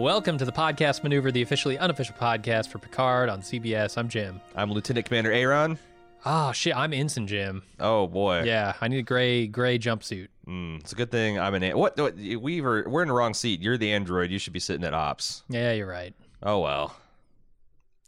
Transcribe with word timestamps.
Welcome 0.00 0.38
to 0.38 0.46
the 0.46 0.52
podcast 0.52 1.02
maneuver, 1.02 1.30
the 1.30 1.42
officially 1.42 1.76
unofficial 1.76 2.14
podcast 2.18 2.68
for 2.68 2.78
Picard 2.78 3.28
on 3.28 3.42
CBS. 3.42 3.98
I'm 3.98 4.08
Jim. 4.08 4.40
I'm 4.56 4.72
Lieutenant 4.72 5.04
Commander 5.04 5.30
Aaron. 5.30 5.78
Oh 6.24 6.52
shit, 6.52 6.74
I'm 6.74 6.94
Ensign 6.94 7.26
Jim. 7.26 7.62
Oh 7.78 8.06
boy, 8.06 8.44
Yeah, 8.46 8.72
I 8.80 8.88
need 8.88 8.96
a 9.00 9.02
gray 9.02 9.46
gray 9.46 9.78
jumpsuit. 9.78 10.28
Mm, 10.48 10.80
it's 10.80 10.92
a 10.92 10.94
good 10.94 11.10
thing 11.10 11.38
I'm 11.38 11.52
an. 11.52 11.62
a- 11.64 11.74
What? 11.74 11.98
what 11.98 12.16
we 12.16 12.62
were 12.62 12.86
we're 12.88 13.02
in 13.02 13.08
the 13.08 13.14
wrong 13.14 13.34
seat. 13.34 13.60
You're 13.60 13.76
the 13.76 13.92
android. 13.92 14.30
You 14.30 14.38
should 14.38 14.54
be 14.54 14.58
sitting 14.60 14.84
at 14.84 14.94
ops. 14.94 15.42
Yeah, 15.50 15.72
you're 15.72 15.86
right. 15.86 16.14
Oh 16.42 16.60
well. 16.60 16.96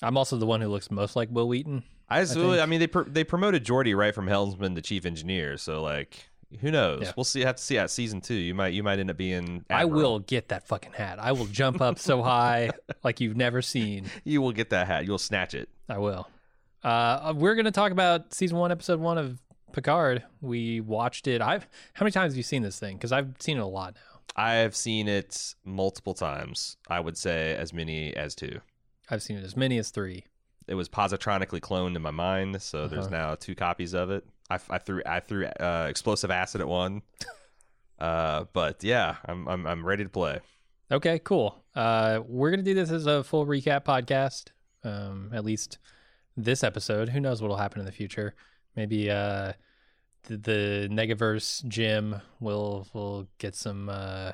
I'm 0.02 0.16
also 0.16 0.38
the 0.38 0.46
one 0.46 0.62
who 0.62 0.68
looks 0.68 0.90
most 0.90 1.14
like 1.14 1.28
Wil 1.30 1.46
Wheaton. 1.48 1.82
I, 2.08 2.24
think- 2.24 2.58
I 2.58 2.64
mean 2.64 2.80
they 2.80 2.86
pr- 2.86 3.02
they 3.02 3.22
promoted 3.24 3.66
Geordi 3.66 3.94
right 3.94 4.14
from 4.14 4.28
helmsman 4.28 4.74
to 4.76 4.80
chief 4.82 5.04
engineer. 5.04 5.58
So 5.58 5.82
like, 5.82 6.30
who 6.60 6.70
knows? 6.70 7.02
Yeah. 7.02 7.12
We'll 7.16 7.24
see. 7.24 7.40
Have 7.40 7.56
to 7.56 7.62
see 7.62 7.78
at 7.78 7.90
season 7.90 8.20
two. 8.20 8.34
You 8.34 8.54
might 8.54 8.72
you 8.74 8.82
might 8.82 8.98
end 8.98 9.10
up 9.10 9.16
being. 9.16 9.64
I 9.70 9.84
will 9.84 10.18
get 10.18 10.48
that 10.48 10.66
fucking 10.68 10.92
hat. 10.92 11.18
I 11.18 11.32
will 11.32 11.46
jump 11.46 11.80
up 11.80 11.98
so 11.98 12.22
high 12.22 12.70
like 13.02 13.20
you've 13.20 13.36
never 13.36 13.62
seen. 13.62 14.06
You 14.24 14.40
will 14.42 14.52
get 14.52 14.70
that 14.70 14.86
hat. 14.86 15.06
You'll 15.06 15.18
snatch 15.18 15.54
it. 15.54 15.68
I 15.88 15.98
will. 15.98 16.28
Uh, 16.82 17.32
we're 17.36 17.54
gonna 17.54 17.70
talk 17.70 17.92
about 17.92 18.34
season 18.34 18.58
one, 18.58 18.72
episode 18.72 19.00
one 19.00 19.18
of 19.18 19.40
Picard. 19.72 20.22
We 20.40 20.80
watched 20.80 21.26
it. 21.28 21.40
I've 21.40 21.66
how 21.94 22.04
many 22.04 22.10
times 22.12 22.32
have 22.32 22.36
you 22.36 22.42
seen 22.42 22.62
this 22.62 22.78
thing? 22.78 22.96
Because 22.96 23.12
I've 23.12 23.34
seen 23.38 23.56
it 23.58 23.60
a 23.60 23.66
lot 23.66 23.94
now. 23.94 24.20
I 24.34 24.54
have 24.54 24.74
seen 24.74 25.08
it 25.08 25.54
multiple 25.64 26.14
times. 26.14 26.76
I 26.88 27.00
would 27.00 27.16
say 27.16 27.54
as 27.54 27.72
many 27.72 28.14
as 28.16 28.34
two. 28.34 28.60
I've 29.10 29.22
seen 29.22 29.36
it 29.36 29.44
as 29.44 29.56
many 29.56 29.78
as 29.78 29.90
three. 29.90 30.24
It 30.68 30.74
was 30.74 30.88
positronically 30.88 31.60
cloned 31.60 31.96
in 31.96 32.02
my 32.02 32.12
mind, 32.12 32.62
so 32.62 32.86
there's 32.88 33.06
Uh-huh. 33.06 33.16
now 33.16 33.34
two 33.34 33.54
copies 33.54 33.94
of 33.94 34.10
it. 34.10 34.24
I, 34.52 34.74
I 34.74 34.78
threw 34.78 35.02
I 35.06 35.20
threw 35.20 35.46
uh, 35.46 35.86
explosive 35.88 36.30
acid 36.30 36.60
at 36.60 36.68
one, 36.68 37.02
uh, 37.98 38.44
but 38.52 38.82
yeah, 38.84 39.16
I'm, 39.24 39.46
I'm 39.48 39.66
I'm 39.66 39.86
ready 39.86 40.04
to 40.04 40.10
play. 40.10 40.40
Okay, 40.90 41.18
cool. 41.20 41.62
Uh, 41.74 42.20
we're 42.26 42.50
gonna 42.50 42.62
do 42.62 42.74
this 42.74 42.90
as 42.90 43.06
a 43.06 43.24
full 43.24 43.46
recap 43.46 43.84
podcast. 43.84 44.48
Um, 44.84 45.30
at 45.32 45.44
least 45.44 45.78
this 46.36 46.64
episode. 46.64 47.08
Who 47.08 47.20
knows 47.20 47.40
what'll 47.40 47.56
happen 47.56 47.80
in 47.80 47.86
the 47.86 47.92
future? 47.92 48.34
Maybe 48.74 49.10
uh, 49.10 49.52
the, 50.24 50.36
the 50.36 50.88
Negaverse 50.90 51.66
Jim 51.68 52.16
will 52.40 52.86
will 52.92 53.28
get 53.38 53.54
some 53.54 53.88
uh, 53.88 54.32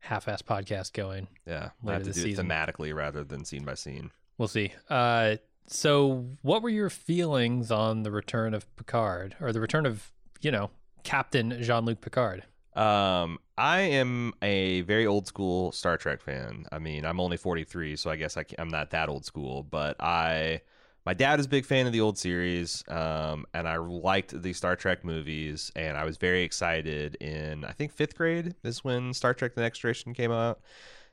half-ass 0.00 0.42
podcast 0.42 0.92
going. 0.92 1.28
Yeah, 1.46 1.70
Later 1.82 1.94
have 1.94 2.02
to 2.08 2.12
do 2.12 2.20
season. 2.20 2.50
it 2.50 2.54
thematically 2.54 2.94
rather 2.94 3.24
than 3.24 3.44
scene 3.44 3.64
by 3.64 3.74
scene. 3.74 4.10
We'll 4.38 4.48
see. 4.48 4.72
Uh, 4.88 5.36
so, 5.66 6.26
what 6.42 6.62
were 6.62 6.68
your 6.68 6.90
feelings 6.90 7.70
on 7.70 8.02
the 8.02 8.10
return 8.10 8.54
of 8.54 8.74
Picard, 8.76 9.36
or 9.40 9.52
the 9.52 9.60
return 9.60 9.86
of 9.86 10.12
you 10.40 10.50
know 10.50 10.70
Captain 11.04 11.62
Jean 11.62 11.84
Luc 11.84 12.00
Picard? 12.00 12.44
Um, 12.74 13.38
I 13.58 13.80
am 13.80 14.32
a 14.42 14.82
very 14.82 15.06
old 15.06 15.26
school 15.26 15.72
Star 15.72 15.96
Trek 15.96 16.20
fan. 16.22 16.66
I 16.72 16.78
mean, 16.78 17.04
I'm 17.04 17.20
only 17.20 17.36
43, 17.36 17.96
so 17.96 18.10
I 18.10 18.16
guess 18.16 18.36
I 18.36 18.44
am 18.58 18.68
not 18.68 18.90
that 18.90 19.08
old 19.08 19.24
school. 19.24 19.64
But 19.64 19.96
I, 20.00 20.62
my 21.04 21.14
dad 21.14 21.40
is 21.40 21.46
a 21.46 21.48
big 21.48 21.66
fan 21.66 21.86
of 21.86 21.92
the 21.92 22.00
old 22.00 22.16
series, 22.16 22.84
um, 22.88 23.44
and 23.54 23.68
I 23.68 23.76
liked 23.76 24.40
the 24.40 24.52
Star 24.52 24.76
Trek 24.76 25.04
movies, 25.04 25.72
and 25.74 25.96
I 25.96 26.04
was 26.04 26.16
very 26.16 26.42
excited. 26.42 27.16
In 27.16 27.64
I 27.64 27.72
think 27.72 27.92
fifth 27.92 28.16
grade 28.16 28.54
is 28.62 28.84
when 28.84 29.12
Star 29.14 29.34
Trek: 29.34 29.54
The 29.54 29.62
Next 29.62 29.80
Generation 29.80 30.14
came 30.14 30.32
out. 30.32 30.60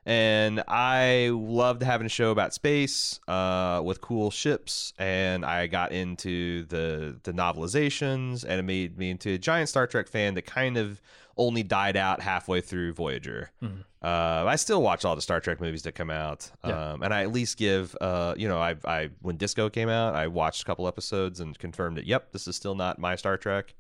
And 0.08 0.64
I 0.70 1.32
loved 1.34 1.84
having 1.84 2.06
a 2.06 2.10
show 2.10 2.32
about 2.32 2.54
space 2.54 3.20
uh, 3.28 3.82
with 3.84 4.00
cool 4.00 4.32
ships, 4.32 4.94
and 4.98 5.44
I 5.46 5.68
got 5.68 5.92
into 5.92 6.64
the 6.68 7.20
the 7.24 7.34
novelizations, 7.34 8.46
and 8.46 8.58
it 8.58 8.64
made 8.64 8.98
me 8.98 9.10
into 9.10 9.32
a 9.34 9.38
giant 9.38 9.68
Star 9.68 9.86
Trek 9.86 10.08
fan 10.08 10.34
that 10.36 10.46
kind 10.46 10.78
of 10.78 11.02
only 11.36 11.62
died 11.62 11.98
out 11.98 12.22
halfway 12.22 12.62
through 12.62 12.94
Voyager. 12.94 13.52
Mhm. 13.62 13.84
Uh, 14.02 14.46
I 14.48 14.56
still 14.56 14.82
watch 14.82 15.04
all 15.04 15.16
the 15.16 15.22
Star 15.22 15.42
Trek 15.42 15.60
movies 15.60 15.84
that 15.84 15.92
come 15.94 16.10
out, 16.10 16.50
Yeah. 16.66 16.94
um, 16.94 17.04
and 17.04 17.14
I 17.14 17.24
at 17.24 17.34
least 17.34 17.58
give, 17.58 17.94
uh, 18.00 18.34
you 18.38 18.48
know, 18.48 18.60
I, 18.60 18.76
I 18.86 19.10
when 19.22 19.36
Disco 19.38 19.70
came 19.70 19.90
out, 19.90 20.16
I 20.16 20.28
watched 20.28 20.62
a 20.64 20.66
couple 20.66 20.88
episodes 20.88 21.40
and 21.42 21.58
confirmed 21.60 21.98
that, 21.98 22.06
yep, 22.06 22.32
this 22.32 22.48
is 22.48 22.56
still 22.56 22.76
not 22.76 22.98
my 22.98 23.16
Star 23.18 23.36
Trek. 23.38 23.76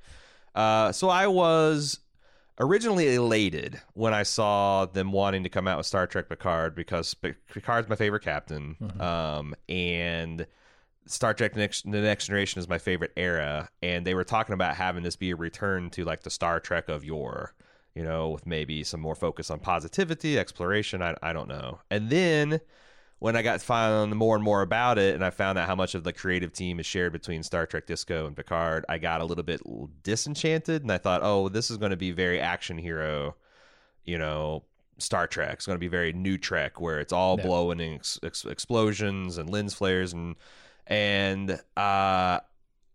Uh, 0.53 0.91
so 0.91 1.07
I 1.09 1.27
was 1.27 1.99
originally 2.59 3.13
elated 3.15 3.79
when 3.93 4.13
I 4.13 4.23
saw 4.23 4.85
them 4.85 5.11
wanting 5.11 5.43
to 5.43 5.49
come 5.49 5.67
out 5.67 5.77
with 5.77 5.85
Star 5.85 6.07
Trek 6.07 6.29
Picard 6.29 6.75
because 6.75 7.13
Picard's 7.13 7.87
my 7.89 7.95
favorite 7.95 8.23
captain, 8.23 8.75
Mhm. 8.81 9.01
um, 9.01 9.55
and 9.69 10.47
Star 11.05 11.33
Trek 11.33 11.53
the 11.53 11.59
Next, 11.59 11.83
the 11.89 12.01
Next 12.01 12.25
Generation 12.25 12.59
is 12.59 12.67
my 12.67 12.77
favorite 12.79 13.13
era, 13.15 13.69
and 13.81 14.05
they 14.05 14.13
were 14.13 14.23
talking 14.23 14.53
about 14.53 14.75
having 14.75 15.03
this 15.03 15.15
be 15.15 15.31
a 15.31 15.35
return 15.35 15.89
to 15.91 16.03
like 16.03 16.23
the 16.23 16.29
Star 16.29 16.59
Trek 16.59 16.89
of 16.89 17.05
yore, 17.05 17.53
you 17.95 18.03
know, 18.03 18.29
with 18.29 18.45
maybe 18.45 18.83
some 18.83 18.99
more 18.99 19.15
focus 19.15 19.49
on 19.49 19.59
positivity, 19.59 20.37
exploration. 20.37 21.01
I, 21.01 21.15
I 21.21 21.33
don't 21.33 21.47
know. 21.47 21.79
And 21.89 22.09
then 22.09 22.59
when 23.19 23.35
I 23.35 23.41
got 23.41 23.61
found 23.61 24.15
more 24.15 24.35
and 24.35 24.43
more 24.43 24.61
about 24.61 24.97
it, 24.97 25.15
and 25.15 25.23
I 25.25 25.29
found 25.31 25.57
out 25.57 25.67
how 25.67 25.75
much 25.75 25.95
of 25.95 26.03
the 26.03 26.13
creative 26.13 26.53
team 26.53 26.79
is 26.79 26.85
shared 26.85 27.13
between 27.13 27.41
Star 27.43 27.65
Trek 27.65 27.85
Disco 27.87 28.27
and 28.27 28.35
Picard, 28.35 28.85
I 28.87 28.97
got 28.99 29.21
a 29.21 29.25
little 29.25 29.43
bit 29.43 29.61
disenchanted, 30.03 30.83
and 30.83 30.91
I 30.91 30.97
thought, 30.97 31.21
oh, 31.23 31.49
this 31.49 31.71
is 31.71 31.77
going 31.77 31.91
to 31.91 31.97
be 31.97 32.11
very 32.11 32.39
action 32.39 32.77
hero, 32.77 33.35
you 34.05 34.17
know. 34.17 34.63
Star 34.99 35.27
Trek. 35.27 35.53
It's 35.53 35.67
going 35.67 35.75
to 35.75 35.79
be 35.79 35.87
very 35.89 36.11
new 36.11 36.39
Trek, 36.39 36.81
where 36.81 36.99
it's 36.99 37.13
all 37.13 37.37
Yeah. 37.37 37.45
blowing 37.45 37.79
and 37.79 37.93
ex- 37.97 38.19
ex- 38.23 38.45
explosions 38.45 39.37
and 39.37 39.47
lens 39.47 39.75
flares 39.75 40.11
and 40.11 40.35
and 40.87 41.59
uh, 41.75 42.39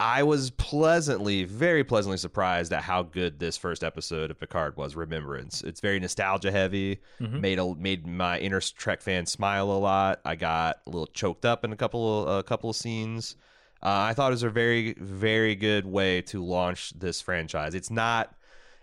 I 0.05 0.25
was 0.25 0.51
pleasantly, 0.51 1.45
very 1.45 1.85
pleasantly 1.85 2.19
surprised 2.19 2.73
at 2.73 2.83
how 2.83 3.05
good 3.05 3.39
this 3.39 3.57
first 3.57 3.85
episode 3.85 4.33
of 4.33 4.41
Picard 4.41 4.77
was. 4.77 4.97
Remembrance. 4.97 5.63
It's 5.63 5.81
very 5.81 6.01
nostalgia 6.01 6.51
heavy. 6.51 6.99
Mhm. 7.21 7.41
Made 7.41 7.59
a 7.61 7.75
made 7.77 8.05
my 8.05 8.41
inner 8.41 8.61
Trek 8.61 9.01
fan 9.01 9.27
smile 9.27 9.71
a 9.71 9.79
lot. 9.79 10.21
I 10.25 10.35
got 10.35 10.81
a 10.87 10.91
little 10.91 11.07
choked 11.07 11.45
up 11.45 11.65
in 11.65 11.73
a 11.73 11.77
couple 11.77 12.23
of 12.29 12.39
a 12.39 12.43
couple 12.43 12.69
of 12.71 12.75
scenes. 12.75 13.37
Uh, 13.81 13.91
I 14.11 14.15
thought 14.15 14.33
it 14.33 14.35
was 14.35 14.43
a 14.43 14.51
very 14.51 14.95
very 14.95 15.55
good 15.55 15.87
way 15.87 16.21
to 16.23 16.45
launch 16.45 16.91
this 16.99 17.21
franchise. 17.21 17.75
It's 17.77 17.91
not. 17.91 18.35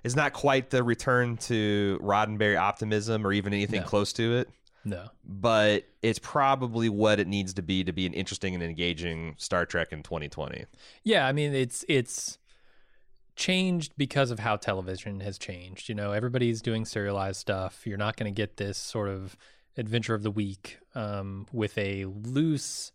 It's 0.02 0.16
not 0.16 0.32
quite 0.32 0.70
the 0.70 0.82
return 0.82 1.36
to 1.52 2.00
Roddenberry 2.02 2.58
optimism 2.58 3.28
or 3.28 3.34
even 3.34 3.52
anything 3.54 3.82
No. 3.82 3.88
close 3.88 4.14
to 4.14 4.38
it 4.38 4.50
No. 4.86 5.10
but 5.26 5.86
it's 6.02 6.20
probably 6.20 6.90
what 6.90 7.20
it 7.20 7.28
needs 7.28 7.54
to 7.56 7.62
be 7.62 7.84
to 7.84 7.92
be 7.92 8.06
an 8.06 8.14
interesting 8.14 8.54
and 8.56 8.64
engaging 8.64 9.36
Star 9.38 9.66
Trek 9.66 9.92
in 9.92 10.04
2020. 10.04 10.66
Yeah, 11.04 11.28
I 11.28 11.32
mean 11.34 11.54
it's 11.54 11.84
it's 11.88 12.38
changed 13.36 13.94
because 13.98 14.32
of 14.32 14.40
how 14.40 14.58
television 14.58 15.22
has 15.22 15.38
changed. 15.38 15.90
You 15.90 15.96
know, 15.96 16.12
everybody's 16.12 16.62
doing 16.62 16.86
serialized 16.86 17.40
stuff. 17.40 17.86
You're 17.86 17.98
not 17.98 18.18
going 18.18 18.34
to 18.34 18.36
get 18.36 18.58
this 18.58 18.78
sort 18.78 19.10
of 19.10 19.38
adventure 19.78 20.14
of 20.14 20.24
the 20.24 20.32
week 20.32 20.78
um, 20.94 21.48
with 21.52 21.78
a 21.78 22.06
loose 22.06 22.92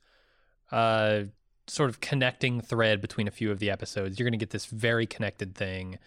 uh, 0.71 1.25
sort 1.67 1.89
of 1.89 2.01
connecting 2.01 2.61
thread 2.61 3.01
between 3.01 3.27
a 3.27 3.31
few 3.31 3.51
of 3.51 3.59
the 3.59 3.71
episodes. 3.71 4.19
You're 4.19 4.25
going 4.25 4.39
to 4.39 4.43
get 4.43 4.51
this 4.51 4.67
very 4.67 5.07
connected 5.07 5.55
thing 5.55 5.99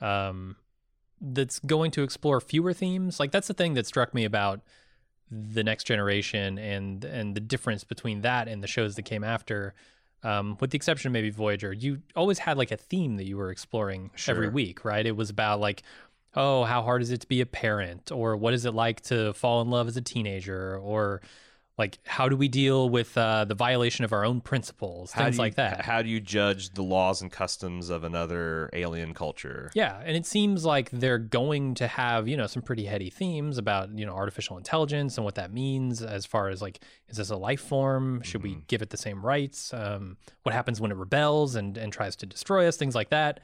um, 0.00 0.56
that's 1.20 1.60
going 1.60 1.92
to 1.92 2.02
explore 2.02 2.40
fewer 2.40 2.72
themes. 2.72 3.20
Like 3.20 3.30
that's 3.30 3.48
the 3.48 3.54
thing 3.54 3.74
that 3.74 3.86
struck 3.86 4.12
me 4.14 4.24
about 4.24 4.60
the 5.30 5.64
next 5.64 5.84
generation 5.84 6.58
and 6.58 7.04
and 7.04 7.34
the 7.34 7.40
difference 7.40 7.84
between 7.84 8.22
that 8.22 8.48
and 8.48 8.62
the 8.62 8.68
shows 8.68 8.94
that 8.96 9.02
came 9.02 9.24
after 9.24 9.74
um, 10.22 10.56
with 10.60 10.70
the 10.70 10.76
exception 10.76 11.08
of 11.08 11.12
maybe 11.12 11.30
Voyager, 11.30 11.72
you 11.72 12.02
always 12.16 12.38
had 12.40 12.58
like 12.58 12.72
a 12.72 12.76
theme 12.76 13.16
that 13.16 13.26
you 13.26 13.36
were 13.36 13.50
exploring 13.50 14.10
every 14.26 14.48
week, 14.48 14.84
right? 14.84 15.06
It 15.06 15.16
was 15.16 15.30
about 15.30 15.60
like, 15.60 15.82
oh, 16.34 16.64
how 16.64 16.82
hard 16.82 17.02
is 17.02 17.12
it 17.12 17.20
to 17.20 17.28
be 17.28 17.40
a 17.40 17.46
parent, 17.46 18.10
or 18.10 18.36
what 18.36 18.52
is 18.52 18.64
it 18.64 18.74
like 18.74 19.02
to 19.02 19.32
fall 19.34 19.62
in 19.62 19.70
love 19.70 19.86
as 19.86 19.96
a 19.96 20.02
teenager, 20.02 20.78
or 20.78 21.20
like 21.78 21.98
how 22.06 22.26
do 22.28 22.36
we 22.36 22.48
deal 22.48 22.88
with 22.88 23.18
uh, 23.18 23.44
the 23.44 23.54
violation 23.54 24.04
of 24.06 24.12
our 24.12 24.24
own 24.24 24.40
principles, 24.40 25.12
How 25.12 25.24
things 25.24 25.36
you- 25.36 25.42
like 25.42 25.56
that. 25.56 25.82
How 25.84 26.00
do 26.00 26.08
you 26.08 26.20
judge 26.20 26.70
the 26.70 26.82
laws 26.82 27.20
and 27.20 27.30
customs 27.30 27.90
of 27.90 28.02
another 28.02 28.70
alien 28.72 29.12
culture? 29.12 29.70
Yeah, 29.74 30.00
and 30.04 30.16
it 30.16 30.24
seems 30.24 30.64
like 30.64 30.88
they're 30.90 31.18
going 31.18 31.74
to 31.74 31.86
have, 31.86 32.28
you 32.28 32.36
know, 32.36 32.46
some 32.46 32.62
pretty 32.62 32.86
heady 32.86 33.10
themes 33.10 33.58
about, 33.58 33.90
you 33.98 34.06
know, 34.06 34.14
artificial 34.14 34.56
intelligence 34.56 35.18
and 35.18 35.24
what 35.26 35.34
that 35.34 35.52
means 35.52 36.00
as 36.00 36.24
far 36.24 36.48
as 36.48 36.62
like, 36.62 36.80
is 37.08 37.18
this 37.18 37.28
a 37.28 37.36
life 37.36 37.60
form? 37.60 38.22
Should 38.22 38.42
we 38.42 38.54
Mhm. 38.54 38.66
give 38.68 38.80
it 38.80 38.88
the 38.88 38.96
same 38.96 39.24
rights? 39.24 39.74
Um, 39.74 40.16
what 40.44 40.54
happens 40.54 40.80
when 40.80 40.90
it 40.90 40.96
rebels 40.96 41.56
and, 41.56 41.76
and 41.76 41.92
tries 41.92 42.16
to 42.16 42.26
destroy 42.26 42.66
us? 42.66 42.78
Things 42.78 42.94
like 42.94 43.10
that. 43.10 43.40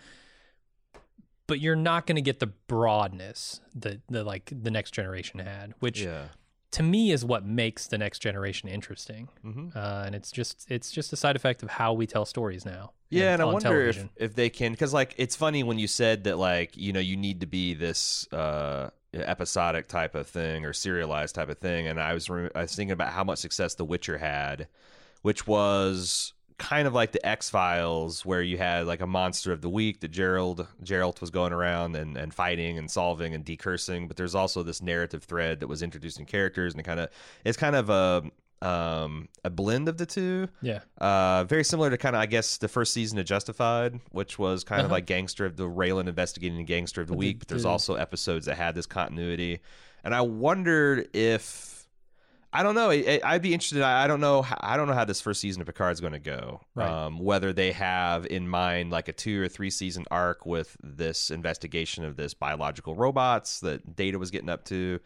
But 1.47 1.61
you're 1.61 1.77
not 1.77 2.07
going 2.07 2.17
to 2.17 2.23
get 2.23 2.41
the 2.41 2.47
broadness 2.47 3.61
that 3.75 4.01
the 4.09 4.25
like 4.25 4.51
the 4.51 4.71
next 4.71 4.93
generation 4.93 5.41
had, 5.41 5.75
which 5.81 6.01
Yeah. 6.01 6.29
To 6.73 6.83
me 6.83 7.11
is 7.13 7.25
what 7.25 7.45
makes 7.47 7.87
the 7.87 7.97
next 7.99 8.19
generation 8.21 8.69
interesting. 8.69 9.29
hmm 9.43 9.69
Uh, 9.75 10.03
and 10.07 10.15
it's 10.15 10.31
just 10.33 10.67
it's 10.71 10.91
just 10.91 11.13
a 11.13 11.17
side 11.17 11.37
effect 11.37 11.63
of 11.63 11.71
how 11.71 11.93
we 11.93 12.07
tell 12.07 12.25
stories 12.25 12.65
now. 12.65 12.93
Yeah, 13.11 13.29
in- 13.29 13.33
and 13.35 13.43
I 13.43 13.45
on 13.47 13.53
wonder 13.55 13.69
television. 13.69 14.11
if, 14.17 14.31
if 14.31 14.35
they 14.35 14.51
can, 14.51 14.73
because 14.73 14.93
like 14.95 15.15
it's 15.19 15.37
funny 15.37 15.63
when 15.63 15.79
you 15.79 15.87
said 15.87 16.25
that 16.25 16.39
like 16.39 16.77
you 16.77 16.93
know 16.93 17.01
you 17.01 17.17
need 17.17 17.41
to 17.41 17.47
be 17.47 17.75
this 17.75 18.27
uh, 18.33 18.91
episodic 19.15 19.89
type 19.89 20.15
of 20.15 20.27
thing 20.27 20.65
or 20.65 20.73
serialized 20.73 21.35
type 21.35 21.49
of 21.51 21.59
thing, 21.59 21.87
and 21.87 22.01
I 22.01 22.15
was 22.15 22.29
re- 22.31 22.51
I 22.55 22.63
was 22.63 22.75
thinking 22.75 22.93
about 22.93 23.13
how 23.13 23.25
much 23.25 23.39
success 23.41 23.75
The 23.75 23.85
Witcher 23.85 24.19
had, 24.19 24.67
which 25.23 25.47
was 25.47 26.33
kind 26.63 26.87
of 26.87 26.95
like 26.95 27.11
the 27.13 27.25
X 27.27 27.51
Files, 27.51 28.25
where 28.25 28.41
you 28.43 28.57
had 28.57 28.87
like 28.87 29.01
a 29.01 29.07
monster 29.07 29.53
of 29.53 29.61
the 29.61 29.69
week 29.69 30.01
that 30.01 30.13
Geralt 30.13 30.67
Geralt 30.85 31.21
was 31.21 31.31
going 31.31 31.53
around 31.53 31.97
and, 31.97 32.17
and 32.17 32.33
fighting 32.33 32.79
and 32.79 32.91
solving 32.91 33.35
and 33.35 33.45
decursing. 33.45 34.07
But 34.09 34.17
there's 34.17 34.35
also 34.35 34.63
this 34.63 34.81
narrative 34.81 35.25
thread 35.25 35.61
that 35.61 35.67
was 35.67 35.83
introducing 35.83 36.25
characters 36.25 36.73
and 36.73 36.81
it 36.81 36.85
kind 36.85 37.01
of 37.01 37.09
it's 37.45 37.57
kind 37.59 37.75
of 37.77 37.91
a 37.91 38.23
um, 38.65 39.29
a 39.45 39.51
blend 39.51 39.89
of 39.89 39.99
the 39.99 40.07
two. 40.07 40.47
Yeah. 40.61 40.81
Uh, 40.99 41.43
very 41.45 41.65
similar 41.65 41.91
to 41.91 41.99
kind 41.99 42.15
of 42.15 42.23
I 42.23 42.27
guess 42.27 42.59
the 42.59 42.69
first 42.69 42.95
season 42.95 43.19
of 43.19 43.25
Justified, 43.27 43.99
which 44.13 44.39
was 44.39 44.63
kind 44.63 44.81
of 44.81 44.87
Uh-huh. 44.87 44.95
like 44.95 45.07
Gangster 45.07 45.45
of 45.45 45.57
the 45.57 45.65
Raylan 45.69 46.07
investigating 46.07 46.65
Gangster 46.65 47.01
of 47.01 47.09
the 47.09 47.15
But 47.15 47.19
Week. 47.19 47.39
But 47.41 47.49
there's 47.49 47.65
the- 47.65 47.69
also 47.69 47.97
episodes 47.97 48.47
that 48.47 48.57
had 48.57 48.77
this 48.77 48.87
continuity, 48.87 49.59
and 50.05 50.15
I 50.15 50.21
wondered 50.21 51.09
if 51.13 51.82
I 52.53 52.63
don't 52.63 52.75
know. 52.75 52.91
I, 52.91 53.19
I'd 53.25 53.41
be 53.43 53.55
interested. 53.55 53.81
I 53.83 54.05
I 54.05 54.07
don't 54.07 54.21
know. 54.21 54.43
how- 54.43 54.59
I 54.61 54.77
don't 54.77 54.87
know 54.87 54.95
how 54.95 55.05
this 55.07 55.21
first 55.21 55.41
season 55.41 55.63
of 55.63 55.67
Picard 55.67 55.93
is 55.95 56.01
going 56.01 56.13
to 56.13 56.19
go. 56.19 56.61
Right. 56.75 56.89
Um, 56.89 57.19
whether 57.19 57.53
they 57.53 57.73
have 57.73 58.27
in 58.27 58.47
mind 58.47 58.91
like 58.91 59.09
a 59.09 59.13
two 59.13 59.41
or 59.43 59.49
three 59.49 59.71
season 59.71 60.05
arc 60.11 60.45
with 60.45 60.77
this 60.83 61.31
investigation 61.31 62.05
of 62.05 62.17
this 62.17 62.35
biological 62.35 62.95
robots 62.95 63.61
that 63.61 63.97
Data 63.97 64.19
was 64.19 64.31
getting 64.31 64.51
up 64.51 64.65
to. 64.67 65.01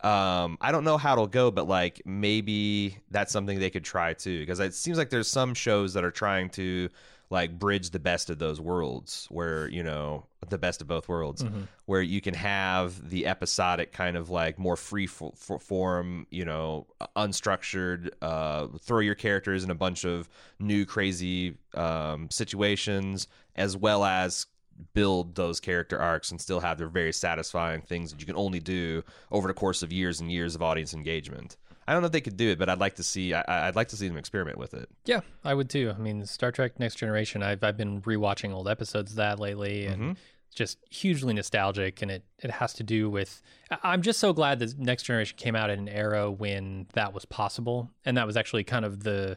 Um, 0.00 0.58
I 0.60 0.72
don't 0.72 0.82
know 0.84 0.96
how 0.98 1.12
it'll 1.12 1.26
go, 1.28 1.50
but 1.52 1.68
like 1.68 2.02
maybe 2.04 2.98
that's 3.10 3.32
something 3.32 3.58
they 3.58 3.70
could 3.70 3.84
try 3.84 4.14
too. 4.14 4.40
Because 4.40 4.58
it 4.60 4.74
seems 4.74 4.98
like 4.98 5.10
there's 5.10 5.28
some 5.28 5.54
shows 5.54 5.94
that 5.94 6.04
are 6.04 6.10
trying 6.10 6.50
to 6.50 6.88
like 7.32 7.58
bridge 7.58 7.90
the 7.90 7.98
best 7.98 8.28
of 8.30 8.38
those 8.38 8.60
worlds, 8.60 9.26
where 9.30 9.66
you 9.68 9.82
know 9.82 10.26
the 10.50 10.58
best 10.58 10.82
of 10.82 10.86
both 10.86 11.08
worlds 11.08 11.42
Mhm. 11.42 11.66
where 11.86 12.02
you 12.02 12.20
can 12.20 12.34
have 12.34 13.08
the 13.08 13.26
episodic 13.26 13.90
kind 13.92 14.16
of 14.16 14.28
like 14.28 14.58
more 14.58 14.76
free 14.76 15.06
fo- 15.06 15.32
fo- 15.34 15.58
form, 15.58 16.26
you 16.30 16.44
know, 16.44 16.86
unstructured, 17.16 18.10
uh, 18.20 18.66
throw 18.80 18.98
your 18.98 19.14
characters 19.14 19.64
in 19.64 19.70
a 19.70 19.74
bunch 19.74 20.04
of 20.04 20.28
new 20.58 20.84
crazy 20.84 21.56
um, 21.74 22.28
situations, 22.30 23.28
as 23.56 23.76
well 23.76 24.04
as 24.04 24.46
build 24.94 25.34
those 25.36 25.60
character 25.60 25.98
arcs 25.98 26.30
and 26.30 26.40
still 26.40 26.60
have 26.60 26.76
their 26.78 26.88
very 26.88 27.12
satisfying 27.12 27.80
things 27.80 28.10
that 28.10 28.20
you 28.20 28.26
can 28.26 28.36
only 28.36 28.58
do 28.60 29.02
over 29.30 29.46
the 29.48 29.54
course 29.54 29.82
of 29.82 29.92
years 29.92 30.20
and 30.20 30.30
years 30.32 30.54
of 30.54 30.62
audience 30.62 30.92
engagement. 30.92 31.56
I 31.92 31.94
don't 31.94 32.02
know 32.02 32.06
if 32.06 32.12
they 32.12 32.20
could 32.22 32.38
do 32.38 32.48
it, 32.48 32.58
but 32.58 32.70
I'd 32.70 32.78
like 32.80 32.94
to 32.96 33.02
see. 33.02 33.34
I, 33.34 33.68
I'd 33.68 33.76
like 33.76 33.88
to 33.88 33.96
see 33.96 34.08
them 34.08 34.16
experiment 34.16 34.56
with 34.56 34.72
it. 34.72 34.88
Yeah, 35.04 35.20
I 35.44 35.52
would 35.52 35.68
too. 35.68 35.92
I 35.94 36.00
mean, 36.00 36.24
Star 36.24 36.50
Trek 36.50 36.80
Next 36.80 36.94
Generation, 36.96 37.42
I've 37.42 37.62
I've 37.62 37.76
been 37.76 38.00
rewatching 38.00 38.52
old 38.54 38.66
episodes 38.68 39.12
of 39.12 39.16
that 39.18 39.38
lately 39.38 39.86
and 39.86 40.02
Mhm. 40.02 40.16
it's 40.46 40.54
just 40.56 40.78
hugely 40.90 41.34
nostalgic 41.34 42.00
and 42.00 42.10
it 42.10 42.24
it 42.38 42.50
has 42.50 42.72
to 42.74 42.82
do 42.82 43.10
with 43.10 43.42
I'm 43.82 44.00
just 44.00 44.18
so 44.20 44.32
glad 44.32 44.58
that 44.60 44.78
Next 44.78 45.02
Generation 45.02 45.36
came 45.36 45.54
out 45.54 45.68
in 45.70 45.78
an 45.80 45.88
era 45.88 46.30
when 46.30 46.86
that 46.94 47.12
was 47.12 47.24
possible 47.26 47.90
and 48.06 48.16
that 48.16 48.26
was 48.26 48.36
actually 48.38 48.64
kind 48.64 48.84
of 48.86 49.02
the 49.04 49.36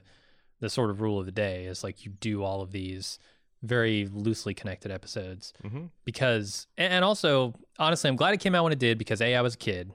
the 0.62 0.69
sort 0.69 0.90
of 0.90 1.02
rule 1.02 1.19
of 1.19 1.25
the 1.25 1.31
day 1.34 1.66
is 1.66 1.84
like 1.84 2.06
you 2.06 2.12
do 2.22 2.42
all 2.42 2.62
of 2.62 2.72
these 2.72 3.19
very 3.62 4.07
loosely 4.13 4.54
connected 4.54 4.92
episodes 4.92 5.52
Mm-hmm. 5.63 5.86
because 6.06 6.68
and 6.78 7.04
also 7.04 7.54
honestly 7.80 8.10
i'm 8.10 8.16
glad 8.16 8.34
it 8.34 8.40
came 8.40 8.54
out 8.56 8.63
when 8.63 8.72
it 8.74 8.80
did 8.80 8.98
because 8.98 9.22
a 9.22 9.36
i 9.36 9.42
was 9.42 9.56
a 9.56 9.57
kid 9.57 9.92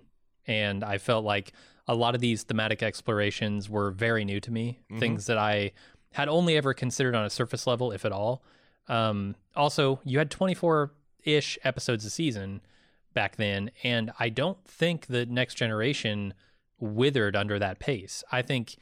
and 0.47 0.83
i 0.85 0.99
felt 0.99 1.25
like 1.25 1.53
a 1.91 1.95
lot 1.95 2.15
of 2.15 2.21
these 2.21 2.45
thematic 2.45 2.83
explorations 2.83 3.69
were 3.69 3.91
very 3.91 4.25
new 4.25 4.39
to 4.41 4.51
me 4.53 4.79
Mhm. 4.91 4.99
things 5.01 5.27
that 5.27 5.39
i 5.39 5.73
had 6.13 6.29
only 6.29 6.57
ever 6.57 6.73
considered 6.75 7.15
on 7.15 7.25
a 7.25 7.31
surface 7.31 7.67
level 7.67 7.93
if 7.93 8.05
at 8.05 8.13
all. 8.13 8.43
Um, 8.89 9.37
also 9.55 10.01
you 10.05 10.19
had 10.19 10.31
24-ish 10.31 11.59
episodes 11.65 12.05
a 12.05 12.11
season 12.11 12.61
back 13.15 13.37
then 13.37 13.71
and 13.83 14.11
i 14.19 14.29
don't 14.29 14.59
think 14.65 15.07
the 15.07 15.27
next 15.27 15.55
generation 15.55 16.35
withered 16.79 17.37
under 17.37 17.59
that 17.59 17.79
pace. 17.79 18.25
I 18.33 18.41
think 18.43 18.77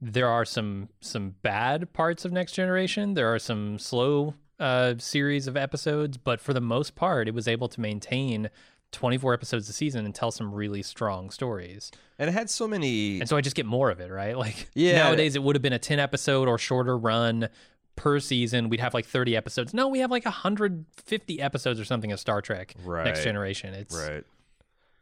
there 0.00 0.28
are 0.28 0.44
some 0.44 0.88
some 1.00 1.34
bad 1.42 1.92
parts 1.92 2.24
of 2.24 2.32
next 2.32 2.52
generation. 2.52 3.14
There 3.14 3.32
are 3.34 3.38
some 3.38 3.78
slow 3.78 4.34
uh, 4.60 4.94
series 4.98 5.46
of 5.48 5.56
episodes 5.56 6.16
but 6.18 6.40
for 6.40 6.52
the 6.54 6.60
most 6.60 6.94
part 6.94 7.26
it 7.28 7.34
was 7.34 7.48
able 7.48 7.68
to 7.68 7.80
maintain 7.80 8.48
24 8.92 9.34
episodes 9.34 9.68
a 9.68 9.72
season 9.72 10.04
and 10.04 10.14
tell 10.14 10.30
some 10.30 10.52
really 10.54 10.82
strong 10.82 11.30
stories 11.30 11.90
And 12.18 12.28
it 12.30 12.32
had 12.32 12.48
so 12.50 12.68
many. 12.68 13.18
and 13.20 13.28
so 13.28 13.36
i 13.36 13.40
just 13.40 13.56
get 13.56 13.66
more 13.66 13.90
of 13.90 14.00
it 14.00 14.10
right 14.10 14.36
like 14.46 14.68
Yeah. 14.74 15.02
nowadays 15.04 15.34
it 15.36 15.42
would 15.42 15.56
have 15.56 15.62
been 15.62 15.72
a 15.72 15.78
10 15.78 15.98
episode 15.98 16.46
or 16.48 16.58
shorter 16.58 16.96
run 16.96 17.48
per 17.96 18.20
season 18.20 18.68
we'd 18.68 18.80
have 18.80 18.94
like 18.94 19.04
30 19.06 19.36
episodes 19.36 19.74
no 19.74 19.88
we 19.88 19.98
have 20.00 20.10
like 20.10 20.24
150 20.24 21.40
episodes 21.40 21.78
or 21.80 21.84
something 21.84 22.12
of 22.12 22.20
star 22.20 22.40
trek 22.40 22.74
Right. 22.84 23.04
next 23.04 23.22
generation 23.24 23.74
it's 23.74 23.94
right. 23.96 24.24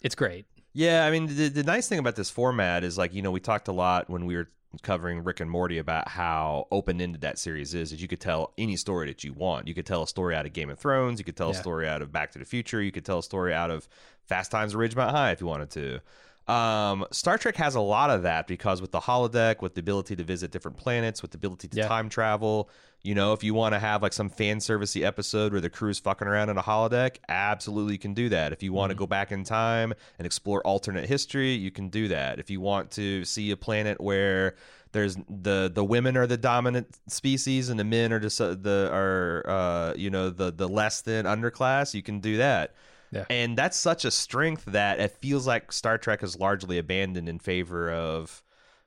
it's 0.03 0.15
great 0.15 0.47
Yeah, 0.73 1.05
I 1.05 1.11
mean, 1.11 1.27
the, 1.27 1.49
the 1.49 1.65
nice 1.65 1.89
thing 1.89 1.99
about 1.99 2.15
this 2.15 2.31
format 2.31 2.85
is 2.85 2.97
like, 2.97 3.13
you 3.13 3.23
know, 3.23 3.33
we 3.33 3.41
talked 3.41 3.67
a 3.67 3.73
lot 3.73 4.09
when 4.09 4.25
we 4.25 4.37
were 4.37 4.49
covering 4.83 5.25
Rick 5.25 5.41
and 5.41 5.51
Morty 5.51 5.79
about 5.79 6.09
how 6.09 6.67
open 6.71 7.01
ended 7.01 7.23
that 7.23 7.39
series 7.39 7.75
is. 7.75 7.93
Is 7.93 8.01
you 8.01 8.09
could 8.09 8.21
tell 8.21 8.53
any 8.57 8.77
story 8.77 9.07
that 9.09 9.25
you 9.25 9.33
want. 9.33 9.67
You 9.69 9.75
could 9.75 9.87
tell 9.87 10.03
a 10.03 10.09
story 10.09 10.35
out 10.35 10.47
of 10.47 10.53
Game 10.53 10.71
of 10.71 10.79
Thrones. 10.79 11.19
You 11.19 11.25
could 11.25 11.37
tell 11.37 11.51
a 11.51 11.55
story 11.55 11.89
out 11.89 12.03
of 12.03 12.13
Back 12.13 12.33
to 12.33 12.39
the 12.39 12.45
Future. 12.45 12.81
You 12.81 12.93
could 12.93 13.05
tell 13.05 13.19
a 13.19 13.23
story 13.23 13.53
out 13.53 13.71
of 13.71 13.89
Fast 14.27 14.51
Times 14.51 14.75
at 14.75 14.79
Ridgemont 14.79 15.11
High 15.11 15.33
if 15.33 15.41
you 15.41 15.47
wanted 15.47 15.71
to. 15.71 16.01
Um, 16.49 17.07
Star 17.13 17.39
Trek 17.39 17.57
has 17.57 17.75
a 17.77 17.81
lot 17.81 18.11
of 18.11 18.23
that 18.23 18.47
because 18.49 18.81
with 18.81 18.91
the 18.91 19.01
holodeck, 19.01 19.63
with 19.63 19.75
the 19.75 19.81
ability 19.81 20.17
to 20.17 20.25
visit 20.25 20.51
different 20.51 20.77
planets, 20.77 21.23
with 21.23 21.31
the 21.31 21.37
ability 21.37 21.69
to 21.69 21.77
Yeah. 21.77 21.87
time 21.89 22.09
travel, 22.09 22.69
you 23.03 23.15
know, 23.15 23.33
if 23.33 23.45
you 23.45 23.55
want 23.55 23.75
to 23.75 23.79
have 23.79 24.03
like 24.03 24.13
some 24.13 24.29
fan 24.29 24.59
servicey 24.59 25.03
episode 25.05 25.53
where 25.53 25.61
the 25.61 25.71
crew 25.71 25.91
is 25.91 25.99
fucking 25.99 26.27
around 26.27 26.51
in 26.51 26.59
a 26.59 26.63
holodeck, 26.63 27.17
absolutely 27.29 27.93
you 27.95 27.99
can 27.99 28.15
do 28.15 28.29
that. 28.31 28.53
If 28.53 28.63
you 28.63 28.73
want 28.73 28.91
to 28.91 28.95
go 28.97 29.07
back 29.07 29.33
in 29.33 29.45
time 29.45 29.95
and 30.19 30.27
explore 30.27 30.61
alternate 30.67 31.07
history, 31.09 31.53
you 31.53 31.71
can 31.71 31.89
do 31.89 32.09
that. 32.09 32.39
If 32.39 32.51
you 32.51 32.61
want 32.61 32.91
to 32.93 33.25
see 33.25 33.51
a 33.53 33.57
planet 33.57 34.01
where 34.01 34.57
there's 34.93 35.17
the 35.29 35.71
the 35.73 35.85
women 35.85 36.17
are 36.17 36.27
the 36.27 36.37
dominant 36.37 36.99
species 37.07 37.69
and 37.69 37.79
the 37.79 37.85
men 37.85 38.13
are 38.13 38.19
just 38.19 38.41
uh, 38.41 38.57
the 38.61 38.91
are 38.93 39.45
uh 39.49 39.95
you 39.97 40.11
know 40.11 40.31
the 40.31 40.51
the 40.51 40.69
less 40.69 41.01
than 41.01 41.27
underclass, 41.27 41.95
you 41.95 42.03
can 42.03 42.19
do 42.19 42.39
that. 42.39 42.75
Yeah. 43.11 43.25
And 43.29 43.59
that's 43.59 43.77
such 43.77 44.05
a 44.05 44.11
strength 44.11 44.65
that 44.67 45.01
it 45.01 45.11
feels 45.13 45.47
like 45.47 45.73
Star 45.73 45.99
Trek 45.99 46.23
is 46.23 46.39
largely 46.39 46.79
abandoned 46.79 47.29
in 47.29 47.39
favor 47.39 47.91
of 47.91 48.43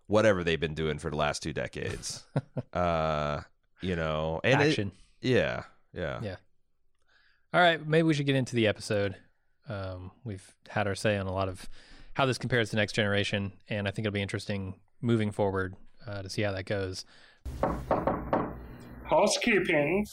whatever 0.07 0.43
they've 0.43 0.59
been 0.59 0.75
doing 0.75 0.97
for 0.97 1.09
the 1.09 1.15
last 1.17 1.43
two 1.43 1.53
decades. 1.53 2.23
uh, 2.73 3.41
you 3.81 3.95
know, 3.95 4.39
and 4.43 4.61
it- 4.61 4.67
action 4.69 4.91
yeah, 5.23 5.63
yeah, 5.93 6.19
Yeah. 6.21 6.35
All 7.53 7.61
right, 7.61 7.85
maybe 7.85 8.03
we 8.03 8.13
should 8.13 8.25
get 8.25 8.35
into 8.35 8.55
the 8.55 8.67
episode. 8.67 9.15
Um, 9.69 10.11
we've 10.23 10.53
had 10.67 10.87
our 10.87 10.95
say 10.95 11.17
on 11.17 11.27
a 11.27 11.31
lot 11.31 11.47
of 11.47 11.69
how 12.13 12.25
this 12.25 12.37
compares 12.37 12.71
to 12.71 12.75
Next 12.75 12.93
Generation, 12.93 13.53
and 13.69 13.87
I 13.87 13.91
think 13.91 14.05
it'll 14.05 14.13
be 14.13 14.21
interesting 14.21 14.75
moving 15.01 15.31
forward 15.31 15.75
uh, 16.05 16.23
to 16.23 16.29
see 16.29 16.41
how 16.41 16.51
that 16.51 16.65
goes. 16.65 17.05
Housekeeping. 19.05 20.07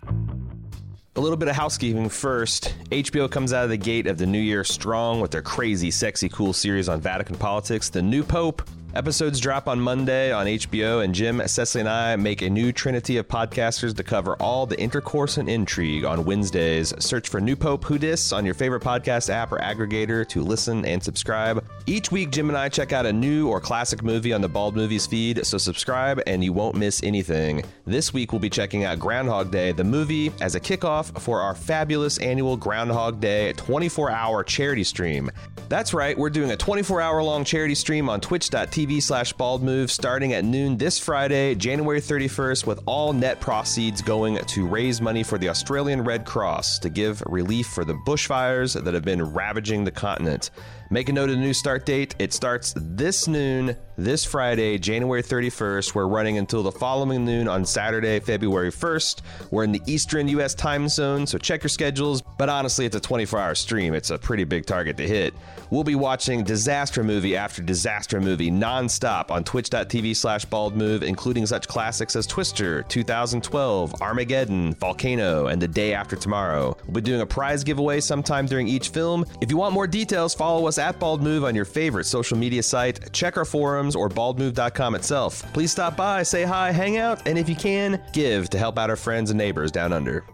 A 1.16 1.20
little 1.20 1.36
bit 1.36 1.48
of 1.48 1.56
housekeeping 1.56 2.08
first. 2.08 2.72
HBO 2.90 3.28
comes 3.28 3.52
out 3.52 3.64
of 3.64 3.70
the 3.70 3.76
gate 3.76 4.06
of 4.06 4.16
the 4.16 4.26
new 4.26 4.38
year 4.38 4.62
strong 4.62 5.20
with 5.20 5.32
their 5.32 5.42
crazy, 5.42 5.90
sexy, 5.90 6.28
cool 6.28 6.52
series 6.52 6.88
on 6.88 7.00
Vatican 7.00 7.34
politics, 7.34 7.88
The 7.88 8.00
New 8.00 8.22
Pope. 8.22 8.62
Episodes 8.92 9.38
drop 9.38 9.68
on 9.68 9.80
Monday 9.80 10.32
on 10.32 10.46
HBO, 10.46 11.04
and 11.04 11.14
Jim, 11.14 11.40
Cecily, 11.46 11.82
and 11.82 11.88
I 11.88 12.16
make 12.16 12.42
a 12.42 12.50
new 12.50 12.72
trinity 12.72 13.18
of 13.18 13.28
podcasters 13.28 13.94
to 13.96 14.02
cover 14.02 14.34
all 14.42 14.66
the 14.66 14.78
intercourse 14.80 15.36
and 15.36 15.48
intrigue 15.48 16.04
on 16.04 16.24
Wednesdays. 16.24 16.92
Search 16.98 17.28
for 17.28 17.40
New 17.40 17.54
Pope 17.54 17.84
Who 17.84 17.98
Dis 17.98 18.32
on 18.32 18.44
your 18.44 18.54
favorite 18.54 18.82
podcast 18.82 19.30
app 19.30 19.52
or 19.52 19.58
aggregator 19.58 20.26
to 20.30 20.42
listen 20.42 20.84
and 20.84 21.00
subscribe. 21.00 21.64
Each 21.86 22.10
week, 22.10 22.32
Jim 22.32 22.48
and 22.48 22.58
I 22.58 22.68
check 22.68 22.92
out 22.92 23.06
a 23.06 23.12
new 23.12 23.46
or 23.48 23.60
classic 23.60 24.02
movie 24.02 24.32
on 24.32 24.40
the 24.40 24.48
Bald 24.48 24.74
Movies 24.74 25.06
feed, 25.06 25.46
so 25.46 25.56
subscribe 25.56 26.20
and 26.26 26.42
you 26.42 26.52
won't 26.52 26.74
miss 26.74 27.00
anything. 27.04 27.62
This 27.86 28.12
week, 28.12 28.32
we'll 28.32 28.40
be 28.40 28.50
checking 28.50 28.82
out 28.84 28.98
Groundhog 28.98 29.52
Day, 29.52 29.70
the 29.70 29.84
movie, 29.84 30.32
as 30.40 30.56
a 30.56 30.60
kickoff 30.60 31.16
for 31.20 31.40
our 31.40 31.54
fabulous 31.54 32.18
annual 32.18 32.56
Groundhog 32.56 33.20
Day 33.20 33.52
24 33.52 34.10
hour 34.10 34.42
charity 34.42 34.82
stream. 34.82 35.30
That's 35.68 35.94
right, 35.94 36.18
we're 36.18 36.30
doing 36.30 36.50
a 36.50 36.56
24 36.56 37.00
hour 37.00 37.22
long 37.22 37.44
charity 37.44 37.76
stream 37.76 38.08
on 38.08 38.20
twitch.tv 38.20 38.79
slash 38.80 39.34
Bald 39.34 39.62
Move 39.62 39.90
starting 39.90 40.32
at 40.32 40.42
noon 40.42 40.78
this 40.78 40.98
Friday, 40.98 41.54
January 41.54 42.00
31st, 42.00 42.66
with 42.66 42.80
all 42.86 43.12
net 43.12 43.38
proceeds 43.38 44.00
going 44.00 44.38
to 44.38 44.66
raise 44.66 45.02
money 45.02 45.22
for 45.22 45.36
the 45.36 45.50
Australian 45.50 46.02
Red 46.02 46.24
Cross 46.24 46.78
to 46.78 46.88
give 46.88 47.22
relief 47.26 47.66
for 47.66 47.84
the 47.84 47.92
bushfires 47.92 48.82
that 48.82 48.94
have 48.94 49.04
been 49.04 49.34
ravaging 49.34 49.84
the 49.84 49.90
continent. 49.90 50.50
Make 50.92 51.08
a 51.08 51.12
note 51.12 51.30
of 51.30 51.36
the 51.36 51.40
new 51.40 51.54
start 51.54 51.86
date. 51.86 52.16
It 52.18 52.32
starts 52.32 52.74
this 52.76 53.28
noon, 53.28 53.76
this 53.96 54.24
Friday, 54.24 54.76
January 54.76 55.22
31st. 55.22 55.94
We're 55.94 56.08
running 56.08 56.36
until 56.36 56.64
the 56.64 56.72
following 56.72 57.24
noon 57.24 57.46
on 57.46 57.64
Saturday, 57.64 58.18
February 58.18 58.72
1st. 58.72 59.20
We're 59.52 59.62
in 59.62 59.70
the 59.70 59.82
Eastern 59.86 60.26
U.S. 60.26 60.52
time 60.52 60.88
zone, 60.88 61.28
so 61.28 61.38
check 61.38 61.62
your 61.62 61.68
schedules. 61.68 62.22
But 62.22 62.48
honestly, 62.48 62.86
it's 62.86 62.96
a 62.96 63.00
24 63.00 63.38
hour 63.38 63.54
stream. 63.54 63.94
It's 63.94 64.10
a 64.10 64.18
pretty 64.18 64.42
big 64.42 64.66
target 64.66 64.96
to 64.96 65.06
hit. 65.06 65.32
We'll 65.70 65.84
be 65.84 65.94
watching 65.94 66.42
disaster 66.42 67.04
movie 67.04 67.36
after 67.36 67.62
disaster 67.62 68.20
movie 68.20 68.50
nonstop 68.50 69.30
on 69.30 69.44
twitch.tv 69.44 70.16
slash 70.16 70.44
baldmove, 70.46 71.02
including 71.02 71.46
such 71.46 71.68
classics 71.68 72.16
as 72.16 72.26
Twister, 72.26 72.82
2012, 72.82 74.02
Armageddon, 74.02 74.74
Volcano, 74.74 75.46
and 75.46 75.62
The 75.62 75.68
Day 75.68 75.94
After 75.94 76.16
Tomorrow. 76.16 76.76
We'll 76.86 76.94
be 76.94 77.00
doing 77.02 77.20
a 77.20 77.26
prize 77.26 77.62
giveaway 77.62 78.00
sometime 78.00 78.46
during 78.46 78.66
each 78.66 78.88
film. 78.88 79.24
If 79.40 79.50
you 79.52 79.56
want 79.56 79.72
more 79.72 79.86
details, 79.86 80.34
follow 80.34 80.66
us 80.66 80.79
at 80.80 80.98
Bald 80.98 81.22
Move 81.22 81.44
on 81.44 81.54
your 81.54 81.64
favorite 81.64 82.04
social 82.04 82.36
media 82.36 82.62
site. 82.62 83.12
Check 83.12 83.36
our 83.36 83.44
forums 83.44 83.94
or 83.94 84.08
baldmove.com 84.08 84.94
itself. 84.94 85.44
Please 85.52 85.70
stop 85.70 85.96
by, 85.96 86.22
say 86.22 86.42
hi, 86.42 86.72
hang 86.72 86.96
out, 86.96 87.26
and 87.28 87.38
if 87.38 87.48
you 87.48 87.54
can, 87.54 88.02
give 88.12 88.50
to 88.50 88.58
help 88.58 88.78
out 88.78 88.90
our 88.90 88.96
friends 88.96 89.30
and 89.30 89.38
neighbors 89.38 89.70
down 89.70 89.92
under. 89.92 90.24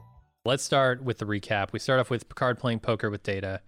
Let's 0.45 0.63
start 0.63 1.03
with 1.03 1.19
the 1.19 1.27
recap. 1.27 1.73
We 1.73 1.81
start 1.81 2.01
off 2.01 2.09
with 2.09 2.29
Picard 2.29 2.59
playing 2.59 2.79
poker 2.79 3.11
with 3.11 3.25
Data, 3.25 3.61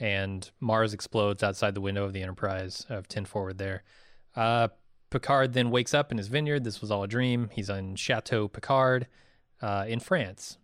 and 0.00 0.50
Mars 0.60 0.92
explodes 0.92 1.42
outside 1.42 1.74
the 1.74 1.80
window 1.80 2.04
of 2.04 2.12
the 2.12 2.22
Enterprise 2.22 2.84
of 2.88 3.06
10 3.06 3.24
Forward 3.24 3.58
there. 3.58 3.84
Uh, 4.34 4.68
Picard 5.10 5.52
then 5.52 5.70
wakes 5.70 5.94
up 5.94 6.10
in 6.10 6.18
his 6.18 6.26
vineyard. 6.26 6.64
This 6.64 6.80
was 6.80 6.90
all 6.90 7.04
a 7.04 7.08
dream. 7.08 7.50
He's 7.52 7.70
on 7.70 7.94
Chateau 7.94 8.48
Picard 8.48 9.06
uh, 9.62 9.84
in 9.86 10.00
France. 10.00 10.58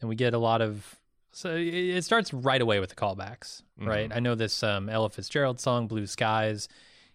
And 0.00 0.08
we 0.08 0.16
get 0.16 0.34
a 0.34 0.38
lot 0.38 0.60
of. 0.60 0.98
So 1.36 1.54
it 1.54 2.00
starts 2.00 2.32
right 2.32 2.62
away 2.62 2.80
with 2.80 2.88
the 2.88 2.96
callbacks, 2.96 3.60
right? 3.78 4.10
I 4.10 4.20
know 4.20 4.34
this 4.34 4.62
um, 4.62 4.88
Ella 4.88 5.10
Fitzgerald 5.10 5.60
song, 5.60 5.86
Blue 5.86 6.06
Skies, 6.06 6.66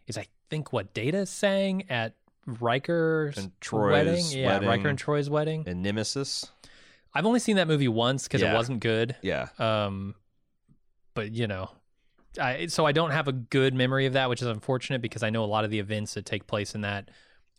is 0.05 0.15
I 0.15 0.27
think 0.51 0.71
what 0.71 0.93
Data 0.93 1.25
sang 1.25 1.89
at 1.89 2.13
Riker's 2.45 3.35
And 3.39 3.51
Troi's 3.61 3.91
wedding. 3.91 4.25
Yeah, 4.29 4.47
wedding. 4.47 4.69
Riker 4.69 4.89
and 4.89 4.99
Troi's 4.99 5.27
wedding. 5.27 5.63
And 5.65 5.81
Nemesis? 5.81 6.45
I've 7.15 7.25
only 7.25 7.39
seen 7.39 7.55
that 7.55 7.67
movie 7.67 7.87
once 7.87 8.27
because 8.27 8.41
Yeah. 8.41 8.51
it 8.53 8.55
wasn't 8.55 8.79
good. 8.81 9.15
Yeah. 9.23 9.47
Um, 9.57 10.13
but 11.15 11.31
you 11.31 11.47
know, 11.47 11.71
I 12.39 12.67
so 12.67 12.85
I 12.85 12.91
don't 12.91 13.09
have 13.09 13.27
a 13.27 13.33
good 13.33 13.73
memory 13.73 14.05
of 14.05 14.13
that, 14.13 14.29
which 14.29 14.43
is 14.43 14.47
unfortunate 14.47 15.01
because 15.01 15.23
I 15.23 15.31
know 15.31 15.43
a 15.43 15.47
lot 15.49 15.65
of 15.65 15.71
the 15.71 15.79
events 15.79 16.13
that 16.13 16.27
take 16.27 16.45
place 16.45 16.75
in 16.75 16.81
that 16.81 17.09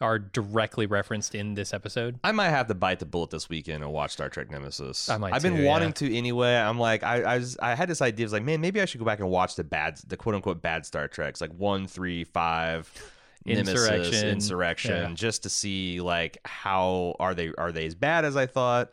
are 0.00 0.18
directly 0.18 0.86
referenced 0.86 1.34
in 1.34 1.54
this 1.54 1.72
episode. 1.72 2.18
I 2.24 2.32
might 2.32 2.50
have 2.50 2.66
to 2.68 2.74
bite 2.74 2.98
the 2.98 3.06
bullet 3.06 3.30
this 3.30 3.48
weekend 3.48 3.84
and 3.84 3.92
watch 3.92 4.12
Star 4.12 4.28
Trek 4.28 4.50
Nemesis. 4.50 5.08
I 5.08 5.16
might 5.16 5.32
I've 5.32 5.42
been 5.42 5.58
too, 5.58 5.64
wanting 5.64 5.90
yeah. 5.90 6.08
to 6.08 6.16
anyway. 6.16 6.54
I'm 6.56 6.78
like, 6.78 7.04
I, 7.04 7.22
I 7.22 7.38
was, 7.38 7.56
I 7.58 7.74
had 7.74 7.88
this 7.88 8.02
idea. 8.02 8.24
I 8.24 8.26
was 8.26 8.32
like, 8.32 8.42
man, 8.42 8.60
maybe 8.60 8.80
I 8.80 8.84
should 8.84 8.98
go 8.98 9.04
back 9.06 9.20
and 9.20 9.28
watch 9.28 9.54
the 9.54 9.64
bad, 9.64 9.98
the 10.08 10.16
quote 10.16 10.34
unquote 10.34 10.60
bad 10.60 10.84
Star 10.86 11.06
Treks, 11.06 11.40
like 11.40 11.52
one, 11.52 11.86
three, 11.86 12.24
five, 12.24 12.90
Nemesis, 13.44 13.74
Insurrection. 13.74 14.28
Insurrection, 14.28 15.10
Yeah. 15.10 15.14
just 15.14 15.44
to 15.44 15.48
see 15.48 16.00
like 16.00 16.38
how 16.44 17.14
are 17.20 17.34
they 17.34 17.52
are 17.56 17.72
they 17.72 17.86
as 17.86 17.94
bad 17.94 18.24
as 18.24 18.36
I 18.36 18.46
thought. 18.46 18.90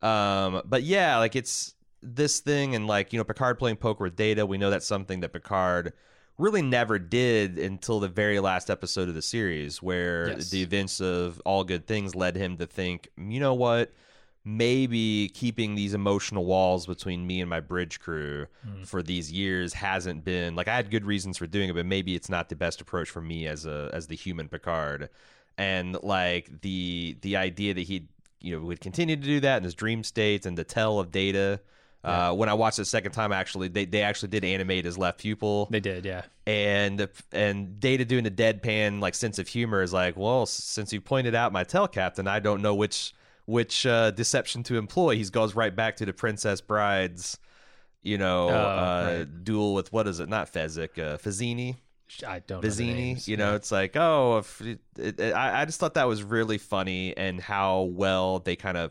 Um, 0.00 0.62
but 0.64 0.82
yeah, 0.82 1.18
like 1.18 1.36
it's 1.36 1.74
this 2.02 2.40
thing 2.40 2.74
and 2.74 2.86
like 2.86 3.12
you 3.12 3.18
know 3.18 3.24
Picard 3.24 3.58
playing 3.58 3.76
poker 3.76 4.04
with 4.04 4.16
Data. 4.16 4.44
We 4.46 4.58
know 4.58 4.70
that's 4.70 4.86
something 4.86 5.20
that 5.20 5.32
Picard 5.32 5.92
really 6.38 6.62
never 6.62 6.98
did 6.98 7.58
until 7.58 8.00
the 8.00 8.08
very 8.08 8.40
last 8.40 8.70
episode 8.70 9.08
of 9.08 9.14
the 9.14 9.22
series, 9.22 9.82
where 9.82 10.30
Yes. 10.30 10.50
the 10.50 10.62
events 10.62 11.00
of 11.00 11.40
All 11.44 11.62
Good 11.64 11.86
Things 11.86 12.14
led 12.14 12.36
him 12.36 12.56
to 12.58 12.66
think, 12.66 13.08
you 13.16 13.38
know 13.40 13.54
what, 13.54 13.92
maybe 14.44 15.30
keeping 15.34 15.74
these 15.76 15.94
emotional 15.94 16.44
walls 16.44 16.86
between 16.86 17.26
me 17.26 17.40
and 17.40 17.48
my 17.48 17.60
bridge 17.60 18.00
crew 18.00 18.46
Hmm. 18.64 18.82
for 18.82 19.02
these 19.02 19.30
years 19.30 19.72
hasn't 19.74 20.24
been 20.24 20.56
like 20.56 20.66
I 20.66 20.74
had 20.74 20.90
good 20.90 21.04
reasons 21.04 21.38
for 21.38 21.46
doing 21.46 21.68
it, 21.70 21.74
but 21.74 21.86
maybe 21.86 22.14
it's 22.16 22.28
not 22.28 22.48
the 22.48 22.56
best 22.56 22.80
approach 22.80 23.08
for 23.08 23.20
me 23.20 23.46
as 23.46 23.66
a 23.66 23.88
as 23.92 24.08
the 24.08 24.16
human 24.16 24.48
Picard. 24.48 25.10
And 25.58 25.96
like 26.02 26.62
the 26.62 27.16
the 27.20 27.36
idea 27.36 27.72
that 27.74 27.82
he 27.82 28.08
you 28.40 28.58
know 28.58 28.64
would 28.66 28.80
continue 28.80 29.14
to 29.14 29.22
do 29.22 29.38
that 29.40 29.58
in 29.58 29.62
his 29.64 29.74
dream 29.74 30.02
states 30.02 30.44
and 30.44 30.58
the 30.58 30.64
tell 30.64 30.98
of 30.98 31.12
data. 31.12 31.60
Uh, 32.04 32.32
when 32.34 32.48
I 32.48 32.54
watched 32.54 32.78
it 32.78 32.82
the 32.82 32.86
second 32.86 33.12
time, 33.12 33.32
actually, 33.32 33.68
they, 33.68 33.84
they 33.84 34.02
actually 34.02 34.30
did 34.30 34.44
animate 34.44 34.84
his 34.84 34.98
left 34.98 35.18
pupil 35.20 35.68
They 35.70 35.78
did, 35.80 36.04
yeah. 36.04 36.22
and 36.46 37.08
and 37.30 37.78
Data 37.78 38.04
doing 38.04 38.24
the 38.24 38.30
deadpan 38.30 39.00
like 39.00 39.14
sense 39.14 39.38
of 39.38 39.46
humor 39.46 39.82
is 39.82 39.92
like, 39.92 40.16
well, 40.16 40.44
since 40.46 40.92
you 40.92 41.00
pointed 41.00 41.34
out 41.36 41.52
my 41.52 41.62
tell 41.64 41.86
captain, 41.86 42.26
I 42.26 42.40
don't 42.40 42.60
know 42.60 42.74
which 42.74 43.14
which 43.44 43.86
uh, 43.86 44.10
deception 44.12 44.62
to 44.64 44.78
employ. 44.78 45.16
He 45.16 45.24
goes 45.24 45.54
right 45.54 45.74
back 45.74 45.96
to 45.96 46.06
the 46.06 46.12
Princess 46.12 46.60
Bride's, 46.60 47.38
you 48.02 48.18
know, 48.18 48.48
Oh, 48.48 48.52
uh, 48.52 49.14
right. 49.18 49.44
duel 49.44 49.74
with 49.74 49.92
what 49.92 50.08
is 50.08 50.18
it? 50.20 50.28
Not 50.28 50.52
Fezzik, 50.52 50.98
uh, 50.98 51.18
Fazzini, 51.18 51.76
I 52.26 52.40
don't 52.40 52.62
know. 52.62 52.68
Vizzini. 52.68 53.26
You 53.28 53.36
know, 53.36 53.54
it's 53.54 53.70
like, 53.70 53.96
oh, 53.96 54.38
if 54.38 54.60
it, 54.60 54.80
it, 54.98 55.20
it- 55.20 55.34
I, 55.34 55.62
I 55.62 55.64
just 55.66 55.78
thought 55.78 55.94
that 55.94 56.08
was 56.08 56.22
really 56.24 56.58
funny 56.58 57.16
and 57.16 57.40
how 57.40 57.82
well 57.82 58.40
they 58.40 58.56
kind 58.56 58.76
of 58.76 58.90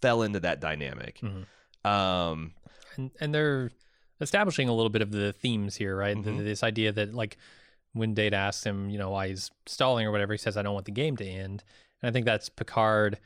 fell 0.00 0.22
into 0.22 0.40
that 0.40 0.60
dynamic. 0.60 1.20
Mhm. 1.22 1.46
Um, 1.86 2.52
and 2.96 3.10
and 3.20 3.34
they're 3.34 3.70
establishing 4.20 4.68
a 4.68 4.74
little 4.74 4.90
bit 4.90 5.02
of 5.02 5.10
the 5.10 5.32
themes 5.32 5.76
here, 5.76 5.96
right? 5.96 6.20
The- 6.22 6.30
Mhm. 6.30 6.44
this 6.44 6.62
idea 6.62 6.92
that 6.92 7.14
like 7.14 7.36
when 7.92 8.14
Data 8.14 8.36
asks 8.36 8.64
him, 8.64 8.90
you 8.90 8.98
know, 8.98 9.10
why 9.10 9.28
he's 9.28 9.50
stalling 9.66 10.06
or 10.06 10.10
whatever, 10.12 10.32
he 10.32 10.38
says, 10.38 10.56
"I 10.56 10.62
don't 10.62 10.74
want 10.74 10.86
the 10.86 10.92
game 10.92 11.16
to 11.18 11.24
end," 11.24 11.62
and 12.02 12.08
I 12.08 12.12
think 12.12 12.26
that's 12.26 12.48
Picard 12.48 13.18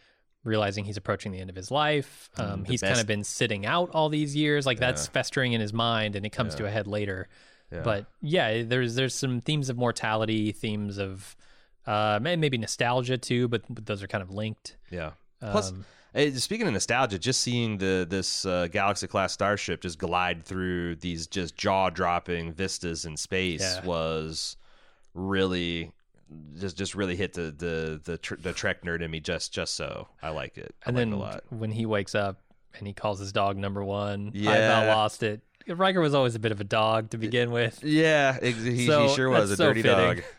realizing 0.42 0.84
he's 0.84 0.96
approaching 0.96 1.32
the 1.32 1.38
end 1.40 1.50
of 1.50 1.56
his 1.56 1.70
life. 1.70 2.30
Um, 2.38 2.60
Mm, 2.62 2.66
the 2.66 2.70
he's 2.72 2.80
kind 2.80 2.98
of 3.00 3.06
been 3.06 3.24
sitting 3.24 3.66
out 3.66 3.90
all 3.90 4.08
these 4.08 4.34
years, 4.34 4.64
like 4.66 4.78
that's 4.78 5.04
Yeah. 5.06 5.10
festering 5.12 5.52
in 5.52 5.60
his 5.60 5.72
mind, 5.72 6.16
and 6.16 6.24
it 6.24 6.30
comes 6.30 6.54
to 6.54 6.64
a 6.66 6.70
head 6.70 6.86
later. 6.86 7.28
yeah. 7.70 7.82
But 7.82 8.06
yeah, 8.22 8.62
there's 8.62 8.94
there's 8.96 9.14
some 9.14 9.40
themes 9.40 9.68
of 9.68 9.76
mortality, 9.76 10.50
themes 10.52 10.98
of 10.98 11.36
uh, 11.86 12.18
maybe 12.22 12.58
nostalgia 12.58 13.16
too, 13.18 13.48
but, 13.48 13.62
but 13.68 13.86
those 13.86 14.02
are 14.02 14.06
kind 14.06 14.22
of 14.22 14.30
linked. 14.30 14.76
yeah. 14.90 15.12
Plus, 15.40 15.70
Um, 15.70 15.84
speaking 16.34 16.66
of 16.66 16.72
nostalgia, 16.72 17.18
just 17.18 17.40
seeing 17.40 17.78
the 17.78 18.06
this 18.08 18.44
uh, 18.44 18.68
Galaxy 18.70 19.06
class 19.06 19.32
starship 19.32 19.80
just 19.82 19.98
glide 19.98 20.44
through 20.44 20.96
these 20.96 21.26
just 21.26 21.56
jaw 21.56 21.90
dropping 21.90 22.52
vistas 22.52 23.04
in 23.04 23.16
space 23.16 23.60
Yeah. 23.60 23.84
was 23.84 24.56
really 25.14 25.92
just 26.58 26.76
just 26.76 26.94
really 26.94 27.16
hit 27.16 27.32
the 27.32 27.52
the 27.56 28.00
the, 28.04 28.18
tr- 28.18 28.36
the 28.36 28.52
Trek 28.52 28.82
nerd 28.82 29.02
in 29.02 29.10
me 29.10 29.20
just 29.20 29.52
just 29.52 29.74
so 29.74 30.08
I 30.22 30.30
like 30.30 30.58
it. 30.58 30.74
I 30.84 30.90
and 30.90 30.96
like 30.96 31.00
then 31.02 31.12
it 31.12 31.16
a 31.16 31.18
lot. 31.18 31.44
when 31.50 31.70
he 31.72 31.86
wakes 31.86 32.14
up 32.14 32.38
and 32.78 32.86
he 32.86 32.92
calls 32.92 33.18
his 33.18 33.32
dog 33.32 33.56
number 33.56 33.82
one, 33.84 34.28
I 34.34 34.38
Yeah. 34.38 34.50
about 34.82 34.96
lost 34.96 35.22
it. 35.22 35.40
Riker 35.68 36.00
was 36.00 36.14
always 36.14 36.34
a 36.34 36.38
bit 36.38 36.52
of 36.52 36.60
a 36.60 36.64
dog 36.64 37.10
to 37.10 37.18
begin 37.18 37.50
with. 37.50 37.82
Yeah, 37.84 38.38
he, 38.40 38.86
So, 38.86 39.08
he 39.08 39.14
sure 39.14 39.28
was 39.28 39.50
a 39.50 39.56
so 39.56 39.66
dirty 39.68 39.82
fitting. 39.82 39.96
dog. 40.16 40.22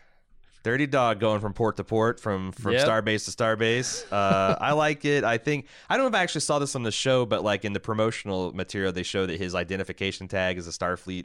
Dirty 0.62 0.86
dog 0.86 1.18
going 1.18 1.40
from 1.40 1.52
port 1.54 1.76
to 1.78 1.84
port, 1.84 2.20
from 2.20 2.52
from 2.52 2.72
Yep. 2.72 2.86
starbase 2.88 3.24
to 3.24 3.30
starbase. 3.32 4.04
Uh, 4.12 4.56
I 4.60 4.72
like 4.72 5.04
it. 5.04 5.24
I 5.24 5.38
think 5.38 5.66
I 5.90 5.96
don't 5.96 6.04
know 6.04 6.08
if 6.08 6.14
I 6.14 6.22
actually 6.22 6.42
saw 6.42 6.58
this 6.58 6.76
on 6.76 6.82
the 6.84 6.92
show, 6.92 7.26
but 7.26 7.42
like 7.42 7.64
in 7.64 7.72
the 7.72 7.80
promotional 7.80 8.52
material, 8.54 8.92
they 8.92 9.02
show 9.02 9.26
that 9.26 9.38
his 9.38 9.54
identification 9.54 10.28
tag 10.28 10.58
is 10.58 10.68
a 10.68 10.70
Starfleet 10.70 11.24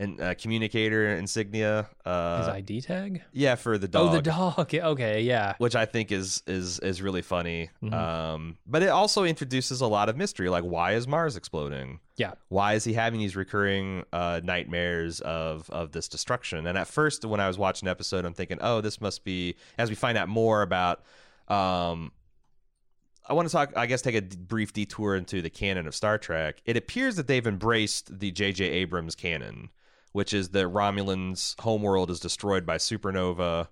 and 0.00 0.20
uh, 0.20 0.34
communicator 0.34 1.14
insignia. 1.14 1.88
His 2.04 2.06
Uh, 2.06 2.52
ID 2.56 2.80
tag? 2.80 3.22
yeah, 3.32 3.54
for 3.54 3.78
the 3.78 3.86
dog. 3.86 4.08
Oh, 4.08 4.12
the 4.12 4.22
dog. 4.22 4.74
Okay, 4.74 5.20
yeah. 5.22 5.54
Which 5.58 5.76
I 5.76 5.84
think 5.86 6.10
is 6.10 6.42
is 6.46 6.78
is 6.80 7.00
really 7.02 7.22
funny. 7.22 7.70
Mhm. 7.82 7.92
Um, 7.94 8.56
but 8.66 8.82
it 8.82 8.88
also 8.88 9.22
introduces 9.24 9.80
a 9.80 9.86
lot 9.86 10.08
of 10.08 10.16
mystery, 10.16 10.48
like 10.48 10.64
why 10.64 10.94
is 10.94 11.06
Mars 11.06 11.36
exploding? 11.36 12.00
Yeah. 12.16 12.32
why 12.48 12.74
is 12.74 12.84
he 12.84 12.92
having 12.92 13.18
these 13.20 13.34
recurring 13.36 14.04
uh, 14.12 14.40
nightmares 14.44 15.20
of 15.20 15.70
of 15.70 15.92
this 15.92 16.08
destruction? 16.08 16.66
And 16.66 16.76
at 16.76 16.86
first, 16.88 17.24
when 17.24 17.40
I 17.40 17.46
was 17.48 17.56
watching 17.58 17.86
the 17.86 17.90
episode, 17.92 18.24
I'm 18.24 18.34
thinking, 18.34 18.58
oh, 18.60 18.80
this 18.80 19.00
must 19.00 19.24
be 19.24 19.54
as 19.78 19.88
we 19.88 19.94
find 19.94 20.18
out 20.18 20.28
more 20.28 20.62
about. 20.62 21.02
Um, 21.48 22.12
I 23.28 23.32
want 23.34 23.46
to 23.48 23.52
talk, 23.52 23.72
I 23.76 23.86
guess, 23.86 24.02
take 24.02 24.16
a 24.16 24.22
brief 24.22 24.72
detour 24.72 25.14
into 25.14 25.40
the 25.40 25.50
canon 25.50 25.86
of 25.86 25.94
Star 25.94 26.18
Trek. 26.18 26.60
It 26.64 26.76
appears 26.76 27.16
that 27.16 27.26
they've 27.28 27.46
embraced 27.46 28.18
the 28.18 28.30
J.J. 28.32 28.64
Abrams 28.64 29.14
canon, 29.14 29.68
which 30.12 30.34
is 30.34 30.50
that 30.50 30.66
Romulans' 30.66 31.58
homeworld 31.60 32.10
is 32.10 32.20
destroyed 32.20 32.66
by 32.66 32.76
supernova. 32.76 33.68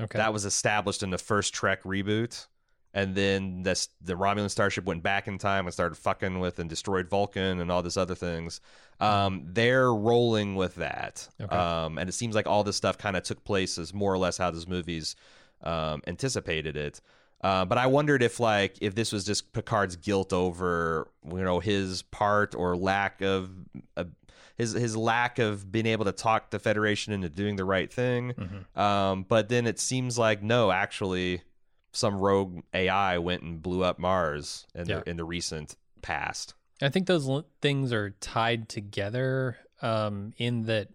Okay. 0.00 0.18
That 0.18 0.32
was 0.32 0.44
established 0.44 1.02
in 1.02 1.10
the 1.10 1.18
first 1.18 1.54
Trek 1.54 1.82
reboot. 1.84 2.46
And 2.96 3.16
then 3.16 3.64
this, 3.64 3.88
the 4.00 4.14
Romulan 4.14 4.50
starship 4.50 4.84
went 4.84 5.02
back 5.02 5.26
in 5.26 5.36
time 5.36 5.66
and 5.66 5.74
started 5.74 5.96
fucking 5.96 6.38
with 6.38 6.60
and 6.60 6.70
destroyed 6.70 7.08
Vulcan 7.08 7.60
and 7.60 7.70
all 7.70 7.82
this 7.82 7.96
other 7.96 8.14
things. 8.14 8.60
Um, 9.00 9.42
they're 9.46 9.92
rolling 9.92 10.54
with 10.54 10.76
that. 10.76 11.28
Okay. 11.40 11.54
Um, 11.54 11.98
and 11.98 12.08
it 12.08 12.12
seems 12.12 12.36
like 12.36 12.46
all 12.46 12.62
this 12.62 12.76
stuff 12.76 12.96
kind 12.96 13.16
of 13.16 13.24
took 13.24 13.42
place 13.42 13.78
as 13.78 13.92
more 13.92 14.12
or 14.12 14.18
less 14.18 14.38
how 14.38 14.52
those 14.52 14.68
movies 14.68 15.16
um, 15.64 16.02
anticipated 16.06 16.76
it. 16.76 17.00
Uh, 17.42 17.64
but 17.64 17.76
I 17.76 17.88
wondered 17.88 18.22
if 18.22 18.40
like 18.40 18.78
if 18.80 18.94
this 18.94 19.12
was 19.12 19.24
just 19.24 19.52
Picard's 19.52 19.96
guilt 19.96 20.32
over 20.32 21.08
you 21.30 21.42
know 21.42 21.60
his 21.60 22.00
part 22.00 22.54
or 22.54 22.74
lack 22.74 23.20
of 23.20 23.50
uh, 23.98 24.04
his 24.56 24.72
his 24.72 24.96
lack 24.96 25.38
of 25.38 25.70
being 25.72 25.86
able 25.86 26.04
to 26.04 26.12
talk 26.12 26.50
the 26.50 26.58
Federation 26.58 27.12
into 27.12 27.28
doing 27.28 27.56
the 27.56 27.64
right 27.64 27.92
thing. 27.92 28.32
Mhm. 28.34 28.78
Um, 28.80 29.22
but 29.24 29.48
then 29.48 29.66
it 29.66 29.78
seems 29.80 30.16
like 30.18 30.42
no, 30.42 30.70
actually, 30.70 31.42
some 31.92 32.18
rogue 32.18 32.62
AI 32.72 33.18
went 33.18 33.42
and 33.42 33.62
blew 33.62 33.82
up 33.84 33.98
Mars 33.98 34.66
in 34.74 34.86
Yeah. 34.88 35.00
the 35.00 35.10
in 35.10 35.16
the 35.16 35.24
recent 35.24 35.76
past. 36.02 36.54
I 36.82 36.88
think 36.88 37.06
those 37.06 37.28
l- 37.28 37.46
things 37.60 37.92
are 37.92 38.10
tied 38.20 38.68
together 38.68 39.56
um, 39.82 40.32
in 40.38 40.64
that 40.64 40.88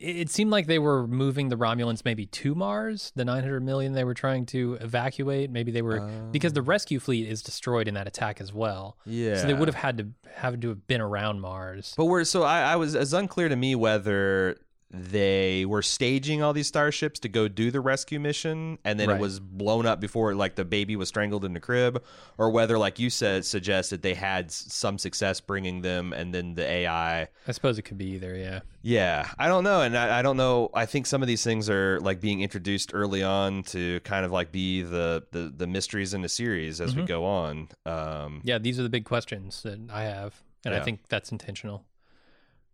it 0.00 0.30
seemed 0.30 0.50
like 0.50 0.66
they 0.66 0.78
were 0.78 1.06
moving 1.06 1.48
the 1.48 1.56
Romulans 1.56 2.04
maybe 2.04 2.26
to 2.26 2.54
Mars, 2.54 3.12
the 3.14 3.24
900 3.24 3.62
million 3.62 3.92
they 3.92 4.04
were 4.04 4.14
trying 4.14 4.46
to 4.46 4.78
evacuate. 4.80 5.50
Maybe 5.50 5.72
they 5.72 5.82
were 5.82 6.00
because 6.30 6.52
the 6.52 6.60
um. 6.60 6.66
rescue 6.66 7.00
fleet 7.00 7.28
is 7.28 7.42
destroyed 7.42 7.88
in 7.88 7.94
that 7.94 8.06
attack 8.06 8.40
as 8.40 8.52
well. 8.52 8.96
yeah, 9.04 9.36
So 9.36 9.46
they 9.46 9.54
would 9.54 9.68
have 9.68 9.74
had 9.74 9.98
to 9.98 10.08
have 10.36 10.60
to 10.60 10.68
have 10.68 10.86
been 10.86 11.00
around 11.00 11.40
Mars. 11.40 11.94
But 11.96 12.06
we're 12.06 12.24
so 12.24 12.42
I, 12.42 12.72
I 12.72 12.76
was 12.76 12.94
it's 12.94 13.12
unclear 13.12 13.48
to 13.48 13.56
me 13.56 13.74
whether 13.74 14.56
they 14.90 15.66
were 15.66 15.82
staging 15.82 16.42
all 16.42 16.54
these 16.54 16.66
starships 16.66 17.20
to 17.20 17.28
go 17.28 17.46
do 17.46 17.70
the 17.70 17.80
rescue 17.80 18.18
mission 18.18 18.78
and 18.86 18.98
then 18.98 19.08
Right. 19.08 19.16
it 19.18 19.20
was 19.20 19.38
blown 19.38 19.84
up 19.84 20.00
before 20.00 20.34
like 20.34 20.54
the 20.54 20.64
baby 20.64 20.96
was 20.96 21.08
strangled 21.08 21.44
in 21.44 21.52
the 21.52 21.60
crib 21.60 22.02
or 22.38 22.48
whether 22.50 22.78
like 22.78 22.98
you 22.98 23.10
said 23.10 23.44
suggested 23.44 24.00
they 24.00 24.14
had 24.14 24.50
some 24.50 24.96
success 24.96 25.40
bringing 25.42 25.82
them 25.82 26.14
and 26.14 26.32
then 26.34 26.54
the 26.54 26.64
AI 26.66 27.28
I 27.46 27.52
suppose 27.52 27.78
it 27.78 27.82
could 27.82 27.98
be 27.98 28.06
either. 28.12 28.34
Yeah. 28.34 28.60
yeah, 28.80 29.28
I 29.38 29.48
don't 29.48 29.64
know, 29.64 29.82
and 29.82 29.96
I, 29.96 30.20
I 30.20 30.22
don't 30.22 30.36
know. 30.38 30.70
I 30.72 30.86
think 30.86 31.04
some 31.06 31.20
of 31.22 31.28
these 31.28 31.44
things 31.44 31.68
are 31.68 32.00
like 32.00 32.20
being 32.20 32.40
introduced 32.40 32.92
early 32.94 33.22
on 33.22 33.64
to 33.64 34.00
kind 34.00 34.24
of 34.24 34.32
like 34.32 34.52
be 34.52 34.80
the 34.82 35.22
the, 35.32 35.52
the 35.54 35.66
mysteries 35.66 36.14
in 36.14 36.22
the 36.22 36.28
series 36.30 36.80
as 36.80 36.96
we 36.96 37.02
Mhm. 37.02 37.06
go 37.06 37.24
on. 37.26 37.68
Um, 37.84 38.40
Yeah, 38.44 38.56
these 38.58 38.80
are 38.80 38.82
the 38.82 38.88
big 38.88 39.04
questions 39.04 39.62
that 39.64 39.78
I 39.90 40.04
have, 40.04 40.42
and 40.64 40.74
I 40.74 40.80
think 40.80 41.08
that's 41.08 41.30
intentional. 41.30 41.84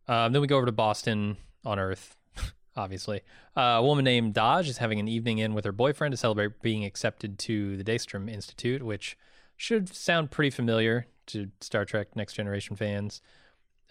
Um, 0.06 0.32
then 0.32 0.40
we 0.42 0.46
go 0.46 0.56
over 0.58 0.66
to 0.66 0.72
Boston 0.72 1.38
on 1.64 1.78
Earth, 1.78 2.16
obviously. 2.76 3.22
Uh, 3.56 3.76
a 3.78 3.82
woman 3.82 4.04
named 4.04 4.34
Dahj 4.34 4.68
is 4.68 4.78
having 4.78 4.98
an 4.98 5.08
evening 5.08 5.38
in 5.38 5.54
with 5.54 5.64
her 5.64 5.72
boyfriend 5.72 6.12
to 6.12 6.16
celebrate 6.16 6.62
being 6.62 6.84
accepted 6.84 7.38
to 7.40 7.76
the 7.76 7.84
Daystrom 7.84 8.30
Institute, 8.30 8.82
which 8.82 9.16
should 9.56 9.94
sound 9.94 10.30
pretty 10.30 10.50
familiar 10.50 11.06
to 11.26 11.50
Star 11.60 11.84
Trek 11.84 12.16
Next 12.16 12.34
Generation 12.34 12.76
fans. 12.76 13.20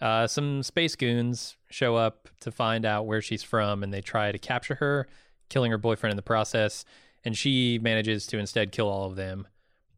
Uh, 0.00 0.26
some 0.26 0.62
space 0.62 0.96
goons 0.96 1.56
show 1.70 1.96
up 1.96 2.28
to 2.40 2.50
find 2.50 2.84
out 2.84 3.06
where 3.06 3.22
she's 3.22 3.42
from, 3.42 3.82
and 3.82 3.92
they 3.92 4.00
try 4.00 4.32
to 4.32 4.38
capture 4.38 4.74
her, 4.76 5.08
killing 5.48 5.70
her 5.70 5.78
boyfriend 5.78 6.12
in 6.12 6.16
the 6.16 6.22
process. 6.22 6.84
And 7.24 7.36
she 7.36 7.78
manages 7.80 8.26
to 8.28 8.38
instead 8.38 8.70
kill 8.70 8.88
all 8.88 9.06
of 9.06 9.16
them. 9.16 9.46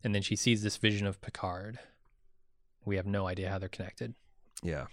And 0.04 0.14
then 0.14 0.22
she 0.22 0.36
sees 0.36 0.62
this 0.62 0.76
vision 0.76 1.06
of 1.06 1.20
Picard. 1.20 1.78
We 2.84 2.96
have 2.96 3.06
no 3.06 3.26
idea 3.26 3.50
how 3.50 3.58
they're 3.58 3.68
connected. 3.68 4.14
Yeah. 4.62 4.86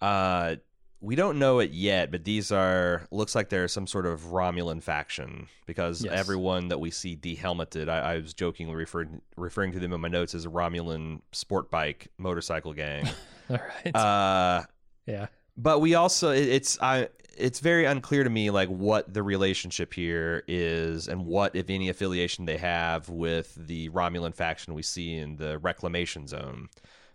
Uh, 0.00 0.56
we 1.02 1.16
don't 1.16 1.36
know 1.38 1.58
it 1.58 1.72
yet, 1.72 2.12
but 2.12 2.22
these 2.24 2.52
are 2.52 3.08
looks 3.10 3.34
like 3.34 3.48
they're 3.48 3.66
some 3.66 3.88
sort 3.88 4.06
of 4.06 4.20
Romulan 4.26 4.80
faction 4.80 5.48
because 5.66 6.04
Yes. 6.04 6.14
everyone 6.16 6.68
that 6.68 6.78
we 6.78 6.92
see 6.92 7.16
dehelmeted, 7.16 7.88
I, 7.88 7.98
I 8.12 8.18
was 8.18 8.32
jokingly 8.32 8.76
referring 8.76 9.20
referring 9.36 9.72
to 9.72 9.80
them 9.80 9.92
in 9.92 10.00
my 10.00 10.06
notes 10.08 10.32
as 10.34 10.44
a 10.46 10.48
Romulan 10.48 11.20
sport 11.32 11.70
bike 11.72 12.06
motorcycle 12.18 12.72
gang. 12.72 13.08
All 13.50 13.58
right. 13.58 13.96
uh, 13.96 14.62
yeah. 15.06 15.26
but 15.56 15.80
we 15.80 15.96
also 15.96 16.30
it, 16.30 16.46
it's 16.48 16.78
I 16.80 17.08
it's 17.36 17.58
very 17.58 17.84
unclear 17.84 18.22
to 18.22 18.30
me 18.30 18.50
like 18.50 18.68
what 18.68 19.12
the 19.12 19.24
relationship 19.24 19.92
here 19.94 20.44
is 20.46 21.08
and 21.08 21.26
what 21.26 21.56
if 21.56 21.68
any 21.68 21.88
affiliation 21.88 22.44
they 22.44 22.58
have 22.58 23.08
with 23.08 23.54
the 23.56 23.88
Romulan 23.88 24.34
faction 24.34 24.72
we 24.74 24.82
see 24.82 25.16
in 25.16 25.36
the 25.36 25.58
reclamation 25.58 26.28
zone 26.28 26.68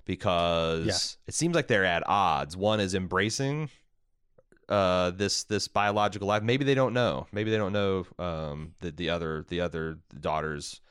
because 0.08 0.86
Yeah. 0.88 1.28
it 1.28 1.34
seems 1.36 1.54
like 1.54 1.68
they're 1.68 1.86
at 1.86 2.02
odds. 2.08 2.58
One 2.58 2.80
is 2.80 2.96
embracing 2.96 3.70
uh 4.70 5.12
this 5.12 5.44
this 5.44 5.68
biological 5.68 6.28
life. 6.28 6.44
Maybe 6.44 6.66
they 6.66 6.74
don't 6.76 6.94
know. 6.94 7.28
Maybe 7.32 7.52
they 7.52 7.58
don't 7.58 7.74
know 7.74 8.06
um 8.20 8.74
the 8.82 8.92
the 8.92 9.10
other 9.12 9.46
the 9.48 9.62
other 9.62 10.00
daughters 10.20 10.82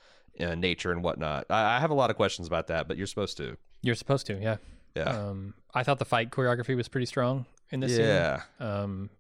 uh, 0.41 0.55
nature 0.55 0.93
and 0.93 1.03
whatnot. 1.03 1.47
I, 1.51 1.77
I 1.77 1.81
have 1.81 1.91
a 1.91 1.95
lot 1.95 2.11
of 2.11 2.17
questions 2.17 2.47
about 2.47 2.69
that 2.69 2.87
but 2.89 2.97
you're 2.97 3.07
supposed 3.07 3.37
to. 3.39 3.57
You're 3.83 3.95
supposed 3.95 4.27
to, 4.27 4.35
yeah. 4.41 4.57
yeah. 4.95 5.05
Um, 5.05 5.55
I 5.75 5.83
thought 5.83 5.99
the 5.99 6.05
fight 6.05 6.31
choreography 6.31 6.75
was 6.77 6.89
pretty 6.89 7.07
strong 7.07 7.47
in 7.71 7.81
this 7.81 7.95
scene. 7.97 8.07
yeah. 8.07 8.43
Um, 8.59 9.11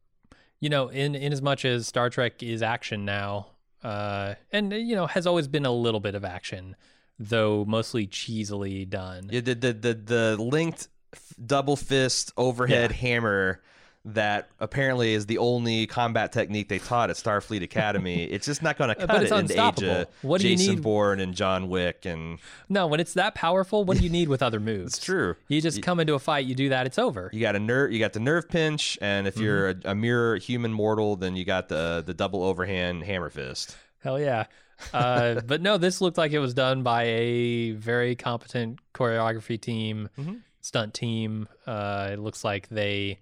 you 0.60 0.68
know, 0.70 0.88
in 0.88 1.14
in 1.14 1.32
as 1.32 1.42
much 1.42 1.64
as 1.64 1.86
Star 1.86 2.08
Trek 2.10 2.42
is 2.42 2.62
action 2.62 3.04
now, 3.04 3.48
uh, 3.84 4.34
and 4.52 4.72
you 4.72 4.96
know 4.96 5.06
has 5.06 5.26
always 5.26 5.46
been 5.48 5.66
a 5.66 5.70
little 5.72 6.00
bit 6.00 6.14
of 6.14 6.24
action, 6.24 6.74
though 7.18 7.64
mostly 7.66 8.06
cheesily 8.06 8.84
done. 8.84 9.28
Yeah, 9.32 9.40
the 9.40 9.54
the 9.54 9.72
the, 9.72 9.94
the 9.94 10.36
linked 10.42 10.88
f- 11.12 11.32
double 11.44 11.76
fist 11.76 12.32
overhead 12.36 12.92
hammer 12.92 13.62
that 14.08 14.48
apparently 14.60 15.14
is 15.14 15.26
the 15.26 15.36
only 15.38 15.84
combat 15.88 16.30
technique 16.30 16.68
they 16.68 16.78
taught 16.78 17.10
at 17.10 17.16
Starfleet 17.16 17.64
Academy. 17.64 18.22
it's 18.30 18.46
just 18.46 18.62
not 18.62 18.78
going 18.78 18.86
to 18.88 18.94
cut 18.94 19.24
it 19.24 19.32
in 19.32 19.46
the 19.46 19.54
age 19.54 19.56
of 19.56 19.66
unstoppable. 19.66 20.04
What 20.22 20.40
do 20.40 20.48
you 20.48 20.56
Jason 20.56 20.74
need- 20.76 20.82
Bourne 20.84 21.18
and 21.18 21.34
John 21.34 21.68
Wick, 21.68 22.04
and 22.06 22.38
No, 22.68 22.86
when 22.86 23.00
it's 23.00 23.14
that 23.14 23.34
powerful, 23.34 23.84
what 23.84 23.98
do 23.98 24.04
you 24.04 24.10
need 24.10 24.28
with 24.28 24.44
other 24.44 24.60
moves? 24.70 24.94
it's 24.96 25.04
true. 25.04 25.34
You 25.48 25.60
just 25.60 25.82
come 25.82 25.98
into 25.98 26.14
a 26.14 26.20
fight, 26.20 26.46
you 26.46 26.54
do 26.54 26.68
that, 26.68 26.86
it's 26.86 27.00
over. 27.00 27.30
You 27.32 27.40
got 27.40 27.56
a 27.56 27.58
nerve. 27.58 27.90
You 27.90 27.98
got 27.98 28.12
the 28.12 28.20
nerve 28.20 28.48
pinch, 28.48 28.96
and 29.00 29.26
if 29.26 29.38
you're 29.38 29.74
Mm-hmm. 29.74 29.88
a, 29.88 29.90
a 29.90 29.94
mere 29.96 30.36
human 30.36 30.72
mortal, 30.72 31.16
then 31.16 31.34
you 31.34 31.44
got 31.44 31.68
the 31.68 32.04
the 32.06 32.14
double 32.14 32.44
overhand 32.44 33.02
hammer 33.02 33.30
fist. 33.30 33.76
Hell 34.04 34.20
yeah. 34.20 34.44
Uh, 34.92 35.40
but 35.46 35.60
no, 35.62 35.78
this 35.78 36.00
looked 36.00 36.18
like 36.18 36.32
it 36.32 36.38
was 36.38 36.54
done 36.54 36.82
by 36.82 37.04
a 37.04 37.72
very 37.72 38.14
competent 38.14 38.78
choreography 38.94 39.60
team, 39.60 40.08
Mhm. 40.18 40.40
stunt 40.60 40.94
team. 40.94 41.48
Uh, 41.66 42.10
it 42.12 42.18
looks 42.18 42.44
like 42.44 42.68
they 42.68 43.18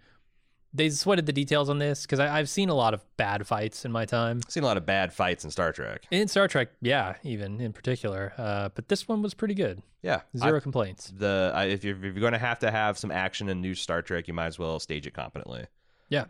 they 0.76 0.90
sweated 0.90 1.24
the 1.26 1.32
details 1.32 1.70
on 1.70 1.78
this 1.78 2.02
because 2.02 2.18
I've 2.18 2.48
seen 2.48 2.68
a 2.68 2.74
lot 2.74 2.94
of 2.94 3.04
bad 3.16 3.46
fights 3.46 3.84
in 3.84 3.92
my 3.92 4.04
time 4.04 4.40
I've 4.44 4.50
seen 4.50 4.64
a 4.64 4.66
lot 4.66 4.76
of 4.76 4.84
bad 4.84 5.12
fights 5.12 5.44
in 5.44 5.52
Star 5.52 5.72
Trek. 5.72 6.04
in 6.10 6.26
Star 6.26 6.48
Trek. 6.48 6.70
Yeah, 6.80 7.14
even 7.22 7.60
in 7.60 7.72
particular. 7.72 8.32
Uh, 8.36 8.70
but 8.74 8.88
this 8.88 9.06
one 9.06 9.22
was 9.22 9.34
pretty 9.34 9.54
good. 9.54 9.82
Yeah, 10.02 10.22
Zero 10.36 10.56
I- 10.56 10.60
complaints. 10.60 11.12
the 11.16 11.52
I, 11.54 11.66
if 11.66 11.84
you're 11.84 11.94
if 11.96 12.02
you're 12.02 12.14
going 12.14 12.32
to 12.32 12.38
have 12.40 12.58
to 12.58 12.72
have 12.72 12.98
some 12.98 13.12
action 13.12 13.48
in 13.48 13.60
new 13.60 13.76
Star 13.76 14.02
Trek, 14.02 14.26
you 14.26 14.34
might 14.34 14.46
as 14.46 14.58
well 14.58 14.80
stage 14.80 15.06
it 15.06 15.14
competently. 15.14 15.66
Yeah. 16.08 16.24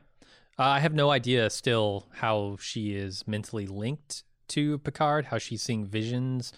Uh, 0.59 0.64
I 0.77 0.81
have 0.81 0.92
no 0.92 1.11
idea 1.11 1.48
still 1.48 2.07
how 2.12 2.59
she 2.61 2.94
is 2.94 3.27
mentally 3.27 3.66
linked 3.66 4.25
to 4.48 4.78
Picard, 4.78 5.26
how 5.26 5.38
she's 5.38 5.62
seeing 5.62 5.87
visions 5.87 6.52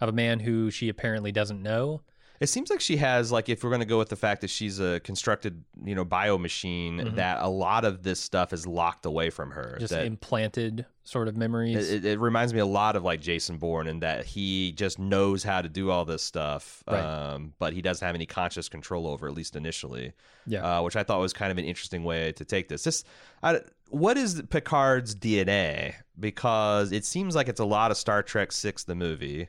of 0.00 0.08
a 0.08 0.12
man 0.12 0.40
who 0.40 0.70
she 0.70 0.88
apparently 0.88 1.32
doesn't 1.32 1.62
know. 1.62 2.00
It 2.40 2.48
seems 2.48 2.70
like 2.70 2.80
she 2.80 2.96
has 2.96 3.30
like 3.30 3.50
if 3.50 3.62
we're 3.62 3.68
going 3.68 3.80
to 3.80 3.86
go 3.86 3.98
with 3.98 4.08
the 4.08 4.16
fact 4.16 4.40
that 4.40 4.48
she's 4.48 4.80
a 4.80 4.98
constructed, 5.00 5.62
you 5.84 5.94
know, 5.94 6.06
bio 6.06 6.38
machine 6.38 6.98
Mhm. 6.98 7.16
that 7.16 7.42
a 7.42 7.48
lot 7.48 7.84
of 7.84 8.02
this 8.02 8.18
stuff 8.18 8.54
is 8.54 8.66
locked 8.66 9.04
away 9.04 9.28
from 9.28 9.50
her. 9.50 9.76
Just 9.78 9.92
that 9.92 10.06
implanted 10.06 10.86
sort 11.04 11.28
of 11.28 11.36
memories. 11.36 11.90
it, 11.90 12.06
it, 12.06 12.12
it 12.12 12.18
reminds 12.18 12.54
me 12.54 12.60
a 12.60 12.64
lot 12.64 12.96
of 12.96 13.02
like 13.04 13.20
Jason 13.20 13.58
Bourne 13.58 13.86
in 13.86 14.00
that 14.00 14.24
he 14.24 14.72
just 14.72 14.98
knows 14.98 15.42
how 15.44 15.60
to 15.60 15.68
do 15.68 15.90
all 15.90 16.06
this 16.06 16.22
stuff, 16.22 16.82
Right. 16.88 17.00
um, 17.00 17.52
but 17.58 17.74
he 17.74 17.82
doesn't 17.82 18.06
have 18.06 18.14
any 18.14 18.24
conscious 18.26 18.70
control 18.70 19.06
over 19.06 19.26
at 19.28 19.34
least 19.34 19.54
initially. 19.54 20.14
Yeah. 20.46 20.78
uh, 20.78 20.82
which 20.82 20.96
I 20.96 21.02
thought 21.02 21.20
was 21.20 21.34
kind 21.34 21.52
of 21.52 21.58
an 21.58 21.64
interesting 21.66 22.04
way 22.04 22.32
to 22.32 22.44
take 22.46 22.68
this. 22.68 22.84
This, 22.84 23.04
I, 23.42 23.60
what 23.90 24.16
is 24.16 24.42
Picard's 24.50 25.14
DNA? 25.14 25.94
Because 26.18 26.92
it 26.92 27.04
seems 27.04 27.34
like 27.34 27.48
it's 27.48 27.60
a 27.60 27.64
lot 27.64 27.90
of 27.90 27.96
Star 27.96 28.22
Trek 28.22 28.52
Six, 28.52 28.84
the 28.84 28.94
movie, 28.94 29.48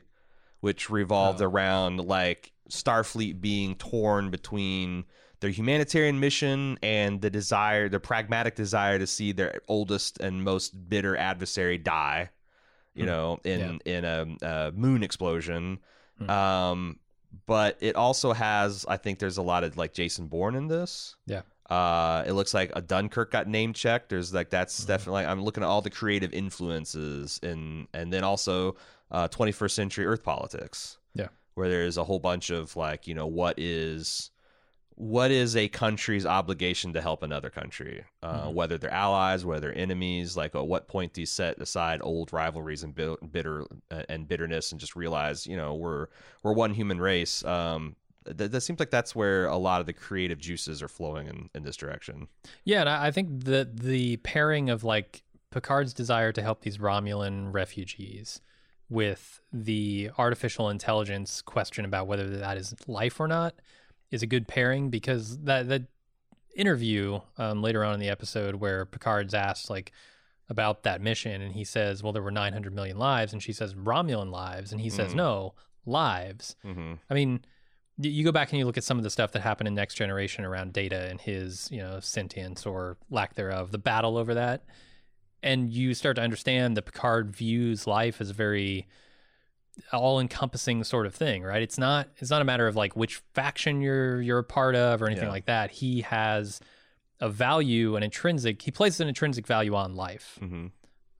which 0.60 0.90
revolved 0.90 1.40
Oh. 1.42 1.46
around 1.46 1.98
like 1.98 2.52
Starfleet 2.70 3.40
being 3.40 3.74
torn 3.76 4.30
between 4.30 5.04
their 5.40 5.50
humanitarian 5.50 6.20
mission 6.20 6.78
and 6.82 7.20
the 7.20 7.28
desire, 7.30 7.88
the 7.88 7.98
pragmatic 8.00 8.54
desire 8.54 8.98
to 8.98 9.06
see 9.06 9.32
their 9.32 9.60
oldest 9.68 10.20
and 10.20 10.44
most 10.44 10.88
bitter 10.88 11.16
adversary 11.16 11.78
die. 11.78 12.30
You 12.94 13.04
Hmm. 13.04 13.08
know, 13.08 13.40
in 13.44 13.80
in 13.84 14.04
a, 14.04 14.26
a 14.42 14.72
moon 14.72 15.02
explosion. 15.02 15.78
Hmm. 16.18 16.30
Um, 16.30 16.98
but 17.46 17.78
it 17.80 17.96
also 17.96 18.32
has, 18.34 18.84
I 18.86 18.98
think, 18.98 19.18
there's 19.18 19.38
a 19.38 19.42
lot 19.42 19.64
of 19.64 19.76
like 19.78 19.94
Jason 19.94 20.26
Bourne 20.28 20.54
in 20.54 20.68
this. 20.68 21.16
Yeah. 21.26 21.42
Uh, 21.72 22.24
it 22.26 22.32
looks 22.32 22.52
like 22.52 22.70
a 22.74 22.82
Dunkirk 22.82 23.30
got 23.30 23.48
name 23.48 23.72
checked. 23.72 24.08
There's 24.10 24.32
like 24.34 24.50
that's 24.50 24.82
Mhm. 24.84 24.86
definitely. 24.88 25.24
I'm 25.24 25.42
looking 25.42 25.62
at 25.62 25.68
all 25.68 25.80
the 25.80 25.90
creative 25.90 26.32
influences 26.34 27.40
and 27.42 27.88
and 27.94 28.12
then 28.12 28.24
also 28.24 28.76
uh, 29.10 29.28
21st 29.28 29.74
century 29.74 30.06
Earth 30.06 30.22
politics. 30.22 30.98
Yeah. 31.14 31.28
where 31.54 31.68
there's 31.68 31.98
a 31.98 32.04
whole 32.04 32.18
bunch 32.18 32.48
of 32.48 32.74
like 32.76 33.06
you 33.06 33.14
know 33.14 33.26
what 33.26 33.58
is 33.58 34.30
what 34.94 35.30
is 35.30 35.56
a 35.56 35.68
country's 35.68 36.24
obligation 36.26 36.92
to 36.92 37.00
help 37.00 37.22
another 37.22 37.48
country, 37.50 38.04
uh, 38.22 38.46
Mhm. 38.48 38.52
whether 38.54 38.76
they're 38.78 38.92
allies, 38.92 39.44
whether 39.44 39.60
they're 39.68 39.78
enemies. 39.78 40.36
Like, 40.36 40.54
at 40.54 40.66
what 40.66 40.86
point 40.86 41.14
do 41.14 41.20
you 41.22 41.26
set 41.26 41.58
aside 41.60 42.00
old 42.02 42.30
rivalries 42.32 42.82
and 42.82 42.94
bitter 42.94 43.64
uh, 43.90 44.02
and 44.10 44.28
bitterness, 44.28 44.70
and 44.70 44.78
just 44.80 44.94
realize, 44.94 45.46
you 45.46 45.56
know, 45.56 45.74
we're 45.74 46.08
we're 46.42 46.52
one 46.52 46.74
human 46.74 47.00
race. 47.00 47.42
Um, 47.44 47.96
that, 48.24 48.52
that 48.52 48.60
seems 48.60 48.78
like 48.80 48.90
that's 48.90 49.14
where 49.14 49.46
a 49.46 49.56
lot 49.56 49.80
of 49.80 49.86
the 49.86 49.92
creative 49.92 50.38
juices 50.38 50.82
are 50.82 50.88
flowing 50.88 51.26
in, 51.26 51.50
in 51.54 51.62
this 51.62 51.76
direction. 51.76 52.28
Yeah, 52.64 52.80
and 52.80 52.88
I 52.88 53.10
think 53.10 53.44
the 53.44 53.68
the 53.72 54.16
pairing 54.18 54.70
of 54.70 54.84
like 54.84 55.22
Picard's 55.50 55.92
desire 55.94 56.32
to 56.32 56.42
help 56.42 56.62
these 56.62 56.78
Romulan 56.78 57.52
refugees 57.52 58.40
with 58.88 59.40
the 59.52 60.10
artificial 60.18 60.68
intelligence 60.68 61.40
question 61.42 61.84
about 61.84 62.06
whether 62.06 62.28
that 62.38 62.56
is 62.56 62.74
life 62.86 63.18
or 63.20 63.26
not 63.28 63.54
is 64.10 64.22
a 64.22 64.26
good 64.26 64.46
pairing 64.46 64.90
because 64.90 65.38
that 65.44 65.68
that 65.68 65.82
interview 66.54 67.18
um, 67.38 67.62
later 67.62 67.82
on 67.84 67.94
in 67.94 68.00
the 68.00 68.08
episode 68.10 68.56
where 68.56 68.84
Picard's 68.84 69.32
asked 69.34 69.70
like 69.70 69.90
about 70.48 70.82
that 70.82 71.00
mission 71.00 71.40
and 71.40 71.54
he 71.54 71.64
says, 71.64 72.02
"Well, 72.02 72.12
there 72.12 72.22
were 72.22 72.30
900 72.30 72.74
million 72.74 72.98
lives," 72.98 73.32
and 73.32 73.42
she 73.42 73.52
says, 73.54 73.74
"Romulan 73.74 74.30
lives," 74.30 74.70
and 74.72 74.80
he 74.80 74.90
says, 74.90 75.12
Mhm. 75.12 75.16
"No, 75.16 75.54
lives." 75.86 76.56
Mm-hmm. 76.64 76.94
I 77.08 77.14
mean, 77.14 77.44
you 77.98 78.24
go 78.24 78.32
back 78.32 78.50
and 78.50 78.58
you 78.58 78.64
look 78.64 78.78
at 78.78 78.84
some 78.84 78.96
of 78.98 79.04
the 79.04 79.10
stuff 79.10 79.32
that 79.32 79.42
happened 79.42 79.68
in 79.68 79.74
Next 79.74 79.94
Generation 79.94 80.44
around 80.44 80.72
Data 80.72 81.08
and 81.10 81.20
his, 81.20 81.68
you 81.70 81.78
know, 81.78 82.00
sentience 82.00 82.64
or 82.66 82.96
lack 83.10 83.34
thereof, 83.34 83.70
the 83.70 83.78
battle 83.78 84.16
over 84.16 84.34
that, 84.34 84.64
and 85.42 85.70
you 85.72 85.92
start 85.94 86.16
to 86.16 86.22
understand 86.22 86.76
that 86.76 86.82
Picard 86.86 87.30
views 87.34 87.86
life 87.86 88.20
as 88.20 88.30
a 88.30 88.34
very 88.34 88.86
all-encompassing 89.92 90.84
sort 90.84 91.06
of 91.06 91.14
thing, 91.14 91.42
right? 91.42 91.62
It's 91.62 91.78
not 91.78 92.08
it's 92.18 92.30
not 92.30 92.42
a 92.42 92.44
matter 92.44 92.66
of 92.66 92.76
like 92.76 92.94
which 92.96 93.22
faction 93.34 93.80
you're 93.80 94.20
you're 94.20 94.38
a 94.38 94.44
part 94.44 94.74
of 94.74 95.02
or 95.02 95.06
anything 95.06 95.24
Yeah. 95.24 95.30
like 95.30 95.46
that. 95.46 95.70
He 95.70 96.02
has 96.02 96.60
a 97.20 97.28
value, 97.28 97.96
an 97.96 98.02
intrinsic. 98.02 98.60
He 98.62 98.70
places 98.70 99.00
an 99.00 99.08
intrinsic 99.08 99.46
value 99.46 99.74
on 99.74 99.94
life. 99.94 100.36
hmm 100.40 100.66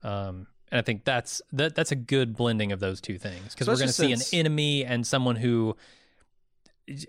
Um, 0.03 0.47
and 0.71 0.79
I 0.79 0.81
think 0.81 1.03
that's 1.03 1.41
that 1.51 1.75
that's 1.75 1.91
a 1.91 1.95
good 1.95 2.35
blending 2.35 2.71
of 2.71 2.79
those 2.79 2.99
two 3.01 3.17
things 3.17 3.53
because 3.53 3.67
we're 3.67 3.75
going 3.77 3.87
to 3.87 3.93
see 3.93 4.11
an 4.11 4.21
enemy 4.33 4.85
and 4.85 5.05
someone 5.05 5.35
who 5.35 5.75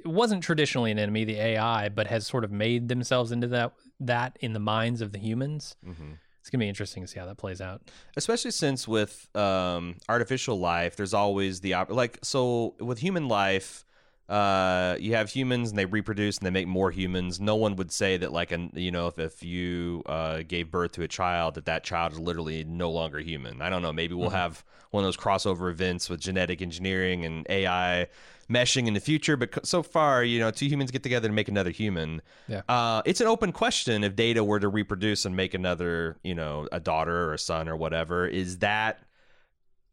wasn't 0.04 0.42
traditionally 0.42 0.90
an 0.90 0.98
enemy, 0.98 1.24
the 1.24 1.38
AI, 1.40 1.88
but 1.88 2.06
has 2.06 2.26
sort 2.26 2.44
of 2.44 2.50
made 2.52 2.88
themselves 2.88 3.32
into 3.32 3.46
that 3.48 3.72
that 4.00 4.36
in 4.40 4.52
the 4.52 4.60
minds 4.60 5.00
of 5.00 5.12
the 5.12 5.18
humans. 5.18 5.76
hmm 5.84 6.12
It's 6.40 6.50
going 6.50 6.58
to 6.60 6.64
be 6.64 6.68
interesting 6.68 7.02
to 7.02 7.06
see 7.08 7.18
how 7.18 7.26
that 7.26 7.38
plays 7.38 7.60
out. 7.60 7.80
especially 8.16 8.50
since 8.50 8.86
with 8.86 9.28
um, 9.36 9.96
artificial 10.08 10.58
life 10.58 10.94
there's 10.96 11.14
always 11.14 11.60
the 11.60 11.74
op- 11.74 11.90
like 11.90 12.18
so 12.22 12.74
with 12.80 12.98
human 12.98 13.28
life 13.28 13.84
uh, 14.28 14.96
you 14.98 15.14
have 15.14 15.30
humans 15.30 15.70
and 15.70 15.78
they 15.78 15.84
reproduce 15.84 16.38
and 16.38 16.46
they 16.46 16.50
make 16.50 16.66
more 16.66 16.90
humans. 16.90 17.40
No 17.40 17.56
one 17.56 17.76
would 17.76 17.92
say 17.92 18.16
that 18.16 18.32
like 18.32 18.52
an 18.52 18.70
you 18.74 18.90
know 18.90 19.06
if, 19.06 19.18
if 19.18 19.42
you 19.42 20.02
uh, 20.06 20.42
gave 20.46 20.70
birth 20.70 20.92
to 20.92 21.02
a 21.02 21.08
child 21.08 21.54
that 21.54 21.66
that 21.66 21.84
child 21.84 22.12
is 22.12 22.18
literally 22.18 22.64
no 22.64 22.90
longer 22.90 23.18
human. 23.18 23.60
I 23.60 23.68
don't 23.68 23.82
know. 23.82 23.92
Maybe 23.92 24.14
we'll 24.14 24.30
have 24.30 24.64
one 24.90 25.04
of 25.04 25.06
those 25.06 25.16
crossover 25.16 25.70
events 25.70 26.08
with 26.08 26.20
genetic 26.20 26.62
engineering 26.62 27.24
and 27.24 27.44
ai 27.50 28.06
meshing 28.48 28.86
in 28.86 28.92
the 28.94 29.00
future 29.00 29.38
but 29.38 29.66
so 29.66 29.82
far 29.82 30.22
you 30.22 30.38
know 30.38 30.50
two 30.50 30.66
humans 30.66 30.90
get 30.90 31.02
together 31.02 31.28
to 31.28 31.34
make 31.34 31.48
another 31.48 31.70
human. 31.70 32.22
Yeah. 32.48 32.62
uh, 32.68 33.02
it's 33.04 33.20
an 33.20 33.26
open 33.26 33.52
question 33.52 34.04
if 34.04 34.16
data 34.16 34.42
were 34.42 34.60
to 34.60 34.68
reproduce 34.68 35.24
and 35.24 35.36
make 35.36 35.54
another, 35.54 36.16
you 36.22 36.34
know, 36.34 36.68
a 36.72 36.80
daughter 36.80 37.28
or 37.28 37.34
a 37.34 37.38
son 37.38 37.68
or 37.68 37.76
whatever. 37.76 38.26
Is 38.26 38.58
that 38.58 39.02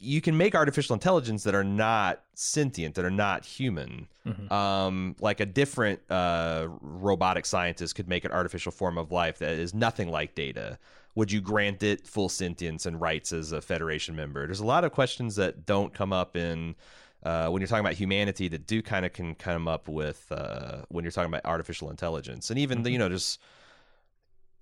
you 0.01 0.19
can 0.19 0.35
make 0.35 0.55
artificial 0.55 0.95
intelligence 0.95 1.43
that 1.43 1.53
are 1.53 1.63
not 1.63 2.21
sentient, 2.33 2.95
that 2.95 3.05
are 3.05 3.11
not 3.11 3.45
human. 3.45 4.07
Mhm. 4.25 4.51
Um, 4.51 5.15
like 5.19 5.39
a 5.39 5.45
different 5.45 5.99
uh, 6.09 6.67
robotic 6.81 7.45
scientist 7.45 7.95
could 7.95 8.09
make 8.09 8.25
an 8.25 8.31
artificial 8.31 8.71
form 8.71 8.97
of 8.97 9.11
life 9.11 9.37
that 9.37 9.51
is 9.51 9.73
nothing 9.75 10.09
like 10.09 10.33
data. 10.33 10.79
Would 11.13 11.31
you 11.31 11.39
grant 11.39 11.83
it 11.83 12.07
full 12.07 12.29
sentience 12.29 12.85
and 12.85 12.99
rights 12.99 13.31
as 13.31 13.51
a 13.51 13.61
Federation 13.61 14.15
member? 14.15 14.47
There's 14.47 14.59
a 14.59 14.65
lot 14.65 14.83
of 14.83 14.91
questions 14.91 15.35
that 15.35 15.65
don't 15.65 15.93
come 15.93 16.11
up 16.11 16.35
in 16.35 16.75
uh, 17.23 17.49
when 17.49 17.61
you're 17.61 17.67
talking 17.67 17.85
about 17.85 17.93
humanity 17.93 18.47
that 18.47 18.65
do 18.65 18.81
kind 18.81 19.05
of 19.05 19.13
can 19.13 19.35
come 19.35 19.67
up 19.67 19.87
with 19.87 20.25
uh, 20.31 20.81
when 20.89 21.03
you're 21.03 21.11
talking 21.11 21.31
about 21.31 21.45
artificial 21.45 21.91
intelligence, 21.91 22.49
and 22.49 22.57
even 22.57 22.83
you 22.85 22.97
know 22.97 23.09
just 23.09 23.39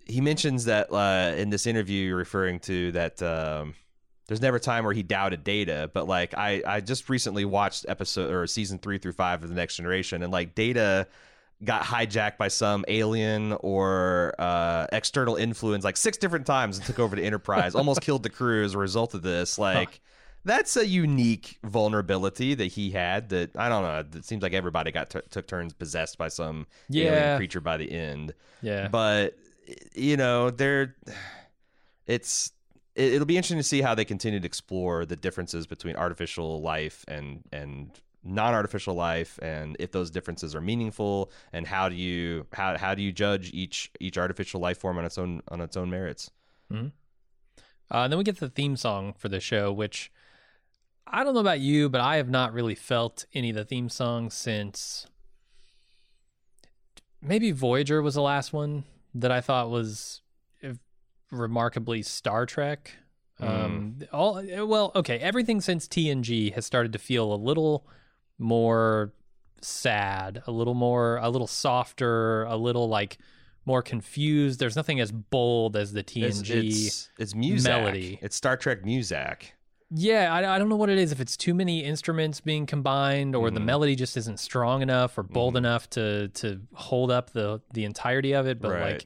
he 0.05 0.19
mentions 0.19 0.65
that 0.65 0.91
uh, 0.91 1.33
in 1.37 1.49
this 1.49 1.65
interview 1.65 2.07
you're 2.07 2.17
referring 2.17 2.59
to 2.59 2.91
that 2.91 3.21
um, 3.21 3.75
there's 4.29 4.41
never 4.41 4.57
a 4.57 4.59
time 4.59 4.85
where 4.85 4.93
he 4.93 5.01
doubted 5.03 5.43
data, 5.43 5.89
but 5.93 6.07
like 6.07 6.37
I 6.37 6.61
I 6.65 6.79
just 6.81 7.09
recently 7.09 7.43
watched 7.45 7.85
episode 7.89 8.31
or 8.31 8.45
season 8.47 8.77
three 8.77 8.99
through 8.99 9.13
five 9.13 9.41
of 9.43 9.49
the 9.49 9.55
Next 9.55 9.75
Generation, 9.75 10.21
and 10.23 10.31
like 10.31 10.53
data 10.55 11.07
got 11.65 11.81
hijacked 11.81 12.37
by 12.37 12.47
some 12.47 12.85
alien 12.87 13.51
or 13.59 14.33
uh, 14.39 14.85
external 14.93 15.35
influence 15.35 15.83
like 15.83 15.97
six 15.97 16.17
different 16.17 16.45
times 16.45 16.77
and 16.77 16.85
took 16.85 16.99
over 16.99 17.15
the 17.15 17.23
Enterprise, 17.23 17.73
almost 17.75 18.01
killed 18.01 18.23
the 18.23 18.29
crew 18.29 18.63
as 18.63 18.75
a 18.75 18.77
result 18.77 19.13
of 19.15 19.23
this. 19.23 19.57
Like 19.57 19.99
that's 20.45 20.77
a 20.77 20.85
unique 20.87 21.57
vulnerability 21.65 22.53
that 22.53 22.67
he 22.67 22.91
had. 22.91 23.29
That 23.29 23.55
I 23.57 23.67
don't 23.67 23.81
know. 23.83 24.19
It 24.19 24.25
seems 24.25 24.43
like 24.43 24.53
everybody 24.53 24.91
got 24.91 25.09
t- 25.09 25.19
took 25.31 25.47
turns 25.47 25.73
possessed 25.73 26.17
by 26.19 26.27
some 26.27 26.67
Yeah. 26.87 27.11
alien 27.11 27.37
creature 27.37 27.61
by 27.61 27.77
the 27.77 27.91
end. 27.91 28.35
Yeah. 28.61 28.87
But 28.89 29.35
you 29.95 30.17
know, 30.17 30.51
they're 30.51 30.95
it's 32.07 32.51
it, 32.99 33.13
it'll 33.13 33.25
be 33.25 33.37
interesting 33.37 33.57
to 33.57 33.63
see 33.63 33.81
how 33.81 33.95
they 33.95 34.05
continue 34.05 34.39
to 34.39 34.45
explore 34.45 35.05
the 35.05 35.15
differences 35.15 35.65
between 35.65 35.95
artificial 35.95 36.61
life 36.61 37.05
and 37.07 37.43
and 37.51 37.91
non-artificial 38.21 38.93
life 38.93 39.39
and 39.41 39.77
if 39.79 39.93
those 39.93 40.11
differences 40.11 40.53
are 40.53 40.59
meaningful 40.59 41.31
and 41.53 41.65
how 41.65 41.87
do 41.87 41.95
you 41.95 42.45
how 42.53 42.77
how 42.77 42.93
do 42.93 43.01
you 43.01 43.13
judge 43.13 43.49
each 43.53 43.89
each 44.01 44.17
artificial 44.17 44.59
life 44.59 44.77
form 44.77 44.97
on 44.97 45.05
its 45.05 45.17
own 45.17 45.41
on 45.47 45.61
its 45.61 45.77
own 45.77 45.89
merits? 45.89 46.29
Uh, 47.91 48.03
and 48.03 48.11
then 48.13 48.17
we 48.17 48.23
get 48.23 48.37
the 48.39 48.49
theme 48.49 48.75
song 48.75 49.13
for 49.17 49.29
the 49.29 49.39
show, 49.39 49.71
which 49.71 50.11
I 51.07 51.23
don't 51.23 51.33
know 51.33 51.39
about 51.39 51.59
you, 51.59 51.89
but 51.89 52.01
I 52.01 52.17
have 52.17 52.29
not 52.29 52.53
really 52.53 52.75
felt 52.75 53.25
any 53.33 53.49
of 53.49 53.55
the 53.55 53.65
theme 53.65 53.89
songs 53.89 54.35
since 54.35 55.07
maybe 57.21 57.51
Voyager 57.51 58.01
was 58.01 58.13
the 58.13 58.21
last 58.21 58.53
one 58.53 58.83
that 59.15 59.31
I 59.31 59.41
thought 59.41 59.71
was 59.71 60.21
uh, 60.27 60.28
remarkably 61.31 62.01
Star 62.01 62.45
Trek. 62.45 62.91
Um, 63.41 63.99
all 64.11 64.43
well, 64.67 64.91
okay, 64.95 65.17
everything 65.19 65.61
since 65.61 65.87
TNG 65.87 66.53
has 66.55 66.65
started 66.65 66.91
to 66.93 66.99
feel 66.99 67.31
a 67.33 67.35
little 67.37 67.87
more 68.37 69.13
sad, 69.61 70.43
a 70.45 70.51
little 70.51 70.73
more, 70.73 71.17
a 71.17 71.29
little 71.29 71.47
softer, 71.47 72.43
a 72.43 72.57
little 72.57 72.89
like 72.89 73.17
more 73.65 73.81
confused. 73.81 74.59
There's 74.59 74.75
nothing 74.75 74.99
as 74.99 75.11
bold 75.11 75.77
as 75.77 75.93
the 75.93 75.99
it's 76.01 76.13
TNG. 76.41 76.67
it's, 76.67 77.09
it's 77.17 77.33
Muzak. 77.33 77.63
melody. 77.67 78.19
it's 78.21 78.35
Star 78.35 78.57
Trek 78.57 78.83
Muzak 78.83 79.43
Yeah, 79.91 80.33
I, 80.33 80.55
I 80.55 80.59
don't 80.59 80.67
know 80.69 80.75
what 80.75 80.89
it 80.89 80.97
is. 80.97 81.11
If 81.13 81.19
it's 81.21 81.37
too 81.37 81.53
many 81.53 81.83
instruments 81.83 82.41
being 82.41 82.65
combined, 82.65 83.35
or 83.35 83.49
the 83.51 83.59
Mhm. 83.61 83.65
melody 83.65 83.95
just 83.95 84.17
isn't 84.17 84.39
strong 84.39 84.81
enough 84.81 85.17
or 85.17 85.23
bold 85.23 85.53
Mhm. 85.53 85.59
enough 85.59 85.89
to 85.91 86.27
to 86.29 86.59
hold 86.73 87.09
up 87.09 87.31
the 87.31 87.61
the 87.73 87.85
entirety 87.85 88.33
of 88.33 88.47
it. 88.47 88.59
But 88.61 88.71
Right. 88.71 88.81
like 88.93 89.05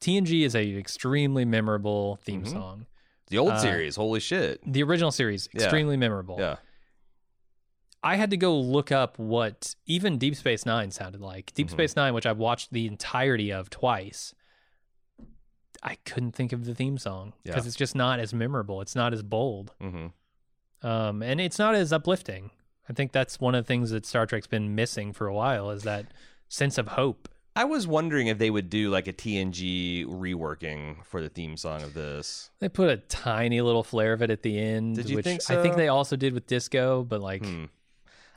TNG 0.00 0.44
is 0.44 0.54
a 0.54 0.76
extremely 0.76 1.44
memorable 1.44 2.16
theme 2.22 2.42
Mhm. 2.44 2.50
song. 2.52 2.86
the 3.28 3.38
old 3.38 3.52
Uh, 3.52 3.58
series 3.58 3.94
holy 3.94 4.18
shit 4.18 4.60
The 4.66 4.82
original 4.82 5.12
series 5.12 5.48
Yeah. 5.54 5.62
extremely 5.62 5.96
memorable. 5.96 6.36
yeah 6.40 6.56
I 8.02 8.16
had 8.16 8.30
to 8.30 8.36
go 8.36 8.58
look 8.58 8.90
up 8.90 9.18
what 9.18 9.74
even 9.86 10.16
Deep 10.18 10.34
Space 10.34 10.64
Nine 10.66 10.90
sounded 10.90 11.20
like. 11.20 11.52
Deep 11.54 11.68
Mhm. 11.68 11.72
Space 11.72 11.96
Nine, 11.96 12.14
which 12.14 12.24
I've 12.26 12.38
watched 12.38 12.72
the 12.72 12.86
entirety 12.86 13.52
of 13.52 13.68
twice. 13.70 14.34
I 15.82 15.96
couldn't 16.06 16.32
think 16.32 16.52
of 16.52 16.64
the 16.64 16.74
theme 16.74 16.98
song 16.98 17.34
Yeah. 17.44 17.52
because 17.52 17.66
it's 17.66 17.76
just 17.76 17.94
not 17.94 18.18
as 18.18 18.32
memorable. 18.34 18.80
It's 18.80 18.94
not 18.96 19.12
as 19.12 19.22
bold. 19.22 19.72
hmm 19.80 20.08
um, 20.82 21.22
and 21.22 21.40
it's 21.42 21.58
not 21.58 21.74
as 21.74 21.92
uplifting. 21.92 22.50
I 22.88 22.94
think 22.94 23.12
that's 23.12 23.38
one 23.38 23.54
of 23.54 23.64
the 23.64 23.68
things 23.68 23.90
that 23.90 24.06
Star 24.06 24.24
Trek's 24.26 24.46
been 24.46 24.74
missing 24.74 25.12
for 25.12 25.26
a 25.26 25.34
while 25.34 25.70
is 25.70 25.82
that 25.82 26.06
sense 26.48 26.78
of 26.78 26.88
hope. 26.88 27.28
I 27.56 27.64
was 27.64 27.86
wondering 27.86 28.28
if 28.28 28.38
they 28.38 28.50
would 28.50 28.70
do 28.70 28.90
like 28.90 29.08
a 29.08 29.12
TNG 29.12 30.06
reworking 30.06 31.04
for 31.04 31.20
the 31.20 31.28
theme 31.28 31.56
song 31.56 31.82
of 31.82 31.94
this. 31.94 32.50
They 32.60 32.68
put 32.68 32.90
a 32.90 32.96
tiny 32.98 33.60
little 33.60 33.82
flare 33.82 34.12
of 34.12 34.22
it 34.22 34.30
at 34.30 34.42
the 34.42 34.58
end, 34.58 34.96
Did 34.96 35.10
you 35.10 35.16
which 35.16 35.24
think 35.24 35.50
I 35.50 35.60
think 35.62 35.76
they 35.76 35.88
also 35.88 36.16
did 36.16 36.32
with 36.32 36.46
Disco, 36.46 37.02
but 37.02 37.20
like, 37.20 37.44
Hmm. 37.44 37.64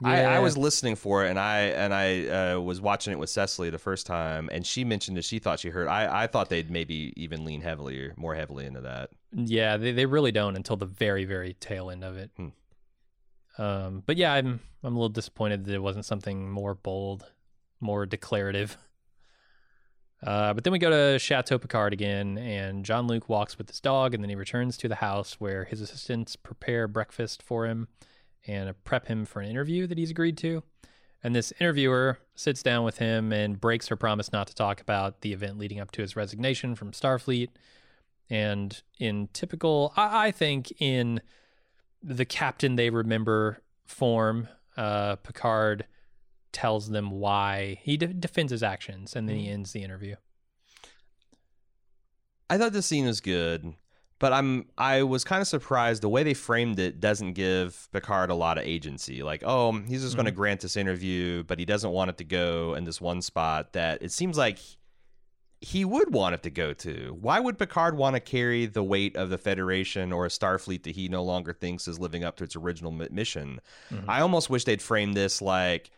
yeah, 0.02 0.32
I, 0.32 0.36
I 0.36 0.40
was 0.40 0.58
listening 0.58 0.96
for 0.96 1.24
it, 1.26 1.30
and 1.30 1.38
I 1.40 1.60
and 1.60 1.94
I 1.94 2.54
uh, 2.56 2.60
was 2.60 2.82
watching 2.82 3.14
it 3.14 3.20
with 3.20 3.30
Cecily 3.30 3.70
the 3.70 3.78
first 3.78 4.08
time, 4.08 4.50
and 4.52 4.66
she 4.66 4.84
mentioned 4.84 5.16
that 5.18 5.26
she 5.26 5.38
thought 5.40 5.60
she 5.60 5.70
heard. 5.70 5.88
I, 5.88 6.24
I 6.24 6.28
thought 6.28 6.50
they'd 6.50 6.72
maybe 6.72 7.14
even 7.16 7.46
lean 7.46 7.62
heavily, 7.62 8.12
more 8.18 8.34
heavily 8.36 8.66
into 8.66 8.82
that. 8.82 9.12
yeah, 9.32 9.78
they 9.78 9.92
they 9.92 10.08
really 10.08 10.32
don't 10.32 10.56
until 10.56 10.76
the 10.76 10.88
very 10.88 11.24
very 11.26 11.54
tail 11.54 11.92
end 11.92 12.04
of 12.04 12.18
it. 12.18 12.32
Hmm. 12.36 12.50
Um, 13.62 14.04
but 14.06 14.18
yeah, 14.18 14.34
I'm 14.34 14.60
I'm 14.84 14.94
a 14.96 14.98
little 14.98 15.10
disappointed 15.10 15.66
that 15.66 15.74
it 15.76 15.82
wasn't 15.84 16.06
something 16.06 16.50
more 16.50 16.74
bold, 16.74 17.32
more 17.80 18.06
declarative. 18.08 18.76
Uh, 20.26 20.54
but 20.54 20.64
then 20.64 20.72
we 20.72 20.80
go 20.80 20.90
to 20.90 21.20
Chateau 21.20 21.58
Picard 21.58 21.92
again, 21.92 22.38
and 22.38 22.86
Jean-Luc 22.86 23.28
walks 23.28 23.58
with 23.58 23.70
his 23.70 23.82
dog, 23.82 24.14
and 24.14 24.24
then 24.24 24.30
he 24.30 24.36
returns 24.36 24.78
to 24.78 24.88
the 24.88 24.96
house 24.96 25.34
where 25.40 25.66
his 25.66 25.82
assistants 25.82 26.36
prepare 26.36 26.88
breakfast 26.88 27.44
for 27.44 27.66
him 27.66 27.88
and 28.48 28.74
prep 28.86 29.08
him 29.08 29.26
for 29.26 29.42
an 29.42 29.50
interview 29.50 29.86
that 29.88 29.98
he's 29.98 30.12
agreed 30.12 30.38
to. 30.38 30.64
And 31.24 31.36
this 31.36 31.54
interviewer 31.60 32.20
sits 32.36 32.64
down 32.64 32.84
with 32.84 32.98
him 32.98 33.32
and 33.32 33.60
breaks 33.60 33.88
her 33.88 33.96
promise 33.96 34.32
not 34.32 34.48
to 34.48 34.56
talk 34.56 34.82
about 34.82 35.22
the 35.22 35.34
event 35.34 35.58
leading 35.58 35.80
up 35.80 35.92
to 35.92 36.02
his 36.02 36.16
resignation 36.16 36.76
from 36.76 36.92
Starfleet. 36.92 37.50
And 38.30 38.82
in 39.00 39.30
typical, 39.34 39.94
I, 39.96 40.28
I 40.28 40.32
think, 40.32 40.74
in 40.82 41.22
the 42.02 42.26
captain 42.26 42.76
they 42.76 42.90
remember 42.90 43.62
form, 43.86 44.48
uh, 44.76 45.16
Picard 45.18 45.86
tells 46.54 46.90
them 46.90 47.12
why 47.12 47.80
he 47.82 47.98
de- 47.98 48.08
defends 48.08 48.52
his 48.52 48.64
actions, 48.64 49.16
and 49.16 49.28
then 49.28 49.36
he 49.36 49.50
ends 49.50 49.72
the 49.74 49.84
interview. 49.84 50.16
I 52.50 52.58
thought 52.58 52.74
this 52.74 52.86
scene 52.86 53.06
was 53.06 53.20
good, 53.22 53.74
but 54.20 54.32
I'm 54.34 54.66
I 54.78 55.04
was 55.04 55.24
kind 55.24 55.42
of 55.42 55.48
surprised 55.48 56.04
the 56.04 56.10
way 56.10 56.24
they 56.24 56.34
framed 56.34 56.80
it 56.80 57.00
doesn't 57.00 57.34
give 57.34 57.88
Picard 57.92 58.30
a 58.30 58.36
lot 58.36 58.58
of 58.58 58.64
agency. 58.66 59.24
Like, 59.24 59.44
oh, 59.46 59.72
he's 59.88 60.04
just 60.04 60.16
going 60.16 60.26
to 60.26 60.32
grant 60.32 60.62
this 60.62 60.78
interview, 60.78 61.44
but 61.44 61.58
he 61.60 61.66
doesn't 61.66 61.92
want 61.92 62.10
it 62.12 62.18
to 62.18 62.24
go 62.24 62.76
in 62.76 62.84
this 62.84 63.02
one 63.02 63.22
spot 63.22 63.74
that 63.74 64.04
it 64.04 64.12
seems 64.12 64.38
like 64.38 64.60
he 65.62 65.86
would 65.86 66.14
want 66.14 66.36
it 66.36 66.44
to 66.44 66.50
go 66.50 66.74
to. 66.74 67.18
Why 67.22 67.40
would 67.40 67.58
Picard 67.58 67.96
want 67.96 68.18
to 68.18 68.20
carry 68.20 68.66
the 68.66 68.84
weight 68.84 69.16
of 69.16 69.30
the 69.30 69.38
Federation 69.38 70.12
or 70.12 70.26
a 70.26 70.30
Starfleet 70.30 70.84
that 70.84 70.94
he 70.94 71.08
no 71.08 71.24
longer 71.24 71.54
thinks 71.54 71.88
is 71.88 72.00
living 72.00 72.26
up 72.26 72.36
to 72.38 72.44
its 72.44 72.58
original 72.58 72.92
mi- 72.92 73.08
mission? 73.10 73.62
Mhm. 73.90 74.04
I 74.10 74.20
almost 74.20 74.50
wish 74.50 74.66
they'd 74.66 74.82
frame 74.82 75.14
this 75.14 75.42
like 75.42 75.90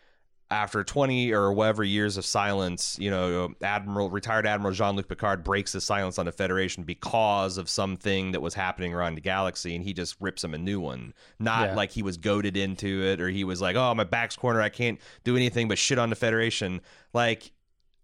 after 0.52 0.84
20 0.84 1.32
or 1.34 1.52
whatever 1.52 1.84
years 1.84 2.18
of 2.18 2.26
silence, 2.26 2.98
you 3.00 3.10
know, 3.10 3.54
Admiral 3.64 4.10
retired 4.12 4.46
Admiral 4.46 4.74
Jean-Luc 4.74 5.08
Picard 5.08 5.44
breaks 5.44 5.72
the 5.72 5.82
silence 5.82 6.20
on 6.20 6.28
the 6.28 6.32
Federation 6.32 6.84
because 6.84 7.58
of 7.58 7.68
something 7.68 8.32
that 8.32 8.42
was 8.42 8.54
happening 8.54 8.94
around 8.94 9.16
the 9.16 9.22
galaxy 9.22 9.76
and 9.76 9.84
he 9.84 9.92
just 9.92 10.16
rips 10.20 10.44
him 10.44 10.54
a 10.54 10.58
new 10.58 10.80
one. 10.80 11.14
Not 11.40 11.70
Yeah. 11.70 11.76
like 11.76 11.92
he 11.92 12.04
was 12.04 12.18
goaded 12.18 12.56
into 12.58 13.04
it 13.04 13.20
or 13.20 13.30
he 13.30 13.44
was 13.44 13.60
like, 13.60 13.76
"Oh, 13.76 13.94
my 13.96 14.04
back's 14.04 14.36
corner, 14.36 14.62
I 14.62 14.70
can't 14.70 15.00
do 15.24 15.36
anything 15.36 15.68
but 15.68 15.78
shit 15.80 15.98
on 15.98 16.10
the 16.12 16.16
Federation." 16.16 16.82
Like 17.14 17.52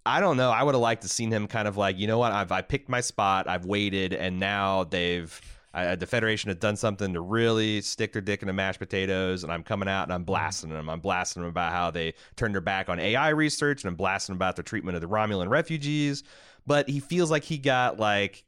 I 0.03 0.19
don't 0.19 0.35
know. 0.35 0.49
I 0.49 0.63
would 0.63 0.73
have 0.73 0.81
liked 0.81 1.03
to 1.03 1.07
seen 1.09 1.31
him 1.31 1.45
kind 1.47 1.67
of 1.67 1.77
like, 1.77 1.99
you 1.99 2.07
know 2.07 2.17
what? 2.17 2.31
I've 2.31 2.51
I 2.51 2.63
picked 2.63 2.89
my 2.89 3.01
spot. 3.01 3.47
I've 3.47 3.65
waited, 3.65 4.13
and 4.13 4.39
now 4.39 4.83
they've 4.85 5.39
I, 5.73 5.95
the 5.95 6.05
Federation 6.05 6.49
has 6.49 6.57
done 6.57 6.75
something 6.75 7.13
to 7.13 7.21
really 7.21 7.81
stick 7.81 8.11
their 8.11 8.21
dick 8.21 8.41
in 8.41 8.47
the 8.47 8.53
mashed 8.53 8.79
potatoes, 8.79 9.43
and 9.43 9.53
I'm 9.53 9.63
coming 9.63 9.87
out 9.87 10.03
and 10.03 10.13
I'm 10.13 10.23
blasting 10.25 10.69
them. 10.69 10.89
I'm 10.89 10.99
blasting 10.99 11.41
them 11.43 11.49
about 11.49 11.71
how 11.71 11.91
they 11.91 12.13
turned 12.35 12.53
their 12.53 12.61
back 12.61 12.89
on 12.89 12.99
AI 12.99 13.29
research, 13.29 13.83
and 13.83 13.89
I'm 13.89 13.95
blasting 13.95 14.33
them 14.33 14.37
about 14.37 14.57
their 14.57 14.63
treatment 14.63 14.95
of 14.95 15.01
the 15.01 15.07
Romulan 15.07 15.49
refugees. 15.49 16.23
But 16.67 16.89
he 16.89 16.99
feels 16.99 17.31
like 17.31 17.43
he 17.45 17.57
got 17.57 17.99
like, 17.99 18.43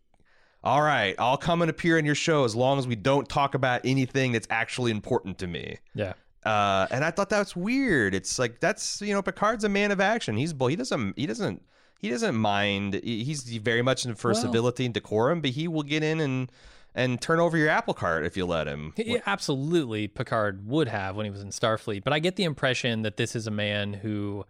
all 0.63 0.81
right, 0.81 1.15
I'll 1.17 1.37
come 1.37 1.61
and 1.61 1.69
appear 1.71 1.97
in 1.97 2.05
your 2.05 2.15
show 2.15 2.43
as 2.43 2.55
long 2.55 2.77
as 2.77 2.87
we 2.87 2.95
don't 2.95 3.27
talk 3.27 3.55
about 3.55 3.81
anything 3.85 4.33
that's 4.33 4.47
actually 4.49 4.91
important 4.91 5.37
to 5.39 5.47
me. 5.47 5.77
Yeah. 5.95 6.13
Uh, 6.45 6.87
and 6.91 7.05
I 7.05 7.11
thought 7.11 7.29
that 7.29 7.39
was 7.39 7.55
weird. 7.55 8.13
It's 8.13 8.37
like 8.37 8.59
that's 8.59 9.01
you 9.01 9.13
know 9.13 9.21
Picard's 9.21 9.63
a 9.63 9.69
man 9.69 9.91
of 9.91 10.01
action. 10.01 10.35
He's 10.35 10.53
he 10.53 10.75
doesn't 10.75 11.17
he 11.17 11.25
doesn't 11.25 11.61
he 11.99 12.09
doesn't 12.09 12.35
mind. 12.35 12.95
He's 13.01 13.43
very 13.43 13.81
much 13.81 14.05
in 14.05 14.13
for 14.15 14.33
Well- 14.33 14.41
civility 14.41 14.83
and 14.83 14.93
decorum, 14.93 15.39
but 15.39 15.51
he 15.51 15.69
will 15.69 15.83
get 15.83 16.03
in 16.03 16.19
and 16.19 16.51
and 16.95 17.21
turn 17.21 17.39
over 17.39 17.57
your 17.57 17.69
apple 17.69 17.93
cart 17.93 18.25
if 18.25 18.37
you 18.37 18.45
let 18.45 18.67
him. 18.67 18.93
He- 18.95 19.19
absolutely, 19.25 20.07
Picard 20.07 20.65
would 20.67 20.87
have 20.87 21.15
when 21.15 21.25
he 21.25 21.31
was 21.31 21.41
in 21.41 21.49
Starfleet. 21.49 22.03
But 22.03 22.13
I 22.13 22.19
get 22.19 22.35
the 22.35 22.43
impression 22.43 23.01
that 23.03 23.17
this 23.17 23.35
is 23.35 23.47
a 23.47 23.51
man 23.51 23.93
who. 23.93 24.45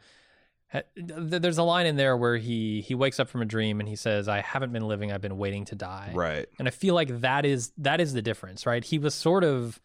There's 0.96 1.60
a 1.60 1.64
line 1.64 1.86
in 1.86 1.98
there 1.98 2.18
where 2.18 2.38
he 2.38 2.82
he 2.82 2.96
wakes 2.96 3.20
up 3.20 3.30
from 3.30 3.44
a 3.44 3.46
dream 3.46 3.80
and 3.80 3.88
he 3.88 3.96
says, 3.96 4.28
"I 4.28 4.42
haven't 4.42 4.74
been 4.74 4.88
living. 4.88 5.12
I've 5.12 5.22
been 5.22 5.38
waiting 5.38 5.66
to 5.66 5.76
die." 5.76 6.12
Right. 6.16 6.48
And 6.58 6.68
I 6.68 6.72
feel 6.72 6.96
like 6.96 7.22
that 7.22 7.46
is 7.46 7.72
that 7.78 8.02
is 8.02 8.14
the 8.14 8.24
difference, 8.24 8.66
right? 8.66 8.84
He 8.84 8.98
was 8.98 9.14
sort 9.14 9.44
of 9.44 9.80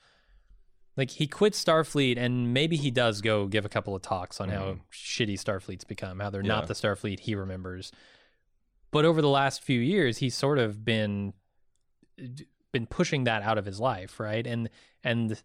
like 0.96 1.10
he 1.10 1.26
quit 1.26 1.52
Starfleet 1.52 2.18
and 2.18 2.52
maybe 2.52 2.76
he 2.76 2.90
does 2.90 3.20
go 3.20 3.46
give 3.46 3.64
a 3.64 3.68
couple 3.68 3.94
of 3.94 4.02
talks 4.02 4.40
on 4.40 4.48
how 4.48 4.62
mm-hmm. 4.62 4.80
shitty 4.90 5.34
Starfleet's 5.34 5.84
become, 5.84 6.18
how 6.20 6.28
they're 6.30 6.42
Yeah. 6.42 6.48
not 6.48 6.66
the 6.66 6.74
Starfleet 6.74 7.20
he 7.20 7.34
remembers. 7.34 7.92
But 8.90 9.04
over 9.04 9.22
the 9.22 9.28
last 9.28 9.62
few 9.62 9.80
years, 9.80 10.18
he's 10.18 10.34
sort 10.34 10.58
of 10.58 10.84
been 10.84 11.34
been 12.72 12.86
pushing 12.86 13.24
that 13.24 13.42
out 13.42 13.58
of 13.58 13.66
his 13.66 13.80
life, 13.80 14.20
right? 14.20 14.46
And 14.46 14.68
and 15.02 15.42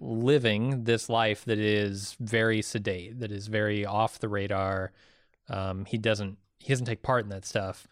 living 0.00 0.84
this 0.84 1.08
life 1.08 1.44
that 1.44 1.58
is 1.58 2.16
very 2.20 2.60
sedate, 2.62 3.20
that 3.20 3.30
is 3.30 3.46
very 3.46 3.86
off 3.86 4.18
the 4.18 4.28
radar. 4.28 4.92
Um, 5.48 5.84
he 5.84 5.98
doesn't 5.98 6.38
he 6.58 6.68
doesn't 6.72 6.86
take 6.86 7.02
part 7.02 7.24
in 7.24 7.30
that 7.30 7.44
stuff. 7.44 7.86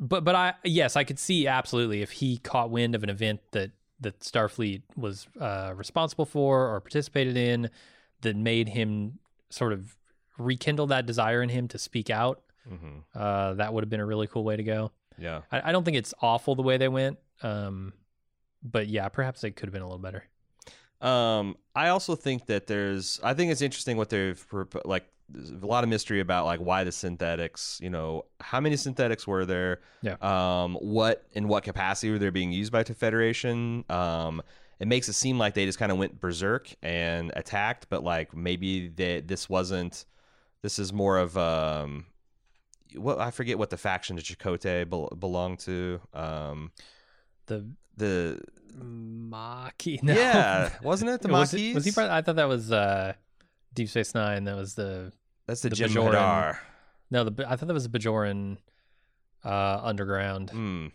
But 0.00 0.24
but 0.24 0.34
I 0.34 0.54
yes, 0.64 0.96
I 0.96 1.04
could 1.04 1.18
see 1.18 1.46
absolutely 1.46 2.02
if 2.02 2.12
he 2.12 2.38
caught 2.38 2.70
wind 2.70 2.94
of 2.94 3.02
an 3.02 3.10
event 3.10 3.40
that 3.52 3.72
that 4.00 4.20
Starfleet 4.20 4.82
was 4.96 5.26
uh, 5.40 5.72
responsible 5.74 6.24
for 6.24 6.72
or 6.72 6.80
participated 6.80 7.36
in 7.36 7.70
that 8.20 8.36
made 8.36 8.68
him 8.68 9.18
sort 9.50 9.72
of 9.72 9.96
rekindle 10.38 10.86
that 10.86 11.04
desire 11.04 11.42
in 11.42 11.48
him 11.48 11.66
to 11.68 11.78
speak 11.78 12.10
out. 12.10 12.42
hmm 12.68 12.98
Uh, 13.14 13.54
that 13.54 13.72
would 13.72 13.82
have 13.82 13.90
been 13.90 14.00
a 14.00 14.06
really 14.06 14.28
cool 14.28 14.44
way 14.44 14.56
to 14.56 14.62
go. 14.62 14.92
Yeah. 15.18 15.42
I, 15.50 15.68
I 15.70 15.72
don't 15.72 15.84
think 15.84 15.96
it's 15.96 16.14
awful 16.20 16.54
the 16.54 16.62
way 16.62 16.76
they 16.76 16.88
went. 16.88 17.18
Um, 17.42 17.92
but 18.62 18.88
yeah, 18.88 19.08
perhaps 19.08 19.40
they 19.40 19.50
could 19.50 19.66
have 19.66 19.72
been 19.72 19.82
a 19.82 19.86
little 19.86 19.98
better. 19.98 20.24
Um, 21.00 21.56
I 21.74 21.88
also 21.88 22.16
think 22.16 22.46
that 22.46 22.66
there's. 22.66 23.20
I 23.22 23.34
think 23.34 23.52
it's 23.52 23.62
interesting 23.62 23.96
what 23.96 24.10
they've 24.10 24.44
like. 24.84 25.06
There's 25.30 25.50
a 25.50 25.66
lot 25.66 25.84
of 25.84 25.90
mystery 25.90 26.20
about 26.20 26.46
like 26.46 26.58
why 26.58 26.84
the 26.84 26.92
synthetics. 26.92 27.78
You 27.82 27.90
know, 27.90 28.24
how 28.40 28.60
many 28.60 28.76
synthetics 28.76 29.26
were 29.26 29.46
there? 29.46 29.80
Yeah. 30.02 30.16
Um, 30.20 30.74
what 30.74 31.24
in 31.32 31.46
what 31.48 31.62
capacity 31.64 32.10
were 32.10 32.18
they 32.18 32.30
being 32.30 32.50
used 32.50 32.72
by 32.72 32.82
the 32.82 32.94
Federation? 32.94 33.84
Um, 33.88 34.42
it 34.80 34.88
makes 34.88 35.08
it 35.08 35.14
seem 35.14 35.38
like 35.38 35.54
they 35.54 35.66
just 35.66 35.78
kind 35.78 35.92
of 35.92 35.98
went 35.98 36.20
berserk 36.20 36.72
and 36.82 37.32
attacked, 37.34 37.88
but 37.88 38.02
like 38.02 38.34
maybe 38.34 38.88
they, 38.88 39.20
this 39.20 39.48
wasn't. 39.48 40.04
This 40.62 40.80
is 40.80 40.92
more 40.92 41.18
of 41.18 41.36
um, 41.38 42.06
what 42.94 43.18
I 43.18 43.30
forget 43.30 43.58
what 43.58 43.70
the 43.70 43.76
faction 43.76 44.16
that 44.16 44.24
Chakotay 44.24 44.88
bel- 44.88 45.12
belonged 45.18 45.60
to. 45.60 46.00
Um, 46.14 46.72
The 47.46 47.66
the 47.96 48.40
Maquis. 48.74 50.00
No. 50.02 50.14
yeah, 50.14 50.70
wasn't 50.82 51.10
it 51.10 51.20
the 51.22 51.28
was, 51.32 51.52
Maquis? 51.52 51.70
it, 51.70 51.74
was 51.74 51.84
he? 51.84 51.92
Part, 51.92 52.10
I 52.10 52.22
thought 52.22 52.36
that 52.36 52.48
was 52.48 52.70
uh, 52.72 53.12
Deep 53.74 53.88
Space 53.88 54.14
Nine. 54.14 54.44
That 54.44 54.56
was 54.56 54.74
the 54.74 55.12
That's 55.46 55.62
the, 55.62 55.70
the 55.70 55.76
Jim 55.76 55.90
Bajoran- 55.90 56.12
Hadar. 56.14 56.58
no. 57.10 57.24
The 57.24 57.44
I 57.48 57.56
thought 57.56 57.66
that 57.66 57.74
was 57.74 57.88
the 57.88 57.98
Bajoran 57.98 58.58
uh, 59.44 59.80
underground. 59.82 60.50
Hmm. 60.50 60.86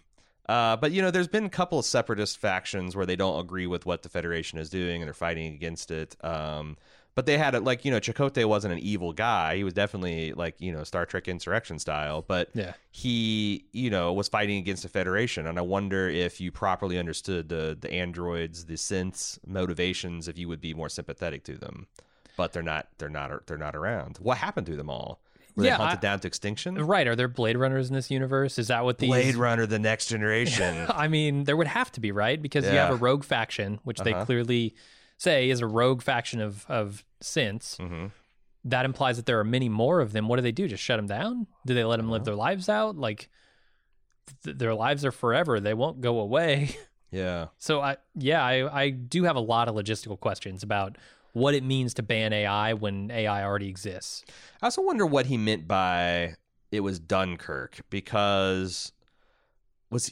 Uh, 0.47 0.75
but 0.75 0.91
you 0.91 1.01
know, 1.01 1.09
there's 1.09 1.27
been 1.29 1.45
a 1.45 1.49
couple 1.49 1.79
of 1.79 1.85
separatist 1.85 2.37
factions 2.37 2.95
where 2.97 3.05
they 3.05 3.15
don't 3.15 3.39
agree 3.39 3.65
with 3.67 3.85
what 3.85 4.03
the 4.03 4.09
Federation 4.09 4.59
is 4.59 4.69
doing 4.69 5.01
and 5.01 5.07
they're 5.07 5.13
fighting 5.13 5.53
against 5.53 5.89
it. 5.89 6.17
Um, 6.21 6.75
but 7.15 7.25
they 7.25 7.37
had 7.37 7.55
it 7.55 7.63
like 7.63 7.85
you 7.85 7.91
know, 7.91 7.99
Chakotay 7.99 8.45
wasn't 8.45 8.73
an 8.73 8.79
evil 8.79 9.13
guy. 9.13 9.55
He 9.57 9.63
was 9.63 9.73
definitely 9.73 10.33
like 10.33 10.55
you 10.59 10.71
know 10.71 10.83
Star 10.83 11.05
Trek 11.05 11.27
insurrection 11.27 11.79
style, 11.79 12.23
but 12.27 12.49
Yeah. 12.53 12.73
he 12.91 13.65
you 13.71 13.89
know 13.89 14.13
was 14.13 14.27
fighting 14.29 14.57
against 14.57 14.83
the 14.83 14.89
Federation. 14.89 15.47
And 15.47 15.57
I 15.57 15.61
wonder 15.61 16.09
if 16.09 16.39
you 16.41 16.51
properly 16.51 16.97
understood 16.97 17.49
the 17.49 17.77
the 17.79 17.91
androids, 17.91 18.65
the 18.65 18.75
synths 18.75 19.39
motivations, 19.45 20.27
if 20.27 20.37
you 20.37 20.47
would 20.47 20.61
be 20.61 20.73
more 20.73 20.89
sympathetic 20.89 21.43
to 21.45 21.57
them. 21.57 21.87
But 22.35 22.51
they're 22.53 22.63
not. 22.63 22.87
They're 22.97 23.09
not. 23.09 23.45
They're 23.47 23.57
not 23.57 23.75
around. 23.75 24.17
What 24.17 24.37
happened 24.39 24.65
to 24.67 24.75
them 24.75 24.89
all? 24.89 25.19
Were 25.55 25.65
Yeah, 25.65 25.77
they 25.77 25.83
hunted 25.83 25.99
I- 25.99 26.01
down 26.01 26.19
to 26.21 26.27
extinction? 26.27 26.83
Right? 26.83 27.07
Are 27.07 27.15
there 27.15 27.27
Blade 27.27 27.57
Runners 27.57 27.89
in 27.89 27.93
this 27.95 28.09
universe? 28.09 28.57
Is 28.57 28.69
that 28.69 28.83
what 28.83 28.97
the 28.97 29.05
Blade 29.05 29.35
Runner: 29.35 29.67
The 29.67 29.77
Next 29.77 30.07
Generation. 30.09 30.87
I 30.89 31.07
mean, 31.07 31.43
there 31.43 31.55
would 31.55 31.67
have 31.67 31.91
to 31.91 31.99
be, 31.99 32.11
right? 32.11 32.41
Because 32.41 32.65
you 32.65 32.71
have 32.71 32.91
a 32.93 32.95
rogue 32.95 33.23
faction, 33.23 33.79
which 33.83 33.99
they 33.99 34.13
Uh-huh. 34.13 34.25
clearly 34.25 34.73
say 35.23 35.49
is 35.49 35.59
a 35.61 35.67
rogue 35.67 36.01
faction 36.01 36.39
of 36.41 36.65
of 36.69 37.03
synths. 37.21 37.77
hmm 37.77 38.07
That 38.65 38.85
implies 38.85 39.15
that 39.17 39.25
there 39.25 39.39
are 39.39 39.43
many 39.57 39.69
more 39.69 39.99
of 40.01 40.11
them. 40.13 40.27
What 40.27 40.37
do 40.37 40.41
they 40.41 40.51
do? 40.51 40.67
Just 40.67 40.83
shut 40.83 40.97
them 40.97 41.07
down? 41.07 41.47
Do 41.65 41.73
they 41.73 41.83
let 41.83 41.97
them 41.97 42.05
Uh-huh. 42.07 42.13
live 42.13 42.25
their 42.25 42.35
lives 42.35 42.69
out? 42.69 42.95
Like 42.97 43.29
th- 44.43 44.57
their 44.57 44.73
lives 44.73 45.03
are 45.05 45.11
forever. 45.11 45.59
They 45.59 45.73
won't 45.73 46.01
go 46.01 46.19
away. 46.19 46.75
Yeah. 47.15 47.49
So 47.59 47.79
I 47.79 47.97
yeah, 48.15 48.43
I 48.43 48.55
I 48.85 48.89
do 48.89 49.23
have 49.25 49.35
a 49.35 49.39
lot 49.53 49.67
of 49.69 49.75
logistical 49.75 50.19
questions 50.19 50.63
about 50.63 50.97
what 51.33 51.53
it 51.53 51.63
means 51.63 51.93
to 51.95 52.01
ban 52.01 52.33
AI 52.33 52.73
when 52.73 53.11
AI 53.11 53.43
already 53.43 53.67
exists. 53.69 54.25
I 54.63 54.65
also 54.65 54.81
wonder 54.81 55.05
what 55.05 55.27
he 55.27 55.37
meant 55.37 55.67
by 55.67 56.33
it 56.71 56.79
was 56.79 56.97
Dunkirk 56.99 57.81
because 57.91 58.93
was 59.91 60.11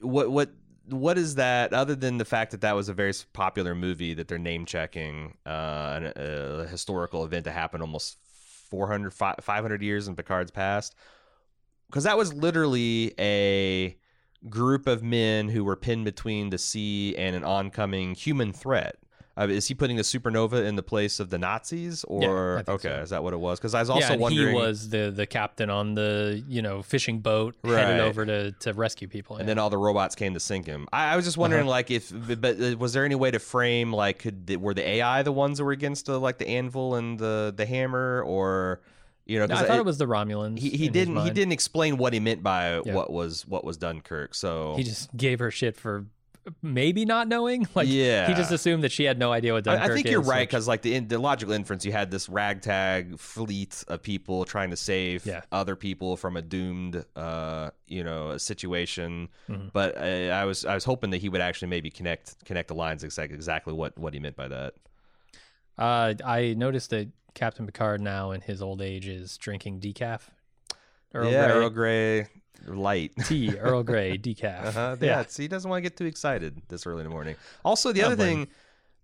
what 0.00 0.32
what 0.32 0.50
what 0.92 1.18
is 1.18 1.36
that 1.36 1.72
other 1.72 1.94
than 1.94 2.18
the 2.18 2.24
fact 2.24 2.50
that 2.52 2.60
that 2.60 2.74
was 2.74 2.88
a 2.88 2.94
very 2.94 3.12
popular 3.32 3.74
movie 3.74 4.14
that 4.14 4.28
they're 4.28 4.38
name 4.38 4.66
checking 4.66 5.36
uh, 5.46 6.00
an, 6.00 6.12
a 6.16 6.66
historical 6.66 7.24
event 7.24 7.44
that 7.44 7.52
happened 7.52 7.82
almost 7.82 8.16
400 8.70 9.12
500 9.12 9.82
years 9.82 10.08
in 10.08 10.16
Picard's 10.16 10.50
past 10.50 10.94
because 11.88 12.04
that 12.04 12.16
was 12.16 12.32
literally 12.32 13.12
a 13.18 13.96
group 14.48 14.86
of 14.86 15.02
men 15.02 15.48
who 15.48 15.64
were 15.64 15.76
pinned 15.76 16.04
between 16.04 16.50
the 16.50 16.58
sea 16.58 17.16
and 17.16 17.36
an 17.36 17.44
oncoming 17.44 18.14
human 18.14 18.52
threat. 18.52 18.96
Uh, 19.40 19.48
is 19.48 19.66
he 19.68 19.74
putting 19.74 19.96
the 19.96 20.02
supernova 20.02 20.66
in 20.66 20.76
the 20.76 20.82
place 20.82 21.18
of 21.18 21.30
the 21.30 21.38
Nazis, 21.38 22.04
or 22.04 22.56
think 22.58 22.68
okay, 22.68 22.88
so. 22.96 23.02
is 23.02 23.10
that 23.10 23.22
what 23.22 23.32
it 23.32 23.38
was? 23.40 23.58
Because 23.58 23.74
I 23.74 23.80
was 23.80 23.88
also 23.88 24.12
yeah, 24.12 24.16
wondering. 24.18 24.48
he 24.48 24.54
was 24.54 24.90
the 24.90 25.10
the 25.10 25.26
captain 25.26 25.70
on 25.70 25.94
the 25.94 26.42
you 26.46 26.60
know 26.60 26.82
fishing 26.82 27.20
boat 27.20 27.56
headed 27.64 28.00
over 28.00 28.26
to 28.26 28.52
to 28.52 28.72
rescue 28.74 29.08
people. 29.08 29.36
and 29.36 29.44
yeah. 29.44 29.46
then 29.54 29.58
all 29.58 29.70
the 29.70 29.78
robots 29.78 30.14
came 30.14 30.34
to 30.34 30.40
sink 30.40 30.66
him. 30.66 30.86
I, 30.92 31.14
I 31.14 31.16
was 31.16 31.24
just 31.24 31.38
wondering, 31.38 31.62
Uh-huh. 31.62 31.70
like, 31.70 31.90
if 31.90 32.12
but 32.40 32.60
uh, 32.60 32.76
was 32.78 32.92
there 32.92 33.04
any 33.04 33.14
way 33.14 33.30
to 33.30 33.38
frame 33.38 33.92
like, 33.92 34.18
could 34.18 34.46
the- 34.46 34.56
were 34.56 34.74
the 34.74 34.86
AI 34.86 35.22
the 35.22 35.32
ones 35.32 35.58
that 35.58 35.64
were 35.64 35.72
against 35.72 36.06
the 36.06 36.20
like 36.20 36.36
the 36.38 36.48
anvil 36.48 36.94
and 36.96 37.18
the 37.18 37.54
the 37.56 37.64
hammer, 37.64 38.22
or 38.26 38.80
you 39.26 39.38
know, 39.38 39.46
No, 39.46 39.54
I 39.54 39.62
thought 39.64 39.76
it- 39.76 39.80
it 39.80 39.84
was 39.84 39.98
the 39.98 40.06
Romulans. 40.06 40.58
he, 40.58 40.70
he 40.70 40.88
didn't 40.88 41.16
he 41.18 41.30
didn't 41.30 41.52
explain 41.52 41.96
what 41.96 42.12
he 42.12 42.20
meant 42.20 42.42
by 42.42 42.80
Yeah. 42.84 42.94
what 42.94 43.10
was 43.10 43.46
what 43.46 43.64
was 43.64 43.76
Dunkirk. 43.78 44.34
So 44.34 44.74
He 44.76 44.82
just 44.82 45.16
gave 45.16 45.38
her 45.38 45.50
shit 45.50 45.76
for 45.76 46.04
maybe 46.62 47.04
not 47.04 47.28
knowing. 47.28 47.66
Like 47.74 47.88
Yeah. 47.88 48.26
he 48.28 48.34
just 48.34 48.50
assumed 48.52 48.82
that 48.84 48.92
she 48.92 49.04
had 49.04 49.18
no 49.18 49.32
idea 49.32 49.52
what 49.52 49.66
I- 49.68 49.74
Dunkirk 49.76 49.90
I 49.90 49.94
think 49.94 50.08
you're 50.08 50.20
right 50.22 50.48
because 50.48 50.66
like 50.68 50.82
the 50.82 50.94
in, 50.94 51.08
the 51.08 51.18
logical 51.18 51.52
inference, 51.54 51.84
you 51.84 51.92
had 51.92 52.10
this 52.10 52.28
ragtag 52.28 53.18
fleet 53.18 53.84
of 53.88 54.02
people 54.02 54.44
trying 54.44 54.70
to 54.70 54.76
save 54.76 55.24
Yeah. 55.26 55.42
other 55.52 55.76
people 55.76 56.16
from 56.16 56.36
a 56.36 56.42
doomed, 56.42 57.04
uh, 57.16 57.70
you 57.86 58.02
know, 58.04 58.36
situation. 58.38 59.28
Mhm. 59.48 59.72
But 59.72 59.98
I, 59.98 60.30
I 60.30 60.44
was 60.44 60.64
I 60.64 60.74
was 60.74 60.84
hoping 60.84 61.10
that 61.10 61.18
he 61.18 61.28
would 61.28 61.40
actually 61.40 61.68
maybe 61.68 61.90
connect 61.90 62.44
connect 62.44 62.68
the 62.68 62.74
lines 62.74 63.04
exactly 63.04 63.34
exactly 63.36 63.72
what 63.72 63.98
what 63.98 64.14
he 64.14 64.20
meant 64.20 64.36
by 64.36 64.48
that. 64.48 64.74
Uh, 65.78 66.14
I 66.24 66.54
noticed 66.58 66.90
that 66.90 67.08
Captain 67.34 67.64
Picard 67.66 68.00
now 68.00 68.32
in 68.32 68.40
his 68.40 68.60
old 68.60 68.82
age 68.82 69.06
is 69.08 69.38
drinking 69.38 69.80
decaf. 69.80 70.22
Earl 71.14 71.30
yeah, 71.30 71.46
Grey 71.46 71.56
Earl 71.56 71.70
Grey 71.70 72.26
light. 72.66 73.12
tea, 73.26 73.56
Earl 73.58 73.82
Grey 73.82 74.18
decaf. 74.22 74.66
Uh-huh. 74.66 74.96
Yeah, 75.00 75.24
see, 75.26 75.42
he 75.44 75.48
doesn't 75.48 75.68
want 75.68 75.78
to 75.82 75.88
get 75.90 75.96
too 75.96 76.06
excited 76.06 76.60
this 76.68 76.86
early 76.86 77.00
in 77.00 77.04
the 77.04 77.10
morning. 77.10 77.36
Also, 77.64 77.92
the 77.92 78.02
I 78.02 78.06
other 78.06 78.16
thing, 78.16 78.48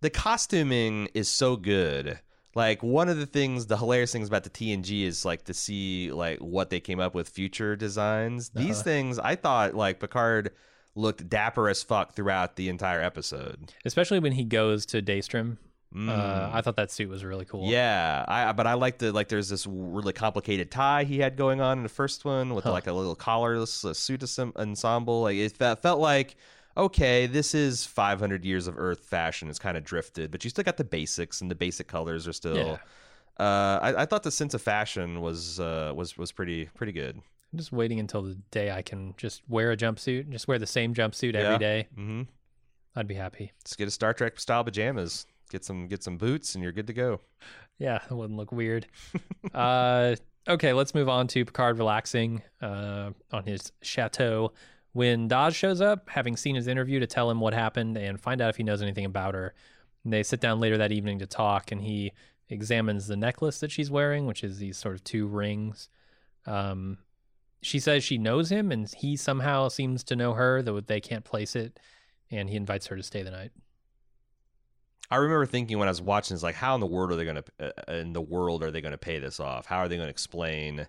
the 0.01 0.11
costuming 0.11 1.09
is 1.15 1.29
so 1.29 1.57
good. 1.57 2.21
Like 2.55 2.83
one 2.83 3.09
of 3.11 3.19
the 3.19 3.27
things, 3.27 3.67
the 3.67 3.77
hilarious 3.77 4.13
things 4.13 4.29
about 4.29 4.45
the 4.45 4.51
TNG 4.51 5.03
is 5.05 5.25
like 5.27 5.45
to 5.45 5.55
see 5.55 6.11
like 6.11 6.39
what 6.39 6.71
they 6.71 6.81
came 6.81 7.01
up 7.01 7.15
with 7.15 7.29
future 7.29 7.77
designs. 7.77 8.49
These 8.51 8.77
Uh-huh. 8.77 8.83
things, 8.85 9.19
I 9.19 9.35
thought 9.37 9.75
like 9.75 10.01
Picard 10.01 10.53
looked 10.95 11.29
dapper 11.29 11.69
as 11.69 11.83
fuck 11.83 12.15
throughout 12.15 12.57
the 12.57 12.71
entire 12.71 13.03
episode. 13.03 13.73
especially 13.85 14.19
when 14.19 14.33
he 14.33 14.45
goes 14.45 14.87
to 14.87 15.03
Daystrom 15.03 15.59
Uh, 15.94 16.51
I 16.53 16.61
thought 16.61 16.77
that 16.77 16.90
suit 16.90 17.09
was 17.09 17.25
really 17.25 17.44
cool. 17.46 17.66
Mm. 17.66 17.70
Yeah, 17.72 18.25
I 18.29 18.53
but 18.53 18.66
I 18.66 18.75
like 18.75 18.99
the 18.99 19.12
like. 19.12 19.29
There's 19.29 19.49
this 19.49 19.66
really 19.66 20.12
complicated 20.12 20.70
tie 20.70 21.05
he 21.05 21.18
had 21.18 21.37
going 21.37 21.61
on 21.61 21.79
in 21.79 21.83
the 21.83 21.88
first 21.88 22.25
one 22.25 22.55
with 22.55 22.64
Huh. 22.64 22.72
like 22.72 22.87
a 22.87 22.92
little 22.92 23.16
collarless 23.16 23.85
uh, 23.85 23.94
suit 23.94 24.22
ensemble. 24.57 25.22
Like 25.22 25.37
it 25.37 25.53
fe- 25.57 25.77
felt 25.81 26.01
like 26.01 26.37
okay, 26.77 27.27
this 27.27 27.55
is 27.55 27.87
500 27.87 28.44
years 28.44 28.66
of 28.66 28.75
Earth 28.79 29.05
fashion. 29.07 29.49
It's 29.49 29.59
kind 29.59 29.79
of 29.79 29.85
drifted, 29.85 30.31
but 30.31 30.44
you 30.44 30.51
still 30.51 30.64
got 30.64 30.77
the 30.77 30.85
basics 30.85 31.40
and 31.40 31.51
the 31.51 31.55
basic 31.55 31.88
colors 31.88 32.29
are 32.29 32.35
still. 32.35 32.57
Yeah. 32.57 32.77
Uh, 33.38 33.79
I, 33.81 34.03
I 34.03 34.07
thought 34.07 34.22
the 34.22 34.31
sense 34.31 34.53
of 34.55 34.61
fashion 34.62 35.20
was 35.22 35.59
uh, 35.61 35.92
was 35.96 36.18
was 36.18 36.33
pretty 36.33 36.66
pretty 36.75 36.92
good. 36.92 37.16
I'm 37.53 37.59
just 37.59 37.72
waiting 37.72 38.01
until 38.01 38.22
the 38.22 38.35
day 38.51 38.70
I 38.70 38.83
can 38.83 39.14
just 39.16 39.40
wear 39.49 39.70
a 39.72 39.77
jumpsuit, 39.77 40.29
just 40.31 40.49
wear 40.49 40.59
the 40.59 40.66
same 40.66 40.92
jumpsuit 40.94 41.35
every 41.35 41.53
Yeah. 41.53 41.59
day. 41.59 41.88
Mm-hmm. 41.96 42.22
I'd 42.96 43.07
be 43.07 43.14
happy. 43.14 43.53
Let's 43.61 43.77
get 43.77 43.88
a 43.88 43.90
Star 43.90 44.12
Trek 44.12 44.38
style 44.40 44.64
pajamas. 44.64 45.27
Get 45.51 45.65
some 45.65 45.87
get 45.87 46.03
some 46.03 46.17
boots, 46.17 46.55
and 46.55 46.63
you're 46.63 46.73
good 46.73 46.87
to 46.89 46.93
go. 46.93 47.21
Yeah, 47.79 48.01
it 48.11 48.15
wouldn't 48.15 48.39
look 48.39 48.53
weird. 48.53 48.87
uh, 49.55 50.17
okay, 50.49 50.73
let's 50.73 50.95
move 50.95 51.09
on 51.09 51.27
to 51.29 51.45
Picard 51.45 51.79
relaxing 51.79 52.43
uh, 52.61 53.11
on 53.33 53.45
his 53.45 53.73
chateau. 53.83 54.53
When 54.93 55.29
Dahj 55.29 55.55
shows 55.55 55.81
up, 55.81 56.09
having 56.09 56.37
seen 56.37 56.55
his 56.55 56.69
interview 56.69 57.01
to 57.01 57.07
tell 57.07 57.31
him 57.31 57.39
what 57.39 57.53
happened 57.53 57.97
and 57.99 58.19
find 58.19 58.41
out 58.41 58.49
if 58.49 58.57
he 58.57 58.63
knows 58.63 58.81
anything 58.81 59.05
about 59.05 59.35
her, 59.35 59.55
and 60.05 60.13
they 60.13 60.23
sit 60.23 60.41
down 60.41 60.59
later 60.59 60.79
that 60.79 60.93
evening 60.93 61.19
to 61.19 61.27
talk, 61.27 61.71
and 61.71 61.83
he 61.83 62.13
examines 62.49 63.07
the 63.07 63.17
necklace 63.17 63.61
that 63.61 63.71
she's 63.71 63.91
wearing, 63.91 64.27
which 64.27 64.43
is 64.43 64.59
these 64.59 64.79
sort 64.79 64.95
of 64.95 65.05
two 65.05 65.27
rings. 65.27 65.89
Um, 66.47 66.99
she 67.61 67.79
says 67.79 68.05
she 68.05 68.19
knows 68.19 68.51
him, 68.51 68.73
and 68.73 68.89
he 68.97 69.17
somehow 69.17 69.69
seems 69.69 70.03
to 70.05 70.17
know 70.17 70.33
her, 70.33 70.63
though 70.63 70.81
they 70.81 71.01
can't 71.01 71.25
place 71.25 71.55
it, 71.55 71.79
and 72.31 72.49
he 72.49 72.57
invites 72.57 72.87
her 72.87 72.97
to 72.97 73.03
stay 73.03 73.23
the 73.23 73.31
night. 73.31 73.53
I 75.11 75.16
remember 75.16 75.47
thinking 75.47 75.79
when 75.79 75.88
I 75.88 75.90
was 75.90 76.03
watching, 76.03 76.35
it's 76.35 76.42
like, 76.42 76.55
how 76.55 76.75
in 76.75 76.81
the 76.81 76.87
world 76.87 77.12
are 77.12 77.16
they 77.16 77.25
going 77.25 77.42
to, 77.42 77.45
uh, 77.88 77.92
in 77.92 78.12
the 78.12 78.21
world 78.21 78.62
are 78.62 78.71
they 78.71 78.81
going 78.81 78.92
to 78.92 78.99
pay 78.99 79.19
this 79.19 79.40
off? 79.40 79.66
How 79.66 79.79
are 79.79 79.88
they 79.88 79.97
going 79.97 80.07
to 80.07 80.11
explain 80.11 80.87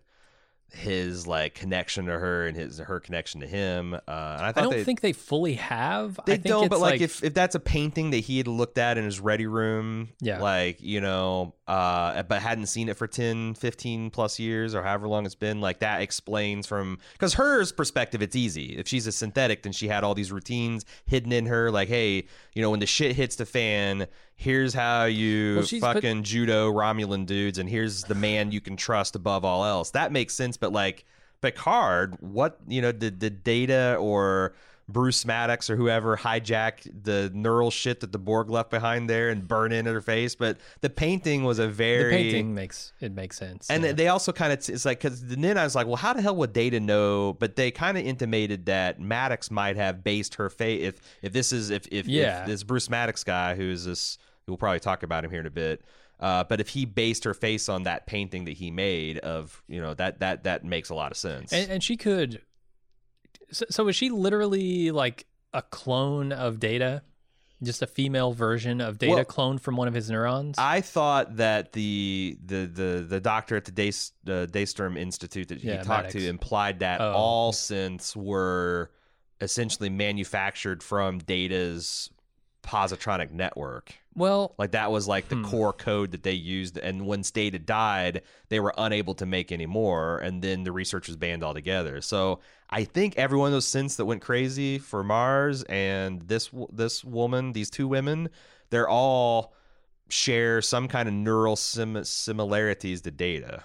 his 0.71 1.25
like 1.25 1.55
connection 1.55 2.05
to 2.05 2.11
her 2.11 2.45
and 2.47 2.55
his 2.57 2.77
her 2.79 2.99
connection 2.99 3.41
to 3.41 3.47
him? 3.47 3.93
Uh, 3.93 3.97
and 4.07 4.11
I 4.45 4.49
I 4.49 4.51
don't 4.51 4.71
they, 4.71 4.83
think 4.83 5.01
they 5.01 5.13
fully 5.13 5.53
have. 5.55 6.19
they 6.25 6.33
I 6.33 6.35
think 6.35 6.45
don't, 6.45 6.69
but 6.69 6.79
like, 6.79 7.01
if 7.01 7.23
if 7.23 7.33
that's 7.33 7.55
a 7.55 7.59
painting 7.59 8.11
that 8.11 8.17
he 8.19 8.37
had 8.37 8.47
looked 8.47 8.77
at 8.77 8.97
in 8.97 9.05
his 9.05 9.19
ready 9.19 9.47
room, 9.47 10.09
Yeah. 10.21 10.41
like 10.41 10.81
you 10.81 11.01
know, 11.01 11.53
uh, 11.67 12.21
but 12.23 12.41
hadn't 12.41 12.67
seen 12.67 12.89
it 12.89 12.97
for 12.97 13.07
10, 13.07 13.53
15 13.55 14.09
plus 14.09 14.39
years 14.39 14.75
or 14.75 14.83
however 14.83 15.07
long 15.07 15.25
it's 15.25 15.35
been, 15.35 15.61
like 15.61 15.79
that 15.79 16.01
explains 16.01 16.67
from 16.67 16.97
because 17.13 17.33
hers 17.35 17.71
perspective, 17.71 18.21
it's 18.21 18.35
easy. 18.35 18.77
If 18.77 18.87
she's 18.87 19.07
a 19.07 19.11
synthetic, 19.11 19.63
then 19.63 19.71
she 19.71 19.87
had 19.87 20.03
all 20.03 20.15
these 20.15 20.31
routines 20.31 20.85
hidden 21.05 21.31
in 21.31 21.45
her, 21.47 21.71
like, 21.71 21.87
hey, 21.87 22.25
you 22.53 22.61
know, 22.61 22.69
when 22.71 22.79
the 22.79 22.85
shit 22.85 23.15
hits 23.15 23.35
the 23.37 23.45
fan, 23.45 24.07
here's 24.37 24.73
how 24.73 25.05
you 25.05 25.55
Well, 25.57 25.65
she's 25.65 25.81
put- 25.81 25.95
fucking 25.95 26.23
judo 26.23 26.71
Romulan 26.71 27.25
dudes, 27.25 27.57
and 27.57 27.67
here's 27.69 28.03
the 28.03 28.15
man 28.15 28.51
you 28.51 28.61
can 28.61 28.77
trust 28.77 29.15
above 29.15 29.43
all 29.43 29.65
else. 29.65 29.91
That 29.91 30.11
makes 30.11 30.33
sense, 30.33 30.55
but 30.55 30.71
like 30.71 31.05
Picard, 31.41 32.15
what 32.21 32.59
you 32.67 32.81
know, 32.81 32.91
did 32.91 33.19
the 33.19 33.29
data 33.29 33.97
or 33.99 34.53
Bruce 34.89 35.25
Maddox 35.25 35.69
or 35.69 35.75
whoever 35.75 36.15
hijack 36.15 36.89
the 37.03 37.29
neural 37.33 37.69
shit 37.71 37.99
that 37.99 38.11
the 38.13 38.17
Borg 38.17 38.49
left 38.49 38.69
behind 38.69 39.09
there 39.09 39.29
and 39.29 39.45
burn 39.47 39.71
into 39.71 39.91
her 39.91 40.01
face? 40.01 40.33
But 40.35 40.57
the 40.81 40.89
painting 40.89 41.43
was 41.43 41.59
a 41.59 41.67
very 41.67 42.03
the 42.05 42.09
painting 42.23 42.55
makes 42.55 42.93
it 43.01 43.11
makes 43.11 43.37
sense. 43.37 43.69
and 43.69 43.83
yeah. 43.83 43.91
they 43.91 44.07
also 44.07 44.31
kind 44.31 44.53
of 44.53 44.69
it's 44.69 44.85
like 44.85 44.99
because 44.99 45.21
then 45.25 45.57
I 45.57 45.63
was 45.63 45.75
like, 45.75 45.87
well, 45.87 45.97
how 45.97 46.13
the 46.13 46.21
hell 46.21 46.35
would 46.37 46.53
Data 46.53 46.79
know? 46.79 47.33
But 47.33 47.57
they 47.57 47.69
kind 47.69 47.97
of 47.97 48.05
intimated 48.05 48.67
that 48.67 48.99
Maddox 48.99 49.51
might 49.51 49.75
have 49.75 50.03
based 50.03 50.35
her 50.35 50.49
fate 50.49 50.81
if 50.81 51.01
if 51.21 51.33
this 51.33 51.51
is 51.51 51.69
if 51.69 51.87
if, 51.91 52.07
Yeah. 52.07 52.41
if 52.41 52.47
this 52.47 52.63
Bruce 52.63 52.89
Maddox 52.89 53.23
guy 53.23 53.55
who's 53.55 53.83
this 53.85 54.17
we'll 54.47 54.57
probably 54.57 54.79
talk 54.79 55.03
about 55.03 55.25
him 55.25 55.31
here 55.31 55.41
in 55.41 55.45
a 55.45 55.51
bit. 55.51 55.83
Uh, 56.19 56.43
but 56.43 56.59
if 56.59 56.69
he 56.69 56.85
based 56.85 57.25
her 57.25 57.33
face 57.33 57.69
on 57.69 57.83
that 57.83 58.07
painting 58.07 58.45
that 58.45 58.53
he 58.53 58.71
made 58.71 59.19
of 59.19 59.61
you 59.67 59.81
know 59.81 59.93
that 59.93 60.19
that 60.21 60.45
that 60.45 60.63
makes 60.63 60.89
a 60.89 60.95
lot 60.95 61.11
of 61.11 61.17
sense. 61.17 61.51
and, 61.53 61.69
and 61.69 61.83
she 61.83 61.95
could. 61.97 62.41
So, 63.51 63.65
so 63.69 63.87
is 63.87 63.95
she 63.95 64.09
literally 64.09 64.91
like 64.91 65.25
a 65.53 65.61
clone 65.61 66.31
of 66.31 66.59
Data? 66.59 67.01
Just 67.63 67.81
a 67.81 67.87
female 67.87 68.33
version 68.33 68.81
of 68.81 68.99
Data 68.99 69.13
Well, 69.15 69.25
cloned 69.25 69.61
from 69.61 69.77
one 69.77 69.87
of 69.87 69.95
his 69.95 70.11
neurons? 70.11 70.55
I 70.59 70.81
thought 70.81 71.37
that 71.37 71.73
the 71.73 72.37
the 72.45 72.65
the 72.67 73.05
the 73.09 73.19
doctor 73.19 73.55
at 73.55 73.65
the 73.65 73.71
Day 73.71 73.89
the 74.23 74.47
Daystrom 74.51 74.95
Institute 74.95 75.47
that 75.47 75.61
he 75.61 75.69
Yeah, 75.69 75.77
talked 75.77 75.87
Maddox. 75.87 76.13
to 76.13 76.27
implied 76.27 76.79
that 76.79 77.01
Oh. 77.01 77.13
all 77.13 77.51
synths 77.53 78.15
were 78.15 78.91
essentially 79.41 79.89
manufactured 79.89 80.83
from 80.83 81.17
Data's 81.17 82.11
positronic 82.61 83.31
network. 83.31 83.95
Well, 84.17 84.55
Like 84.57 84.71
that 84.71 84.91
was 84.91 85.07
like 85.07 85.29
the 85.29 85.35
Hmm. 85.35 85.45
core 85.45 85.73
code 85.73 86.11
that 86.11 86.23
they 86.23 86.33
used, 86.33 86.77
and 86.77 87.05
when 87.05 87.21
Data 87.21 87.59
died, 87.59 88.23
they 88.49 88.59
were 88.59 88.73
unable 88.77 89.13
to 89.15 89.25
make 89.25 89.51
any 89.51 89.67
more, 89.67 90.17
and 90.17 90.41
then 90.41 90.63
the 90.63 90.71
research 90.71 91.07
was 91.07 91.15
banned 91.15 91.43
altogether. 91.43 92.01
So 92.01 92.39
I 92.69 92.83
think 92.83 93.15
every 93.17 93.37
one 93.37 93.47
of 93.47 93.53
those 93.53 93.67
synths 93.67 93.95
that 93.97 94.05
went 94.05 94.21
crazy 94.21 94.79
for 94.79 95.03
Mars 95.03 95.63
and 95.63 96.21
this 96.23 96.49
this 96.73 97.03
woman, 97.03 97.53
these 97.53 97.69
two 97.69 97.87
women, 97.87 98.29
they're 98.71 98.89
all 98.89 99.53
share 100.09 100.61
some 100.61 100.87
kind 100.87 101.07
of 101.07 101.13
neural 101.13 101.55
sim- 101.55 102.03
similarities 102.03 103.01
to 103.01 103.11
Data. 103.11 103.63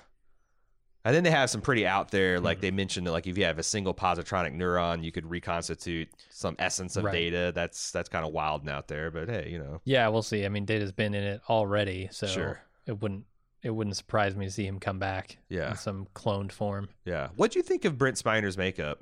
And 1.05 1.15
then 1.17 1.25
they 1.25 1.31
have 1.33 1.51
some 1.51 1.61
pretty 1.61 1.85
out 1.85 2.11
there, 2.13 2.39
like 2.39 2.59
Hmm. 2.59 2.63
they 2.63 2.71
mentioned 2.71 3.07
that 3.09 3.13
like 3.13 3.27
if 3.27 3.37
you 3.37 3.45
have 3.45 3.59
a 3.59 3.63
single 3.65 3.93
positronic 3.93 4.55
neuron, 4.55 5.03
you 5.03 5.11
could 5.11 5.29
reconstitute 5.29 6.09
some 6.31 6.55
essence 6.61 6.97
of 6.97 7.05
Right. 7.05 7.13
data. 7.13 7.51
That's 7.55 7.91
that's 7.91 8.09
kind 8.09 8.25
of 8.25 8.33
wild 8.33 8.61
and 8.63 8.71
out 8.71 8.87
there, 8.89 9.11
but 9.11 9.29
hey, 9.29 9.49
you 9.51 9.59
know. 9.59 9.81
yeah, 9.85 10.07
we'll 10.09 10.23
see. 10.23 10.45
I 10.45 10.49
mean, 10.49 10.65
Data's 10.65 10.93
been 10.93 11.13
in 11.15 11.25
it 11.25 11.41
already, 11.49 12.09
so 12.13 12.27
Sure. 12.29 12.61
it 12.87 13.01
wouldn't 13.01 13.25
it 13.63 13.71
wouldn't 13.71 13.97
surprise 13.97 14.35
me 14.35 14.45
to 14.47 14.51
see 14.51 14.67
him 14.67 14.81
come 14.81 14.99
back 14.99 15.39
Yeah. 15.49 15.71
in 15.71 15.77
some 15.77 16.07
cloned 16.17 16.51
form. 16.51 16.89
Yeah. 17.05 17.29
What 17.37 17.53
do 17.53 17.59
you 17.61 17.63
think 17.63 17.85
of 17.85 17.97
Brent 17.97 18.19
Spiner's 18.19 18.57
makeup? 18.59 19.01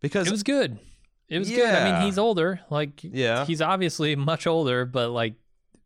Because 0.00 0.26
It 0.26 0.30
was 0.30 0.42
good. 0.42 0.78
It 1.28 1.38
was 1.38 1.48
good. 1.48 1.68
I 1.68 1.92
mean, 1.92 2.02
he's 2.06 2.18
older. 2.18 2.60
Like, 2.70 3.00
Yeah. 3.02 3.44
he's 3.46 3.62
obviously 3.62 4.16
much 4.16 4.46
older, 4.46 4.84
but 4.84 5.10
like 5.10 5.34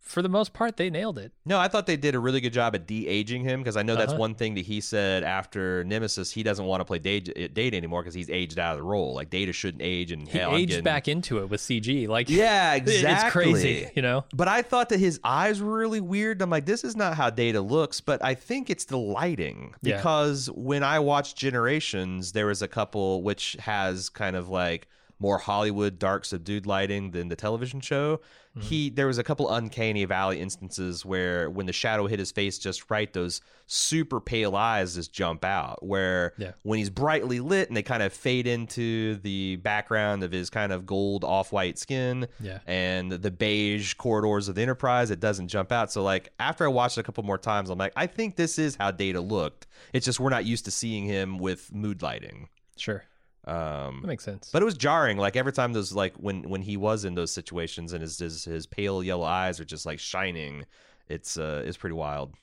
for 0.06 0.22
the 0.22 0.28
most 0.28 0.52
part, 0.52 0.76
they 0.76 0.88
nailed 0.88 1.18
it. 1.18 1.32
no, 1.44 1.58
I 1.58 1.66
thought 1.68 1.86
they 1.86 1.96
did 1.96 2.14
a 2.14 2.18
really 2.20 2.40
good 2.40 2.52
job 2.52 2.74
at 2.76 2.86
de-aging 2.86 3.42
him 3.42 3.60
because 3.60 3.76
I 3.76 3.82
know 3.82 3.96
that's 3.96 4.12
Uh-huh. 4.12 4.20
one 4.20 4.34
thing 4.36 4.54
that 4.54 4.64
he 4.64 4.80
said 4.80 5.24
after 5.24 5.82
Nemesis. 5.84 6.30
He 6.30 6.42
doesn't 6.44 6.64
want 6.64 6.80
to 6.80 6.84
play 6.84 6.98
Data, 7.00 7.48
Data 7.48 7.76
anymore 7.76 8.02
because 8.02 8.14
he's 8.14 8.30
aged 8.30 8.58
out 8.58 8.74
of 8.74 8.78
the 8.78 8.84
role. 8.84 9.14
Like 9.14 9.30
Data 9.30 9.52
shouldn't 9.52 9.82
age, 9.82 10.12
and 10.12 10.28
He 10.28 10.38
hell, 10.38 10.54
aged 10.54 10.68
getting- 10.70 10.84
back 10.84 11.08
into 11.08 11.38
it 11.38 11.50
with 11.50 11.60
CG. 11.60 12.06
Like, 12.06 12.30
Yeah, 12.30 12.74
exactly. 12.74 13.10
it's 13.12 13.32
crazy, 13.32 13.90
you 13.96 14.02
know? 14.02 14.24
But 14.32 14.46
I 14.48 14.62
thought 14.62 14.90
that 14.90 15.00
his 15.00 15.18
eyes 15.24 15.60
were 15.60 15.76
really 15.76 16.00
weird. 16.00 16.40
I'm 16.40 16.50
like, 16.50 16.66
this 16.66 16.84
is 16.84 16.94
not 16.96 17.16
how 17.16 17.28
Data 17.30 17.60
looks, 17.60 18.00
but 18.00 18.24
I 18.24 18.34
think 18.34 18.70
it's 18.70 18.84
the 18.84 18.98
lighting. 18.98 19.74
Yeah. 19.82 19.96
Because 19.96 20.48
when 20.52 20.84
I 20.84 21.00
watched 21.00 21.36
Generations, 21.36 22.30
there 22.32 22.46
was 22.46 22.62
a 22.62 22.68
couple 22.68 23.22
which 23.22 23.56
has 23.58 24.08
kind 24.08 24.36
of 24.36 24.48
like 24.48 24.86
more 25.18 25.38
Hollywood 25.38 25.98
dark 25.98 26.24
subdued 26.24 26.66
lighting 26.66 27.12
than 27.12 27.28
the 27.28 27.36
television 27.36 27.80
show. 27.80 28.18
Mm-hmm. 28.56 28.60
He 28.60 28.90
there 28.90 29.06
was 29.06 29.18
a 29.18 29.24
couple 29.24 29.52
uncanny 29.52 30.04
valley 30.04 30.40
instances 30.40 31.04
where 31.04 31.48
when 31.50 31.66
the 31.66 31.72
shadow 31.72 32.06
hit 32.06 32.18
his 32.18 32.32
face 32.32 32.58
just 32.58 32.90
right, 32.90 33.10
those 33.12 33.40
super 33.66 34.20
pale 34.20 34.54
eyes 34.56 34.94
just 34.94 35.12
jump 35.12 35.44
out. 35.44 35.84
Where 35.84 36.32
Yeah. 36.38 36.52
when 36.62 36.78
he's 36.78 36.90
brightly 36.90 37.40
lit 37.40 37.68
and 37.68 37.76
they 37.76 37.82
kind 37.82 38.02
of 38.02 38.12
fade 38.12 38.46
into 38.46 39.16
the 39.16 39.56
background 39.56 40.22
of 40.22 40.32
his 40.32 40.50
kind 40.50 40.72
of 40.72 40.84
gold 40.86 41.24
off 41.24 41.52
white 41.52 41.78
skin, 41.78 42.28
Yeah. 42.40 42.58
and 42.66 43.10
the 43.12 43.30
beige 43.30 43.94
corridors 43.94 44.48
of 44.48 44.54
the 44.54 44.62
Enterprise, 44.62 45.10
it 45.10 45.20
doesn't 45.20 45.48
jump 45.48 45.72
out. 45.72 45.90
So 45.92 46.02
like 46.02 46.30
after 46.38 46.64
I 46.64 46.68
watched 46.68 46.98
it 46.98 47.00
a 47.00 47.04
couple 47.04 47.24
more 47.24 47.38
times, 47.38 47.70
I'm 47.70 47.78
like, 47.78 47.92
I 47.96 48.06
think 48.06 48.36
this 48.36 48.58
is 48.58 48.76
how 48.76 48.90
Data 48.90 49.20
looked. 49.20 49.66
It's 49.92 50.04
just 50.06 50.20
we're 50.20 50.30
not 50.30 50.44
used 50.44 50.64
to 50.66 50.70
seeing 50.70 51.04
him 51.04 51.38
with 51.38 51.72
mood 51.74 52.02
lighting. 52.02 52.48
Sure. 52.76 53.04
Um, 53.46 54.00
That 54.02 54.08
makes 54.08 54.24
sense. 54.24 54.50
but 54.52 54.60
it 54.60 54.64
was 54.64 54.76
jarring. 54.76 55.18
Like 55.18 55.36
every 55.36 55.52
time 55.52 55.72
those 55.72 55.92
like 55.92 56.14
when 56.16 56.48
when 56.48 56.62
he 56.62 56.76
was 56.76 57.04
in 57.04 57.14
those 57.14 57.30
situations 57.32 57.92
and 57.92 58.02
his 58.02 58.18
his, 58.18 58.44
his 58.44 58.66
pale 58.66 59.02
yellow 59.02 59.24
eyes 59.24 59.60
are 59.60 59.64
just 59.64 59.86
like 59.86 59.98
shining. 60.00 60.64
It's 61.08 61.36
uh 61.38 61.62
it's 61.64 61.76
pretty 61.76 61.94
wild. 61.94 62.34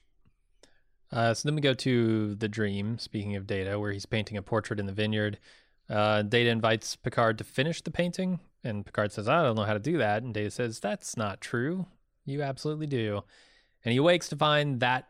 Uh, 1.11 1.33
so 1.33 1.47
then 1.47 1.53
we 1.55 1.61
go 1.61 1.73
to 1.75 2.33
the 2.35 2.47
dream, 2.47 2.97
speaking 2.97 3.35
of 3.35 3.45
Data, 3.45 3.79
where 3.79 3.91
he's 3.91 4.05
painting 4.07 4.35
a 4.35 4.41
portrait 4.41 4.79
in 4.79 4.87
the 4.87 4.91
vineyard. 4.93 5.37
Uh, 5.87 6.23
Data 6.23 6.49
invites 6.49 6.95
Picard 6.95 7.37
to 7.37 7.43
finish 7.43 7.81
the 7.83 7.91
painting, 7.91 8.39
and 8.63 8.83
Picard 8.83 9.11
says, 9.11 9.27
I 9.29 9.43
don't 9.43 9.55
know 9.55 9.63
how 9.65 9.73
to 9.73 9.79
do 9.79 9.99
that. 9.99 10.23
And 10.23 10.33
Data 10.33 10.49
says, 10.49 10.79
That's 10.79 11.15
not 11.15 11.39
true. 11.39 11.85
You 12.25 12.41
absolutely 12.41 12.87
do. 12.87 13.23
And 13.85 13.91
he 13.91 13.97
awakes 13.99 14.27
to 14.29 14.35
find 14.35 14.79
that 14.79 15.09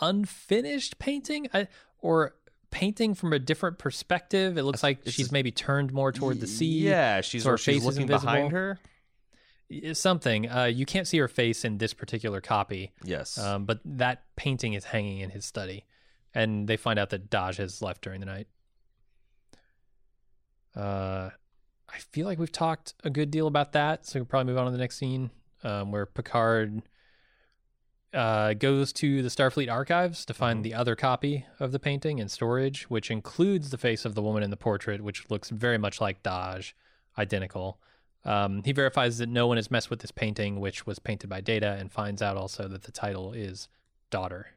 unfinished 0.00 0.98
painting 0.98 1.48
I, 1.52 1.68
or 2.00 2.34
painting 2.74 3.14
from 3.14 3.32
a 3.32 3.38
different 3.38 3.78
perspective. 3.78 4.58
It 4.58 4.64
looks 4.64 4.82
like 4.82 4.98
It's 5.04 5.12
she's 5.12 5.26
just- 5.26 5.32
maybe 5.32 5.52
turned 5.52 5.92
more 5.92 6.10
toward 6.12 6.40
the 6.40 6.46
sea. 6.48 6.66
Yeah, 6.88 7.20
she's 7.20 7.44
so 7.44 7.50
her 7.52 7.56
she's 7.56 7.76
face 7.76 7.82
is 7.82 7.86
looking 7.86 8.06
behind 8.08 8.50
her. 8.52 8.78
Something. 9.92 10.50
Uh, 10.50 10.64
you 10.64 10.84
can't 10.84 11.06
see 11.06 11.18
her 11.18 11.28
face 11.28 11.64
in 11.64 11.78
this 11.78 11.94
particular 11.94 12.40
copy. 12.40 12.92
Yes. 13.04 13.38
Um, 13.38 13.64
but 13.64 13.78
that 13.84 14.24
painting 14.36 14.74
is 14.74 14.84
hanging 14.84 15.18
in 15.20 15.30
his 15.30 15.44
study, 15.44 15.84
and 16.34 16.68
they 16.68 16.76
find 16.76 16.98
out 16.98 17.10
that 17.10 17.30
Dahj 17.30 17.56
has 17.58 17.80
left 17.80 18.02
during 18.02 18.20
the 18.20 18.26
night. 18.26 18.48
Uh, 20.76 21.30
I 21.88 21.98
feel 22.10 22.26
like 22.26 22.38
we've 22.38 22.52
talked 22.52 22.94
a 23.04 23.10
good 23.10 23.30
deal 23.30 23.46
about 23.46 23.72
that, 23.72 24.04
so 24.06 24.18
we 24.18 24.20
will 24.22 24.26
probably 24.26 24.52
move 24.52 24.58
on 24.58 24.66
to 24.66 24.72
the 24.72 24.78
next 24.78 24.96
scene. 24.96 25.30
um, 25.62 25.92
where 25.92 26.04
Picard 26.04 26.82
uh, 28.14 28.54
goes 28.54 28.92
to 28.94 29.22
the 29.22 29.28
Starfleet 29.28 29.70
archives 29.70 30.24
to 30.26 30.32
find 30.34 30.60
Mhm. 30.60 30.62
the 30.62 30.74
other 30.74 30.94
copy 30.96 31.46
of 31.58 31.72
the 31.72 31.78
painting 31.78 32.18
in 32.18 32.28
storage, 32.28 32.84
which 32.90 33.10
includes 33.10 33.70
the 33.70 33.78
face 33.78 34.04
of 34.04 34.14
the 34.14 34.22
woman 34.22 34.42
in 34.42 34.50
the 34.50 34.56
portrait, 34.56 35.02
which 35.02 35.28
looks 35.30 35.50
very 35.50 35.78
much 35.78 36.00
like 36.00 36.22
Dahj, 36.22 36.72
identical. 37.18 37.78
Um, 38.24 38.62
he 38.62 38.72
verifies 38.72 39.18
that 39.18 39.28
no 39.28 39.46
one 39.46 39.56
has 39.58 39.70
messed 39.70 39.90
with 39.90 40.00
this 40.00 40.10
painting, 40.12 40.60
which 40.60 40.86
was 40.86 40.98
painted 40.98 41.28
by 41.28 41.40
Data, 41.42 41.72
and 41.78 41.90
finds 41.92 42.22
out 42.22 42.36
also 42.36 42.68
that 42.68 42.82
the 42.84 42.92
title 42.92 43.32
is 43.32 43.68
Daughter. 44.10 44.48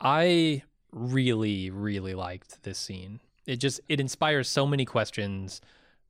I 0.00 0.62
really, 0.90 1.70
really 1.70 2.14
liked 2.14 2.62
this 2.62 2.78
scene. 2.78 3.20
It 3.46 3.56
just 3.56 3.80
it 3.88 4.00
inspires 4.00 4.48
so 4.48 4.66
many 4.66 4.84
questions 4.84 5.60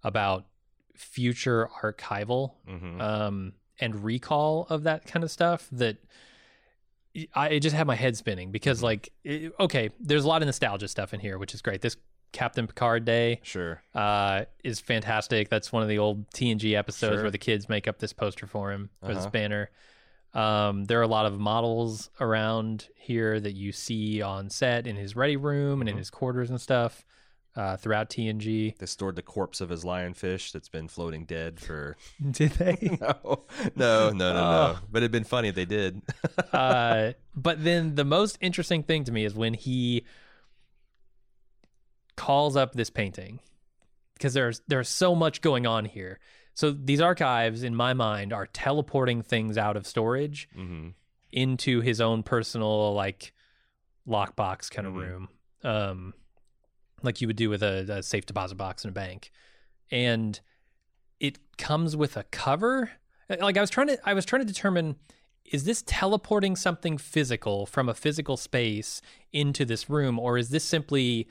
about 0.02 0.46
future 0.94 1.68
archival 1.82 2.52
hmm 2.66 3.00
um, 3.00 3.52
and 3.80 4.04
recall 4.04 4.66
of 4.70 4.82
that 4.84 5.06
kind 5.06 5.24
of 5.24 5.30
stuff 5.30 5.68
that 5.72 5.96
I 7.34 7.48
it 7.50 7.60
just 7.60 7.76
had 7.76 7.86
my 7.86 7.94
head 7.94 8.16
spinning 8.16 8.50
because 8.50 8.80
Mhm. 8.80 8.82
like 8.84 9.12
it- 9.24 9.52
okay, 9.60 9.90
there's 10.00 10.24
a 10.24 10.28
lot 10.28 10.40
of 10.42 10.46
nostalgia 10.46 10.88
stuff 10.88 11.12
in 11.12 11.20
here, 11.20 11.38
which 11.38 11.52
is 11.54 11.60
great. 11.60 11.82
This 11.82 11.96
Captain 12.32 12.66
Picard 12.66 13.04
Day 13.04 13.40
Sure. 13.42 13.82
uh, 13.94 14.46
is 14.64 14.80
fantastic. 14.80 15.50
That's 15.50 15.70
one 15.70 15.82
of 15.82 15.88
the 15.90 15.98
old 15.98 16.30
TNG 16.30 16.74
episodes 16.74 17.16
Sure. 17.16 17.22
where 17.22 17.30
the 17.30 17.36
kids 17.38 17.68
make 17.68 17.86
up 17.86 17.98
this 17.98 18.14
poster 18.14 18.46
for 18.46 18.72
him 18.72 18.88
or 19.02 19.08
this 19.08 19.24
Uh-huh. 19.24 19.30
banner. 19.30 19.70
Um, 20.32 20.86
there 20.86 20.98
are 20.98 21.02
a 21.02 21.06
lot 21.08 21.26
of 21.26 21.38
models 21.38 22.08
around 22.18 22.88
here 22.96 23.38
that 23.38 23.52
you 23.52 23.70
see 23.72 24.22
on 24.22 24.48
set 24.48 24.86
in 24.86 24.96
his 24.96 25.14
ready 25.14 25.36
room 25.36 25.82
and 25.82 25.90
in 25.90 25.96
Mhm. 25.96 25.98
his 25.98 26.08
quarters 26.08 26.48
and 26.48 26.58
stuff 26.58 27.04
uh, 27.56 27.76
throughout 27.76 28.08
TNG. 28.10 28.76
They 28.78 28.86
stored 28.86 29.16
the 29.16 29.22
corpse 29.22 29.60
of 29.60 29.68
his 29.68 29.84
lionfish 29.84 30.52
that's 30.52 30.68
been 30.68 30.88
floating 30.88 31.24
dead 31.24 31.60
for. 31.60 31.96
Did 32.30 32.52
they? 32.52 32.96
no, 33.00 33.44
no, 33.76 34.10
no, 34.10 34.10
no, 34.10 34.32
no. 34.32 34.76
Oh. 34.76 34.78
But 34.90 34.98
it'd 35.02 35.12
been 35.12 35.24
funny 35.24 35.48
if 35.48 35.54
they 35.54 35.64
did. 35.66 36.00
uh, 36.52 37.12
but 37.34 37.62
then 37.62 37.94
the 37.94 38.04
most 38.04 38.38
interesting 38.40 38.82
thing 38.82 39.04
to 39.04 39.12
me 39.12 39.24
is 39.24 39.34
when 39.34 39.54
he 39.54 40.04
calls 42.16 42.56
up 42.56 42.72
this 42.74 42.90
painting 42.90 43.40
because 44.14 44.34
there's 44.34 44.60
there's 44.68 44.88
so 44.88 45.14
much 45.14 45.40
going 45.40 45.66
on 45.66 45.84
here. 45.84 46.20
So 46.54 46.70
these 46.70 47.00
archives, 47.00 47.62
in 47.62 47.74
my 47.74 47.94
mind, 47.94 48.32
are 48.32 48.46
teleporting 48.46 49.22
things 49.22 49.56
out 49.56 49.76
of 49.76 49.86
storage 49.86 50.48
hmm 50.54 50.90
into 51.34 51.80
his 51.80 51.98
own 51.98 52.22
personal 52.22 52.92
like 52.92 53.32
lockbox 54.06 54.70
kind 54.70 54.86
of 54.86 54.92
Mhm. 54.92 54.96
room, 54.98 55.28
um, 55.64 56.14
like 57.02 57.20
you 57.20 57.26
would 57.26 57.36
do 57.36 57.50
with 57.50 57.62
a, 57.62 57.86
a 57.88 58.02
safe 58.02 58.26
deposit 58.26 58.56
box 58.56 58.84
in 58.84 58.90
a 58.90 58.92
bank, 58.92 59.30
and 59.90 60.40
it 61.20 61.38
comes 61.58 61.96
with 61.96 62.16
a 62.16 62.24
cover. 62.24 62.90
Like 63.28 63.56
I 63.56 63.60
was 63.60 63.70
trying 63.70 63.88
to, 63.88 63.98
I 64.04 64.14
was 64.14 64.24
trying 64.24 64.42
to 64.42 64.46
determine 64.46 64.96
is 65.44 65.64
this 65.64 65.82
teleporting 65.86 66.56
something 66.56 66.98
physical 66.98 67.66
from 67.66 67.88
a 67.88 67.94
physical 67.94 68.36
space 68.36 69.02
into 69.32 69.64
this 69.64 69.90
room, 69.90 70.18
or 70.18 70.38
is 70.38 70.50
this 70.50 70.64
simply 70.64 71.28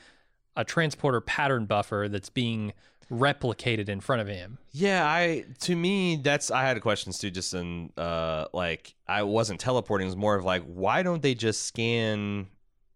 a 0.55 0.63
transporter 0.63 1.21
pattern 1.21 1.65
buffer 1.65 2.07
that's 2.09 2.29
being 2.29 2.73
replicated 3.11 3.89
in 3.89 3.99
front 3.99 4.21
of 4.21 4.27
him? 4.27 4.57
Yeah, 4.71 5.05
I 5.05 5.45
to 5.61 5.75
me 5.75 6.17
that's 6.17 6.51
I 6.51 6.63
had 6.63 6.77
a 6.77 6.79
questions 6.79 7.17
too. 7.17 7.31
Just 7.31 7.53
in 7.53 7.91
uh, 7.97 8.45
like 8.53 8.95
I 9.07 9.23
wasn't 9.23 9.59
teleporting. 9.59 10.05
It 10.05 10.09
was 10.09 10.17
more 10.17 10.35
of 10.35 10.45
like, 10.45 10.63
why 10.63 11.03
don't 11.03 11.21
they 11.21 11.33
just 11.33 11.65
scan? 11.65 12.47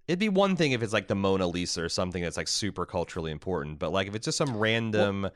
It'd 0.08 0.20
be 0.20 0.30
one 0.30 0.56
thing 0.56 0.72
if 0.72 0.84
it's 0.84 0.94
like 0.94 1.08
the 1.08 1.16
Mona 1.16 1.48
Lisa 1.48 1.84
or 1.84 1.90
something 1.90 2.22
that's 2.22 2.38
like 2.38 2.48
super 2.48 2.86
culturally 2.86 3.32
important, 3.32 3.80
but 3.80 3.92
like 3.92 4.08
if 4.08 4.16
it's 4.16 4.26
just 4.26 4.38
some 4.38 4.56
random 4.58 5.30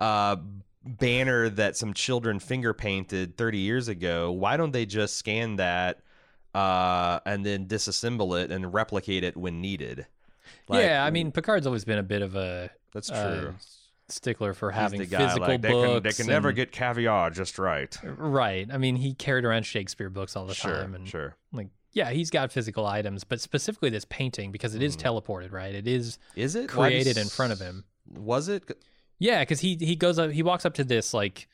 uh, 0.00 0.36
banner 0.84 1.48
that 1.50 1.76
some 1.76 1.94
children 1.94 2.38
finger 2.38 2.74
painted 2.74 3.36
30 3.36 3.58
years 3.58 3.88
ago, 3.88 4.32
why 4.32 4.56
don't 4.56 4.72
they 4.72 4.84
just 4.86 5.16
scan 5.16 5.56
that 5.56 6.00
uh, 6.54 7.20
and 7.24 7.46
then 7.46 7.66
disassemble 7.66 8.42
it 8.42 8.50
and 8.50 8.72
replicate 8.74 9.22
it 9.22 9.36
when 9.36 9.60
needed? 9.60 10.06
Like, 10.68 10.84
yeah, 10.84 11.04
I 11.04 11.10
mean, 11.10 11.30
Picard's 11.30 11.66
always 11.66 11.84
been 11.84 11.98
a 11.98 12.02
bit 12.02 12.22
of 12.22 12.34
a 12.34 12.70
that's 12.92 13.10
uh, 13.10 13.40
true. 13.40 13.54
stickler 14.08 14.54
for 14.54 14.70
He's 14.72 14.80
having 14.80 14.98
the 15.00 15.06
guy, 15.06 15.18
physical 15.18 15.46
like, 15.48 15.60
books. 15.60 15.72
They 15.72 15.92
can, 15.92 16.02
they 16.02 16.12
can 16.12 16.26
never 16.26 16.50
get 16.52 16.72
caviar 16.72 17.30
just 17.30 17.58
right. 17.58 17.96
right. 18.02 18.68
I 18.72 18.78
mean, 18.78 18.96
he 18.96 19.14
carried 19.14 19.44
around 19.44 19.64
Shakespeare 19.66 20.10
books 20.10 20.34
all 20.34 20.46
the 20.46 20.54
Sure, 20.54 20.74
time, 20.74 20.94
and 20.94 21.06
sure. 21.06 21.36
like, 21.52 21.68
yeah, 21.96 22.10
he's 22.10 22.28
got 22.30 22.52
physical 22.52 22.84
items, 22.86 23.24
but 23.24 23.40
specifically 23.40 23.88
this 23.88 24.04
painting 24.04 24.52
because 24.52 24.74
it 24.74 24.82
is 24.82 24.96
Mhm. 24.98 25.02
teleported, 25.02 25.50
right? 25.50 25.74
It 25.74 25.88
is 25.88 26.18
Is 26.36 26.54
it 26.54 26.68
created 26.68 27.14
does- 27.14 27.24
in 27.24 27.28
front 27.30 27.52
of 27.54 27.58
him. 27.58 27.84
Was 28.14 28.48
it? 28.48 28.64
Yeah, 29.18 29.40
because 29.40 29.60
he 29.60 29.76
he 29.80 29.96
goes 29.96 30.18
up, 30.18 30.30
he 30.30 30.42
walks 30.42 30.66
up 30.66 30.74
to 30.74 30.84
this 30.84 31.14
like, 31.14 31.48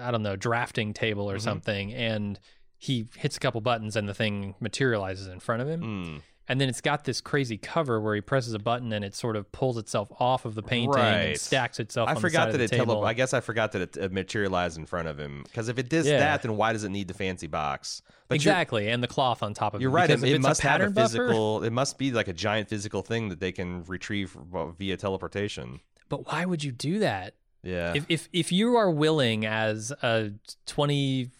I 0.00 0.10
don't 0.10 0.22
know, 0.22 0.36
drafting 0.36 0.92
table 0.92 1.30
or 1.30 1.36
Mhm. 1.38 1.42
something, 1.42 1.94
and 1.94 2.38
he 2.76 3.08
hits 3.16 3.36
a 3.38 3.40
couple 3.40 3.60
buttons, 3.62 3.96
and 3.96 4.06
the 4.08 4.12
thing 4.14 4.54
materializes 4.60 5.28
in 5.28 5.40
front 5.40 5.62
of 5.62 5.68
him. 5.68 5.80
Mm, 5.82 6.22
And 6.52 6.60
then 6.60 6.68
it's 6.68 6.82
got 6.82 7.04
this 7.04 7.22
crazy 7.22 7.56
cover 7.56 7.98
where 7.98 8.14
he 8.14 8.20
presses 8.20 8.52
a 8.52 8.58
button 8.58 8.92
and 8.92 9.02
it 9.02 9.14
sort 9.14 9.36
of 9.36 9.50
pulls 9.52 9.78
itself 9.78 10.12
off 10.20 10.44
of 10.44 10.54
the 10.54 10.62
painting 10.62 11.00
and 11.00 11.38
stacks 11.40 11.80
itself. 11.80 12.10
I 12.10 12.14
on 12.14 12.20
forgot 12.20 12.52
the 12.52 12.58
that 12.58 12.64
it 12.70 12.76
tele-. 12.76 13.02
I 13.04 13.14
guess 13.14 13.32
I 13.32 13.40
forgot 13.40 13.72
that 13.72 13.80
it, 13.80 13.96
it 13.96 14.12
materialized 14.12 14.76
in 14.76 14.84
front 14.84 15.08
of 15.08 15.18
him. 15.18 15.44
Because 15.44 15.70
if 15.70 15.78
it 15.78 15.88
does 15.88 16.06
Yeah. 16.06 16.18
that, 16.18 16.42
then 16.42 16.58
why 16.58 16.74
does 16.74 16.84
it 16.84 16.90
need 16.90 17.08
the 17.08 17.14
fancy 17.14 17.46
box? 17.46 18.02
But 18.28 18.34
exactly, 18.34 18.88
and 18.90 19.02
the 19.02 19.08
cloth 19.08 19.42
on 19.42 19.54
top 19.54 19.72
of 19.72 19.80
You're, 19.80 19.88
it. 19.88 19.92
you're 19.92 19.98
right. 20.00 20.10
It, 20.10 20.22
it 20.24 20.40
must 20.42 20.60
have 20.60 20.72
a 20.72 20.78
pattern 20.84 20.92
buffer- 20.92 21.08
physical. 21.28 21.64
It 21.64 21.72
must 21.72 21.96
be 21.96 22.12
like 22.12 22.28
a 22.28 22.34
giant 22.34 22.68
physical 22.68 23.00
thing 23.00 23.30
that 23.30 23.40
they 23.40 23.52
can 23.52 23.84
retrieve 23.84 24.36
via 24.76 24.98
teleportation. 24.98 25.80
But 26.10 26.26
why 26.30 26.44
would 26.44 26.62
you 26.62 26.72
do 26.72 26.98
that? 26.98 27.32
Yeah. 27.62 27.94
If 27.96 28.04
if 28.10 28.28
if 28.34 28.52
you 28.52 28.76
are 28.76 28.90
willing 28.90 29.46
as 29.46 29.90
a 30.02 30.32
twenty 30.66 31.30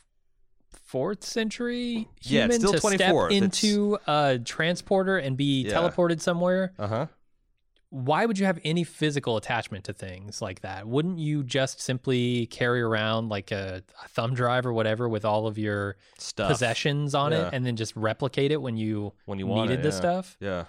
fourth 0.92 1.24
century 1.24 2.08
Yeah, 2.22 2.42
human 2.42 2.58
still 2.60 2.72
to 2.72 2.78
step 2.78 3.00
24th. 3.12 3.32
It's- 3.32 3.42
into 3.64 3.98
a 4.06 4.38
transporter 4.38 5.18
and 5.18 5.36
be 5.36 5.62
Yeah. 5.62 5.72
teleported 5.74 6.20
somewhere, 6.20 6.72
uh 6.78 6.86
huh. 6.86 7.06
why 7.88 8.24
would 8.26 8.38
you 8.38 8.46
have 8.46 8.58
any 8.64 8.84
physical 8.84 9.36
attachment 9.36 9.84
to 9.84 9.92
things 9.92 10.40
like 10.40 10.60
that? 10.62 10.86
Wouldn't 10.88 11.18
you 11.18 11.42
just 11.44 11.80
simply 11.80 12.46
carry 12.46 12.80
around 12.80 13.28
like 13.28 13.50
a, 13.50 13.82
a 14.04 14.08
thumb 14.08 14.32
drive 14.34 14.64
or 14.64 14.72
whatever 14.72 15.08
with 15.08 15.24
all 15.24 15.46
of 15.46 15.58
your 15.58 15.96
Stuff 16.18 16.50
possessions 16.50 17.14
on 17.14 17.32
Yeah. 17.32 17.48
it 17.48 17.54
and 17.54 17.66
then 17.66 17.76
just 17.76 17.94
replicate 17.96 18.50
it 18.50 18.62
when 18.62 18.76
you 18.76 19.12
when 19.26 19.38
you 19.38 19.46
needed 19.46 19.80
it, 19.80 19.82
the 19.82 19.88
yeah. 19.90 19.94
stuff? 19.94 20.36
Yeah. 20.40 20.64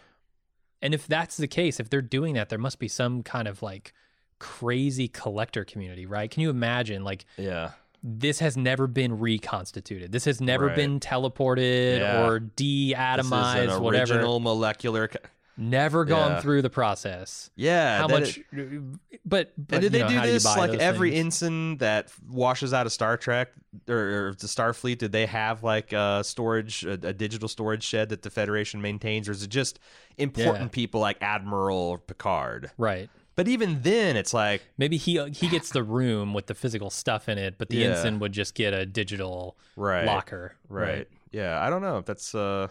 And 0.82 0.94
if 0.94 1.08
that's 1.08 1.38
the 1.38 1.48
case, 1.48 1.80
if 1.80 1.90
they're 1.90 2.02
doing 2.02 2.34
that, 2.34 2.50
there 2.50 2.60
must 2.60 2.78
be 2.78 2.90
some 2.90 3.24
kind 3.24 3.48
of 3.48 3.62
like 3.62 3.94
crazy 4.40 5.08
collector 5.08 5.64
community, 5.64 6.06
right? 6.06 6.30
Can 6.30 6.42
you 6.42 6.50
imagine 6.50 7.04
like 7.06 7.26
Yeah. 7.38 7.72
This 8.04 8.40
has 8.40 8.58
never 8.58 8.86
been 8.86 9.18
reconstituted. 9.20 10.12
This 10.12 10.26
has 10.26 10.42
never 10.42 10.68
Right. 10.68 10.76
been 10.76 11.00
teleported 11.00 12.00
Yeah. 12.00 12.26
or 12.28 12.40
This 12.40 12.50
de-atomized, 12.58 13.68
is 13.70 13.74
an 13.76 13.82
whatever. 13.82 14.14
original 14.14 14.40
molecular. 14.42 15.10
Never 15.56 16.04
gone 16.04 16.32
Yeah. 16.32 16.42
through 16.42 16.64
the 16.64 16.70
process. 16.72 17.52
Yeah. 17.56 18.00
How 18.00 18.08
much? 18.08 18.40
it- 18.40 18.82
but, 19.24 19.54
but 19.56 19.76
and 19.76 19.82
did 19.84 19.92
they 19.92 20.00
know, 20.02 20.10
do 20.10 20.22
this 20.22 20.44
like 20.46 20.72
every 20.80 21.12
things? 21.12 21.42
ensign 21.44 21.78
that 21.78 22.12
washes 22.28 22.74
out 22.74 22.88
of 22.88 22.92
Star 22.92 23.18
Trek 23.18 23.50
or, 23.88 23.96
or 24.30 24.34
the 24.34 24.48
Starfleet? 24.48 24.98
Did 24.98 25.12
they 25.12 25.28
have 25.28 25.64
like 25.64 25.94
a 25.94 26.24
storage, 26.24 26.84
a, 26.84 26.94
a 26.94 27.14
digital 27.14 27.48
storage 27.48 27.84
shed 27.84 28.10
that 28.10 28.24
the 28.24 28.32
Federation 28.32 28.82
maintains, 28.82 29.30
or 29.30 29.32
is 29.32 29.44
it 29.44 29.50
just 29.52 29.80
important 30.18 30.66
Yeah. 30.66 30.70
people 30.70 31.00
like 31.00 31.18
Admiral 31.22 32.00
Picard? 32.00 32.72
right? 32.78 33.10
But 33.36 33.48
even 33.48 33.82
then, 33.82 34.16
it's 34.16 34.34
like 34.34 34.62
Maybe 34.78 34.98
he 34.98 35.24
he 35.32 35.48
gets 35.48 35.72
the 35.72 35.84
room 35.84 36.34
with 36.34 36.46
the 36.48 36.54
physical 36.56 36.90
stuff 36.90 37.28
in 37.30 37.38
it, 37.38 37.58
but 37.58 37.70
the 37.70 37.78
Yeah. 37.78 37.90
ensign 37.90 38.20
would 38.20 38.32
just 38.32 38.54
get 38.56 38.74
a 38.74 38.86
digital 38.86 39.58
right, 39.76 40.06
locker. 40.06 40.56
right, 40.70 41.08
yeah. 41.32 41.60
I 41.66 41.70
don't 41.70 41.82
know 41.82 41.98
if 41.98 42.06
that's 42.06 42.34
uh. 42.36 42.68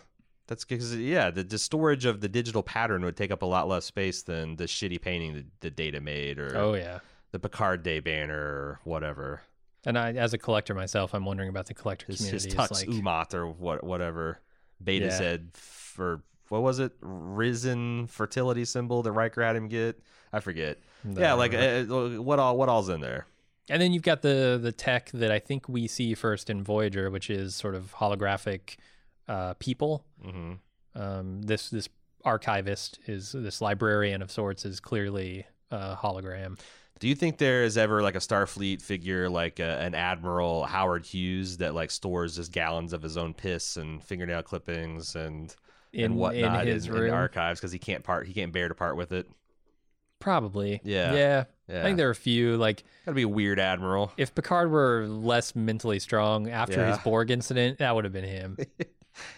That's 0.49 0.65
because 0.65 0.95
yeah, 0.97 1.31
the, 1.31 1.45
the 1.45 1.57
storage 1.57 2.05
of 2.05 2.21
the 2.21 2.29
digital 2.29 2.63
pattern 2.63 3.05
would 3.05 3.17
take 3.17 3.31
up 3.31 3.43
a 3.43 3.47
lot 3.47 3.69
less 3.69 3.85
space 3.87 4.23
than 4.23 4.57
the 4.57 4.65
shitty 4.65 5.01
painting 5.01 5.35
that 5.35 5.47
the 5.61 5.71
data 5.71 6.01
made, 6.01 6.39
or 6.39 6.55
Oh 6.57 6.75
yeah. 6.75 6.99
the 7.31 7.39
Picard 7.39 7.83
Day 7.85 8.01
banner, 8.01 8.37
or 8.39 8.81
whatever. 8.85 9.41
And 9.87 9.97
I, 9.97 10.13
as 10.13 10.35
a 10.35 10.39
collector 10.39 10.75
myself, 10.75 11.15
I'm 11.15 11.25
wondering 11.25 11.49
about 11.49 11.67
the 11.67 11.75
collector 11.75 12.07
his, 12.07 12.19
his 12.29 12.45
community. 12.45 12.57
Tux 12.75 12.83
It's 12.83 12.87
like, 12.87 13.03
Umat 13.03 13.35
or 13.35 13.47
what 13.47 13.83
whatever 13.85 14.41
Beta 14.83 15.07
Yeah. 15.07 15.17
said 15.17 15.49
for 15.55 16.23
what 16.51 16.63
was 16.63 16.81
it 16.81 17.01
Risian 17.01 18.11
fertility 18.11 18.65
symbol 18.65 19.03
that 19.05 19.13
Riker 19.13 19.43
had 19.43 19.57
him 19.57 19.69
get 19.69 20.03
I 20.33 20.41
forget. 20.41 20.79
Yeah 21.05 21.35
like 21.35 21.55
uh, 21.55 21.85
what 22.23 22.39
all 22.39 22.57
what 22.57 22.69
all's 22.69 22.89
in 22.89 23.01
there? 23.01 23.27
And 23.69 23.81
then 23.81 23.93
you've 23.93 24.03
got 24.03 24.23
the 24.23 24.59
the 24.63 24.73
tech 24.73 25.11
that 25.13 25.31
I 25.31 25.39
think 25.39 25.69
we 25.69 25.87
see 25.87 26.15
first 26.15 26.51
in 26.51 26.63
Voyager, 26.63 27.11
which 27.11 27.31
is 27.31 27.55
sort 27.55 27.75
of 27.75 27.95
holographic 27.95 28.77
uh, 29.29 29.55
people. 29.55 30.05
hmm 30.23 30.55
Um, 30.95 31.43
this 31.43 31.71
this 31.71 31.89
archivist 32.25 32.99
is 33.07 33.33
this 33.33 33.61
librarian 33.61 34.23
of 34.23 34.31
sorts 34.31 34.65
is 34.65 34.79
clearly 34.79 35.45
a 35.73 35.97
hologram. 35.97 36.59
do 37.01 37.09
you 37.09 37.17
think 37.17 37.39
there 37.39 37.65
is 37.65 37.77
ever 37.77 38.01
like 38.01 38.15
a 38.15 38.21
Starfleet 38.21 38.81
figure 38.81 39.29
like 39.29 39.59
uh 39.59 39.65
an 39.65 39.95
Admiral 39.95 40.65
Howard 40.65 41.05
Hughes 41.05 41.57
that 41.57 41.75
like 41.75 41.91
stores 41.91 42.37
just 42.37 42.53
gallons 42.53 42.93
of 42.93 43.03
his 43.03 43.17
own 43.17 43.35
piss 43.35 43.77
and 43.77 44.05
fingernail 44.05 44.43
clippings 44.45 45.17
and 45.17 45.55
In, 45.93 46.05
and 46.05 46.17
whatnot 46.17 46.63
in 46.69 46.75
his 46.75 46.87
in, 46.87 46.93
room, 46.93 47.15
archives? 47.15 47.59
Because 47.59 47.73
he 47.73 47.79
can't 47.81 48.05
part 48.05 48.27
he 48.29 48.33
can't 48.33 48.53
bear 48.53 48.69
to 48.69 48.75
part 48.75 48.97
with 48.97 49.11
it 49.13 49.29
probably. 50.23 50.81
Yeah. 50.85 51.13
yeah. 51.15 51.45
Yeah. 51.69 51.81
I 51.81 51.83
think 51.85 51.97
there 51.97 52.09
are 52.09 52.13
a 52.13 52.15
few 52.15 52.57
like 52.57 52.85
Gotta 53.07 53.15
be 53.17 53.23
a 53.23 53.29
weird 53.29 53.59
admiral. 53.59 54.13
if 54.17 54.35
Picard 54.35 54.71
were 54.71 55.07
less 55.09 55.55
mentally 55.57 55.99
strong 55.99 56.49
after 56.51 56.85
his 56.87 56.99
Borg 56.99 57.31
incident, 57.31 57.79
that 57.79 57.95
would 57.95 58.05
have 58.05 58.13
been 58.13 58.25
him. 58.25 58.57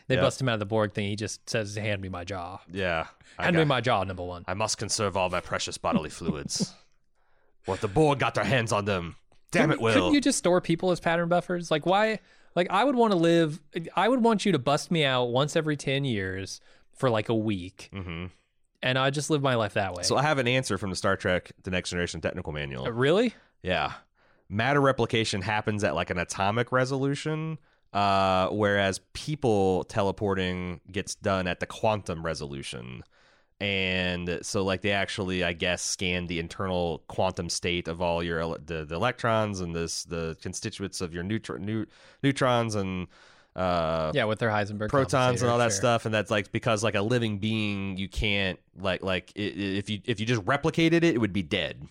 They 0.07 0.15
Yeah. 0.15 0.21
bust 0.21 0.41
him 0.41 0.49
out 0.49 0.53
of 0.55 0.61
the 0.61 0.67
Borg 0.67 0.93
thing. 0.93 1.09
He 1.09 1.17
just 1.17 1.51
says, 1.51 1.75
"Hand 1.75 2.01
me 2.01 2.09
my 2.09 2.23
jaw. 2.23 2.61
Yeah. 2.73 3.07
I, 3.39 3.45
Hand 3.45 3.57
me 3.57 3.63
got- 3.63 3.67
my 3.69 3.81
jaw." 3.81 4.05
Number 4.05 4.23
one. 4.23 4.45
I 4.47 4.55
must 4.55 4.79
conserve 4.79 5.17
all 5.17 5.29
my 5.31 5.41
precious 5.41 5.79
bodily 5.79 6.11
fluids. 6.11 6.73
What 7.65 7.81
the 7.81 7.89
Borg 7.89 8.19
got 8.21 8.35
their 8.35 8.45
hands 8.45 8.73
on 8.73 8.85
them. 8.85 9.17
Damn 9.51 9.71
it, 9.73 9.81
Will. 9.81 9.95
Couldn't 9.95 10.13
you 10.13 10.21
just 10.21 10.39
store 10.39 10.61
people 10.61 10.91
as 10.91 11.01
pattern 11.01 11.29
buffers? 11.29 11.71
Like 11.71 11.87
why? 11.87 12.19
Like 12.55 12.69
I 12.71 12.85
would 12.85 12.95
want 12.95 13.13
to 13.13 13.19
live. 13.19 13.61
I 13.97 14.09
would 14.09 14.23
want 14.23 14.45
you 14.47 14.53
to 14.53 14.59
bust 14.59 14.91
me 14.93 15.05
out 15.05 15.25
once 15.31 15.57
every 15.57 15.77
ten 15.77 16.05
years 16.05 16.61
for 16.95 17.09
like 17.11 17.29
a 17.31 17.35
week, 17.35 17.89
hmm 17.93 18.27
and 18.85 18.99
I 18.99 19.11
just 19.11 19.31
live 19.31 19.43
my 19.43 19.55
life 19.55 19.75
that 19.75 19.95
way. 19.95 20.03
So 20.05 20.17
I 20.17 20.23
have 20.23 20.39
an 20.39 20.47
answer 20.47 20.77
from 20.79 20.91
the 20.91 20.97
Star 20.97 21.17
Trek 21.17 21.51
The 21.63 21.71
Next 21.71 21.91
Generation 21.91 22.21
Technical 22.21 22.53
Manual. 22.53 22.87
Uh, 22.87 22.91
really? 22.91 23.35
Yeah. 23.63 23.95
Matter 24.51 24.81
replication 24.81 25.41
happens 25.41 25.83
at 25.83 25.95
like 25.95 26.11
an 26.11 26.19
atomic 26.19 26.71
resolution, 26.71 27.59
uh, 27.95 28.49
whereas 28.51 29.01
people 29.15 29.85
teleporting 29.85 30.83
gets 30.93 31.15
done 31.15 31.47
at 31.47 31.61
the 31.61 31.67
quantum 31.67 32.25
resolution. 32.25 33.03
And 33.59 34.41
so, 34.43 34.63
like, 34.65 34.83
they 34.83 34.91
actually, 34.91 35.45
I 35.45 35.55
guess, 35.55 35.81
scan 35.83 36.27
the 36.27 36.39
internal 36.39 37.05
quantum 37.09 37.49
state 37.49 37.89
of 37.89 38.03
all 38.03 38.23
your 38.23 38.59
the, 38.59 38.85
the 38.85 38.97
electrons 38.97 39.61
and 39.61 39.75
this 39.75 40.05
the 40.05 40.37
constituents 40.43 41.01
of 41.01 41.15
your 41.15 41.23
neutron, 41.23 41.65
new, 41.65 41.87
neutrons 42.23 42.75
and 42.75 43.07
uh, 43.57 44.11
Yeah, 44.15 44.25
with 44.25 44.39
their 44.39 44.51
Heisenberg 44.51 44.89
protons 44.89 45.43
and 45.43 45.51
all 45.51 45.59
that 45.59 45.67
sure. 45.67 45.71
stuff 45.73 46.07
and 46.07 46.15
that's 46.15 46.31
like 46.31 46.51
because 46.53 46.83
like 46.83 46.95
a 46.97 47.03
living 47.03 47.39
being 47.39 47.97
you 47.97 48.09
can't 48.09 48.59
like 48.79 49.03
like 49.03 49.33
if 49.37 49.89
you 49.91 50.01
if 50.05 50.19
you 50.21 50.27
just 50.27 50.43
replicated 50.45 50.95
it 50.95 51.05
it 51.05 51.19
would 51.21 51.33
be 51.33 51.43
dead 51.43 51.87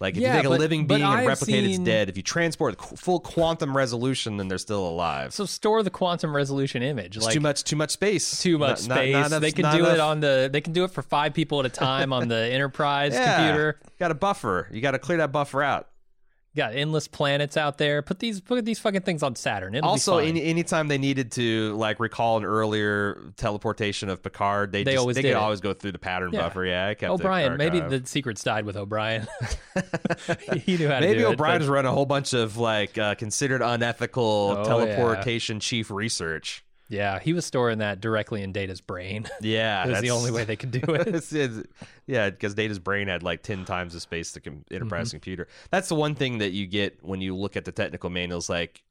like 0.00 0.16
if 0.16 0.20
Yeah, 0.22 0.34
you 0.36 0.42
take 0.42 0.46
a 0.46 0.50
living 0.50 0.86
being 0.88 1.00
and 1.02 1.10
I've 1.10 1.26
replicate 1.26 1.64
it's 1.64 1.78
dead 1.78 2.08
if 2.08 2.16
you 2.16 2.22
transport 2.24 2.78
full 2.98 3.20
quantum 3.20 3.74
resolution 3.76 4.36
then 4.36 4.48
they're 4.48 4.58
still 4.58 4.86
alive 4.86 5.32
So 5.32 5.46
store 5.46 5.82
the 5.82 5.90
quantum 5.90 6.34
resolution 6.34 6.82
image. 6.82 7.16
it's 7.16 7.26
too 7.28 7.40
much 7.40 7.62
too 7.64 7.76
much 7.76 7.90
space 7.90 8.40
too 8.42 8.58
much 8.58 8.88
Not- 8.88 8.88
not- 8.88 8.98
space. 8.98 9.12
not 9.14 9.26
enough- 9.26 9.40
they 9.40 9.52
can 9.52 9.62
not 9.62 9.76
do 9.76 9.86
it 9.86 10.00
on 10.00 10.20
the. 10.20 10.50
They 10.52 10.60
can 10.60 10.72
do 10.72 10.84
it 10.84 10.90
for 10.90 11.02
five 11.02 11.32
people 11.34 11.60
at 11.60 11.66
a 11.66 11.70
time 11.70 12.12
on 12.12 12.26
the 12.28 12.36
Enterprise 12.52 13.12
yeah. 13.14 13.36
computer. 13.36 13.78
got 13.98 14.10
a 14.10 14.14
buffer 14.14 14.68
you 14.72 14.80
got 14.82 14.90
to 14.90 14.98
clear 14.98 15.18
that 15.18 15.30
buffer 15.32 15.62
out 15.62 15.88
Got 16.54 16.74
endless 16.74 17.08
planets 17.08 17.56
out 17.56 17.78
there. 17.78 18.02
Put 18.02 18.18
these 18.18 18.42
put 18.42 18.62
these 18.66 18.78
fucking 18.78 19.00
things 19.00 19.22
on 19.22 19.34
Saturn. 19.36 19.74
It'll 19.74 19.88
also 19.88 20.18
any 20.18 20.42
anytime 20.44 20.88
they 20.88 20.98
needed 20.98 21.32
to 21.32 21.72
like 21.76 21.98
recall 21.98 22.36
an 22.36 22.44
earlier 22.44 23.32
teleportation 23.38 24.10
of 24.10 24.22
picard 24.22 24.70
they, 24.70 24.84
They 24.84 24.92
just, 24.92 25.00
always 25.00 25.16
they 25.16 25.22
did 25.22 25.28
could 25.32 25.38
always 25.38 25.60
go 25.62 25.72
through 25.72 25.92
the 25.92 25.98
pattern 25.98 26.30
Yeah. 26.32 26.40
buffer 26.42 26.66
yeah 26.66 26.88
I 26.88 26.94
kept 26.94 27.10
O'Brien. 27.10 27.56
Maybe 27.56 27.80
the 27.80 28.02
secrets 28.06 28.44
died 28.44 28.66
with 28.66 28.76
O'Brien. 28.76 29.26
he 30.64 30.76
knew 30.76 30.88
how 30.88 31.00
to 31.00 31.06
Maybe 31.06 31.20
do 31.20 31.28
O'Brien's 31.28 31.64
it. 31.64 31.68
but- 31.68 31.72
run 31.72 31.86
a 31.86 31.92
whole 31.92 32.04
bunch 32.06 32.34
of 32.34 32.58
like 32.58 32.98
uh, 32.98 33.14
considered 33.14 33.62
unethical 33.62 34.56
Oh, 34.58 34.64
teleportation 34.64 35.58
chief 35.58 35.90
research. 35.90 36.64
Yeah, 36.92 37.18
he 37.20 37.32
was 37.32 37.46
storing 37.46 37.78
that 37.78 38.02
directly 38.02 38.42
in 38.42 38.52
Data's 38.52 38.82
brain. 38.82 39.26
Yeah, 39.40 39.84
it 39.86 39.90
was 39.90 40.00
the 40.02 40.10
only 40.10 40.30
way 40.30 40.44
they 40.44 40.56
could 40.56 40.70
do 40.70 40.78
it. 40.94 41.08
It's- 41.08 41.32
it's- 41.32 41.64
yeah, 42.06 42.28
because 42.28 42.54
Data's 42.54 42.78
brain 42.78 43.08
had 43.08 43.22
like 43.22 43.42
ten 43.42 43.64
times 43.64 43.94
the 43.94 44.00
space 44.00 44.32
the 44.32 44.40
com- 44.40 44.64
enterprise 44.70 45.08
Mm-hmm. 45.08 45.16
computer. 45.16 45.48
That's 45.70 45.88
the 45.88 45.94
one 45.94 46.14
thing 46.14 46.38
that 46.38 46.52
you 46.52 46.66
get 46.66 46.98
when 47.02 47.20
you 47.22 47.34
look 47.34 47.56
at 47.56 47.64
the 47.64 47.72
technical 47.72 48.10
manuals. 48.10 48.50
Like, 48.50 48.82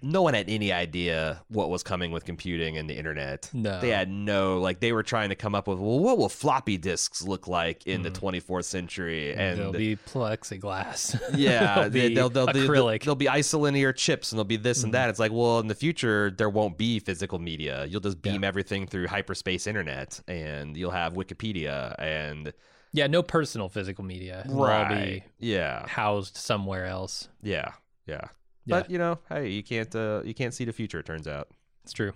no 0.00 0.22
one 0.22 0.34
had 0.34 0.48
any 0.48 0.72
idea 0.72 1.42
what 1.48 1.70
was 1.70 1.82
coming 1.82 2.12
with 2.12 2.24
computing 2.24 2.76
and 2.78 2.88
the 2.88 2.94
internet. 2.96 3.50
No. 3.52 3.80
they 3.80 3.88
had 3.90 4.08
no 4.08 4.58
like. 4.60 4.80
They 4.80 4.92
were 4.92 5.02
trying 5.02 5.30
to 5.30 5.34
come 5.34 5.54
up 5.54 5.66
with 5.66 5.78
well, 5.78 5.98
what 5.98 6.18
will 6.18 6.28
floppy 6.28 6.76
disks 6.76 7.22
look 7.22 7.48
like 7.48 7.86
in 7.86 8.02
the 8.02 8.10
24th 8.10 8.64
century? 8.64 9.32
And 9.32 9.38
Mm-hmm. 9.38 9.56
There'll 9.58 9.72
be 9.72 9.96
plexiglass. 9.96 11.20
Yeah, 11.36 11.74
There'll 11.74 11.90
they- 11.90 12.08
be 12.08 12.14
they'll, 12.14 12.28
they'll, 12.28 12.46
they'll, 12.46 12.68
acrylic. 12.68 13.02
they'll 13.04 13.14
be 13.14 13.26
isolinear 13.26 13.94
chips 13.94 14.32
and 14.32 14.38
they'll 14.38 14.44
be 14.44 14.56
this 14.56 14.78
Mm-hmm. 14.78 14.84
and 14.86 14.94
that. 14.94 15.10
It's 15.10 15.18
like, 15.18 15.32
well, 15.32 15.58
in 15.60 15.66
the 15.66 15.74
future, 15.74 16.30
there 16.30 16.48
won't 16.50 16.78
be 16.78 16.98
physical 17.00 17.38
media. 17.38 17.84
You'll 17.86 18.00
just 18.00 18.22
beam 18.22 18.42
Yeah. 18.42 18.48
everything 18.48 18.86
through 18.86 19.08
hyperspace 19.08 19.66
internet 19.66 20.20
and 20.28 20.76
you'll 20.76 20.90
have 20.92 21.14
Wikipedia 21.14 21.94
and. 21.98 22.52
yeah, 22.92 23.06
no 23.06 23.22
personal 23.22 23.68
physical 23.68 24.04
media. 24.04 24.42
It'll 24.44 24.62
all 24.64 24.88
be 24.88 25.24
Yeah. 25.38 25.86
housed 25.86 26.36
somewhere 26.36 26.86
else. 26.86 27.28
Yeah. 27.42 27.72
Yeah. 28.06 28.28
Yeah. 28.68 28.80
But, 28.80 28.90
you 28.90 28.98
know, 28.98 29.18
hey, 29.28 29.48
you 29.48 29.62
can't 29.62 29.94
uh, 29.94 30.22
you 30.24 30.34
can't 30.34 30.52
see 30.54 30.64
the 30.64 30.72
future, 30.72 30.98
it 31.00 31.06
turns 31.06 31.26
out. 31.26 31.48
It's 31.84 31.92
true. 31.92 32.12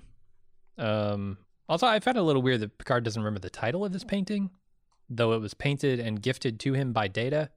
Um, 0.79 1.39
also, 1.69 1.87
I 1.87 2.01
found 2.01 2.17
it 2.17 2.21
a 2.21 2.25
little 2.25 2.43
weird 2.43 2.61
that 2.61 2.79
Picard 2.79 3.05
doesn't 3.05 3.21
remember 3.23 3.41
the 3.41 3.51
title 3.51 3.85
of 3.85 3.93
this 3.93 4.05
painting, 4.05 4.51
though 5.09 5.33
it 5.33 5.41
was 5.41 5.55
painted 5.55 6.01
and 6.01 6.21
gifted 6.21 6.61
to 6.61 6.73
him 6.75 6.93
by 6.93 7.09
Data. 7.09 7.51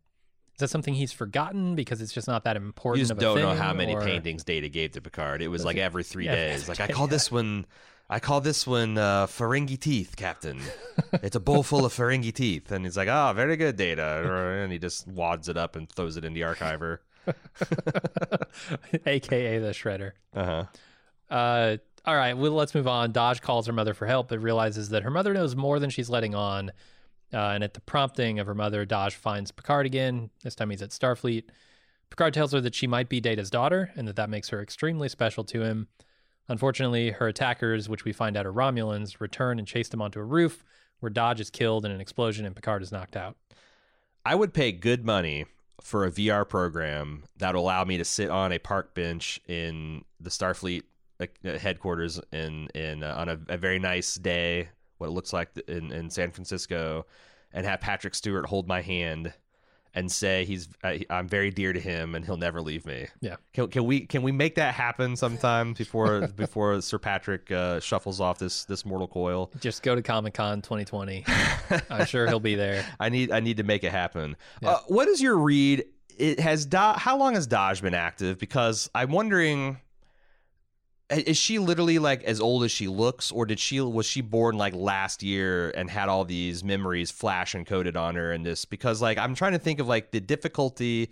Is 0.54 0.60
that 0.60 0.70
something 0.70 0.94
he's 0.94 1.12
forgotten 1.12 1.76
because 1.76 2.02
it's 2.02 2.14
just 2.14 2.28
not 2.28 2.46
that 2.46 2.56
important? 2.56 3.00
You 3.02 3.08
just 3.08 3.20
don't 3.20 3.40
know 3.40 3.54
how 3.56 3.74
many 3.74 3.94
or- 3.94 4.02
paintings 4.02 4.44
Data 4.46 4.70
gave 4.70 4.92
to 4.92 5.02
Picard. 5.02 5.42
It 5.42 5.50
was 5.50 5.66
like 5.66 5.76
every 5.78 6.04
three 6.04 6.26
Yeah, 6.26 6.36
days. 6.36 6.62
every 6.70 6.76
Like, 6.76 6.90
I 6.90 6.94
call 6.94 7.06
yeah. 7.08 7.12
this 7.12 7.32
one. 7.32 7.66
I 8.08 8.20
call 8.20 8.40
this 8.40 8.68
one 8.68 9.00
uh, 9.00 9.26
Ferengi 9.26 9.80
teeth, 9.80 10.16
Captain. 10.16 10.62
it's 11.24 11.36
a 11.36 11.40
bowl 11.40 11.64
full 11.64 11.86
of 11.86 11.92
Ferengi 11.92 12.32
teeth, 12.32 12.72
and 12.72 12.86
he's 12.86 12.96
like, 12.96 13.08
"Oh, 13.08 13.34
very 13.36 13.58
good, 13.58 13.76
Data," 13.78 14.62
and 14.64 14.72
he 14.72 14.78
just 14.78 15.08
wads 15.08 15.50
it 15.50 15.58
up 15.58 15.76
and 15.76 15.90
throws 15.90 16.16
it 16.16 16.24
in 16.24 16.34
the 16.34 16.42
archiver. 16.42 17.00
aka 19.06 19.60
the 19.60 19.72
Shredder. 19.72 20.12
Uh 20.34 20.46
huh. 20.46 20.66
Uh, 21.30 21.78
all 22.06 22.16
right, 22.16 22.36
well, 22.36 22.52
let's 22.52 22.76
move 22.76 22.88
on. 22.88 23.14
Dahj 23.14 23.42
calls 23.42 23.66
her 23.68 23.74
mother 23.74 23.94
for 23.94 24.06
help, 24.06 24.30
but 24.30 24.40
realizes 24.40 24.90
that 24.90 25.04
her 25.04 25.10
mother 25.10 25.34
knows 25.34 25.56
more 25.56 25.80
than 25.80 25.90
she's 25.90 26.10
letting 26.10 26.36
on. 26.36 26.72
Uh, 27.34 27.38
and 27.38 27.64
at 27.64 27.74
the 27.74 27.82
prompting 27.82 28.40
of 28.40 28.46
her 28.46 28.54
mother, 28.54 28.86
Dahj 28.86 29.14
finds 29.14 29.52
Picard 29.52 29.86
again. 29.86 30.30
This 30.44 30.56
time 30.56 30.70
he's 30.70 30.84
at 30.84 30.92
Starfleet. 30.92 31.46
Picard 32.12 32.34
tells 32.34 32.54
her 32.54 32.62
that 32.62 32.76
she 32.76 32.86
might 32.86 33.10
be 33.10 33.20
Data's 33.20 33.50
daughter 33.50 33.92
and 33.96 34.08
that 34.08 34.16
that 34.16 34.30
makes 34.30 34.50
her 34.50 34.62
extremely 34.62 35.10
special 35.10 35.44
to 35.46 35.64
him. 35.64 35.88
Unfortunately, 36.48 37.10
her 37.10 37.28
attackers, 37.28 37.90
which 37.90 38.06
we 38.06 38.14
find 38.14 38.38
out 38.38 38.46
are 38.46 38.54
Romulans, 38.54 39.20
return 39.20 39.58
and 39.58 39.68
chase 39.68 39.90
them 39.90 40.02
onto 40.02 40.20
a 40.20 40.24
roof 40.24 40.64
where 41.00 41.12
Dahj 41.12 41.40
is 41.40 41.50
killed 41.50 41.86
in 41.86 41.92
an 41.92 42.00
explosion 42.00 42.46
and 42.46 42.56
Picard 42.56 42.84
is 42.84 42.92
knocked 42.92 43.16
out. 43.16 43.36
I 44.24 44.36
would 44.36 44.54
pay 44.54 44.72
good 44.72 45.04
money 45.06 45.46
for 45.86 46.04
a 46.04 46.12
VR 46.12 46.50
program 46.50 47.24
that 47.38 47.54
will 47.54 47.62
allow 47.62 47.86
me 47.86 47.96
to 47.96 48.04
sit 48.04 48.32
on 48.32 48.52
a 48.52 48.58
park 48.58 48.96
bench 48.96 49.40
in 49.48 50.04
the 50.20 50.32
Starfleet 50.32 50.82
uh, 51.20 51.28
headquarters 51.60 52.20
in 52.34 52.68
in 52.74 53.04
uh, 53.04 53.14
on 53.16 53.30
a, 53.30 53.40
a 53.50 53.58
very 53.58 53.78
nice 53.78 54.16
day, 54.16 54.68
what 54.98 55.08
it 55.08 55.12
looks 55.12 55.32
like 55.32 55.50
in 55.68 55.92
in 55.92 56.10
San 56.10 56.32
Francisco, 56.32 57.06
and 57.54 57.68
have 57.68 57.82
Patrick 57.82 58.16
Stewart 58.16 58.48
hold 58.48 58.68
my 58.68 58.82
hand 58.82 59.32
and 59.96 60.12
say 60.12 60.44
he's 60.46 60.68
uh, 60.84 60.98
I'm 61.10 61.28
very 61.28 61.50
dear 61.50 61.74
to 61.74 61.80
him 61.80 62.14
and 62.14 62.24
he'll 62.26 62.38
never 62.38 62.62
leave 62.62 62.86
me. 62.86 63.08
Yeah. 63.22 63.38
Can, 63.54 63.70
can 63.70 63.86
we 63.86 64.02
can 64.02 64.22
we 64.22 64.32
make 64.32 64.56
that 64.56 64.74
happen 64.76 65.16
sometime 65.16 65.74
before 65.74 66.28
before 66.36 66.80
Sir 66.82 67.00
Patrick 67.00 67.50
uh, 67.52 67.80
shuffles 67.80 68.20
off 68.22 68.38
this 68.38 68.66
this 68.66 68.86
mortal 68.86 69.08
coil? 69.08 69.52
Just 69.62 69.82
go 69.82 69.96
to 69.96 70.02
Comic 70.02 70.34
Con 70.34 70.62
2020. 70.62 71.24
I'm 71.90 72.06
sure 72.06 72.28
he'll 72.28 72.40
be 72.40 72.56
there. 72.56 72.86
I 73.00 73.10
need 73.10 73.32
I 73.32 73.40
need 73.40 73.58
to 73.58 73.64
make 73.64 73.84
it 73.84 73.92
happen. 73.92 74.36
Yeah. 74.62 74.72
Uh, 74.72 74.80
what 74.88 75.08
is 75.08 75.22
your 75.22 75.38
read? 75.38 75.86
It 76.18 76.40
has 76.40 76.66
Do- 76.66 76.78
how 76.78 77.18
long 77.18 77.34
has 77.36 77.48
Dahj 77.48 77.82
been 77.82 77.94
active? 77.94 78.38
Because 78.38 78.90
I'm 78.96 79.12
wondering, 79.12 79.72
i- 79.72 79.78
is 81.10 81.38
she 81.38 81.60
literally 81.60 82.00
like 82.00 82.24
as 82.24 82.42
old 82.42 82.64
as 82.64 82.72
she 82.72 82.88
looks, 82.88 83.32
or 83.32 83.46
did 83.46 83.60
she 83.60 83.80
was 83.80 84.06
she 84.06 84.22
born 84.22 84.58
like 84.58 84.74
last 84.74 85.22
year 85.22 85.70
and 85.72 85.90
had 85.90 86.10
all 86.10 86.26
these 86.26 86.64
memories 86.64 87.12
flash 87.12 87.54
encoded 87.54 87.96
on 87.96 88.16
her 88.16 88.32
and 88.32 88.46
this? 88.46 88.66
Because 88.66 89.02
like 89.02 89.18
I'm 89.18 89.36
trying 89.36 89.54
to 89.54 89.60
think 89.60 89.80
of 89.80 89.88
like 89.88 90.12
the 90.12 90.20
difficulty. 90.20 91.12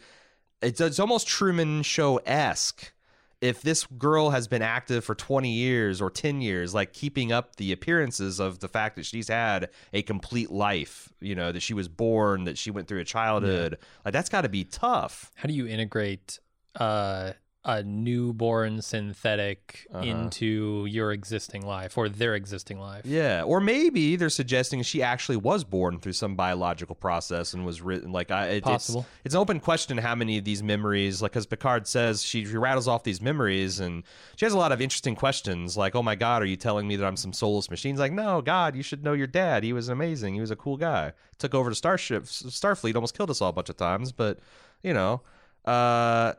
It's 0.62 0.82
it's 0.82 1.00
almost 1.00 1.28
Truman 1.28 1.84
Show 1.84 2.18
esque. 2.26 2.92
If 3.40 3.62
this 3.62 3.86
girl 3.86 4.30
has 4.30 4.48
been 4.48 4.62
active 4.62 5.04
for 5.04 5.16
20 5.16 5.52
years 5.52 6.02
or 6.02 6.10
10 6.10 6.40
years, 6.40 6.74
like 6.74 6.94
keeping 6.94 7.34
up 7.34 7.58
the 7.58 7.74
appearances 7.74 8.40
of 8.40 8.60
the 8.60 8.70
fact 8.70 8.96
that 8.96 9.06
she's 9.06 9.28
had 9.28 9.70
a 9.92 10.02
complete 10.02 10.50
life, 10.50 11.12
you 11.20 11.36
know, 11.36 11.52
that 11.52 11.60
she 11.60 11.74
was 11.74 11.90
born, 11.90 12.46
that 12.46 12.58
she 12.58 12.72
went 12.72 12.88
through 12.88 13.02
a 13.02 13.04
childhood, 13.04 13.80
like 14.06 14.14
that's 14.14 14.30
got 14.30 14.42
to 14.42 14.50
be 14.50 14.64
tough. 14.64 15.30
How 15.36 15.48
do 15.48 15.54
you 15.54 15.68
integrate 15.68 16.40
uh, 16.76 17.34
a 17.66 17.82
newborn 17.82 18.82
synthetic 18.82 19.88
Uh-huh. 19.94 20.04
into 20.04 20.86
your 20.90 21.12
existing 21.14 21.66
life 21.66 21.98
or 21.98 22.10
their 22.10 22.36
existing 22.36 22.80
life? 22.80 23.06
Yeah, 23.06 23.44
or 23.44 23.60
maybe 23.62 24.16
they're 24.18 24.30
suggesting 24.30 24.82
she 24.84 25.02
actually 25.02 25.38
was 25.38 25.64
born 25.64 26.00
through 26.00 26.14
some 26.14 26.36
biological 26.36 26.96
process 26.96 27.54
and 27.54 27.66
was 27.66 27.82
written 27.82 28.12
like 28.12 28.32
I. 28.32 28.48
It, 28.48 28.64
Possible. 28.64 29.02
It's, 29.02 29.26
it's 29.28 29.36
an 29.36 29.40
open 29.42 29.60
question 29.60 29.98
how 29.98 30.16
many 30.16 30.38
of 30.38 30.44
these 30.44 30.62
memories, 30.62 31.22
like 31.22 31.32
because 31.32 31.46
Picard 31.46 31.88
says 31.88 32.22
she, 32.22 32.46
she 32.46 32.58
rattles 32.58 32.88
off 32.88 33.04
these 33.04 33.22
memories 33.22 33.80
and 33.80 34.04
she 34.36 34.46
has 34.46 34.54
a 34.54 34.58
lot 34.58 34.72
of 34.72 34.82
interesting 34.82 35.16
questions, 35.16 35.78
like, 35.78 35.96
"Oh 35.96 36.04
my 36.04 36.16
God, 36.16 36.42
are 36.42 36.46
you 36.46 36.58
telling 36.58 36.88
me 36.88 36.96
that 36.98 37.06
I'm 37.06 37.16
some 37.18 37.34
soulless 37.34 37.70
machine?" 37.70 37.96
Like, 37.96 38.12
"No, 38.12 38.42
God, 38.42 38.76
you 38.76 38.84
should 38.84 39.04
know 39.04 39.14
your 39.14 39.28
dad. 39.28 39.64
He 39.64 39.72
was 39.74 39.88
amazing. 39.90 40.34
He 40.34 40.42
was 40.42 40.52
a 40.52 40.56
cool 40.58 40.76
guy. 40.78 41.14
Took 41.38 41.54
over 41.56 41.70
the 41.70 41.76
starship, 41.76 42.24
Starfleet, 42.26 42.96
almost 42.96 43.16
killed 43.16 43.30
us 43.30 43.42
all 43.42 43.50
a 43.50 43.54
bunch 43.54 43.70
of 43.70 43.78
times, 43.78 44.12
but 44.12 44.40
you 44.82 44.94
know." 44.94 45.22
Uh, 45.66 46.34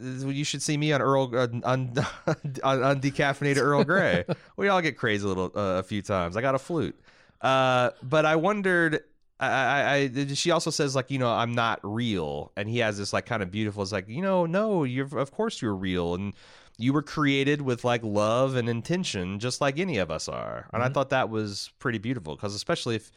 you 0.00 0.44
should 0.44 0.62
see 0.62 0.76
me 0.76 0.92
on 0.92 1.02
Earl 1.02 1.30
uh, 1.34 1.48
on, 1.64 1.92
on, 2.62 2.82
on 2.82 3.00
decaffeinated 3.00 3.58
Earl 3.62 3.84
Grey. 3.84 4.24
we 4.56 4.68
all 4.68 4.80
get 4.80 4.96
crazy 4.96 5.24
a 5.24 5.28
little 5.28 5.50
uh, 5.54 5.78
a 5.78 5.82
few 5.82 6.02
times. 6.02 6.36
I 6.36 6.40
got 6.40 6.54
a 6.54 6.58
flute, 6.58 6.98
uh, 7.40 7.90
but 8.02 8.24
I 8.26 8.36
wondered 8.36 9.00
I, 9.40 9.46
I, 9.48 9.94
I, 9.94 10.26
she 10.34 10.50
also 10.50 10.70
says 10.70 10.94
like 10.96 11.10
you 11.10 11.18
know 11.18 11.30
I'm 11.30 11.52
not 11.52 11.80
real, 11.82 12.52
and 12.56 12.68
he 12.68 12.78
has 12.78 12.98
this 12.98 13.12
like 13.12 13.26
kind 13.26 13.42
of 13.42 13.50
beautiful. 13.50 13.82
It's 13.82 13.92
like 13.92 14.08
you 14.08 14.22
know 14.22 14.46
no, 14.46 14.84
you're 14.84 15.18
of 15.18 15.30
course 15.30 15.62
you're 15.62 15.74
real, 15.76 16.14
and 16.14 16.32
you 16.76 16.92
were 16.92 17.02
created 17.02 17.62
with 17.62 17.84
like 17.84 18.02
love 18.04 18.54
and 18.54 18.68
intention, 18.68 19.38
just 19.40 19.60
like 19.60 19.78
any 19.78 19.98
of 19.98 20.10
us 20.10 20.28
are. 20.28 20.68
And 20.72 20.82
I 20.82 20.88
Mhm. 20.88 20.94
thought 20.94 21.10
that 21.10 21.28
was 21.28 21.70
pretty 21.80 21.98
beautiful 21.98 22.36
because 22.36 22.54
especially 22.54 22.96
if 22.96 23.10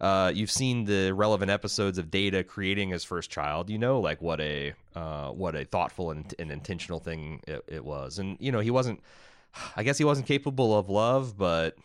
uh, 0.00 0.30
you've 0.34 0.50
seen 0.50 0.84
the 0.84 1.12
relevant 1.12 1.50
episodes 1.50 1.98
of 1.98 2.10
Data 2.10 2.44
creating 2.44 2.90
his 2.90 3.04
first 3.04 3.30
child, 3.30 3.70
you 3.70 3.78
know 3.78 4.00
like 4.00 4.22
what 4.22 4.40
a 4.40 4.74
uh, 4.94 5.30
what 5.30 5.54
a 5.54 5.64
thoughtful 5.64 6.10
and, 6.10 6.34
and 6.38 6.50
intentional 6.50 7.00
thing 7.00 7.40
it, 7.46 7.64
it 7.66 7.84
was. 7.84 8.18
And 8.18 8.36
you 8.40 8.52
know 8.52 8.60
he 8.60 8.70
wasn't. 8.70 9.00
I 9.76 9.82
guess 9.82 9.98
he 9.98 10.04
wasn't 10.04 10.26
capable 10.26 10.78
of 10.78 10.88
love, 10.88 11.36
but 11.36 11.76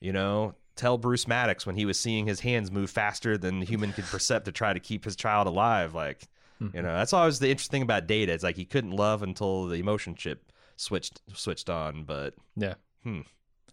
you 0.00 0.12
know, 0.12 0.54
tell 0.76 0.98
Bruce 0.98 1.26
Maddox 1.26 1.66
when 1.66 1.76
he 1.76 1.84
was 1.84 1.98
seeing 1.98 2.26
his 2.26 2.40
hands 2.40 2.70
move 2.70 2.90
faster 2.90 3.36
than 3.36 3.60
the 3.60 3.66
human 3.66 3.92
could 3.92 4.04
percept 4.04 4.44
to 4.44 4.52
try 4.52 4.72
to 4.72 4.80
keep 4.80 5.04
his 5.04 5.16
child 5.16 5.46
alive. 5.46 5.94
Like, 5.94 6.28
you 6.72 6.82
know, 6.82 6.94
that's 6.94 7.12
always 7.12 7.38
the 7.38 7.50
interesting 7.50 7.76
thing 7.78 7.82
about 7.82 8.06
Data. 8.06 8.32
It's 8.32 8.44
like 8.44 8.56
he 8.56 8.64
couldn't 8.64 8.92
love 8.92 9.22
until 9.22 9.66
the 9.66 9.76
emotion 9.76 10.14
chip 10.14 10.52
switched 10.76 11.20
switched 11.34 11.68
on. 11.68 12.04
But 12.04 12.34
Yeah. 12.56 12.74
hmm, 13.02 13.22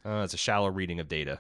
uh, 0.05 0.24
it's 0.24 0.34
a 0.34 0.38
shallow 0.38 0.70
reading 0.70 0.99
of 0.99 1.07
Data. 1.07 1.39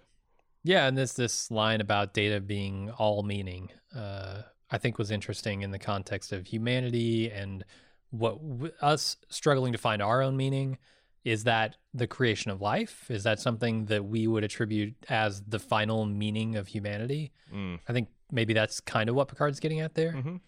Yeah, 0.63 0.87
and 0.87 0.97
this 0.97 1.13
this 1.13 1.51
line 1.51 1.81
about 1.81 2.13
data 2.13 2.39
being 2.39 2.89
all 2.91 3.23
meaning, 3.23 3.69
uh, 3.95 4.43
I 4.71 4.77
think 4.77 4.97
was 4.97 5.11
interesting 5.11 5.61
in 5.61 5.71
the 5.71 5.79
context 5.79 6.31
of 6.31 6.47
humanity 6.47 7.29
and 7.31 7.65
what 8.11 8.35
w- 8.41 8.71
us 8.81 9.17
struggling 9.29 9.73
to 9.73 9.77
find 9.77 10.01
our 10.01 10.21
own 10.21 10.37
meaning. 10.37 10.77
Is 11.25 11.45
that 11.45 11.77
the 11.93 12.05
creation 12.05 12.51
of 12.51 12.59
life? 12.59 13.09
Is 13.09 13.23
that 13.23 13.39
something 13.39 13.85
that 13.85 14.03
we 14.05 14.27
would 14.27 14.43
attribute 14.43 14.93
as 15.07 15.41
the 15.41 15.57
final 15.59 16.05
meaning 16.05 16.57
of 16.57 16.67
humanity? 16.67 17.31
Mm. 17.53 17.79
I 17.87 17.93
think 17.93 18.09
maybe 18.29 18.53
that's 18.53 18.81
kind 18.81 19.09
of 19.09 19.15
what 19.15 19.29
Picard's 19.29 19.61
getting 19.61 19.79
at 19.79 19.95
there, 19.95 20.11
Mhm. 20.11 20.41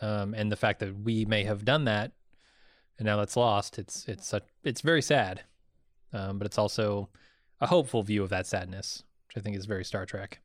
um, 0.00 0.34
and 0.34 0.50
the 0.50 0.56
fact 0.56 0.80
that 0.80 0.96
we 0.98 1.24
may 1.26 1.44
have 1.44 1.64
done 1.64 1.84
that, 1.84 2.10
and 2.98 3.06
now 3.06 3.16
that's 3.18 3.36
lost. 3.36 3.78
It's 3.78 4.04
it's 4.08 4.26
such, 4.26 4.42
it's 4.64 4.80
very 4.80 5.02
sad, 5.02 5.44
um, 6.12 6.38
but 6.38 6.46
it's 6.46 6.58
also 6.58 7.08
a 7.60 7.68
hopeful 7.68 8.02
view 8.02 8.24
of 8.24 8.30
that 8.30 8.46
sadness, 8.48 9.04
which 9.30 9.40
I 9.40 9.44
think 9.44 9.56
is 9.56 9.66
very 9.66 9.84
Star 9.84 10.06
Trek. 10.06 10.40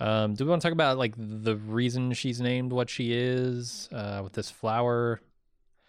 Um, 0.00 0.34
do 0.34 0.44
we 0.44 0.50
want 0.50 0.62
to 0.62 0.66
talk 0.66 0.72
about 0.72 0.98
like 0.98 1.14
the 1.16 1.56
reason 1.56 2.12
she's 2.12 2.40
named 2.40 2.72
what 2.72 2.88
she 2.88 3.12
is 3.12 3.88
uh, 3.90 4.20
with 4.22 4.34
this 4.34 4.50
flower? 4.50 5.20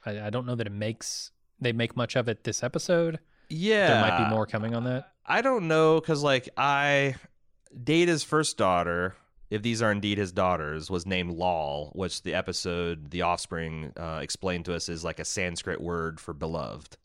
I, 0.06 0.22
I 0.22 0.30
don't 0.30 0.46
know 0.46 0.56
that 0.56 0.68
it 0.68 0.74
makes 0.74 1.32
they 1.60 1.74
make 1.74 1.96
much 1.96 2.16
of 2.16 2.28
it 2.28 2.44
this 2.44 2.64
episode. 2.64 3.20
Yeah, 3.50 3.88
There 3.88 4.02
might 4.02 4.24
be 4.26 4.30
more 4.34 4.46
coming 4.46 4.76
on 4.76 4.86
that. 4.86 5.12
I 5.26 5.42
don't 5.42 5.68
know 5.68 6.00
because 6.00 6.24
like 6.24 6.50
I 6.58 7.16
Data's 7.84 8.24
first 8.24 8.58
daughter, 8.58 9.16
if 9.50 9.62
these 9.62 9.82
are 9.82 9.92
indeed 9.92 10.18
his 10.18 10.32
daughters, 10.32 10.90
was 10.90 11.06
named 11.06 11.38
Lal, 11.38 11.92
which 11.94 12.24
the 12.24 12.34
episode 12.34 13.12
The 13.12 13.24
Offspring 13.24 13.94
uh, 13.98 14.20
explained 14.24 14.66
to 14.66 14.74
us 14.74 14.90
is 14.90 15.04
like 15.04 15.20
a 15.20 15.26
Sanskrit 15.26 15.82
word 15.82 16.20
for 16.20 16.34
beloved. 16.34 16.98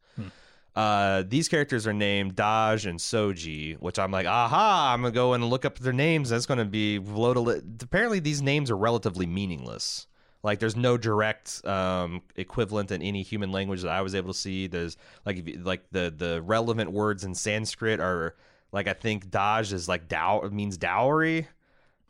Uh, 0.77 1.23
these 1.29 1.49
characters 1.49 1.87
are 1.87 1.93
named 1.93 2.35
Dahj 2.35 2.87
and 2.89 2.99
Soji, 2.99 3.77
which 3.81 3.99
I'm 3.99 4.11
like, 4.11 4.27
aha! 4.27 4.93
I'm 4.93 5.03
gonna 5.03 5.13
go 5.13 5.35
and 5.35 5.45
look 5.49 5.65
up 5.65 5.79
their 5.79 5.93
names. 5.93 6.31
That's 6.31 6.47
gonna 6.47 6.65
be 6.65 6.99
load 6.99 7.37
li- 7.37 7.61
Apparently, 7.81 8.19
these 8.19 8.43
names 8.43 8.71
are 8.71 8.77
relatively 8.77 9.27
meaningless. 9.27 10.09
Like, 10.43 10.59
there's 10.59 10.77
no 10.77 10.99
direct 10.99 11.65
um, 11.65 12.23
equivalent 12.37 12.91
in 12.91 13.01
any 13.03 13.23
human 13.23 13.51
language 13.53 13.83
that 13.83 13.91
I 13.93 14.03
was 14.03 14.15
able 14.15 14.33
to 14.33 14.39
see. 14.39 14.67
There's 14.67 14.97
like, 15.25 15.47
you- 15.47 15.59
like 15.63 15.85
the 15.93 16.13
the 16.17 16.43
relevant 16.43 16.91
words 16.91 17.23
in 17.25 17.35
Sanskrit 17.37 18.01
are 18.01 18.35
like 18.73 18.89
I 18.89 18.95
think 18.95 19.29
Dahj 19.31 19.73
is 19.73 19.89
like 19.89 20.09
dow 20.09 20.43
means 20.53 20.77
dowry, 20.77 21.47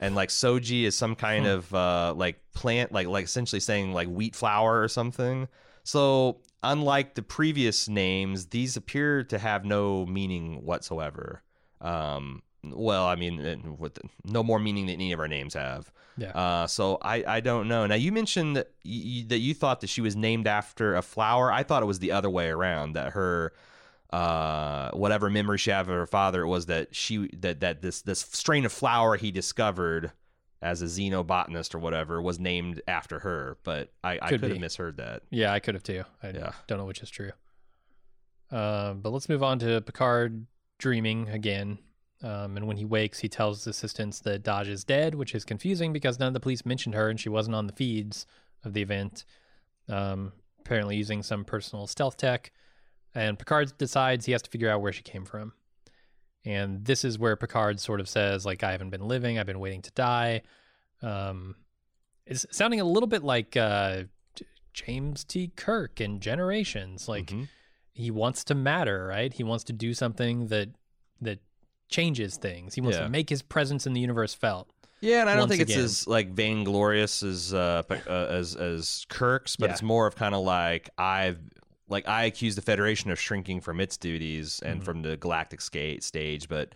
and 0.01 0.15
like 0.15 0.31
Soji 0.31 0.85
is 0.85 0.97
some 0.97 1.15
kind 1.17 1.45
Hmm. 1.45 1.51
of 1.51 1.75
uh, 1.75 2.15
like 2.17 2.41
plant, 2.55 2.93
like 2.93 3.09
like 3.09 3.27
essentially 3.27 3.61
saying 3.61 3.93
like 3.93 4.09
wheat 4.09 4.35
flour 4.35 4.81
or 4.81 4.89
something. 4.89 5.49
So 5.83 6.39
unlike 6.65 7.15
the 7.15 7.23
previous 7.23 7.89
names, 7.89 8.47
these 8.47 8.77
appear 8.77 9.23
to 9.25 9.39
have 9.39 9.65
no 9.65 10.07
meaning 10.07 10.65
whatsoever. 10.65 11.43
Um, 11.81 12.43
well, 12.65 13.07
I 13.07 13.17
mean, 13.17 13.77
with 13.79 13.99
no 14.25 14.43
more 14.43 14.59
meaning 14.59 14.87
than 14.87 14.95
any 14.95 15.13
of 15.13 15.21
our 15.21 15.29
names 15.29 15.55
have. 15.55 15.93
Yeah. 16.17 16.31
Uh, 16.31 16.67
so 16.67 16.99
I, 17.03 17.25
I 17.27 17.41
don't 17.41 17.69
know. 17.69 17.87
Now 17.87 17.97
you 17.97 18.13
mentioned 18.13 18.57
that 18.57 18.71
you, 18.83 19.27
that 19.27 19.39
you 19.39 19.55
thought 19.55 19.81
that 19.81 19.89
she 19.89 20.01
was 20.01 20.17
named 20.17 20.47
after 20.47 20.95
a 20.97 21.03
flower. 21.03 21.53
I 21.53 21.63
thought 21.63 21.83
it 21.83 21.87
was 21.87 21.99
the 21.99 22.13
other 22.13 22.31
way 22.31 22.49
around. 22.49 22.95
That 22.95 23.13
her, 23.13 23.53
uh, 24.11 24.91
whatever 24.93 25.29
memory 25.29 25.59
she 25.59 25.71
had 25.71 25.81
of 25.81 25.89
her 25.89 26.07
father 26.07 26.43
it 26.43 26.47
was 26.47 26.67
that 26.67 26.95
she 26.95 27.29
that 27.41 27.61
that 27.61 27.83
this 27.83 28.03
this 28.03 28.21
strain 28.21 28.65
of 28.65 28.73
flower 28.73 29.17
he 29.17 29.31
discovered 29.31 30.13
as 30.65 30.81
a 30.83 30.87
xenobotanist 30.87 31.75
or 31.75 31.79
whatever 31.79 32.21
was 32.23 32.41
named 32.41 32.81
after 32.89 33.19
her. 33.21 33.59
But 33.63 33.93
I, 34.03 34.19
I 34.21 34.29
Could 34.31 34.41
could 34.41 34.51
have 34.51 34.61
misheard 34.61 34.97
that. 34.97 35.23
Yeah, 35.31 35.53
I 35.53 35.61
could 35.61 35.75
have 35.75 35.83
too. 35.85 36.03
I 36.23 36.31
Yeah. 36.31 36.53
don't 36.67 36.79
know 36.79 36.87
which 36.87 37.03
is 37.03 37.11
true. 37.11 37.33
Um, 38.51 39.01
but 39.01 39.11
let's 39.13 39.29
move 39.29 39.43
on 39.43 39.59
to 39.61 39.81
Picard 39.83 40.47
dreaming 40.79 41.29
again. 41.29 41.79
Um, 42.23 42.57
and 42.57 42.67
when 42.67 42.79
he 42.79 42.85
wakes, 42.87 43.19
he 43.19 43.29
tells 43.29 43.65
the 43.65 43.71
assistants 43.71 44.21
that 44.21 44.43
Dahj 44.43 44.69
is 44.69 44.85
dead, 44.85 45.15
which 45.15 45.35
is 45.35 45.45
confusing 45.45 45.93
because 45.93 46.19
none 46.19 46.29
of 46.29 46.35
the 46.35 46.41
police 46.41 46.65
mentioned 46.65 46.95
her 46.95 47.09
and 47.11 47.21
she 47.21 47.29
wasn't 47.29 47.55
on 47.55 47.67
the 47.67 47.73
feeds 47.75 48.27
of 48.65 48.73
the 48.73 48.81
event. 48.81 49.25
Um, 49.89 50.33
apparently, 50.61 50.97
using 50.97 51.23
some 51.23 51.45
personal 51.45 51.87
stealth 51.87 52.17
tech. 52.17 52.51
And 53.15 53.39
Picard 53.39 53.77
decides 53.77 54.25
he 54.25 54.33
has 54.33 54.41
to 54.43 54.51
figure 54.51 54.71
out 54.71 54.81
where 54.81 54.93
she 54.93 55.03
came 55.03 55.25
from. 55.27 55.53
And 56.45 56.85
this 56.85 57.05
is 57.05 57.19
where 57.19 57.37
Picard 57.37 57.81
sort 57.81 58.01
of 58.01 58.09
says, 58.09 58.45
like, 58.45 58.63
I 58.63 58.73
haven't 58.73 58.91
been 58.91 59.09
living, 59.09 59.39
I've 59.39 59.47
been 59.47 59.61
waiting 59.61 59.83
to 59.83 59.91
die. 59.93 60.43
Um, 61.03 61.57
it's 62.27 62.45
sounding 62.51 62.81
a 62.81 62.85
little 62.85 63.07
bit 63.07 63.23
like 63.23 63.57
uh, 63.57 64.05
James 64.73 65.25
T. 65.25 65.53
Kirk 65.57 66.01
in 66.01 66.21
Generations. 66.21 67.09
Like 67.09 67.27
Mhm. 67.27 67.49
he 67.93 68.11
wants 68.11 68.45
to 68.45 68.55
matter, 68.55 69.07
right? 69.07 69.33
He 69.33 69.45
wants 69.45 69.65
to 69.65 69.73
do 69.73 69.95
something 69.95 70.49
that 70.49 70.71
that 71.21 71.39
changes 71.89 72.37
things. 72.37 72.75
He 72.75 72.81
wants 72.81 72.99
Yeah. 72.99 73.05
to 73.05 73.09
make 73.11 73.31
his 73.31 73.41
presence 73.43 73.87
in 73.87 73.93
the 73.93 74.01
universe 74.01 74.35
felt. 74.35 74.69
Yeah, 75.01 75.21
and 75.21 75.31
I 75.31 75.37
don't 75.37 75.49
think 75.49 75.61
it's 75.61 75.77
as 75.77 76.07
like 76.07 76.31
vainglorious 76.35 77.23
as 77.23 77.53
uh, 77.55 77.83
uh 77.91 78.11
as 78.11 78.57
as 78.57 79.05
Kirk's, 79.09 79.57
but 79.57 79.67
Yeah. 79.67 79.73
it's 79.73 79.83
more 79.83 80.07
of 80.07 80.17
kind 80.17 80.35
of 80.35 80.45
like 80.45 80.91
I've 80.99 81.39
like 81.89 82.09
I 82.09 82.25
accuse 82.25 82.55
the 82.57 82.63
Federation 82.63 83.11
of 83.11 83.21
shrinking 83.21 83.61
from 83.61 83.81
its 83.81 83.97
duties 83.97 84.61
and 84.65 84.81
Mhm. 84.81 84.85
from 84.85 85.03
the 85.03 85.17
galactic 85.17 85.61
sca- 85.61 86.01
stage, 86.01 86.49
but 86.49 86.75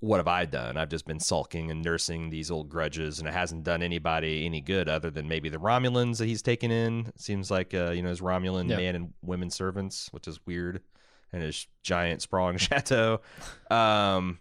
what 0.00 0.18
have 0.18 0.28
I 0.28 0.44
done? 0.44 0.76
I've 0.76 0.90
just 0.90 1.06
been 1.06 1.18
sulking 1.18 1.70
and 1.70 1.82
nursing 1.82 2.28
these 2.30 2.50
old 2.50 2.68
grudges, 2.68 3.18
and 3.18 3.26
it 3.26 3.32
hasn't 3.32 3.64
done 3.64 3.82
anybody 3.82 4.44
any 4.44 4.60
good 4.60 4.88
other 4.88 5.10
than 5.10 5.26
maybe 5.26 5.48
the 5.48 5.56
Romulans 5.58 6.18
that 6.18 6.26
he's 6.26 6.42
taken 6.42 6.70
in. 6.70 7.06
It 7.06 7.20
seems 7.20 7.50
like 7.50 7.72
uh, 7.74 7.90
you 7.92 8.02
know 8.02 8.10
his 8.10 8.20
Romulan 8.20 8.68
Yeah. 8.68 8.76
man 8.76 8.94
and 8.94 9.12
women 9.22 9.50
servants, 9.50 10.08
which 10.12 10.28
is 10.28 10.38
weird, 10.46 10.82
and 11.32 11.42
his 11.42 11.66
giant 11.82 12.20
sprawling 12.22 12.56
chateau. 12.58 13.20
Um, 13.70 14.38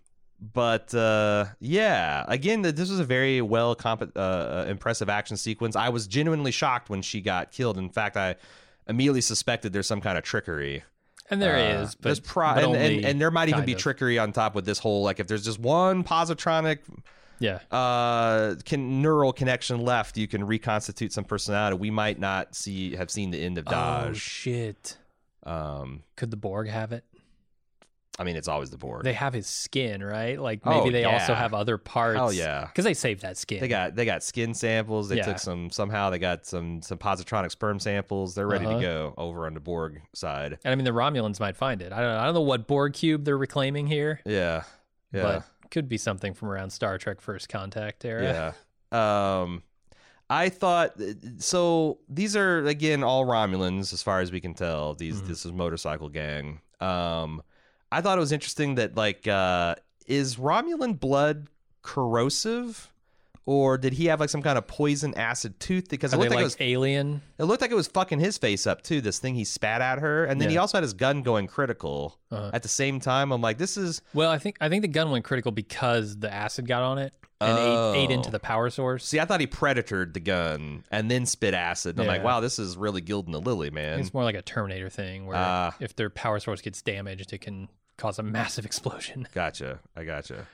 but 0.54 0.94
uh, 0.94 1.46
yeah, 1.62 2.26
again, 2.28 2.62
this 2.62 2.90
was 2.90 3.00
a 3.00 3.06
very 3.06 3.42
well 3.42 3.74
comp- 3.76 4.16
uh, 4.16 4.20
uh, 4.20 4.66
impressive 4.68 5.10
action 5.10 5.38
sequence. 5.38 5.76
I 5.78 5.90
was 5.90 6.06
genuinely 6.06 6.52
shocked 6.52 6.90
when 6.90 7.02
she 7.02 7.22
got 7.22 7.52
killed. 7.52 7.78
In 7.78 7.90
fact, 7.90 8.18
I 8.18 8.36
immediately 8.88 9.22
suspected 9.22 9.74
there's 9.74 9.88
some 9.88 10.02
kind 10.02 10.18
of 10.18 10.24
trickery. 10.24 10.84
And 11.30 11.42
there 11.42 11.56
Uh, 11.56 11.82
is, 11.84 11.96
but, 11.96 12.04
there's 12.04 12.20
pro- 12.20 12.54
but 12.54 12.64
and, 12.64 12.76
and, 12.76 13.06
and 13.06 13.22
there 13.22 13.32
might 13.32 13.50
even 13.50 13.66
be 13.66 13.74
of. 13.74 13.80
trickery 13.80 14.20
on 14.20 14.32
top 14.32 14.54
with 14.54 14.66
this 14.66 14.78
whole 14.80 15.04
like 15.04 15.20
if 15.20 15.26
there's 15.28 15.44
just 15.44 15.58
one 15.60 16.04
positronic 16.04 16.80
Yeah, 17.40 17.60
uh 17.72 18.56
can 18.64 19.02
neural 19.02 19.34
connection 19.34 19.80
left 19.82 20.18
you 20.18 20.28
can 20.28 20.44
reconstitute 20.46 21.12
some 21.12 21.24
personality 21.24 21.78
we 21.78 21.90
might 21.90 22.20
not 22.20 22.54
see 22.56 22.96
have 22.96 23.10
seen 23.10 23.32
the 23.32 23.42
end 23.44 23.58
of 23.58 23.68
Oh 23.68 23.72
Dahj 23.72 24.16
shit! 24.16 24.98
um 25.44 26.04
Could 26.16 26.30
the 26.30 26.38
Borg 26.38 26.70
have 26.70 26.92
it? 26.92 27.04
I 28.18 28.24
mean 28.24 28.36
it's 28.38 28.48
always 28.48 28.70
the 28.70 28.78
board 28.78 29.04
They 29.04 29.14
have 29.14 29.34
his 29.34 29.46
skin, 29.48 30.02
right? 30.04 30.40
Like 30.40 30.62
Oh, 30.64 30.70
maybe 30.80 30.92
they 30.92 31.04
also 31.04 31.34
have 31.34 31.54
other 31.54 31.78
parts. 31.78 32.18
hell 32.18 32.32
yeah 32.32 32.66
because 32.66 32.86
they 32.86 32.94
saved 32.94 33.22
that 33.24 33.38
skin. 33.38 33.60
they 33.60 33.68
got 33.68 33.96
they 33.96 34.06
got 34.06 34.24
skin 34.24 34.54
samples 34.54 35.10
they 35.10 35.18
Yeah. 35.18 35.24
took 35.24 35.40
some 35.40 35.70
somehow 35.70 36.10
they 36.10 36.20
got 36.20 36.46
some 36.46 36.82
some 36.82 36.98
positronic 36.98 37.52
sperm 37.52 37.80
samples 37.80 38.34
they're 38.36 38.48
ready 38.48 38.66
Uh-huh. 38.66 38.76
to 38.78 38.82
go 38.82 39.14
over 39.18 39.46
on 39.48 39.54
the 39.54 39.60
Borg 39.60 40.02
side 40.14 40.58
and 40.64 40.72
I 40.72 40.76
mean 40.76 40.86
the 40.86 40.92
Romulans 40.92 41.40
might 41.40 41.58
find 41.58 41.82
it. 41.82 41.92
I 41.92 42.00
don't. 42.02 42.14
know. 42.14 42.20
I 42.20 42.26
don't 42.26 42.34
know 42.36 42.42
what 42.42 42.68
Borg 42.68 42.94
cube 42.94 43.26
they're 43.26 43.38
reclaiming 43.38 43.88
here, 43.88 44.22
yeah 44.26 44.64
yeah 45.12 45.22
but 45.24 45.44
could 45.72 45.90
be 45.90 45.98
something 45.98 46.34
from 46.34 46.48
around 46.50 46.70
Star 46.70 46.98
Trek 46.98 47.20
First 47.20 47.50
Contact 47.50 48.06
era. 48.06 48.54
Yeah. 48.94 49.42
Um, 49.42 49.64
I 50.30 50.50
thought 50.50 50.94
so. 51.40 52.00
These 52.08 52.36
are 52.36 52.66
again 52.66 53.04
all 53.04 53.26
Romulans, 53.26 53.92
as 53.92 54.02
far 54.02 54.22
as 54.22 54.32
we 54.32 54.40
can 54.40 54.54
tell. 54.54 54.94
These 54.94 55.22
Mhm. 55.22 55.28
this 55.28 55.46
is 55.46 55.52
motorcycle 55.52 56.10
gang. 56.10 56.62
Um, 56.80 57.42
I 57.92 58.02
thought 58.02 58.18
it 58.18 58.22
was 58.22 58.32
interesting 58.32 58.76
that 58.76 58.96
like 58.96 59.28
uh, 59.28 59.76
is 60.08 60.38
Romulan 60.38 61.00
blood 61.00 61.48
corrosive, 61.82 62.92
or 63.48 63.78
did 63.78 63.94
he 63.94 64.06
have 64.08 64.20
like 64.20 64.30
some 64.30 64.42
kind 64.42 64.58
of 64.58 64.66
poison 64.68 65.14
acid 65.16 65.60
tooth? 65.60 65.88
Because 65.90 66.14
it 66.14 66.16
Are 66.16 66.20
they 66.20 66.24
looked 66.24 66.32
like, 66.32 66.36
like 66.38 66.42
it 66.42 66.46
was 66.46 66.58
alien? 66.62 67.22
it 67.38 67.44
looked 67.44 67.62
like 67.62 67.72
it 67.72 67.76
was 67.76 67.88
fucking 67.88 68.20
his 68.20 68.38
face 68.38 68.66
up 68.66 68.82
too. 68.82 69.02
This 69.02 69.20
thing 69.20 69.36
he 69.36 69.44
spat 69.44 69.82
at 69.82 70.00
her, 70.00 70.26
and 70.26 70.42
then 70.42 70.50
he 70.50 70.58
also 70.58 70.78
had 70.78 70.84
his 70.84 70.94
gun 70.94 71.22
going 71.22 71.48
critical 71.48 72.18
Uh-huh. 72.32 72.52
at 72.54 72.64
the 72.64 72.70
same 72.70 73.00
time. 73.00 73.32
I'm 73.32 73.42
like, 73.42 73.58
this 73.58 73.78
is 73.78 74.02
Well, 74.14 74.32
I 74.32 74.38
think 74.40 74.58
I 74.62 74.70
think 74.70 74.82
the 74.82 74.88
gun 74.88 75.12
went 75.12 75.26
critical 75.26 75.52
because 75.52 76.18
the 76.18 76.34
acid 76.34 76.68
got 76.68 76.82
on 76.84 76.98
it 76.98 77.14
and 77.42 77.58
Oh. 77.60 77.94
ate, 77.94 78.06
ate 78.06 78.12
into 78.12 78.32
the 78.32 78.40
power 78.40 78.70
source. 78.70 79.06
see. 79.06 79.20
I 79.20 79.26
thought 79.26 79.42
he 79.42 79.48
predatored 79.48 80.14
the 80.14 80.22
gun 80.22 80.84
and 80.90 81.12
then 81.12 81.26
spit 81.26 81.54
acid. 81.54 81.96
And 81.98 82.02
I'm 82.02 82.08
like, 82.08 82.20
Yeah. 82.22 82.26
wow, 82.26 82.40
this 82.40 82.58
is 82.60 82.78
really 82.78 83.02
gilding 83.02 83.34
the 83.34 83.42
lily, 83.42 83.70
man. 83.70 84.00
it's 84.00 84.14
more 84.14 84.24
like 84.24 84.36
a 84.36 84.42
Terminator 84.42 84.90
thing 84.90 85.26
where 85.28 85.36
Ah. 85.38 85.76
if 85.80 85.96
their 85.96 86.10
power 86.10 86.40
source 86.40 86.62
gets 86.62 86.82
damaged, 86.82 87.34
it 87.34 87.42
can 87.42 87.68
cause 87.98 88.18
a 88.20 88.24
massive 88.24 88.66
explosion. 88.66 89.28
Gotcha. 89.34 89.80
I 89.96 90.04
gotcha. 90.06 90.48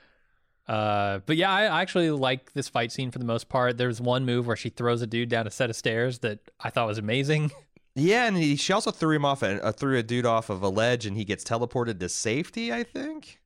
Uh, 0.71 1.19
but 1.25 1.35
yeah, 1.35 1.51
I 1.51 1.81
actually 1.81 2.11
like 2.11 2.53
this 2.53 2.69
fight 2.69 2.93
scene 2.93 3.11
for 3.11 3.19
the 3.19 3.25
most 3.25 3.49
part. 3.49 3.77
There's 3.77 3.99
one 3.99 4.25
move 4.25 4.47
where 4.47 4.55
she 4.55 4.69
throws 4.69 5.01
a 5.01 5.07
dude 5.07 5.27
down 5.27 5.45
a 5.45 5.51
set 5.51 5.69
of 5.69 5.75
stairs 5.75 6.19
that 6.19 6.39
I 6.61 6.69
thought 6.69 6.87
was 6.87 6.97
amazing. 6.97 7.51
Yeah, 7.93 8.25
and 8.25 8.37
he, 8.37 8.55
she 8.55 8.71
also 8.71 8.89
threw 8.89 9.13
him 9.17 9.25
off, 9.25 9.43
a, 9.43 9.61
uh, 9.61 9.73
threw 9.73 9.97
a 9.97 10.01
dude 10.03 10.25
off 10.25 10.49
of 10.49 10.63
a 10.63 10.69
ledge, 10.69 11.05
and 11.05 11.17
he 11.17 11.25
gets 11.25 11.43
teleported 11.43 11.99
to 11.99 12.07
safety. 12.07 12.71
I 12.71 12.83
think. 12.83 13.37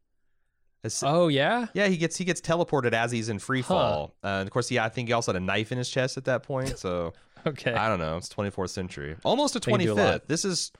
As- 0.83 1.01
Oh 1.03 1.29
yeah, 1.29 1.65
yeah, 1.73 1.87
he 1.87 1.97
gets 1.97 2.15
he 2.15 2.25
gets 2.25 2.41
teleported 2.41 2.93
as 2.93 3.11
he's 3.11 3.27
in 3.29 3.39
free 3.39 3.61
Huh. 3.61 3.67
fall. 3.69 4.15
Uh, 4.23 4.27
and 4.27 4.47
of 4.47 4.53
course, 4.53 4.69
yeah, 4.69 4.85
I 4.85 4.89
think 4.89 5.07
he 5.09 5.13
also 5.13 5.33
had 5.33 5.41
a 5.41 5.43
knife 5.43 5.71
in 5.71 5.79
his 5.79 5.89
chest 5.89 6.15
at 6.17 6.25
that 6.25 6.43
point. 6.43 6.77
So 6.77 7.13
okay. 7.47 7.73
I 7.73 7.87
don't 7.89 7.97
know. 7.97 8.17
It's 8.17 8.29
24th 8.29 8.69
century, 8.69 9.15
almost 9.23 9.53
to 9.53 9.59
They 9.61 9.71
can 9.71 9.79
do 9.81 9.93
a 9.93 9.95
lot. 9.95 10.21
25th. 10.21 10.27
This 10.27 10.45
is 10.45 10.71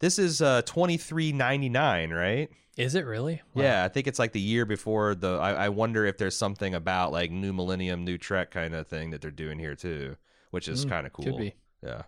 this 0.00 0.18
is 0.18 0.42
uh 0.42 0.62
2399, 0.62 2.10
right? 2.10 2.50
Is 2.76 2.94
it 2.94 3.06
really? 3.06 3.40
Wow. 3.54 3.62
Yeah, 3.62 3.84
I 3.84 3.88
think 3.88 4.06
it's 4.06 4.18
like 4.18 4.32
the 4.32 4.40
year 4.40 4.66
before 4.66 5.14
the. 5.14 5.36
I, 5.38 5.52
I 5.52 5.68
wonder 5.70 6.04
if 6.04 6.18
there's 6.18 6.36
something 6.36 6.74
about 6.74 7.10
like 7.10 7.30
new 7.30 7.52
millennium, 7.54 8.04
new 8.04 8.18
Trek 8.18 8.50
kind 8.50 8.74
of 8.74 8.86
thing 8.86 9.10
that 9.10 9.22
they're 9.22 9.30
doing 9.30 9.58
here 9.58 9.74
too, 9.74 10.16
which 10.50 10.68
is 10.68 10.84
Mm, 10.84 10.88
kind 10.90 11.06
of 11.06 11.12
cool. 11.14 11.24
Could 11.24 11.38
be. 11.38 11.54
Yeah. 11.82 12.02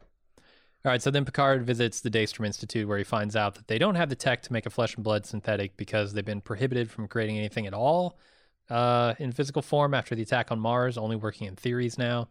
All 0.85 0.93
right, 0.93 1.03
so 1.03 1.11
then 1.11 1.25
Picard 1.25 1.67
visits 1.67 2.01
the 2.03 2.11
Daystrom 2.11 2.47
Institute 2.47 2.87
where 2.87 2.99
he 2.99 3.05
finds 3.05 3.35
out 3.35 3.57
that 3.57 3.67
they 3.67 3.79
don't 3.79 3.97
have 3.97 4.11
the 4.11 4.15
tech 4.15 4.43
to 4.43 4.53
make 4.53 4.65
a 4.65 4.71
flesh 4.71 4.95
and 4.95 5.03
blood 5.03 5.27
synthetic 5.27 5.77
because 5.77 6.13
they've 6.13 6.25
been 6.25 6.41
prohibited 6.41 6.91
from 6.91 7.09
creating 7.09 7.37
anything 7.37 7.67
at 7.67 7.75
all 7.75 8.17
uh, 8.71 9.15
in 9.19 9.33
physical 9.33 9.61
form 9.61 9.93
after 9.93 10.15
the 10.15 10.23
attack 10.23 10.53
on 10.53 10.61
Mars, 10.61 10.97
only 10.97 11.17
working 11.17 11.49
in 11.49 11.57
theories 11.57 11.99
now. 11.99 12.29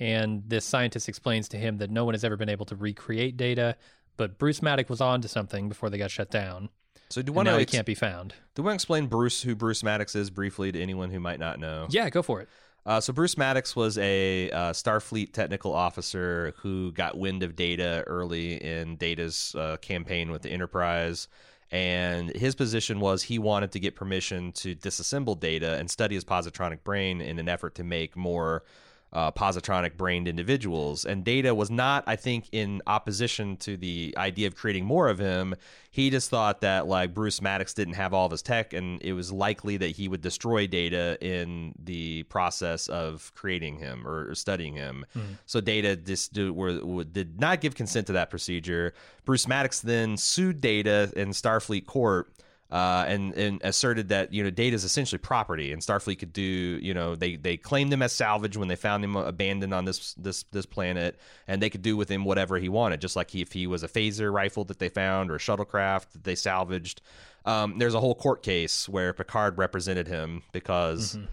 And 0.00 0.42
this 0.46 0.64
scientist 0.64 1.08
explains 1.08 1.48
to 1.50 1.56
him 1.56 1.78
that 1.78 1.90
no 1.90 2.04
one 2.04 2.14
has 2.14 2.24
ever 2.24 2.36
been 2.36 2.48
able 2.48 2.66
to 2.66 2.76
recreate 2.76 3.36
data, 3.36 3.76
but 4.18 4.38
Bruce 4.38 4.60
Maddox 4.60 4.90
was 4.90 5.00
on 5.00 5.22
to 5.22 5.28
something 5.28 5.70
before 5.70 5.88
they 5.88 5.96
got 5.96 6.10
shut 6.10 6.30
down. 6.30 6.68
So 7.08 7.22
do 7.22 7.26
you 7.26 7.32
And 7.32 7.36
want 7.36 7.46
now 7.46 7.54
to 7.54 7.60
he 7.60 7.64
can't 7.64 7.86
be 7.86 7.94
found. 7.94 8.34
do 8.54 8.60
you 8.60 8.64
want 8.64 8.72
to 8.72 8.74
explain 8.74 9.06
Bruce 9.06 9.40
who 9.40 9.54
Bruce 9.54 9.82
Maddox 9.82 10.14
is 10.14 10.28
briefly 10.28 10.70
to 10.72 10.78
anyone 10.82 11.10
who 11.10 11.18
might 11.20 11.40
not 11.40 11.58
know? 11.58 11.86
Yeah, 11.88 12.10
go 12.10 12.20
for 12.20 12.42
it. 12.42 12.48
Uh, 12.84 13.00
so 13.00 13.12
Bruce 13.12 13.36
Maddox 13.38 13.74
was 13.74 13.96
a 13.98 14.50
uh, 14.50 14.72
Starfleet 14.72 15.32
technical 15.32 15.72
officer 15.72 16.54
who 16.58 16.92
got 16.92 17.18
wind 17.18 17.42
of 17.42 17.56
Data 17.56 18.04
early 18.06 18.62
in 18.62 18.96
Data's 18.96 19.54
uh, 19.58 19.76
campaign 19.78 20.30
with 20.30 20.42
the 20.42 20.50
Enterprise, 20.50 21.28
and 21.70 22.34
his 22.34 22.54
position 22.54 22.98
was 23.00 23.22
he 23.24 23.38
wanted 23.38 23.72
to 23.72 23.80
get 23.80 23.94
permission 23.94 24.52
to 24.52 24.74
disassemble 24.74 25.38
Data 25.38 25.74
and 25.76 25.90
study 25.90 26.14
his 26.14 26.24
positronic 26.24 26.82
brain 26.82 27.20
in 27.20 27.38
an 27.38 27.48
effort 27.48 27.74
to 27.74 27.84
make 27.84 28.16
more. 28.16 28.64
Uh, 29.10 29.32
positronic 29.32 29.96
brained 29.96 30.28
individuals. 30.28 31.06
And 31.06 31.24
Data 31.24 31.54
was 31.54 31.70
not, 31.70 32.04
I 32.06 32.14
think, 32.14 32.44
in 32.52 32.82
opposition 32.86 33.56
to 33.56 33.78
the 33.78 34.12
idea 34.18 34.46
of 34.46 34.54
creating 34.54 34.84
more 34.84 35.08
of 35.08 35.18
him. 35.18 35.54
He 35.90 36.10
just 36.10 36.28
thought 36.28 36.60
that, 36.60 36.86
like, 36.86 37.14
Bruce 37.14 37.40
Maddox 37.40 37.72
didn't 37.72 37.94
have 37.94 38.12
all 38.12 38.26
of 38.26 38.32
his 38.32 38.42
tech, 38.42 38.74
and 38.74 39.00
it 39.00 39.14
was 39.14 39.32
likely 39.32 39.78
that 39.78 39.92
he 39.96 40.08
would 40.08 40.20
destroy 40.20 40.66
Data 40.66 41.16
in 41.22 41.72
the 41.82 42.24
process 42.24 42.86
of 42.88 43.32
creating 43.34 43.78
him 43.78 44.06
or 44.06 44.34
studying 44.34 44.74
him. 44.74 45.06
So 45.46 45.62
Data 45.62 45.96
just 45.96 46.36
were, 46.36 46.84
were, 46.84 47.04
did 47.04 47.40
not 47.40 47.62
give 47.62 47.74
consent 47.74 48.08
to 48.08 48.12
that 48.12 48.28
procedure. 48.28 48.92
Bruce 49.24 49.48
Maddox 49.48 49.80
then 49.80 50.18
sued 50.18 50.60
Data 50.60 51.10
in 51.16 51.30
Starfleet 51.30 51.86
court 51.86 52.28
uh, 52.70 53.04
and 53.08 53.34
and 53.34 53.60
asserted 53.64 54.10
that 54.10 54.32
you 54.32 54.42
know 54.44 54.50
data 54.50 54.74
is 54.74 54.84
essentially 54.84 55.18
property, 55.18 55.72
and 55.72 55.80
Starfleet 55.80 56.18
could 56.18 56.32
do 56.32 56.42
you 56.42 56.92
know 56.92 57.14
they 57.14 57.36
they 57.36 57.56
claimed 57.56 57.92
him 57.92 58.02
as 58.02 58.12
salvage 58.12 58.56
when 58.56 58.68
they 58.68 58.76
found 58.76 59.02
him 59.02 59.16
abandoned 59.16 59.72
on 59.72 59.84
this 59.84 60.14
this 60.14 60.42
this 60.52 60.66
planet, 60.66 61.18
and 61.46 61.62
they 61.62 61.70
could 61.70 61.82
do 61.82 61.96
with 61.96 62.10
him 62.10 62.24
whatever 62.24 62.58
he 62.58 62.68
wanted, 62.68 63.00
just 63.00 63.16
like 63.16 63.30
he, 63.30 63.40
if 63.40 63.52
he 63.52 63.66
was 63.66 63.82
a 63.82 63.88
phaser 63.88 64.32
rifle 64.32 64.64
that 64.64 64.78
they 64.78 64.88
found 64.88 65.30
or 65.30 65.36
a 65.36 65.38
shuttlecraft 65.38 66.10
that 66.10 66.24
they 66.24 66.34
salvaged. 66.34 67.00
Um, 67.44 67.78
there's 67.78 67.94
a 67.94 68.00
whole 68.00 68.14
court 68.14 68.42
case 68.42 68.88
where 68.88 69.12
Picard 69.12 69.56
represented 69.58 70.08
him 70.08 70.42
because. 70.52 71.14
And- 71.14 71.28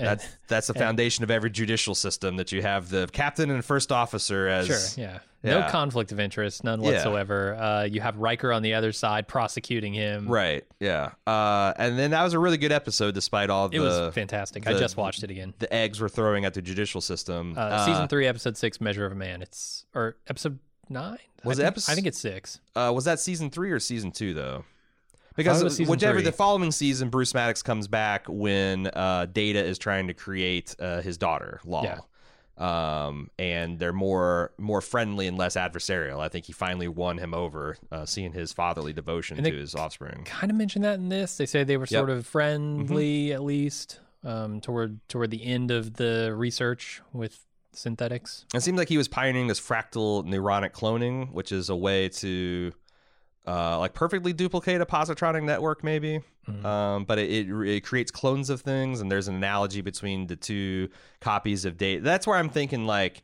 That's 0.04 0.26
that's 0.48 0.66
the 0.66 0.74
foundation 0.74 1.22
of 1.24 1.30
every 1.30 1.50
judicial 1.50 1.94
system 1.94 2.36
that 2.36 2.52
you 2.52 2.62
have 2.62 2.88
the 2.90 3.08
captain 3.12 3.50
and 3.50 3.64
first 3.64 3.92
officer 3.92 4.48
as 4.48 4.66
Sure, 4.66 5.04
yeah. 5.04 5.18
No 5.42 5.66
conflict 5.70 6.12
of 6.12 6.20
interest, 6.20 6.64
none 6.64 6.82
Yeah. 6.82 6.90
whatsoever. 6.92 7.54
Uh, 7.54 7.84
you 7.84 8.00
have 8.02 8.16
Riker 8.18 8.52
on 8.52 8.60
the 8.62 8.74
other 8.74 8.92
side 8.92 9.26
prosecuting 9.28 9.94
him. 9.94 10.26
right 10.28 10.64
yeah 10.80 11.12
uh, 11.26 11.72
and 11.76 11.98
then 11.98 12.10
that 12.10 12.22
was 12.22 12.34
a 12.34 12.38
really 12.38 12.58
good 12.58 12.72
episode 12.72 13.14
despite 13.14 13.48
all 13.50 13.68
the 13.68 13.76
It 13.76 13.80
was 13.80 14.14
fantastic. 14.14 14.66
I 14.66 14.72
just 14.74 14.96
watched 14.96 15.22
it 15.22 15.30
again. 15.30 15.54
the 15.58 15.72
eggs 15.72 16.00
were 16.00 16.08
throwing 16.08 16.44
at 16.44 16.54
the 16.54 16.62
judicial 16.62 17.00
system. 17.00 17.54
Uh, 17.56 17.84
season 17.86 18.08
three, 18.08 18.26
episode 18.26 18.56
six, 18.56 18.80
Measure 18.80 19.06
of 19.06 19.12
a 19.12 19.14
Man. 19.16 19.40
It's 19.42 19.86
or 19.94 20.16
episode 20.28 20.58
nine. 20.88 21.18
Was 21.44 21.58
I 21.58 21.62
it 21.62 21.64
think, 21.64 21.72
episode- 21.72 21.92
I 21.92 21.94
think 21.94 22.06
it's 22.08 22.18
six. 22.20 22.60
uh, 22.76 22.92
was 22.94 23.04
that 23.06 23.18
season 23.20 23.48
three 23.50 23.70
or 23.70 23.78
season 23.80 24.10
two 24.12 24.34
though? 24.34 24.64
Because 25.40 25.78
whichever 25.88 26.18
three. 26.18 26.24
the 26.24 26.32
following 26.32 26.70
season, 26.72 27.08
Bruce 27.08 27.34
Maddox 27.34 27.62
comes 27.62 27.88
back 27.88 28.26
when 28.28 28.86
uh, 28.88 29.26
Data 29.32 29.64
is 29.64 29.78
trying 29.78 30.08
to 30.08 30.14
create 30.14 30.74
uh, 30.78 31.00
his 31.00 31.16
daughter, 31.18 31.60
Lal. 31.64 31.84
Yeah. 31.84 31.98
Um, 32.58 33.30
and 33.38 33.78
they're 33.78 33.92
more 33.94 34.52
more 34.58 34.82
friendly 34.82 35.26
and 35.26 35.38
less 35.38 35.56
adversarial. 35.56 36.20
I 36.20 36.28
think 36.28 36.44
he 36.44 36.52
finally 36.52 36.88
won 36.88 37.16
him 37.16 37.32
over, 37.32 37.78
uh, 37.90 38.04
seeing 38.04 38.32
his 38.32 38.52
fatherly 38.52 38.92
devotion 38.92 39.42
to 39.42 39.50
his 39.50 39.74
offspring. 39.74 40.24
Kind 40.26 40.50
of 40.50 40.58
mentioned 40.58 40.84
that 40.84 40.96
in 40.98 41.08
this. 41.08 41.38
They 41.38 41.46
say 41.46 41.64
they 41.64 41.78
were 41.78 41.86
Yep. 41.88 41.98
sort 41.98 42.10
of 42.10 42.26
friendly, 42.26 43.28
Mm-hmm. 43.28 43.34
at 43.34 43.42
least, 43.44 44.00
um, 44.24 44.60
toward 44.60 45.00
toward 45.08 45.30
the 45.30 45.42
end 45.42 45.70
of 45.70 45.94
the 45.94 46.34
research 46.36 47.00
with 47.14 47.46
synthetics. 47.72 48.44
It 48.54 48.60
seems 48.60 48.76
like 48.76 48.88
he 48.90 48.98
was 48.98 49.08
pioneering 49.08 49.46
this 49.46 49.60
fractal 49.60 50.24
neuronic 50.26 50.72
cloning, 50.72 51.32
which 51.32 51.52
is 51.52 51.70
a 51.70 51.76
way 51.76 52.08
to 52.10 52.72
uh, 53.46 53.78
like 53.78 53.94
perfectly 53.94 54.32
duplicate 54.32 54.80
a 54.80 54.86
positronic 54.86 55.42
network, 55.44 55.82
maybe. 55.84 56.20
Mhm. 56.48 56.64
Um, 56.64 57.04
but 57.04 57.18
it, 57.18 57.30
it 57.30 57.68
it 57.68 57.80
creates 57.84 58.10
clones 58.10 58.50
of 58.50 58.60
things, 58.62 59.00
and 59.00 59.10
there's 59.10 59.28
an 59.28 59.34
analogy 59.34 59.80
between 59.82 60.26
the 60.26 60.36
two 60.36 60.88
copies 61.20 61.64
of 61.64 61.76
data. 61.76 62.00
That's 62.02 62.26
where 62.26 62.36
I'm 62.38 62.48
thinking 62.50 62.86
like. 62.86 63.22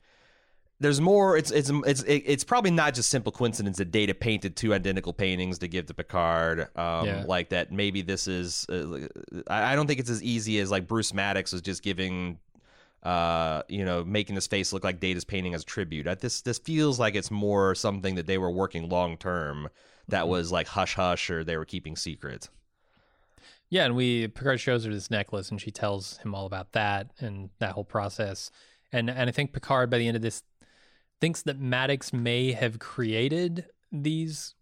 There's 0.79 1.01
more. 1.01 1.39
It's 1.39 1.51
it's 1.51 1.71
it's 1.87 2.03
it's 2.07 2.45
probably 2.45 2.71
not 2.71 2.93
just 2.93 3.09
simple 3.09 3.33
coincidence 3.33 3.79
that 3.79 3.91
Data 3.91 4.13
painted 4.15 4.57
two 4.57 4.75
identical 4.75 5.15
paintings 5.15 5.59
to 5.61 5.69
give 5.69 5.87
to 5.87 5.95
Picard. 5.95 6.69
Um, 6.77 7.07
Yeah. 7.07 7.25
Like 7.27 7.49
that. 7.49 7.73
Maybe 7.73 8.03
this 8.03 8.29
is. 8.29 8.67
Uh, 8.69 9.09
I 9.49 9.75
don't 9.75 9.87
think 9.87 10.01
it's 10.01 10.11
as 10.11 10.23
easy 10.23 10.59
as 10.59 10.71
like 10.71 10.87
Bruce 10.87 11.15
Maddox 11.15 11.51
was 11.55 11.63
just 11.63 11.83
giving 11.83 12.39
uh, 13.03 13.63
you 13.69 13.85
know, 13.85 14.03
making 14.05 14.35
his 14.35 14.47
face 14.47 14.73
look 14.73 14.83
like 14.85 14.99
Data's 15.01 15.25
painting 15.25 15.55
as 15.55 15.63
a 15.63 15.67
tribute. 15.67 16.07
Uh, 16.07 16.15
This 16.17 16.41
this 16.43 16.59
feels 16.59 16.99
like 16.99 17.15
it's 17.15 17.31
more 17.31 17.75
something 17.75 18.15
that 18.17 18.27
they 18.27 18.39
were 18.39 18.51
working 18.51 18.89
long 18.89 19.17
term. 19.17 19.69
That 20.09 20.29
was 20.29 20.51
like 20.53 20.69
hush 20.69 20.95
hush, 20.95 21.31
or 21.31 21.45
they 21.45 21.57
were 21.57 21.65
keeping 21.65 21.97
secret. 21.97 22.49
Yeah, 23.69 23.85
and 23.85 23.97
we 23.97 24.29
Picard 24.29 24.61
shows 24.61 24.85
her 24.85 24.93
this 24.93 25.11
necklace, 25.11 25.51
and 25.51 25.61
she 25.61 25.71
tells 25.73 26.19
him 26.19 26.35
all 26.35 26.47
about 26.47 26.73
that 26.73 27.11
and 27.19 27.51
that 27.59 27.73
whole 27.73 27.85
process. 27.85 28.51
And 28.93 29.11
and 29.11 29.29
I 29.29 29.33
think 29.33 29.53
Picard 29.53 29.91
by 29.91 29.99
the 29.99 30.07
end 30.07 30.17
of 30.17 30.23
this 30.23 30.43
thinks 31.21 31.43
that 31.43 31.59
Maddox 31.59 32.13
may 32.13 32.53
have 32.53 32.79
created 32.79 33.67
these 33.91 34.55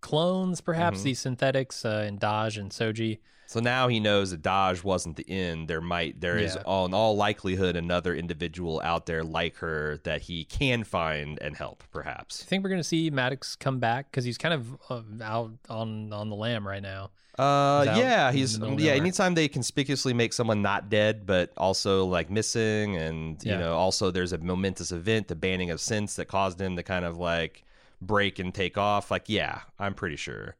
clones, 0.00 0.60
perhaps 0.60 1.00
Mhm. 1.00 1.04
these 1.04 1.20
synthetics 1.20 1.84
uh, 1.84 2.04
in 2.06 2.18
Dahj 2.18 2.58
and 2.58 2.70
Soji. 2.72 3.20
So 3.52 3.60
now 3.60 3.88
he 3.88 4.00
knows 4.00 4.30
that 4.30 4.42
Dahj 4.42 4.82
wasn't 4.82 5.16
the 5.16 5.28
end. 5.30 5.68
There 5.68 5.80
might 5.82 6.20
there 6.20 6.38
is 6.38 6.54
Yeah. 6.54 6.62
all, 6.64 6.86
in 6.86 6.94
all 6.94 7.16
likelihood 7.16 7.76
another 7.76 8.14
individual 8.14 8.80
out 8.82 9.04
there 9.06 9.22
like 9.22 9.56
her 9.56 9.98
that 10.04 10.22
he 10.22 10.44
can 10.44 10.84
find 10.84 11.38
and 11.40 11.56
help, 11.56 11.84
perhaps. 11.92 12.42
I 12.42 12.46
think 12.46 12.64
we're 12.64 12.70
going 12.70 12.80
to 12.80 12.84
see 12.84 13.10
Maddox 13.10 13.54
come 13.56 13.78
back 13.78 14.10
because 14.10 14.24
he's 14.24 14.38
kind 14.38 14.54
of 14.54 14.76
uh, 14.90 15.02
out 15.22 15.50
on 15.68 16.12
on 16.12 16.30
the 16.30 16.36
lam 16.36 16.66
right 16.66 16.82
now. 16.82 17.10
Uh, 17.38 17.84
He's 17.84 17.96
yeah, 17.98 18.30
he's 18.32 18.52
the 18.58 18.60
middle 18.60 18.74
of 18.74 18.80
yeah. 18.84 18.92
Anytime 18.92 19.34
they 19.34 19.48
conspicuously 19.48 20.12
make 20.12 20.34
someone 20.34 20.60
not 20.60 20.90
dead, 20.90 21.24
but 21.24 21.50
also 21.56 22.04
like 22.04 22.30
missing, 22.30 22.96
and 22.96 23.42
you 23.42 23.56
know, 23.56 23.74
also 23.74 24.10
there's 24.10 24.32
a 24.34 24.38
momentous 24.38 24.92
event, 24.92 25.28
the 25.28 25.34
banning 25.34 25.70
of 25.70 25.80
sense 25.80 26.16
that 26.16 26.26
caused 26.26 26.60
him 26.60 26.76
to 26.76 26.82
kind 26.82 27.06
of 27.06 27.16
like 27.16 27.64
break 28.02 28.38
and 28.38 28.52
take 28.54 28.76
off. 28.76 29.10
Like, 29.10 29.30
yeah, 29.30 29.60
I'm 29.78 29.94
pretty 29.94 30.16
sure. 30.16 30.56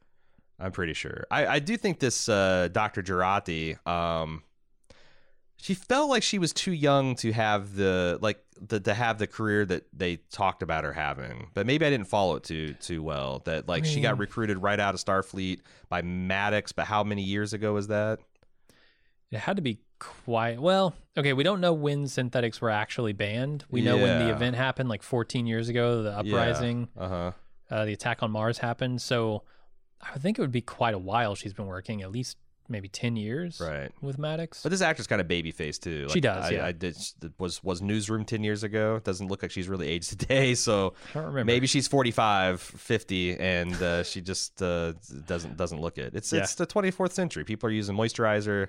I'm 0.62 0.72
pretty 0.72 0.94
sure. 0.94 1.26
I, 1.30 1.46
I 1.46 1.58
do 1.58 1.76
think 1.76 1.98
this 1.98 2.28
uh, 2.28 2.68
Dr. 2.70 3.02
Jurati, 3.02 3.84
um, 3.86 4.42
she 5.56 5.74
felt 5.74 6.08
like 6.10 6.22
she 6.22 6.38
was 6.38 6.52
too 6.52 6.72
young 6.72 7.14
to 7.16 7.32
have 7.32 7.74
the 7.74 8.18
like 8.20 8.38
the, 8.60 8.80
to 8.80 8.94
have 8.94 9.18
the 9.18 9.26
career 9.26 9.64
that 9.66 9.84
they 9.92 10.16
talked 10.30 10.62
about 10.62 10.84
her 10.84 10.92
having. 10.92 11.50
But 11.54 11.66
maybe 11.66 11.84
I 11.86 11.90
didn't 11.90 12.06
follow 12.08 12.36
it 12.36 12.44
too 12.44 12.74
too 12.74 13.02
well. 13.02 13.42
That 13.44 13.68
like 13.68 13.84
she 13.84 14.00
got 14.00 14.18
recruited 14.18 14.62
right 14.62 14.78
out 14.78 14.94
of 14.94 15.00
Starfleet 15.00 15.60
by 15.88 16.02
Maddox. 16.02 16.72
But 16.72 16.86
how 16.86 17.02
many 17.04 17.22
years 17.22 17.52
ago 17.52 17.74
was 17.74 17.88
that? 17.88 18.18
It 19.30 19.38
had 19.38 19.56
to 19.56 19.62
be 19.62 19.78
quite 19.98 20.60
well. 20.60 20.94
Okay, 21.16 21.32
we 21.32 21.42
don't 21.42 21.60
know 21.60 21.72
when 21.72 22.06
synthetics 22.08 22.60
were 22.60 22.70
actually 22.70 23.12
banned. 23.12 23.64
We 23.70 23.82
know 23.82 23.96
when 23.96 24.18
the 24.26 24.30
event 24.34 24.56
happened, 24.56 24.88
like 24.88 25.02
14 25.02 25.46
years 25.46 25.68
ago. 25.68 26.02
The 26.02 26.12
uprising, 26.18 26.88
Uh 26.98 27.08
huh. 27.08 27.32
uh, 27.70 27.84
the 27.84 27.92
attack 27.92 28.22
on 28.22 28.30
Mars 28.30 28.58
happened. 28.58 29.00
So 29.00 29.42
I 30.02 30.18
think 30.18 30.38
it 30.38 30.40
would 30.42 30.52
be 30.52 30.60
quite 30.62 30.94
a 30.94 30.98
while. 30.98 31.34
She's 31.34 31.52
been 31.52 31.66
working, 31.66 32.02
at 32.02 32.10
least 32.10 32.36
maybe 32.68 32.88
10 32.88 33.16
years, 33.16 33.60
Right. 33.60 33.90
with 34.00 34.18
Maddox. 34.18 34.62
But 34.62 34.70
this 34.70 34.80
actress 34.80 35.06
kind 35.06 35.20
of 35.20 35.28
baby 35.28 35.50
faced 35.50 35.82
too. 35.82 36.08
She 36.10 36.20
does, 36.20 36.46
I, 36.46 36.50
yeah. 36.50 36.66
I 36.66 36.72
did 36.72 36.96
was 37.38 37.62
was 37.62 37.82
Newsroom 37.82 38.24
ten 38.24 38.42
years 38.44 38.62
ago. 38.62 38.98
Doesn't 39.04 39.28
look 39.28 39.42
like 39.42 39.50
she's 39.50 39.68
really 39.68 39.88
aged 39.88 40.10
today. 40.10 40.54
So 40.66 40.94
I 41.10 41.14
don't 41.14 41.24
remember. 41.24 41.44
maybe 41.44 41.66
she's 41.66 41.86
45, 41.88 42.60
50, 42.60 43.38
and 43.38 43.74
uh, 43.82 44.02
she 44.04 44.20
just 44.20 44.62
uh, 44.62 44.94
doesn't 45.26 45.56
doesn't 45.56 45.80
look 45.80 45.98
it. 45.98 46.14
It's 46.14 46.32
Yeah. 46.32 46.40
it's 46.42 46.54
the 46.54 46.66
twenty 46.66 46.90
fourth 46.90 47.12
century. 47.12 47.44
People 47.44 47.68
are 47.68 47.72
using 47.72 47.96
moisturizer. 47.96 48.68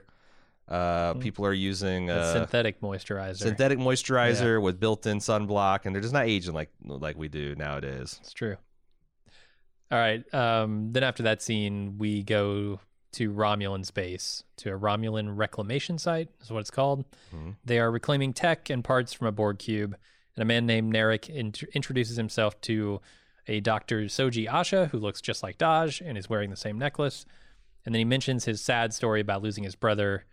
Uh, 0.67 1.13
people 1.15 1.45
are 1.45 1.53
using 1.53 2.09
uh, 2.09 2.31
synthetic 2.33 2.79
moisturizer. 2.81 3.37
synthetic 3.37 3.77
moisturizer 3.79 4.61
with 4.61 4.79
built 4.79 5.05
in 5.05 5.19
sunblock, 5.19 5.85
and 5.85 5.93
they're 5.93 6.01
just 6.01 6.13
not 6.13 6.25
aging 6.25 6.53
like 6.53 6.69
like 6.83 7.17
we 7.17 7.27
do 7.27 7.53
nowadays. 7.55 8.17
It's 8.21 8.33
true. 8.33 8.55
All 9.93 9.99
right. 9.99 10.33
Um, 10.33 10.91
then 10.91 11.03
after 11.03 11.21
that 11.23 11.41
scene, 11.43 11.99
we 11.99 12.23
go 12.23 12.79
to 13.11 13.31
Romulan 13.31 13.85
space, 13.85 14.43
to 14.57 14.73
a 14.73 14.79
Romulan 14.79 15.37
reclamation 15.37 15.99
site, 15.99 16.29
is 16.41 16.49
what 16.49 16.61
it's 16.61 16.71
called. 16.71 17.05
Mhm. 17.31 17.57
They 17.63 17.77
are 17.79 17.91
reclaiming 17.91 18.33
tech 18.33 18.71
and 18.71 18.83
parts 18.83 19.13
from 19.13 19.27
a 19.27 19.31
Borg 19.31 19.59
cube, 19.59 19.95
and 20.35 20.41
a 20.41 20.45
man 20.45 20.65
named 20.65 20.91
Narek 20.91 21.29
int- 21.29 21.61
introduces 21.75 22.17
himself 22.17 22.59
to 22.61 23.01
a 23.47 23.59
Dr. 23.59 24.05
Soji 24.05 24.47
Asha, 24.49 24.89
who 24.89 24.97
looks 24.97 25.21
just 25.21 25.43
like 25.43 25.59
Daj 25.59 26.01
and 26.03 26.17
is 26.17 26.27
wearing 26.27 26.49
the 26.49 26.55
same 26.55 26.79
necklace. 26.79 27.23
And 27.85 27.93
then 27.93 27.99
he 27.99 28.05
mentions 28.05 28.45
his 28.45 28.61
sad 28.61 28.95
story 28.95 29.21
about 29.21 29.43
losing 29.43 29.63
his 29.63 29.75
brother, 29.75 30.25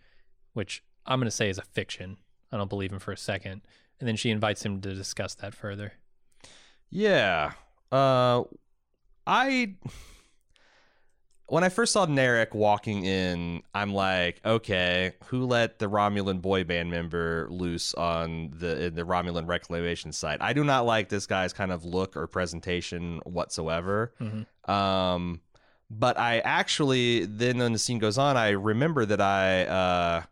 which 0.53 0.83
I'm 1.05 1.19
going 1.19 1.27
to 1.27 1.31
say 1.31 1.49
is 1.49 1.59
a 1.59 1.63
fiction. 1.63 2.17
I 2.51 2.57
don't 2.57 2.69
believe 2.69 2.91
him 2.91 2.99
for 2.99 3.11
a 3.11 3.17
second. 3.17 3.61
And 3.99 4.07
then 4.07 4.15
she 4.15 4.31
invites 4.31 4.65
him 4.65 4.81
to 4.81 4.95
discuss 4.95 5.35
that 5.35 5.53
further. 5.53 5.93
Yeah. 6.89 7.53
Uh 7.91 8.43
I 9.31 9.75
when 11.47 11.63
I 11.65 11.69
first 11.69 11.91
saw 11.91 12.05
Narek 12.05 12.53
walking 12.53 13.03
in, 13.03 13.61
I'm 13.75 13.93
like, 13.93 14.39
okay, 14.45 15.13
who 15.25 15.45
let 15.45 15.79
the 15.79 15.89
Romulan 15.89 16.41
boy 16.41 16.63
band 16.63 16.89
member 16.91 17.47
loose 17.49 17.93
on 17.95 18.51
the 18.53 18.85
in 18.85 18.95
the 18.95 19.03
Romulan 19.03 19.47
reclamation 19.47 20.11
site? 20.13 20.41
I 20.41 20.53
do 20.53 20.63
not 20.63 20.85
like 20.85 21.09
this 21.09 21.25
guy's 21.25 21.51
kind 21.51 21.71
of 21.71 21.83
look 21.83 22.15
or 22.15 22.27
presentation 22.27 23.19
whatsoever. 23.25 24.13
Mhm. 24.19 24.69
Um 24.69 25.41
but 25.89 26.17
I 26.17 26.39
actually 26.39 27.25
then 27.25 27.57
when 27.57 27.73
the 27.73 27.79
scene 27.79 27.99
goes 27.99 28.17
on, 28.17 28.37
I 28.37 28.49
remember 28.51 29.05
that 29.05 29.19
I 29.21 29.65
uh 29.65 30.23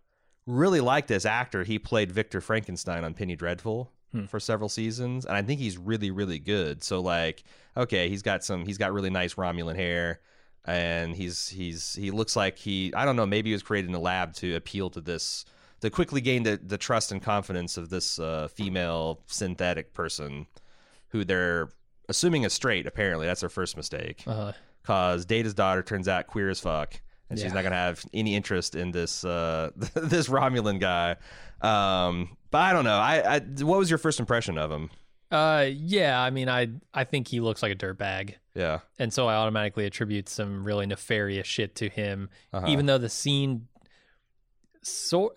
really 0.45 0.79
like 0.81 1.07
this 1.07 1.25
actor. 1.25 1.63
He 1.63 1.79
played 1.79 2.11
Victor 2.11 2.41
Frankenstein 2.41 3.03
on 3.03 3.13
Penny 3.13 3.35
Dreadful 3.35 3.91
Hmm. 4.11 4.25
for 4.25 4.39
several 4.39 4.69
seasons, 4.69 5.23
and 5.23 5.37
I 5.37 5.43
think 5.43 5.59
he's 5.59 5.77
really, 5.77 6.09
really 6.09 6.39
good. 6.39 6.83
So 6.83 6.99
like, 6.99 7.43
okay, 7.79 8.09
he's 8.09 8.21
got 8.21 8.43
some, 8.43 8.65
he's 8.65 8.77
got 8.77 8.93
really 8.93 9.09
nice 9.09 9.35
Romulan 9.35 9.75
hair, 9.75 10.19
and 10.65 11.15
he's 11.15 11.47
he's 11.47 11.95
he 11.95 12.11
looks 12.11 12.35
like 12.35 12.57
he, 12.57 12.93
I 12.93 13.05
don't 13.05 13.15
know, 13.15 13.25
maybe 13.25 13.49
he 13.49 13.53
was 13.53 13.63
created 13.63 13.89
in 13.89 13.95
a 13.95 13.99
lab 13.99 14.33
to 14.35 14.55
appeal 14.55 14.89
to 14.91 15.01
this, 15.01 15.45
to 15.81 15.89
quickly 15.89 16.21
gain 16.21 16.43
the, 16.43 16.59
the 16.61 16.77
trust 16.77 17.11
and 17.11 17.21
confidence 17.21 17.77
of 17.77 17.89
this 17.89 18.19
uh, 18.19 18.47
female 18.49 19.21
synthetic 19.27 19.93
person, 19.93 20.45
who 21.09 21.23
they're 21.23 21.69
assuming 22.07 22.43
is 22.43 22.53
straight. 22.53 22.85
Apparently, 22.85 23.25
that's 23.25 23.41
their 23.41 23.49
first 23.49 23.77
mistake 23.77 24.23
Uh, 24.27 24.51
because 24.81 25.25
Data's 25.25 25.53
daughter 25.53 25.83
turns 25.83 26.07
out 26.07 26.27
queer 26.27 26.49
as 26.49 26.59
fuck, 26.59 26.99
and 27.29 27.37
she's 27.37 27.53
not 27.53 27.63
gonna 27.63 27.75
have 27.75 28.03
any 28.13 28.35
interest 28.35 28.75
in 28.75 28.91
this 28.91 29.23
uh, 29.23 29.71
this 29.95 30.27
Romulan 30.27 30.79
guy. 30.79 31.15
Um, 31.61 32.37
but 32.51 32.59
I 32.59 32.73
don't 32.73 32.85
know. 32.85 32.97
I, 32.97 33.35
I 33.35 33.39
what 33.63 33.77
was 33.79 33.89
your 33.89 33.99
first 33.99 34.19
impression 34.19 34.57
of 34.57 34.71
him? 34.71 34.89
Uh, 35.31 35.67
yeah. 35.71 36.19
I 36.19 36.29
mean, 36.31 36.49
I 36.49 36.69
I 36.93 37.03
think 37.03 37.27
he 37.27 37.39
looks 37.39 37.61
like 37.61 37.71
a 37.71 37.75
dirtbag, 37.75 38.35
Yeah, 38.55 38.79
and 38.97 39.13
so 39.13 39.27
I 39.27 39.35
automatically 39.35 39.85
attribute 39.85 40.27
some 40.29 40.63
really 40.63 40.85
nefarious 40.87 41.45
shit 41.47 41.75
to 41.75 41.89
him, 41.89 42.29
Uh-huh. 42.51 42.67
even 42.67 42.85
though 42.87 42.97
the 42.97 43.09
scene. 43.09 43.67
So 44.81 45.33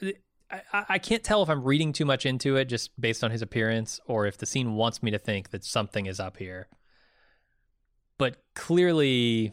I 0.51 0.62
I 0.72 0.84
I 0.90 0.99
can't 0.99 1.22
tell 1.22 1.43
if 1.43 1.49
I'm 1.51 1.62
reading 1.62 1.93
too 1.93 2.05
much 2.07 2.24
into 2.24 2.57
it 2.57 2.66
just 2.66 2.99
based 3.01 3.22
on 3.22 3.30
his 3.30 3.43
appearance, 3.43 4.01
or 4.07 4.26
if 4.26 4.38
the 4.38 4.47
scene 4.47 4.74
wants 4.76 5.03
me 5.03 5.11
to 5.11 5.18
think 5.18 5.51
that 5.51 5.64
something 5.64 6.07
is 6.07 6.18
up 6.20 6.38
here. 6.38 6.68
But 8.18 8.36
clearly, 8.55 9.53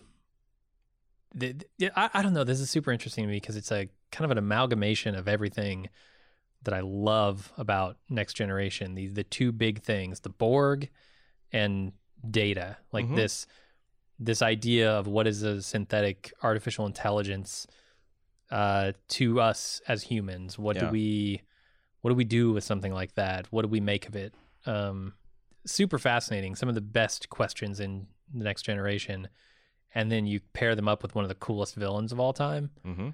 the, 1.34 1.56
the- 1.80 1.92
I, 2.00 2.10
I 2.14 2.22
don't 2.22 2.34
know. 2.34 2.44
This 2.44 2.60
is 2.60 2.70
super 2.70 2.92
interesting 2.92 3.24
to 3.26 3.28
me 3.28 3.38
because 3.38 3.56
it's 3.58 3.72
a 3.72 3.90
kind 4.12 4.26
of 4.26 4.32
an 4.32 4.38
amalgamation 4.38 5.16
of 5.16 5.28
everything 5.28 5.90
that 6.64 6.74
I 6.74 6.82
love 6.82 7.51
about 7.57 7.97
Next 8.10 8.34
Generation. 8.34 8.95
The 8.95 9.07
the 9.07 9.24
two 9.24 9.51
big 9.51 9.82
things, 9.82 10.20
the 10.22 10.30
Borg 10.30 10.89
and 11.51 11.93
data. 12.30 12.78
Like 12.91 13.05
Mhm. 13.05 13.16
this 13.16 13.47
this 14.20 14.41
idea 14.41 14.91
of 14.91 15.07
what 15.07 15.28
is 15.28 15.43
a 15.43 15.62
synthetic 15.62 16.34
artificial 16.43 16.86
intelligence 16.86 17.66
uh, 18.51 18.93
to 19.07 19.39
us 19.39 19.82
as 19.88 20.03
humans. 20.03 20.57
What 20.60 20.76
Yeah. 20.76 20.86
do 20.88 20.91
we 20.91 21.41
what 22.01 22.12
do 22.12 22.16
we 22.16 22.24
do 22.24 22.51
with 22.53 22.64
something 22.64 22.93
like 22.93 23.14
that? 23.16 23.51
What 23.51 23.64
do 23.64 23.68
we 23.68 23.80
make 23.82 24.07
of 24.07 24.16
it? 24.16 24.34
Um, 24.66 25.14
super 25.66 25.99
fascinating. 25.99 26.55
Some 26.55 26.70
of 26.70 26.76
the 26.76 26.82
best 26.82 27.30
questions 27.30 27.80
in 27.80 28.07
the 28.34 28.43
Next 28.45 28.64
Generation, 28.64 29.28
and 29.93 30.10
then 30.12 30.26
you 30.26 30.39
pair 30.53 30.76
them 30.76 30.88
up 30.88 31.03
with 31.03 31.14
one 31.14 31.26
of 31.26 31.30
the 31.30 31.36
coolest 31.36 31.76
villains 31.76 32.12
of 32.12 32.20
all 32.20 32.34
time. 32.34 32.72
hmm 32.84 33.10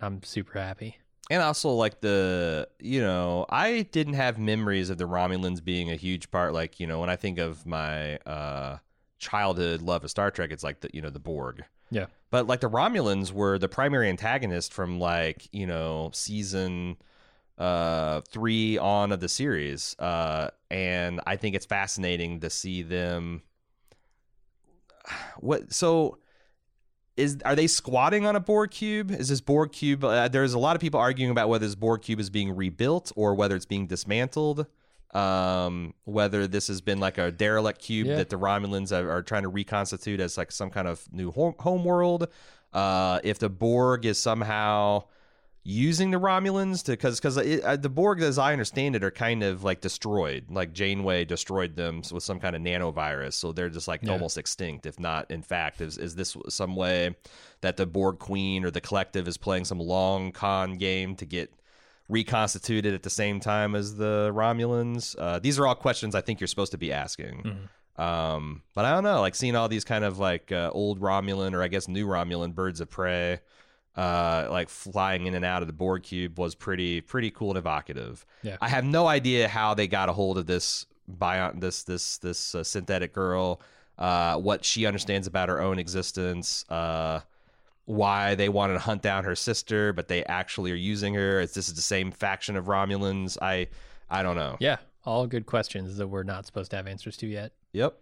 I'm 0.00 0.22
super 0.22 0.58
happy. 0.60 0.98
And 1.30 1.42
also 1.42 1.70
like 1.70 2.00
the 2.00 2.68
you 2.80 3.00
know 3.00 3.46
I 3.48 3.82
didn't 3.82 4.14
have 4.14 4.38
memories 4.38 4.90
of 4.90 4.98
the 4.98 5.04
Romulans 5.04 5.62
being 5.62 5.90
a 5.90 5.96
huge 5.96 6.30
part. 6.30 6.52
Like 6.52 6.80
you 6.80 6.86
know 6.86 7.00
when 7.00 7.10
I 7.10 7.16
think 7.16 7.38
of 7.38 7.66
my 7.66 8.16
uh, 8.18 8.78
childhood 9.18 9.82
love 9.82 10.04
of 10.04 10.10
Star 10.10 10.30
Trek, 10.30 10.50
it's 10.50 10.64
like 10.64 10.80
the 10.80 10.90
you 10.92 11.02
know 11.02 11.10
the 11.10 11.18
Borg. 11.18 11.64
Yeah. 11.90 12.06
But 12.30 12.46
like 12.46 12.60
the 12.60 12.70
Romulans 12.70 13.32
were 13.32 13.58
the 13.58 13.68
primary 13.68 14.08
antagonist 14.08 14.72
from 14.72 14.98
like, 14.98 15.48
you 15.52 15.66
know, 15.66 16.10
season 16.12 16.96
uh 17.56 18.20
3 18.28 18.78
on 18.78 19.12
of 19.12 19.20
the 19.20 19.28
series. 19.28 19.96
Uh 19.98 20.50
and 20.70 21.20
I 21.26 21.36
think 21.36 21.56
it's 21.56 21.66
fascinating 21.66 22.40
to 22.40 22.50
see 22.50 22.82
them 22.82 23.42
what 25.40 25.72
so 25.72 26.18
is 27.18 27.38
are 27.44 27.54
they 27.56 27.66
squatting 27.66 28.24
on 28.24 28.36
a 28.36 28.40
Borg 28.40 28.70
cube? 28.70 29.10
Is 29.10 29.28
this 29.28 29.40
Borg 29.40 29.72
cube? 29.72 30.04
Uh, 30.04 30.28
there's 30.28 30.54
a 30.54 30.58
lot 30.58 30.76
of 30.76 30.80
people 30.80 31.00
arguing 31.00 31.30
about 31.30 31.48
whether 31.48 31.66
this 31.66 31.74
Borg 31.74 32.02
cube 32.02 32.20
is 32.20 32.30
being 32.30 32.54
rebuilt 32.54 33.12
or 33.16 33.34
whether 33.34 33.56
it's 33.56 33.66
being 33.66 33.86
dismantled. 33.86 34.66
Um, 35.14 35.94
whether 36.04 36.46
this 36.46 36.68
has 36.68 36.82
been 36.82 37.00
like 37.00 37.16
a 37.16 37.32
derelict 37.32 37.80
cube 37.80 38.06
Yeah. 38.08 38.16
that 38.16 38.28
the 38.28 38.38
Romulans 38.38 38.92
are, 38.92 39.10
are 39.10 39.22
trying 39.22 39.42
to 39.42 39.48
reconstitute 39.48 40.20
as 40.20 40.36
like 40.36 40.52
some 40.52 40.68
kind 40.70 40.86
of 40.86 41.02
new 41.10 41.30
home, 41.30 41.54
home 41.58 41.84
world. 41.84 42.28
Uh, 42.74 43.18
if 43.24 43.38
the 43.38 43.48
Borg 43.48 44.04
is 44.04 44.18
somehow 44.18 45.04
using 45.70 46.10
the 46.10 46.16
Romulans 46.18 46.82
to 46.84 46.92
because 46.92 47.20
because 47.20 47.36
uh, 47.36 47.76
the 47.78 47.90
Borg, 47.90 48.22
as 48.22 48.38
I 48.38 48.52
understand 48.52 48.96
it, 48.96 49.04
are 49.04 49.10
kind 49.10 49.42
of 49.42 49.64
like 49.64 49.82
destroyed. 49.82 50.46
Like 50.48 50.72
Janeway 50.72 51.26
destroyed 51.26 51.76
them 51.76 52.00
with 52.10 52.22
some 52.22 52.40
kind 52.40 52.56
of 52.56 52.62
nanovirus, 52.62 53.34
so 53.34 53.52
they're 53.52 53.68
just 53.68 53.86
like 53.86 54.00
Yeah. 54.02 54.12
almost 54.12 54.38
extinct. 54.38 54.86
If 54.86 54.98
not, 54.98 55.30
in 55.30 55.42
fact, 55.42 55.82
is 55.82 55.98
is 55.98 56.14
this 56.14 56.36
some 56.48 56.74
way 56.74 57.14
that 57.60 57.76
the 57.76 57.84
Borg 57.86 58.18
Queen 58.18 58.64
or 58.64 58.70
the 58.70 58.80
Collective 58.80 59.28
is 59.28 59.36
playing 59.36 59.66
some 59.66 59.78
long 59.78 60.32
con 60.32 60.78
game 60.78 61.14
to 61.16 61.26
get 61.26 61.52
reconstituted 62.08 62.94
at 62.94 63.02
the 63.02 63.10
same 63.10 63.38
time 63.38 63.74
as 63.74 63.96
the 63.96 64.30
Romulans? 64.34 65.14
Uh, 65.18 65.38
these 65.38 65.58
are 65.58 65.66
all 65.66 65.74
questions 65.74 66.14
I 66.14 66.22
think 66.22 66.40
you're 66.40 66.48
supposed 66.48 66.72
to 66.72 66.78
be 66.78 66.92
asking. 66.92 67.42
Mhm. 67.98 68.02
Um, 68.02 68.62
but 68.74 68.84
I 68.84 68.92
don't 68.92 69.02
know, 69.04 69.20
like 69.20 69.34
seeing 69.34 69.56
all 69.56 69.68
these 69.68 69.84
kind 69.84 70.04
of 70.04 70.18
like 70.18 70.50
uh, 70.52 70.70
old 70.72 71.00
Romulan 71.00 71.52
or 71.52 71.62
I 71.62 71.68
guess 71.68 71.88
new 71.88 72.06
Romulan 72.06 72.54
birds 72.54 72.80
of 72.80 72.88
prey, 72.88 73.40
uh, 73.98 74.46
like 74.50 74.68
flying 74.68 75.26
in 75.26 75.34
and 75.34 75.44
out 75.44 75.60
of 75.62 75.66
the 75.66 75.72
Borg 75.74 76.02
cube 76.04 76.38
was 76.38 76.54
pretty 76.54 77.00
pretty 77.00 77.30
cool 77.30 77.50
and 77.50 77.58
evocative. 77.58 78.24
Yeah. 78.42 78.56
I 78.60 78.68
have 78.68 78.84
no 78.84 79.06
idea 79.08 79.48
how 79.48 79.74
they 79.74 79.86
got 79.88 80.08
a 80.08 80.12
hold 80.12 80.38
of 80.38 80.46
this 80.46 80.86
bion 81.08 81.58
this 81.60 81.82
this 81.84 82.18
this 82.18 82.54
uh, 82.54 82.62
synthetic 82.62 83.12
girl, 83.12 83.60
uh, 83.98 84.36
what 84.36 84.64
she 84.64 84.86
understands 84.86 85.26
about 85.26 85.48
her 85.48 85.60
own 85.60 85.78
existence, 85.78 86.64
uh, 86.70 87.20
why 87.86 88.34
they 88.34 88.48
wanted 88.48 88.74
to 88.74 88.78
hunt 88.80 89.02
down 89.02 89.24
her 89.24 89.34
sister, 89.34 89.92
but 89.92 90.06
they 90.08 90.22
actually 90.26 90.70
are 90.70 90.76
using 90.76 91.14
her. 91.14 91.40
It's 91.40 91.54
this 91.54 91.68
is 91.68 91.74
the 91.74 91.82
same 91.82 92.12
faction 92.12 92.56
of 92.56 92.66
Romulans. 92.66 93.36
I 93.42 93.66
I 94.10 94.22
don't 94.22 94.36
know. 94.36 94.56
Yeah, 94.60 94.76
all 95.04 95.26
good 95.26 95.46
questions 95.46 95.96
that 95.96 96.06
we're 96.06 96.22
not 96.22 96.46
supposed 96.46 96.70
to 96.70 96.76
have 96.76 96.86
answers 96.86 97.16
to 97.18 97.26
yet. 97.26 97.52
Yep. 97.72 97.98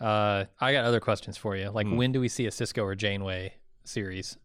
Uh, 0.00 0.44
I 0.60 0.72
got 0.72 0.84
other 0.84 1.00
questions 1.00 1.36
for 1.36 1.56
you. 1.56 1.70
Like, 1.70 1.86
Hmm. 1.86 1.96
when 1.96 2.12
do 2.12 2.20
we 2.20 2.28
see 2.28 2.46
a 2.46 2.50
Sisko 2.50 2.84
or 2.84 2.94
Janeway 2.94 3.54
series? 3.84 4.38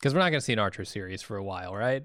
Because 0.00 0.14
we're 0.14 0.20
not 0.20 0.30
going 0.30 0.40
to 0.40 0.44
see 0.44 0.54
an 0.54 0.58
Archer 0.58 0.84
series 0.84 1.20
for 1.22 1.36
a 1.36 1.44
while, 1.44 1.76
right? 1.76 2.04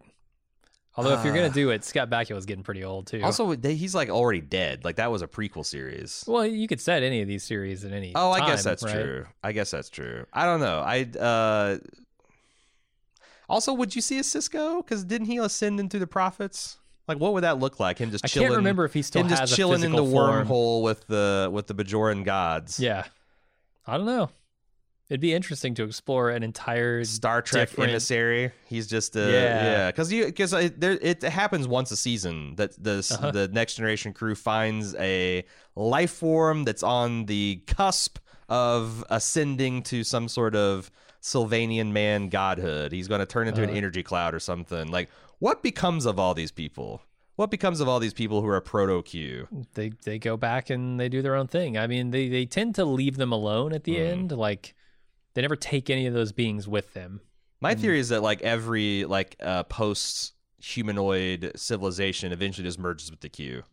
Although 0.97 1.13
if 1.13 1.23
you're 1.25 1.33
going 1.33 1.45
Uh, 1.45 1.49
to 1.49 1.53
do 1.53 1.69
it, 1.71 1.83
Scott 1.83 2.09
Bakula 2.09 2.37
is 2.37 2.45
getting 2.45 2.63
pretty 2.63 2.83
old 2.83 3.07
too. 3.07 3.21
Also, 3.23 3.55
they, 3.55 3.75
he's 3.75 3.93
like 3.95 4.09
already 4.09 4.39
dead. 4.41 4.83
Like 4.85 4.95
that 4.97 5.11
was 5.11 5.21
a 5.21 5.27
prequel 5.27 5.65
series. 5.65 6.23
well, 6.27 6.45
you 6.45 6.67
could 6.67 6.79
set 6.79 7.03
any 7.03 7.21
of 7.21 7.27
these 7.27 7.43
series 7.43 7.83
at 7.83 7.91
any. 7.91 8.13
Oh, 8.15 8.31
I 8.31 8.39
guess 8.47 8.63
time, 8.63 8.71
that's 8.71 8.83
right? 8.83 8.93
true. 8.93 9.25
I 9.43 9.51
guess 9.51 9.71
that's 9.71 9.89
true. 9.89 10.25
I 10.31 10.45
don't 10.45 10.61
know. 10.61 10.79
I 10.79 11.01
uh 11.19 11.77
Also, 13.49 13.73
would 13.73 13.93
you 13.95 14.01
see 14.01 14.19
a 14.19 14.21
Sisko? 14.21 14.77
Because 14.85 15.03
didn't 15.03 15.27
he 15.27 15.37
ascend 15.37 15.79
into 15.79 15.99
the 15.99 16.07
prophets? 16.07 16.77
Like, 17.07 17.19
what 17.19 17.33
would 17.33 17.43
that 17.43 17.59
look 17.59 17.79
like? 17.79 17.99
Him 17.99 18.09
just 18.09 18.25
I 18.25 18.27
chilling. 18.27 18.47
can't 18.47 18.57
remember 18.57 18.85
if 18.85 18.93
he 18.93 19.01
still 19.03 19.21
him 19.21 19.29
has 19.29 19.39
just 19.41 19.53
a 19.53 19.55
chilling 19.55 19.83
in 19.83 19.91
the 19.91 20.03
form. 20.03 20.47
wormhole 20.47 20.81
with 20.81 21.05
the 21.07 21.49
with 21.51 21.67
the 21.67 21.75
Bajoran 21.75 22.23
gods. 22.23 22.79
Yeah, 22.79 23.03
I 23.85 23.97
don't 23.97 24.05
know. 24.07 24.29
It'd 25.07 25.21
be 25.21 25.33
interesting 25.35 25.75
to 25.75 25.83
explore 25.83 26.31
an 26.31 26.41
entire 26.41 27.03
Star 27.03 27.41
Trek 27.43 27.69
different- 27.69 27.91
emissary. 27.91 28.51
He's 28.67 28.87
just 28.87 29.15
a 29.15 29.19
Yeah. 29.31 29.63
yeah, 29.63 29.91
because 29.91 30.11
you 30.11 30.25
because 30.25 30.51
there 30.51 30.97
it 31.01 31.21
happens 31.21 31.67
once 31.67 31.91
a 31.91 31.95
season 31.95 32.55
that 32.55 32.71
the 32.83 33.05
Uh-huh. 33.13 33.31
the 33.31 33.47
next 33.47 33.75
generation 33.75 34.13
crew 34.13 34.33
finds 34.35 34.95
a 34.95 35.43
life 35.75 36.11
form 36.11 36.63
that's 36.63 36.81
on 36.81 37.25
the 37.27 37.61
cusp 37.67 38.17
of 38.49 39.03
ascending 39.09 39.83
to 39.83 40.03
some 40.03 40.27
sort 40.27 40.55
of 40.55 40.89
Sylvanian 41.21 41.91
man 41.91 42.29
godhood. 42.29 42.91
He's 42.91 43.07
going 43.07 43.19
to 43.19 43.25
turn 43.25 43.47
into 43.47 43.61
an 43.63 43.69
Uh-huh. 43.69 43.77
energy 43.77 44.03
cloud 44.03 44.33
or 44.33 44.39
something. 44.39 44.87
Like 44.89 45.09
what 45.39 45.61
becomes 45.61 46.05
of 46.05 46.17
all 46.19 46.33
these 46.33 46.51
people? 46.51 47.01
What 47.35 47.51
becomes 47.51 47.79
of 47.81 47.87
all 47.87 47.99
these 47.99 48.13
people 48.13 48.41
who 48.41 48.47
are 48.47 48.61
proto 48.61 49.03
Q? 49.03 49.47
they 49.75 49.89
they 50.03 50.17
go 50.17 50.35
back 50.37 50.69
and 50.71 50.99
they 50.99 51.09
do 51.09 51.21
their 51.21 51.35
own 51.35 51.47
thing. 51.47 51.77
I 51.77 51.85
mean, 51.85 52.09
they 52.11 52.27
they 52.27 52.45
tend 52.45 52.73
to 52.75 52.85
leave 52.85 53.17
them 53.17 53.31
alone 53.31 53.71
at 53.73 53.83
the 53.83 53.95
Mhm. 53.97 54.11
end. 54.11 54.31
Like 54.31 54.73
they 55.35 55.41
never 55.41 55.55
take 55.55 55.89
any 55.91 56.07
of 56.07 56.13
those 56.15 56.31
beings 56.31 56.67
with 56.67 56.93
them. 56.93 57.21
My 57.61 57.75
Mm. 57.75 57.79
theory 57.79 57.99
is 57.99 58.09
that 58.09 58.23
like 58.23 58.41
every 58.41 59.05
like 59.05 59.35
uh, 59.39 59.63
post 59.63 60.33
humanoid 60.57 61.51
civilization 61.55 62.31
eventually 62.31 62.67
just 62.67 62.79
merges 62.79 63.11
with 63.11 63.19
the 63.21 63.29
Q. 63.29 63.63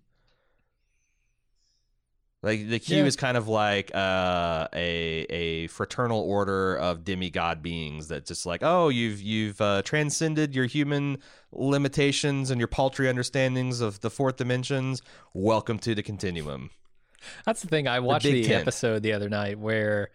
Like 2.43 2.69
the 2.69 2.81
Q 2.81 2.99
Yeah. 2.99 3.05
is 3.05 3.15
kind 3.15 3.37
of 3.37 3.47
like 3.47 3.95
uh, 3.95 4.67
a 4.75 5.21
a 5.31 5.67
fraternal 5.69 6.21
order 6.21 6.75
of 6.77 7.05
demigod 7.05 7.63
beings 7.63 8.09
that 8.09 8.27
just 8.27 8.45
like 8.47 8.63
oh 8.65 8.89
you've 8.89 9.23
you've 9.23 9.61
uh, 9.61 9.83
transcended 9.83 10.53
your 10.55 10.67
human 10.67 11.19
limitations 11.53 12.51
and 12.51 12.61
your 12.61 12.67
paltry 12.69 13.09
understandings 13.09 13.81
of 13.81 14.01
the 14.01 14.11
fourth 14.11 14.37
dimensions. 14.37 15.03
Welcome 15.33 15.79
to 15.81 15.95
the 15.95 16.03
continuum. 16.03 16.71
That's 17.47 17.63
the 17.63 17.69
thing. 17.69 17.87
I 17.87 18.01
watched 18.01 18.25
Big 18.25 18.47
the, 18.49 18.55
episode 18.55 19.05
the 19.05 19.13
other 19.13 19.29
night 19.29 19.61
where 19.61 20.11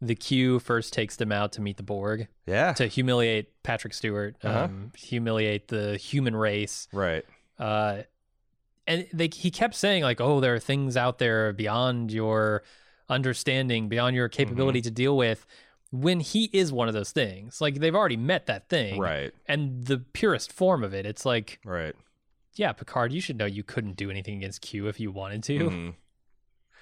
the 0.00 0.14
Q 0.14 0.58
first 0.60 0.92
takes 0.92 1.16
them 1.16 1.30
out 1.32 1.52
to 1.52 1.60
meet 1.60 1.76
the 1.76 1.82
Borg 1.82 2.26
Yeah, 2.46 2.72
to 2.74 2.86
humiliate 2.86 3.62
Patrick 3.62 3.92
Stewart, 3.94 4.36
Uh-huh. 4.42 4.64
um, 4.64 4.92
humiliate 4.96 5.68
the 5.68 5.96
human 5.96 6.34
race. 6.34 6.88
right. 6.92 7.24
Uh, 7.58 8.02
and 8.86 9.06
they 9.12 9.28
he 9.32 9.50
kept 9.50 9.74
saying 9.74 10.02
like, 10.02 10.20
"Oh, 10.20 10.40
there 10.40 10.54
are 10.54 10.58
things 10.58 10.96
out 10.96 11.18
there 11.18 11.52
beyond 11.52 12.10
your 12.12 12.62
understanding, 13.08 13.88
beyond 13.88 14.16
your 14.16 14.28
capability 14.28 14.80
Mm-hmm. 14.80 14.84
to 14.88 14.90
deal 14.90 15.16
with." 15.16 15.46
When 15.92 16.20
he 16.20 16.48
is 16.52 16.72
one 16.72 16.86
of 16.86 16.94
those 16.94 17.10
things, 17.10 17.60
like 17.60 17.80
they've 17.80 17.94
already 17.94 18.16
met 18.16 18.46
that 18.46 18.68
thing, 18.68 19.00
Right, 19.00 19.32
And 19.46 19.86
the 19.86 19.98
purest 19.98 20.52
form 20.52 20.84
of 20.84 20.94
it, 20.94 21.04
it's 21.04 21.26
like, 21.26 21.58
right. 21.64 21.96
yeah, 22.54 22.70
Picard, 22.72 23.12
you 23.12 23.20
should 23.20 23.36
know 23.36 23.44
you 23.44 23.64
couldn't 23.64 23.96
do 23.96 24.08
anything 24.08 24.36
against 24.36 24.60
Q 24.62 24.86
if 24.86 25.00
you 25.00 25.10
wanted 25.10 25.42
to. 25.44 25.58
Mhm. 25.58 25.94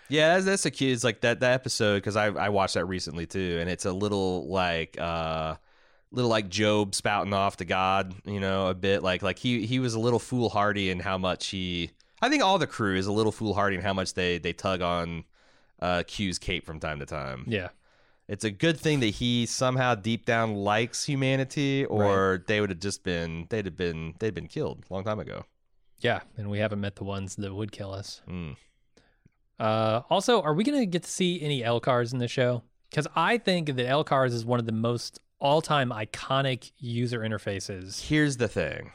Yeah, 0.09 0.35
that's, 0.35 0.47
that's 0.47 0.67
a 0.67 0.71
key. 0.71 0.91
It's 0.91 1.05
like 1.05 1.21
that 1.21 1.41
that 1.41 1.53
episode 1.53 1.97
because 1.97 2.17
I 2.17 2.27
I 2.27 2.49
watched 2.49 2.75
that 2.75 2.87
recently 2.87 3.27
too, 3.27 3.59
and 3.61 3.69
it's 3.69 3.85
a 3.85 3.93
little 3.93 4.49
like 4.49 4.97
uh, 4.99 5.57
little 6.11 6.31
like 6.31 6.49
Job 6.49 6.95
spouting 6.95 7.33
off 7.35 7.59
to 7.59 7.65
God, 7.65 8.15
you 8.25 8.41
know, 8.41 8.69
a 8.69 8.75
bit 8.75 9.03
like 9.03 9.23
like 9.23 9.39
he 9.39 9.67
he 9.67 9.79
was 9.79 9.95
a 9.95 10.01
little 10.01 10.19
foolhardy 10.19 10.91
in 10.91 11.01
how 11.01 11.19
much 11.19 11.49
he. 11.49 11.91
I 12.21 12.29
think 12.29 12.43
all 12.43 12.59
the 12.59 12.67
crew 12.67 12.97
is 12.97 13.07
a 13.07 13.13
little 13.13 13.33
foolhardy 13.33 13.77
in 13.77 13.83
how 13.83 13.93
much 13.93 14.15
they 14.15 14.39
they 14.39 14.53
tug 14.53 14.81
on 14.83 15.25
uh, 15.81 16.03
Q's 16.07 16.39
cape 16.39 16.65
from 16.67 16.81
time 16.81 16.99
to 17.01 17.07
time. 17.07 17.45
Yeah, 17.47 17.69
It's 18.27 18.45
a 18.45 18.51
good 18.51 18.81
thing 18.81 19.01
that 19.01 19.07
he 19.07 19.47
somehow 19.47 19.95
deep 19.95 20.27
down 20.27 20.55
likes 20.55 21.05
humanity, 21.05 21.85
or 21.85 22.43
they 22.47 22.61
would 22.61 22.71
have 22.71 22.81
just 22.81 23.05
been 23.05 23.47
they'd 23.51 23.67
have 23.67 23.77
been 23.77 24.15
they'd 24.19 24.35
been 24.35 24.49
killed 24.49 24.85
a 24.91 24.95
long 24.95 25.05
time 25.05 25.21
ago. 25.21 25.45
yeah, 26.01 26.21
and 26.37 26.49
we 26.51 26.59
haven't 26.59 26.81
met 26.81 26.97
the 26.97 27.05
ones 27.05 27.37
that 27.37 27.55
would 27.55 27.73
kill 27.73 27.93
us. 27.93 28.23
Mm. 28.29 28.57
Uh, 29.59 30.03
also, 30.11 30.41
are 30.43 30.55
we 30.55 30.65
going 30.65 30.79
to 30.79 30.87
get 30.87 31.03
to 31.03 31.11
see 31.11 31.41
any 31.43 31.63
LCARS 31.63 32.13
in 32.13 32.19
the 32.19 32.29
show? 32.29 32.63
Because 32.91 33.07
I 33.17 33.39
think 33.39 33.67
that 33.75 33.87
LCARS 33.87 34.33
is 34.33 34.45
one 34.45 34.61
of 34.61 34.67
the 34.67 34.73
most 34.73 35.21
all-time 35.41 35.91
iconic 35.91 36.73
user 36.79 37.21
interfaces. 37.21 38.01
Here's 38.07 38.37
the 38.39 38.49
thing. 38.49 38.93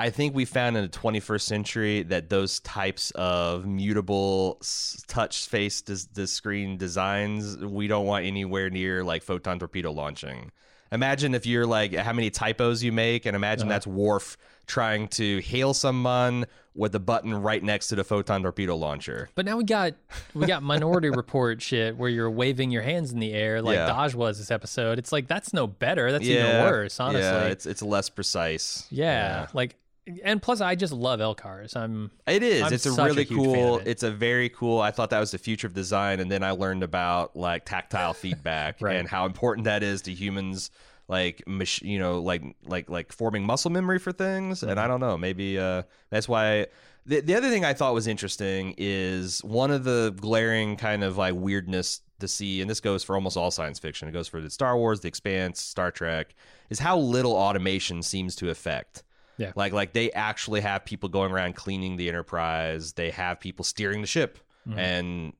I 0.00 0.10
think 0.10 0.34
we 0.34 0.44
found 0.44 0.76
in 0.76 0.84
the 0.84 0.88
21st 0.88 1.40
century 1.40 2.02
that 2.04 2.28
those 2.30 2.60
types 2.60 3.10
of 3.12 3.66
mutable 3.66 4.60
touch 5.08 5.46
face 5.48 5.82
dis- 5.82 6.06
the 6.06 6.26
screen 6.28 6.76
designs 6.76 7.56
we 7.56 7.88
don't 7.88 8.06
want 8.06 8.24
anywhere 8.24 8.70
near 8.70 9.02
like 9.02 9.24
photon 9.24 9.58
torpedo 9.58 9.90
launching. 9.90 10.52
Imagine 10.92 11.34
if 11.34 11.46
you're 11.46 11.66
like 11.66 11.94
how 11.94 12.12
many 12.12 12.30
typos 12.30 12.82
you 12.82 12.92
make, 12.92 13.26
and 13.26 13.34
imagine 13.34 13.66
Uh-huh. 13.66 13.74
that's 13.74 13.86
Worf 13.88 14.36
trying 14.66 15.08
to 15.08 15.38
hail 15.40 15.74
someone 15.74 16.46
with 16.78 16.92
the 16.92 17.00
button 17.00 17.34
right 17.34 17.62
next 17.62 17.88
to 17.88 17.96
the 17.96 18.04
photon 18.04 18.42
torpedo 18.42 18.76
launcher. 18.76 19.28
But 19.34 19.44
now 19.44 19.56
we 19.56 19.64
got 19.64 19.94
we 20.34 20.46
got 20.46 20.62
Minority 20.62 21.10
Report 21.10 21.60
shit 21.68 21.96
where 21.96 22.08
you're 22.08 22.30
waving 22.30 22.70
your 22.70 22.82
hands 22.82 23.12
in 23.12 23.18
the 23.18 23.32
air 23.32 23.60
like 23.60 23.74
Yeah. 23.76 23.86
Dodge 23.88 24.14
was 24.14 24.38
this 24.38 24.50
episode. 24.50 24.98
It's 24.98 25.12
like 25.12 25.26
that's 25.28 25.52
no 25.52 25.66
better. 25.66 26.12
That's 26.12 26.24
even 26.24 26.62
worse, 26.64 27.00
honestly. 27.00 27.20
Yeah, 27.22 27.44
it's 27.46 27.66
it's 27.66 27.82
less 27.82 28.08
precise. 28.08 28.86
Yeah, 28.90 29.48
like, 29.52 29.76
and 30.24 30.40
plus, 30.40 30.60
I 30.62 30.74
just 30.74 30.92
love 30.92 31.20
LCARS. 31.20 31.76
I'm 31.76 32.10
It 32.26 32.42
is. 32.42 32.62
I'm 32.62 32.72
it's 32.72 32.86
a 32.86 32.90
a 32.92 33.04
really 33.04 33.24
huge 33.24 33.38
cool. 33.38 33.78
it. 33.78 33.86
It's 33.88 34.02
a 34.02 34.10
very 34.10 34.48
cool. 34.48 34.80
I 34.80 34.90
thought 34.90 35.10
that 35.10 35.20
was 35.20 35.32
the 35.32 35.38
future 35.38 35.66
of 35.66 35.74
design, 35.74 36.20
and 36.20 36.30
then 36.30 36.42
I 36.42 36.52
learned 36.52 36.82
about 36.82 37.36
like 37.36 37.64
tactile 37.66 38.14
feedback 38.14 38.76
Right. 38.80 38.96
and 38.96 39.06
how 39.08 39.26
important 39.26 39.64
that 39.64 39.82
is 39.82 40.02
to 40.02 40.14
humans. 40.14 40.70
Like, 41.08 41.42
mach- 41.46 41.82
you 41.82 41.98
know, 41.98 42.20
like 42.20 42.42
like 42.66 42.88
like 42.90 43.12
forming 43.12 43.44
muscle 43.44 43.70
memory 43.70 43.98
for 43.98 44.12
things. 44.12 44.62
And 44.62 44.72
I 44.72 44.82
Mm-hmm. 44.84 44.88
don't 44.90 45.00
know. 45.00 45.16
Maybe 45.18 45.58
uh, 45.58 45.82
that's 46.10 46.28
why. 46.28 46.66
The, 47.06 47.20
the 47.20 47.34
other 47.36 47.48
thing 47.48 47.64
I 47.64 47.72
thought 47.72 47.94
was 47.94 48.06
interesting 48.06 48.74
is 48.76 49.42
one 49.42 49.70
of 49.70 49.84
the 49.84 50.14
glaring 50.20 50.76
kind 50.76 51.02
of 51.02 51.16
like 51.16 51.32
weirdness 51.34 52.02
to 52.20 52.28
see, 52.28 52.60
and 52.60 52.68
this 52.68 52.80
goes 52.80 53.02
for 53.02 53.14
almost 53.14 53.38
all 53.38 53.50
science 53.50 53.78
fiction. 53.78 54.08
It 54.08 54.12
goes 54.12 54.28
for 54.28 54.42
the 54.42 54.50
Star 54.50 54.76
Wars, 54.76 55.00
The 55.00 55.08
Expanse, 55.08 55.62
Star 55.62 55.90
Trek, 55.90 56.34
is 56.68 56.78
how 56.78 56.98
little 56.98 57.32
automation 57.32 58.02
seems 58.02 58.36
to 58.36 58.50
affect 58.50 59.04
Yeah. 59.38 59.52
like 59.56 59.72
like 59.72 59.94
they 59.94 60.10
actually 60.12 60.60
have 60.60 60.84
people 60.84 61.08
going 61.08 61.32
around 61.32 61.54
cleaning 61.56 61.96
the 61.96 62.08
Enterprise. 62.10 62.92
They 62.92 63.08
have 63.12 63.40
people 63.40 63.64
steering 63.64 64.02
the 64.02 64.06
ship 64.06 64.38
Mm-hmm. 64.68 64.78
and 64.78 65.32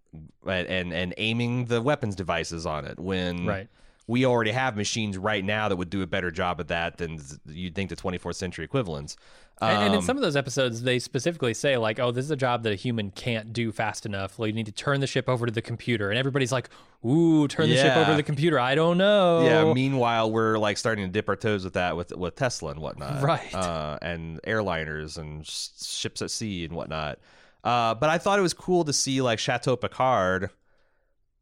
and 0.46 0.92
and 0.94 1.14
aiming 1.18 1.66
the 1.66 1.82
weapons 1.82 2.16
devices 2.16 2.64
on 2.64 2.86
it. 2.86 2.98
When 2.98 3.44
right. 3.44 3.68
We 4.09 4.24
already 4.26 4.50
have 4.50 4.76
machines 4.76 5.16
right 5.16 5.44
now 5.44 5.68
that 5.68 5.76
would 5.76 5.90
do 5.90 6.02
a 6.02 6.06
better 6.06 6.30
job 6.32 6.59
at 6.61 6.68
that 6.68 6.96
than 6.96 7.20
you'd 7.46 7.74
think 7.76 7.90
the 7.90 7.96
24th 7.96 8.34
century 8.36 8.64
equivalents. 8.64 9.16
And, 9.61 9.82
and 9.82 9.92
in 9.94 9.98
Um, 9.98 10.04
some 10.04 10.16
of 10.16 10.22
those 10.22 10.34
episodes, 10.36 10.82
they 10.82 10.98
specifically 11.00 11.52
say 11.52 11.76
like, 11.76 11.98
"Oh, 11.98 12.11
this 12.12 12.24
is 12.24 12.30
a 12.30 12.36
job 12.36 12.62
that 12.62 12.72
a 12.72 12.76
human 12.76 13.11
can't 13.11 13.52
do 13.52 13.70
fast 13.72 14.06
enough. 14.06 14.38
Like, 14.38 14.46
you 14.48 14.52
need 14.54 14.66
to 14.66 14.72
turn 14.72 15.00
the 15.00 15.06
ship 15.09 15.28
over 15.28 15.46
to 15.46 15.52
the 15.52 15.61
computer." 15.62 16.11
And 16.11 16.18
everybody's 16.18 16.52
like, 16.52 16.70
"Ooh, 17.04 17.46
turn 17.48 17.68
the 17.68 17.76
ship 17.76 17.96
over 17.96 18.12
to 18.12 18.16
the 18.16 18.22
computer." 18.22 18.59
I 18.61 18.76
don't 18.76 18.98
know. 18.98 19.44
Yeah. 19.44 19.72
Meanwhile, 19.74 20.30
we're 20.30 20.59
like 20.59 20.78
starting 20.78 21.04
to 21.06 21.11
dip 21.11 21.28
our 21.28 21.34
toes 21.36 21.64
with 21.64 21.72
that 21.74 21.96
with 21.96 22.12
with 22.16 22.36
Tesla 22.36 22.70
and 22.70 22.80
whatnot, 22.80 23.20
Right. 23.22 23.52
Uh, 23.52 23.98
and 24.00 24.40
airliners 24.46 25.18
and 25.18 25.44
sh- 25.44 25.70
ships 25.84 26.22
at 26.22 26.30
sea 26.30 26.64
and 26.64 26.72
whatnot. 26.74 27.18
Uh, 27.64 27.94
but 27.96 28.09
I 28.11 28.18
thought 28.18 28.38
it 28.38 28.42
was 28.42 28.54
cool 28.54 28.84
to 28.84 28.92
see 28.92 29.20
like 29.20 29.40
Chateau 29.40 29.74
Picard 29.74 30.50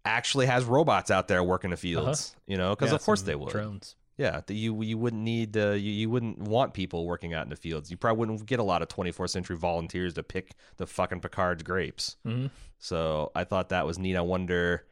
actually 0.07 0.47
has 0.47 0.65
robots 0.65 1.11
out 1.11 1.29
there 1.29 1.43
working 1.43 1.71
the 1.71 1.77
fields. 1.77 2.35
You 2.47 2.57
know, 2.57 2.75
because 2.75 2.91
Yeah, 2.91 2.97
of 2.97 3.03
course 3.03 3.23
they 3.23 3.35
would. 3.35 3.51
Drones. 3.51 3.97
Yeah, 4.19 4.41
the, 4.47 4.55
you 4.55 4.81
you 4.83 4.97
wouldn't 4.97 5.23
need 5.23 5.57
uh, 5.59 5.73
you, 5.73 5.93
you 5.93 6.09
wouldn't 6.09 6.39
want 6.39 6.73
people 6.73 7.05
working 7.05 7.35
out 7.35 7.43
in 7.45 7.51
the 7.51 7.57
fields. 7.57 7.91
You 7.91 7.99
probably 7.99 8.21
wouldn't 8.21 8.47
get 8.47 8.61
a 8.61 8.63
lot 8.63 8.81
of 8.81 8.89
24th 8.89 9.29
century 9.31 9.57
volunteers 9.57 10.15
to 10.15 10.23
pick 10.23 10.53
the 10.79 10.87
fucking 10.87 11.21
Picard's 11.21 11.63
grapes. 11.63 12.17
Mhm. 12.27 12.51
So 12.79 13.31
I 13.35 13.45
thought 13.45 13.69
that 13.71 13.87
was 13.87 13.99
neat. 13.99 14.17
I 14.17 14.23
wonder 14.23 14.87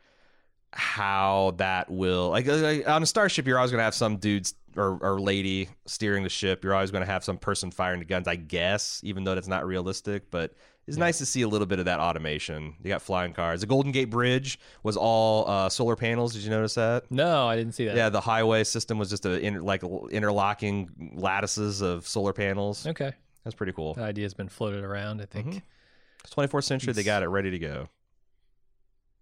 how 0.72 1.54
that 1.58 1.88
will 1.90 2.30
like, 2.30 2.46
like, 2.46 2.88
on 2.88 3.02
a 3.02 3.06
starship. 3.06 3.46
You're 3.46 3.58
always 3.58 3.70
gonna 3.70 3.82
have 3.84 3.94
some 3.94 4.16
dudes 4.16 4.54
or, 4.76 4.98
or 5.00 5.20
lady 5.20 5.68
steering 5.86 6.22
the 6.24 6.28
ship. 6.28 6.64
You're 6.64 6.74
always 6.74 6.90
gonna 6.90 7.06
have 7.06 7.24
some 7.24 7.38
person 7.38 7.70
firing 7.70 8.00
the 8.00 8.04
guns. 8.04 8.26
I 8.28 8.36
guess, 8.36 9.00
even 9.04 9.24
though 9.24 9.34
that's 9.34 9.48
not 9.48 9.66
realistic, 9.66 10.30
but. 10.30 10.52
It's 10.86 10.98
nice 10.98 11.16
to 11.18 11.26
see 11.26 11.40
a 11.42 11.48
little 11.48 11.66
bit 11.66 11.78
of 11.78 11.86
that 11.86 11.98
automation. 11.98 12.74
You 12.82 12.88
got 12.88 13.00
flying 13.00 13.32
cars. 13.32 13.62
The 13.62 13.66
Golden 13.66 13.90
Gate 13.90 14.10
Bridge 14.10 14.58
was 14.82 14.96
all 14.98 15.48
uh, 15.48 15.68
solar 15.70 15.96
panels. 15.96 16.34
Did 16.34 16.42
you 16.42 16.50
notice 16.50 16.74
that? 16.74 17.10
No, 17.10 17.46
I 17.48 17.56
didn't 17.56 17.72
see 17.72 17.86
that. 17.86 17.96
Yeah, 17.96 18.10
the 18.10 18.20
highway 18.20 18.64
system 18.64 18.98
was 18.98 19.08
just 19.08 19.24
a 19.24 19.38
inter, 19.40 19.60
like 19.62 19.82
interlocking 20.10 21.12
lattices 21.14 21.80
of 21.80 22.06
solar 22.06 22.34
panels. 22.34 22.86
Okay. 22.86 23.12
That's 23.44 23.54
pretty 23.56 23.72
cool. 23.72 23.94
That 23.94 24.04
idea's 24.04 24.34
been 24.34 24.48
floated 24.48 24.84
around. 24.84 25.22
I 25.22 25.26
think. 25.26 25.46
Mhm. 25.54 25.62
It's 26.22 26.34
24th 26.34 26.64
century. 26.64 26.92
They 26.92 27.02
got 27.02 27.22
it 27.22 27.28
ready 27.28 27.50
to 27.50 27.58
go. 27.58 27.88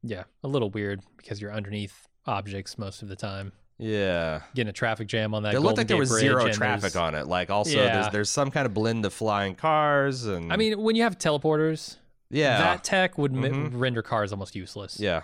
Yeah, 0.03 0.25
a 0.43 0.49
little 0.49 0.71
weird 0.71 1.01
because 1.17 1.41
you're 1.41 1.53
underneath 1.53 2.09
objects 2.27 2.77
most 2.77 3.03
of 3.03 3.09
the 3.09 3.17
time. 3.17 3.53
Yeah, 3.79 4.43
Getting 4.55 4.69
a 4.71 4.73
traffic 4.73 5.09
jam 5.09 5.35
on 5.35 5.43
that. 5.43 5.55
it 5.55 5.61
looked 5.61 5.79
like 5.79 5.89
there 5.89 5.97
was 5.97 6.11
Bridge, 6.11 6.21
zero 6.21 6.49
traffic 6.53 6.95
on 6.95 7.15
it. 7.15 7.27
Like 7.27 7.51
also, 7.51 7.77
Yeah. 7.77 7.95
there's 8.03 8.13
there's 8.13 8.31
some 8.31 8.51
kind 8.51 8.65
of 8.67 8.75
blend 8.75 9.05
of 9.05 9.13
flying 9.13 9.55
cars 9.57 10.25
and 10.27 10.53
I 10.53 10.57
mean, 10.57 10.81
when 10.81 10.95
you 10.95 11.03
have 11.03 11.19
teleporters, 11.19 11.97
yeah, 12.31 12.59
that 12.59 12.85
tech 12.85 13.19
would 13.19 13.33
Mhm. 13.33 13.71
render 13.75 14.03
cars 14.03 14.31
almost 14.33 14.55
useless. 14.55 15.01
yeah, 15.01 15.23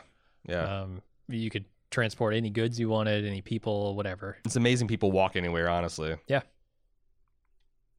yeah. 0.48 0.80
Um, 0.82 1.02
you 1.28 1.50
could 1.50 1.66
transport 1.90 2.34
any 2.34 2.50
goods 2.50 2.80
you 2.80 2.88
wanted, 2.88 3.24
any 3.24 3.40
people, 3.42 3.94
whatever. 3.94 4.38
It's 4.44 4.56
amazing 4.56 4.88
people 4.88 5.12
walk 5.12 5.36
anywhere, 5.36 5.68
honestly. 5.68 6.16
Yeah. 6.26 6.42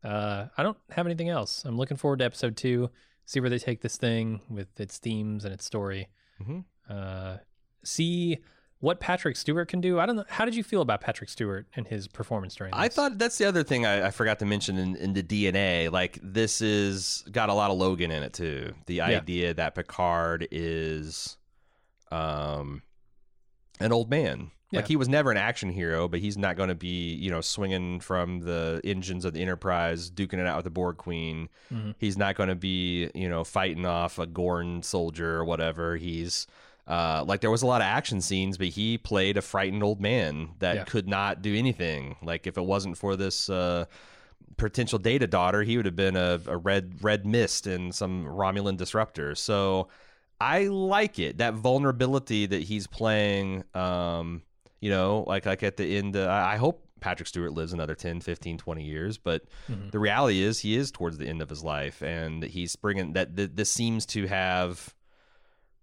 Uh, 0.03 0.47
I 0.57 0.63
don't 0.63 0.77
have 0.91 1.05
anything 1.05 1.29
else. 1.29 1.65
I'm 1.65 1.77
looking 1.77 1.97
forward 1.97 2.19
to 2.19 2.25
episode 2.25 2.55
two. 2.55 2.89
See 3.25 3.39
where 3.39 3.49
they 3.49 3.59
take 3.59 3.81
this 3.81 3.97
thing 3.97 4.41
with 4.49 4.79
its 4.79 4.97
themes 4.97 5.43
and 5.45 5.53
its 5.53 5.65
story. 5.65 6.07
Mhm. 6.41 6.63
Uh, 6.89 7.37
see 7.83 8.39
what 8.81 8.99
Patrick 8.99 9.35
Stewart 9.35 9.67
can 9.67 9.81
do. 9.81 9.99
I 9.99 10.05
don't 10.05 10.15
know. 10.15 10.23
How 10.29 10.45
did 10.45 10.55
you 10.55 10.63
feel 10.63 10.81
about 10.81 11.01
Patrick 11.01 11.29
Stewart 11.29 11.67
and 11.75 11.85
his 11.87 12.07
performance 12.07 12.55
during? 12.55 12.71
This? 12.71 12.79
I 12.79 12.87
thought 12.87 13.17
that's 13.17 13.37
the 13.37 13.45
other 13.45 13.63
thing 13.63 13.85
I, 13.85 14.07
I 14.07 14.11
forgot 14.11 14.39
to 14.39 14.45
mention 14.45 14.77
in, 14.77 14.95
in 14.95 15.13
the 15.13 15.23
DNA. 15.23 15.91
Like 15.91 16.17
this 16.23 16.61
is 16.61 17.23
got 17.31 17.49
a 17.49 17.53
lot 17.53 17.71
of 17.71 17.77
Logan 17.77 18.11
in 18.11 18.23
it 18.23 18.33
too. 18.33 18.73
The 18.85 19.01
idea 19.01 19.53
that 19.53 19.75
Picard 19.75 20.47
is, 20.51 21.37
um, 22.11 22.81
an 23.79 23.91
old 23.91 24.09
man. 24.09 24.51
Like 24.71 24.87
he 24.87 24.95
was 24.97 25.09
never 25.09 25.31
an 25.31 25.37
action 25.37 25.71
hero, 25.71 26.07
but 26.07 26.19
he's 26.19 26.37
not 26.37 26.55
going 26.55 26.69
to 26.69 26.75
be 26.75 27.15
you 27.15 27.31
know 27.31 27.41
swinging 27.41 27.99
from 27.99 28.41
the 28.41 28.79
engines 28.83 29.25
of 29.25 29.33
the 29.33 29.41
Enterprise, 29.41 30.11
duking 30.11 30.35
it 30.35 30.45
out 30.45 30.57
with 30.57 30.65
the 30.65 30.69
Borg 30.69 30.97
Queen. 30.97 31.49
Mhm. 31.73 31.95
He's 31.97 32.17
not 32.17 32.35
going 32.35 32.49
to 32.49 32.55
be 32.55 33.09
you 33.15 33.27
know 33.27 33.43
fighting 33.43 33.85
off 33.87 34.19
a 34.19 34.27
Gorn 34.27 34.83
soldier 34.83 35.37
or 35.37 35.43
whatever. 35.43 35.95
He's 35.97 36.45
uh, 36.89 37.23
like 37.27 37.39
there 37.41 37.51
was 37.51 37.61
a 37.61 37.67
lot 37.67 37.81
of 37.81 37.85
action 37.85 38.19
scenes, 38.19 38.57
but 38.57 38.67
he 38.67 38.97
played 38.97 39.37
a 39.37 39.41
frightened 39.41 39.83
old 39.83 40.01
man 40.01 40.49
that 40.59 40.75
Yeah. 40.75 40.83
could 40.85 41.07
not 41.07 41.41
do 41.41 41.55
anything. 41.55 42.15
Like 42.21 42.47
if 42.47 42.57
it 42.57 42.65
wasn't 42.65 42.97
for 42.97 43.15
this 43.15 43.49
uh, 43.49 43.85
potential 44.57 44.99
data 44.99 45.27
daughter, 45.27 45.61
he 45.63 45.77
would 45.77 45.85
have 45.85 45.95
been 45.95 46.15
a, 46.15 46.39
a 46.47 46.57
red 46.57 46.95
red 47.01 47.25
mist 47.25 47.67
in 47.67 47.91
some 47.91 48.25
Romulan 48.25 48.75
disruptor. 48.77 49.35
So 49.35 49.87
I 50.41 50.67
like 50.67 51.19
it 51.19 51.37
that 51.37 51.53
vulnerability 51.53 52.45
that 52.47 52.63
he's 52.63 52.87
playing. 52.87 53.63
Um, 53.73 54.41
you 54.81 54.89
know, 54.89 55.23
like 55.27 55.45
like 55.45 55.61
at 55.63 55.77
the 55.77 55.97
end, 55.97 56.15
uh, 56.15 56.29
I 56.29 56.55
hope 56.57 56.85
Patrick 57.01 57.27
Stewart 57.27 57.53
lives 57.53 57.71
another 57.73 57.95
10, 57.95 58.21
15, 58.21 58.57
20 58.57 58.83
years, 58.83 59.17
but 59.17 59.43
Mhm. 59.69 59.91
the 59.91 59.99
reality 59.99 60.41
is 60.41 60.59
he 60.59 60.75
is 60.75 60.91
towards 60.91 61.17
the 61.17 61.27
end 61.27 61.41
of 61.41 61.49
his 61.49 61.63
life 61.63 62.01
and 62.01 62.43
he's 62.43 62.75
bringing 62.75 63.13
that 63.13 63.35
th- 63.37 63.51
this 63.53 63.71
seems 63.71 64.05
to 64.07 64.27
have 64.27 64.93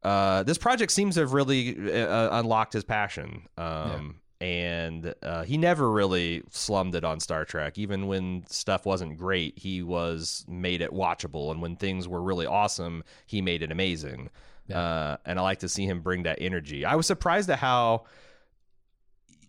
uh, 0.07 0.42
this 0.44 0.59
project 0.59 0.92
seems 0.92 1.14
to 1.14 1.20
have 1.22 1.32
really 1.32 1.76
uh, 1.92 2.38
unlocked 2.40 2.72
his 2.72 2.84
passion 2.84 3.46
um, 3.59 4.20
and 4.40 5.14
uh, 5.22 5.42
he 5.44 5.57
never 5.59 5.90
really 5.90 6.42
slummed 6.50 6.94
it 6.94 7.04
on 7.04 7.18
Star 7.20 7.44
Trek 7.44 7.76
even 7.78 8.07
when 8.07 8.44
stuff 8.48 8.86
wasn't 8.86 9.16
great 9.18 9.59
he 9.59 9.82
was 9.82 10.44
made 10.48 10.80
it 10.80 10.92
watchable 10.92 11.50
and 11.50 11.61
when 11.62 11.74
things 11.76 12.07
were 12.07 12.22
really 12.22 12.46
awesome 12.46 13.02
he 13.26 13.40
made 13.42 13.62
it 13.62 13.72
amazing 13.72 14.30
Yeah. 14.68 14.78
uh, 14.80 15.16
and 15.24 15.38
I 15.38 15.42
like 15.42 15.61
to 15.61 15.68
see 15.68 15.86
him 15.86 16.00
bring 16.02 16.22
that 16.24 16.38
energy 16.40 16.84
I 16.84 16.94
was 16.96 17.07
surprised 17.07 17.48
at 17.50 17.59
how 17.59 18.04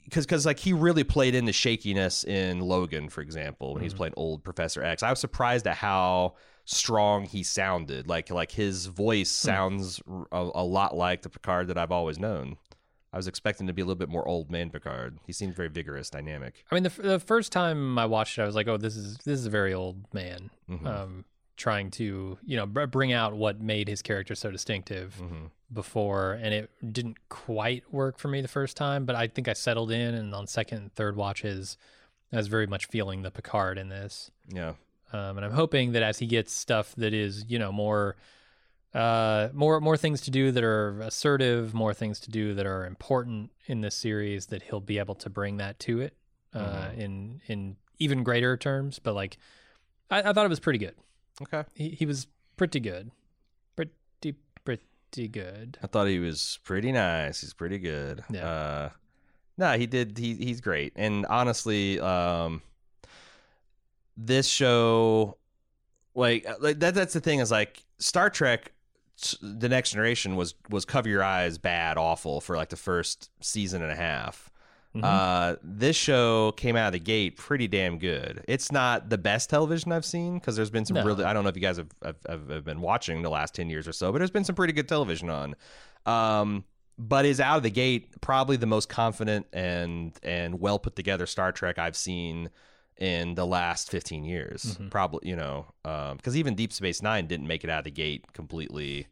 because 0.06 0.26
because 0.26 0.46
like 0.46 0.60
he 0.60 0.72
really 0.74 1.04
played 1.04 1.36
in 1.36 1.44
the 1.46 1.52
shakiness 1.54 2.24
in 2.24 2.62
Logan, 2.62 3.10
for 3.10 3.20
example, 3.22 3.74
when 3.74 3.82
he 3.82 3.86
was 3.88 3.94
Mhm. 3.94 3.98
playing 3.98 4.14
old 4.16 4.42
Professor 4.44 4.82
X. 4.82 5.04
I 5.04 5.10
was 5.10 5.20
surprised 5.20 5.68
at 5.68 5.76
how 5.76 6.36
strong 6.70 7.24
he 7.24 7.42
sounded. 7.44 8.08
Like 8.08 8.30
like 8.30 8.52
his 8.52 8.86
voice 8.88 9.32
sounds 9.32 10.02
a 10.32 10.64
lot 10.64 10.96
like 10.96 11.22
the 11.24 11.30
Picard 11.30 11.68
that 11.70 11.78
I've 11.78 11.92
always 11.92 12.20
known. 12.20 12.58
I 13.14 13.18
was 13.18 13.28
expecting 13.28 13.68
to 13.68 13.74
be 13.74 13.82
a 13.82 13.86
little 13.86 13.96
bit 13.98 14.10
more 14.10 14.28
old 14.28 14.52
man 14.52 14.70
Picard. 14.70 15.18
He 15.26 15.32
seemed 15.34 15.56
very 15.56 15.70
vigorous, 15.70 16.10
dynamic. 16.10 16.66
I 16.70 16.76
mean, 16.76 16.84
the, 16.84 16.90
the 16.90 17.20
first 17.20 17.52
time 17.54 17.98
I 17.98 18.06
watched 18.06 18.38
it, 18.38 18.42
I 18.42 18.46
was 18.46 18.54
like, 18.54 18.68
"Oh, 18.68 18.78
this 18.78 18.96
is 18.98 19.18
this 19.20 19.40
is 19.40 19.46
a 19.46 19.50
very 19.50 19.74
old 19.74 20.14
man." 20.14 20.50
Mhm. 20.70 20.86
Um, 20.86 21.26
trying 21.56 21.90
to 21.90 22.38
you 22.46 22.58
know 22.58 22.66
br- 22.66 22.86
bring 22.86 23.14
out 23.14 23.34
what 23.34 23.62
made 23.62 23.88
his 23.88 24.02
character 24.02 24.36
so 24.36 24.52
distinctive 24.52 25.16
Mhm. 25.24 25.50
before, 25.74 26.34
and 26.34 26.54
it 26.54 26.70
didn't 26.94 27.30
quite 27.30 27.92
work 27.94 28.20
for 28.20 28.28
me 28.28 28.42
the 28.42 28.48
first 28.50 28.76
time. 28.76 29.06
But 29.06 29.16
I 29.16 29.28
think 29.28 29.48
I 29.48 29.54
settled 29.54 29.90
in, 29.90 30.14
and 30.14 30.36
on 30.36 30.46
second 30.46 30.78
and 30.80 30.94
third 30.94 31.16
watches, 31.16 31.78
I 32.34 32.36
was 32.38 32.48
very 32.50 32.68
much 32.68 32.88
feeling 32.88 33.22
the 33.22 33.32
Picard 33.32 33.78
in 33.78 33.88
this. 33.88 34.30
Yeah. 34.50 34.74
Um, 35.14 35.38
and 35.38 35.46
I'm 35.46 35.52
hoping 35.54 35.94
that 35.94 36.04
as 36.04 36.20
he 36.20 36.26
gets 36.26 36.52
stuff 36.54 36.94
that 36.98 37.14
is, 37.14 37.46
you 37.48 37.58
know, 37.60 37.72
more, 37.72 38.16
uh, 38.94 39.50
more, 39.54 39.80
more 39.80 39.96
things 39.98 40.22
to 40.22 40.32
do 40.32 40.52
that 40.52 40.64
are 40.64 41.00
assertive, 41.02 41.74
more 41.74 41.94
things 41.94 42.20
to 42.22 42.32
do 42.32 42.54
that 42.56 42.66
are 42.66 42.86
important 42.86 43.52
in 43.68 43.82
this 43.82 43.96
series, 43.96 44.48
that 44.48 44.64
he'll 44.64 44.82
be 44.82 45.00
able 45.00 45.16
to 45.16 45.30
bring 45.30 45.58
that 45.58 45.80
to 45.80 46.02
it, 46.02 46.16
uh, 46.54 46.60
Mhm. 46.90 46.98
in 46.98 47.42
in 47.48 47.78
even 48.00 48.24
greater 48.24 48.58
terms. 48.58 49.00
But 49.00 49.14
like, 49.16 49.38
I, 50.10 50.20
I 50.30 50.34
thought 50.34 50.46
it 50.46 50.50
was 50.50 50.60
pretty 50.60 50.80
good. 50.80 50.96
Okay. 51.42 51.64
He 51.74 51.90
he 51.90 52.06
was 52.06 52.28
pretty 52.58 52.80
good, 52.80 53.12
pretty 53.76 54.36
pretty 54.66 55.28
good. 55.30 55.78
I 55.84 55.88
thought 55.88 56.08
he 56.08 56.20
was 56.20 56.60
pretty 56.64 56.92
nice. 56.92 57.42
He's 57.42 57.54
pretty 57.54 57.78
good. 57.80 58.24
Yeah. 58.30 58.48
Uh, 58.48 58.90
no, 59.58 59.78
he 59.78 59.86
did. 59.88 60.18
He 60.18 60.34
he's 60.36 60.60
great. 60.62 60.94
And 60.96 61.26
honestly, 61.28 62.00
um, 62.00 62.62
this 64.18 64.48
show, 64.48 65.38
like 66.16 66.46
uh, 66.48 66.56
like 66.60 66.80
that. 66.80 66.96
That's 66.96 67.14
the 67.14 67.22
thing 67.22 67.40
is 67.40 67.52
like 67.52 67.84
Star 68.00 68.30
Trek. 68.30 68.72
The 69.42 69.68
Next 69.70 69.92
Generation 69.92 70.36
was 70.36 70.56
was 70.70 70.86
cover 70.86 71.10
your 71.10 71.24
eyes, 71.24 71.58
bad, 71.58 71.98
awful 71.98 72.42
for 72.42 72.56
like 72.58 72.70
the 72.70 72.76
first 72.78 73.30
season 73.42 73.82
and 73.82 73.92
a 73.92 73.96
half. 73.96 74.50
Mhm. 74.96 75.04
Uh, 75.04 75.56
this 75.64 75.96
show 75.96 76.52
came 76.54 76.76
out 76.76 76.88
of 76.88 76.94
the 76.94 77.00
gate 77.00 77.36
pretty 77.38 77.68
damn 77.68 77.98
good. 78.00 78.44
It's 78.48 78.72
not 78.72 79.10
the 79.10 79.18
best 79.18 79.50
television 79.50 79.92
I've 79.92 80.06
seen 80.06 80.36
because 80.40 80.56
there's 80.56 80.70
been 80.70 80.86
some 80.86 80.96
No. 80.96 81.04
really. 81.04 81.24
I 81.24 81.34
don't 81.34 81.44
know 81.44 81.50
if 81.50 81.56
you 81.56 81.62
guys 81.62 81.78
have, 81.78 81.90
have, 82.04 82.16
have 82.28 82.50
have 82.50 82.64
been 82.64 82.80
watching 82.82 83.22
the 83.22 83.30
last 83.30 83.54
ten 83.56 83.70
years 83.70 83.88
or 83.88 83.92
so, 83.94 84.12
but 84.12 84.20
there's 84.20 84.32
been 84.32 84.44
some 84.44 84.56
pretty 84.56 84.74
good 84.74 84.88
television 84.88 85.30
on. 85.30 85.56
Um, 86.06 86.64
but 87.00 87.26
is 87.26 87.40
out 87.40 87.58
of 87.58 87.64
the 87.64 87.70
gate 87.72 88.22
probably 88.22 88.56
the 88.58 88.66
most 88.66 88.88
confident 88.90 89.46
and 89.54 90.14
and 90.24 90.60
well 90.60 90.80
put 90.80 90.96
together 90.96 91.26
Star 91.26 91.52
Trek 91.52 91.78
I've 91.78 91.96
seen 91.98 92.50
in 93.00 93.36
the 93.36 93.46
last 93.46 93.90
15 93.92 94.24
years. 94.24 94.78
Mhm. 94.80 94.90
Probably, 94.90 95.30
you 95.30 95.36
know, 95.36 95.68
because 95.84 96.36
even 96.36 96.56
Deep 96.56 96.74
Space 96.74 97.02
Nine 97.02 97.28
didn't 97.28 97.48
make 97.48 97.64
it 97.64 97.70
out 97.70 97.80
of 97.80 97.86
the 97.86 97.92
gate 97.92 98.34
completely. 98.34 99.08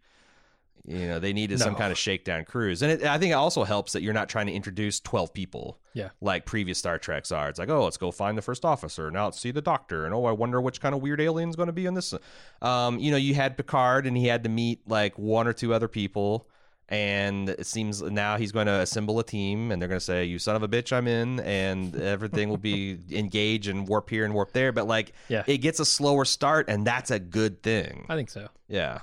You 0.87 1.07
know, 1.07 1.17
they 1.17 1.33
needed 1.33 1.57
some 1.59 1.73
kind 1.73 1.91
of 1.91 1.97
shakedown 1.97 2.45
cruise, 2.45 2.83
and 2.83 2.91
it, 2.91 3.03
I 3.05 3.17
think 3.17 3.31
it 3.31 3.35
also 3.35 3.63
helps 3.63 3.93
that 3.93 4.03
you're 4.03 4.13
not 4.13 4.29
trying 4.29 4.45
to 4.45 4.53
introduce 4.53 4.99
12 4.99 5.33
people 5.33 5.79
Yeah. 5.95 6.09
like 6.21 6.45
previous 6.45 6.77
Star 6.77 6.99
Treks 6.99 7.31
are. 7.31 7.49
It's 7.49 7.57
like, 7.57 7.69
oh, 7.69 7.83
let's 7.85 7.97
go 7.97 8.11
find 8.11 8.37
the 8.37 8.43
first 8.43 8.63
officer. 8.63 9.09
Now 9.09 9.25
let's 9.25 9.39
see 9.39 9.49
the 9.49 9.63
doctor. 9.63 10.05
And 10.05 10.13
oh, 10.13 10.25
I 10.25 10.31
wonder 10.31 10.61
which 10.61 10.79
kind 10.81 10.93
of 10.93 11.01
weird 11.01 11.19
alien's 11.19 11.55
going 11.55 11.67
to 11.67 11.73
be 11.73 11.87
in 11.87 11.95
this. 11.95 12.13
Um, 12.61 12.99
you 12.99 13.09
know, 13.09 13.17
you 13.17 13.33
had 13.33 13.57
Picard 13.57 14.05
and 14.05 14.15
he 14.15 14.27
had 14.27 14.43
to 14.43 14.49
meet 14.49 14.87
like 14.87 15.17
one 15.17 15.47
or 15.47 15.53
two 15.53 15.73
other 15.73 15.87
people. 15.87 16.47
And 16.87 17.49
it 17.49 17.65
seems 17.65 18.01
now 18.03 18.37
he's 18.37 18.51
going 18.51 18.67
to 18.67 18.79
assemble 18.81 19.17
a 19.19 19.23
team 19.23 19.71
and 19.71 19.81
they're 19.81 19.89
going 19.89 19.99
to 19.99 20.05
say, 20.05 20.25
you 20.25 20.37
son 20.37 20.55
of 20.55 20.61
a 20.61 20.67
bitch, 20.67 20.93
I'm 20.93 21.07
in. 21.07 21.39
And 21.39 21.95
everything 21.95 22.47
will 22.49 22.57
be 22.57 22.99
engage 23.11 23.67
and 23.67 23.87
warp 23.87 24.09
here 24.09 24.23
and 24.23 24.33
warp 24.35 24.51
there. 24.51 24.71
But 24.71 24.85
like, 24.87 25.13
Yeah. 25.27 25.43
it 25.47 25.57
gets 25.59 25.79
a 25.79 25.85
slower 25.85 26.25
start 26.25 26.69
and 26.69 26.85
that's 26.85 27.09
a 27.09 27.17
good 27.19 27.63
thing. 27.63 28.05
I 28.07 28.15
think 28.15 28.29
so. 28.29 28.49
Yeah. 28.67 28.99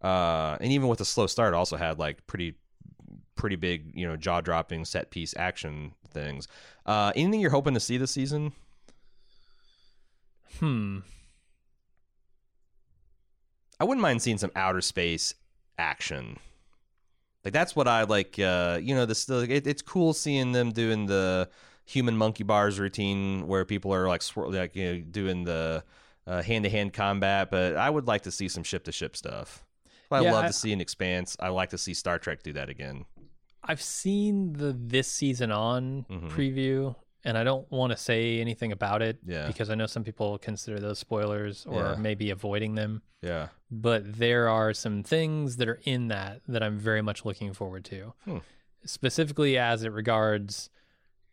Uh, 0.00 0.56
and 0.60 0.72
even 0.72 0.88
with 0.88 1.00
a 1.02 1.04
slow 1.04 1.26
start, 1.26 1.52
it 1.52 1.56
also 1.56 1.76
had 1.76 1.98
like 1.98 2.26
pretty, 2.26 2.54
pretty 3.34 3.56
big, 3.56 3.90
you 3.94 4.08
know, 4.08 4.16
jaw 4.16 4.40
dropping 4.40 4.86
set 4.86 5.10
piece 5.10 5.34
action 5.36 5.92
things. 6.14 6.48
Uh, 6.86 7.12
anything 7.14 7.40
you're 7.40 7.50
hoping 7.50 7.74
to 7.74 7.80
see 7.80 7.98
this 7.98 8.10
season? 8.10 8.52
Hmm. 10.60 11.00
I 13.78 13.84
wouldn't 13.84 14.00
mind 14.02 14.22
seeing 14.22 14.38
some 14.38 14.50
outer 14.56 14.80
space 14.80 15.34
action. 15.78 16.38
Like 17.48 17.54
that's 17.54 17.74
what 17.74 17.88
I 17.88 18.02
like. 18.02 18.38
Uh, 18.38 18.78
you 18.82 18.94
know, 18.94 19.06
this 19.06 19.26
it, 19.30 19.66
it's 19.66 19.80
cool 19.80 20.12
seeing 20.12 20.52
them 20.52 20.70
doing 20.70 21.06
the 21.06 21.48
human 21.86 22.14
monkey 22.14 22.44
bars 22.44 22.78
routine 22.78 23.46
where 23.46 23.64
people 23.64 23.90
are 23.94 24.06
like 24.06 24.20
swir- 24.20 24.52
like 24.52 24.76
you 24.76 24.84
know 24.92 25.00
doing 25.00 25.44
the 25.44 25.82
hand 26.26 26.64
to 26.64 26.68
hand 26.70 26.92
combat. 26.92 27.50
But 27.50 27.76
I 27.78 27.88
would 27.88 28.06
like 28.06 28.24
to 28.24 28.30
see 28.30 28.48
some 28.48 28.64
ship 28.64 28.84
to 28.84 28.92
ship 28.92 29.16
stuff. 29.16 29.64
I 30.10 30.20
Yeah, 30.20 30.32
love 30.34 30.44
I- 30.44 30.48
to 30.48 30.52
see 30.52 30.74
an 30.74 30.82
expanse. 30.82 31.38
I 31.40 31.48
like 31.48 31.70
to 31.70 31.78
see 31.78 31.94
Star 31.94 32.18
Trek 32.18 32.42
do 32.42 32.52
that 32.52 32.68
again. 32.68 33.06
I've 33.64 33.80
seen 33.80 34.52
the 34.52 34.76
this 34.78 35.08
season 35.10 35.50
on 35.50 36.04
Mhm. 36.10 36.28
preview, 36.30 36.96
and 37.28 37.36
I 37.36 37.44
don't 37.44 37.70
want 37.70 37.90
to 37.92 37.96
say 37.98 38.40
anything 38.40 38.72
about 38.72 39.02
it 39.02 39.18
Yeah. 39.26 39.46
because 39.46 39.68
I 39.70 39.74
know 39.74 39.86
some 39.86 40.02
people 40.02 40.38
consider 40.38 40.80
those 40.80 40.98
spoilers 40.98 41.66
or 41.66 41.82
Yeah. 41.82 41.94
maybe 41.96 42.30
avoiding 42.30 42.74
them. 42.74 43.02
Yeah. 43.20 43.48
But 43.70 44.14
there 44.18 44.48
are 44.48 44.72
some 44.72 45.02
things 45.02 45.56
that 45.58 45.68
are 45.68 45.80
in 45.84 46.08
that 46.08 46.40
that 46.48 46.62
I'm 46.62 46.78
very 46.78 47.02
much 47.02 47.24
looking 47.26 47.52
forward 47.52 47.84
to, 47.86 48.14
Hmm. 48.24 48.38
specifically 48.84 49.58
as 49.58 49.82
it 49.82 49.92
regards 49.92 50.70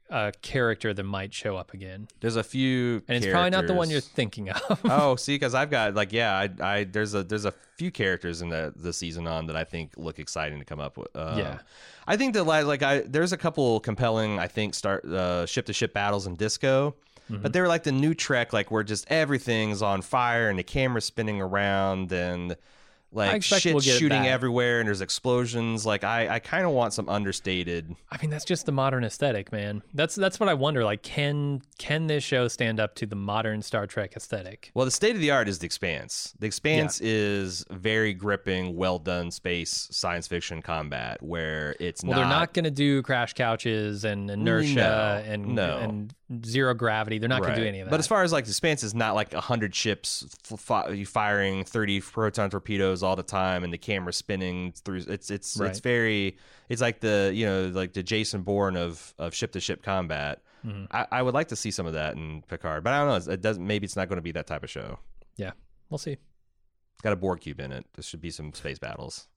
a 0.09 0.31
character 0.41 0.93
that 0.93 1.03
might 1.03 1.33
show 1.33 1.57
up 1.57 1.73
again, 1.73 2.07
There's 2.19 2.35
a 2.35 2.43
few, 2.43 3.01
and 3.07 3.17
it's 3.17 3.31
probably 3.31 3.49
not 3.49 3.65
the 3.67 3.73
one 3.73 3.89
you're 3.89 4.01
thinking 4.01 4.49
of. 4.49 4.79
oh, 4.85 5.15
see, 5.17 5.35
because 5.35 5.55
I've 5.55 5.69
got 5.71 5.95
like 5.95 6.13
yeah, 6.13 6.35
I, 6.37 6.49
I 6.61 6.83
there's 6.83 7.13
a 7.15 7.23
there's 7.23 7.45
a 7.45 7.53
few 7.77 7.91
characters 7.91 8.41
in 8.41 8.49
the 8.49 8.71
the 8.75 8.93
season 8.93 9.27
on 9.27 9.47
that 9.47 9.55
I 9.55 9.63
think 9.63 9.93
look 9.97 10.19
exciting 10.19 10.59
to 10.59 10.65
come 10.65 10.79
up 10.79 10.97
with. 10.97 11.15
Um, 11.15 11.39
Yeah. 11.39 11.59
I 12.07 12.17
think 12.17 12.35
that 12.35 12.43
like 12.43 12.65
like 12.65 12.83
I 12.83 12.99
there's 13.01 13.33
a 13.33 13.37
couple 13.37 13.79
compelling 13.79 14.37
I 14.39 14.47
think 14.47 14.75
start 14.75 15.05
uh, 15.05 15.45
ship 15.47 15.65
to 15.65 15.73
ship 15.73 15.93
battles 15.93 16.27
in 16.27 16.35
Disco, 16.35 16.95
Mhm. 17.31 17.41
but 17.41 17.51
they're 17.53 17.67
like 17.67 17.81
the 17.83 17.91
new 17.91 18.13
Trek 18.13 18.53
like 18.53 18.69
where 18.69 18.83
just 18.83 19.05
everything's 19.09 19.81
on 19.81 20.03
fire 20.03 20.47
and 20.49 20.59
the 20.59 20.63
camera's 20.63 21.05
spinning 21.05 21.41
around 21.41 22.11
and 22.11 22.55
like 23.15 23.43
shit 23.43 23.73
we'll 23.73 23.81
shooting 23.81 24.25
everywhere 24.27 24.79
and 24.79 24.87
there's 24.87 25.01
explosions. 25.01 25.85
Like 25.85 26.03
I, 26.03 26.35
I 26.35 26.39
kind 26.39 26.65
of 26.65 26.71
want 26.71 26.93
some 26.93 27.07
understated. 27.09 27.95
I 28.11 28.17
mean, 28.21 28.29
that's 28.29 28.45
just 28.45 28.65
the 28.65 28.71
modern 28.71 29.03
aesthetic, 29.03 29.51
man. 29.51 29.81
That's 29.93 30.15
that's 30.15 30.39
what 30.39 30.49
I 30.49 30.53
wonder. 30.53 30.83
Like, 30.83 31.01
can 31.01 31.61
can 31.77 32.07
this 32.07 32.23
show 32.23 32.47
stand 32.47 32.79
up 32.79 32.95
to 32.95 33.05
the 33.05 33.15
modern 33.15 33.61
Star 33.61 33.87
Trek 33.87 34.13
aesthetic? 34.15 34.71
Well, 34.73 34.85
the 34.85 34.91
state 34.91 35.15
of 35.15 35.21
the 35.21 35.31
art 35.31 35.47
is 35.47 35.59
the 35.59 35.65
Expanse. 35.65 36.33
The 36.39 36.47
Expanse 36.47 37.01
is 37.01 37.65
very 37.71 38.13
gripping, 38.13 38.75
well 38.75 38.99
done 38.99 39.31
space 39.31 39.87
science 39.91 40.27
fiction 40.27 40.61
combat 40.61 41.21
where 41.23 41.75
it's 41.79 42.03
Well, 42.03 42.11
not. 42.11 42.17
they're 42.17 42.29
not 42.29 42.53
going 42.53 42.65
to 42.65 42.71
do 42.71 43.01
crash 43.01 43.33
couches 43.33 44.03
and 44.05 44.29
inertia 44.29 44.75
No, 44.75 45.23
and 45.33 45.47
no. 45.55 45.77
and 45.77 46.13
zero 46.45 46.73
gravity. 46.73 47.17
They're 47.19 47.29
not 47.29 47.41
going 47.41 47.55
to 47.55 47.61
do 47.61 47.67
any 47.67 47.79
of 47.81 47.85
that. 47.85 47.91
But 47.91 47.99
as 47.99 48.07
far 48.07 48.23
as 48.23 48.31
like 48.33 48.45
the 48.45 48.49
Expanse 48.51 48.83
is 48.83 48.93
not 48.95 49.15
like 49.15 49.33
a 49.33 49.41
hundred 49.41 49.75
ships 49.75 50.25
f- 50.51 50.59
fi- 50.59 51.03
firing 51.03 51.63
thirty 51.65 52.01
proton 52.01 52.49
torpedoes 52.49 53.03
all 53.03 53.15
the 53.15 53.23
time 53.23 53.63
and 53.63 53.71
the 53.71 53.77
camera 53.77 54.11
spinning 54.13 54.73
through. 54.83 55.03
It's 55.07 55.29
it's 55.29 55.57
Right. 55.57 55.69
it's 55.69 55.79
very. 55.79 56.37
It's 56.69 56.81
like 56.81 56.99
the 56.99 57.31
you 57.33 57.45
know 57.45 57.67
like 57.67 57.93
the 57.93 58.03
Jason 58.03 58.41
Bourne 58.41 58.75
of 58.77 59.13
of 59.19 59.33
ship 59.35 59.51
to 59.53 59.59
ship 59.59 59.83
combat. 59.83 60.41
Mhm. 60.65 60.87
I, 60.89 61.05
I 61.11 61.21
would 61.21 61.35
like 61.35 61.49
to 61.49 61.55
see 61.55 61.69
some 61.69 61.85
of 61.85 61.93
that 61.93 62.15
in 62.15 62.41
Picard, 62.47 62.83
but 62.83 62.91
I 62.93 62.97
don't 63.05 63.27
know. 63.27 63.31
It 63.33 63.41
doesn't. 63.41 63.65
Maybe 63.65 63.85
it's 63.85 63.95
not 63.95 64.09
going 64.09 64.17
to 64.17 64.23
be 64.23 64.31
that 64.31 64.47
type 64.47 64.63
of 64.63 64.69
show. 64.69 64.97
yeah, 65.37 65.51
we'll 65.89 65.99
see. 65.99 66.13
It's 66.13 67.01
got 67.03 67.13
a 67.13 67.15
Borg 67.15 67.41
cube 67.41 67.59
in 67.59 67.71
it. 67.71 67.85
There 67.93 68.01
should 68.03 68.21
be 68.21 68.31
some 68.31 68.51
space 68.53 68.79
battles. 68.79 69.27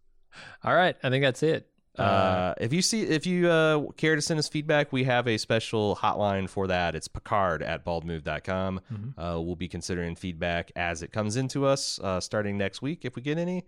All 0.65 0.75
right, 0.75 0.97
I 1.03 1.11
think 1.11 1.23
that's 1.25 1.43
it. 1.43 1.69
Uh, 1.99 2.55
if 2.61 2.73
you 2.73 2.81
see, 2.83 3.03
if 3.03 3.27
you 3.27 3.49
uh, 3.49 3.81
care 3.97 4.15
to 4.17 4.23
send 4.23 4.39
us 4.39 4.49
feedback, 4.49 4.93
we 4.93 5.05
have 5.05 5.27
a 5.27 5.37
special 5.39 5.97
hotline 5.97 6.49
for 6.49 6.67
that. 6.69 6.95
It's 6.95 7.09
Picard 7.09 7.63
at 7.63 7.85
baldmove.com. 7.85 8.81
Mhm. 8.93 9.13
Uh, 9.17 9.41
we'll 9.41 9.57
be 9.57 9.69
considering 9.69 10.15
feedback 10.15 10.71
as 10.77 11.03
it 11.03 11.13
comes 11.13 11.37
into 11.37 11.67
us 11.67 11.99
uh, 12.03 12.21
starting 12.21 12.57
next 12.59 12.83
week 12.83 13.05
if 13.05 13.17
we 13.17 13.23
get 13.23 13.39
any. 13.39 13.65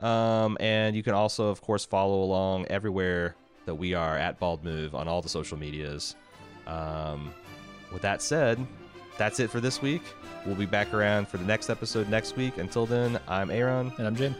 Um, 0.00 0.56
and 0.60 0.96
you 0.96 1.02
can 1.02 1.14
also, 1.14 1.48
of 1.48 1.60
course, 1.60 1.84
follow 1.84 2.22
along 2.22 2.66
everywhere 2.66 3.36
that 3.66 3.74
we 3.76 3.94
are 3.94 4.16
at 4.18 4.38
Bald 4.38 4.64
Move 4.64 4.94
on 4.94 5.06
all 5.08 5.22
the 5.22 5.28
social 5.28 5.56
medias. 5.56 6.16
Um, 6.66 7.32
with 7.92 8.02
that 8.02 8.20
said, 8.22 8.64
that's 9.18 9.38
it 9.40 9.50
for 9.50 9.60
this 9.60 9.80
week. 9.80 10.02
We'll 10.44 10.56
be 10.56 10.66
back 10.66 10.92
around 10.92 11.28
for 11.28 11.36
the 11.38 11.44
next 11.44 11.70
episode 11.70 12.08
next 12.08 12.36
week. 12.36 12.58
Until 12.58 12.86
then, 12.86 13.18
I'm 13.28 13.50
Aaron. 13.50 13.92
and 13.98 14.06
I'm 14.06 14.16
Jim. 14.16 14.34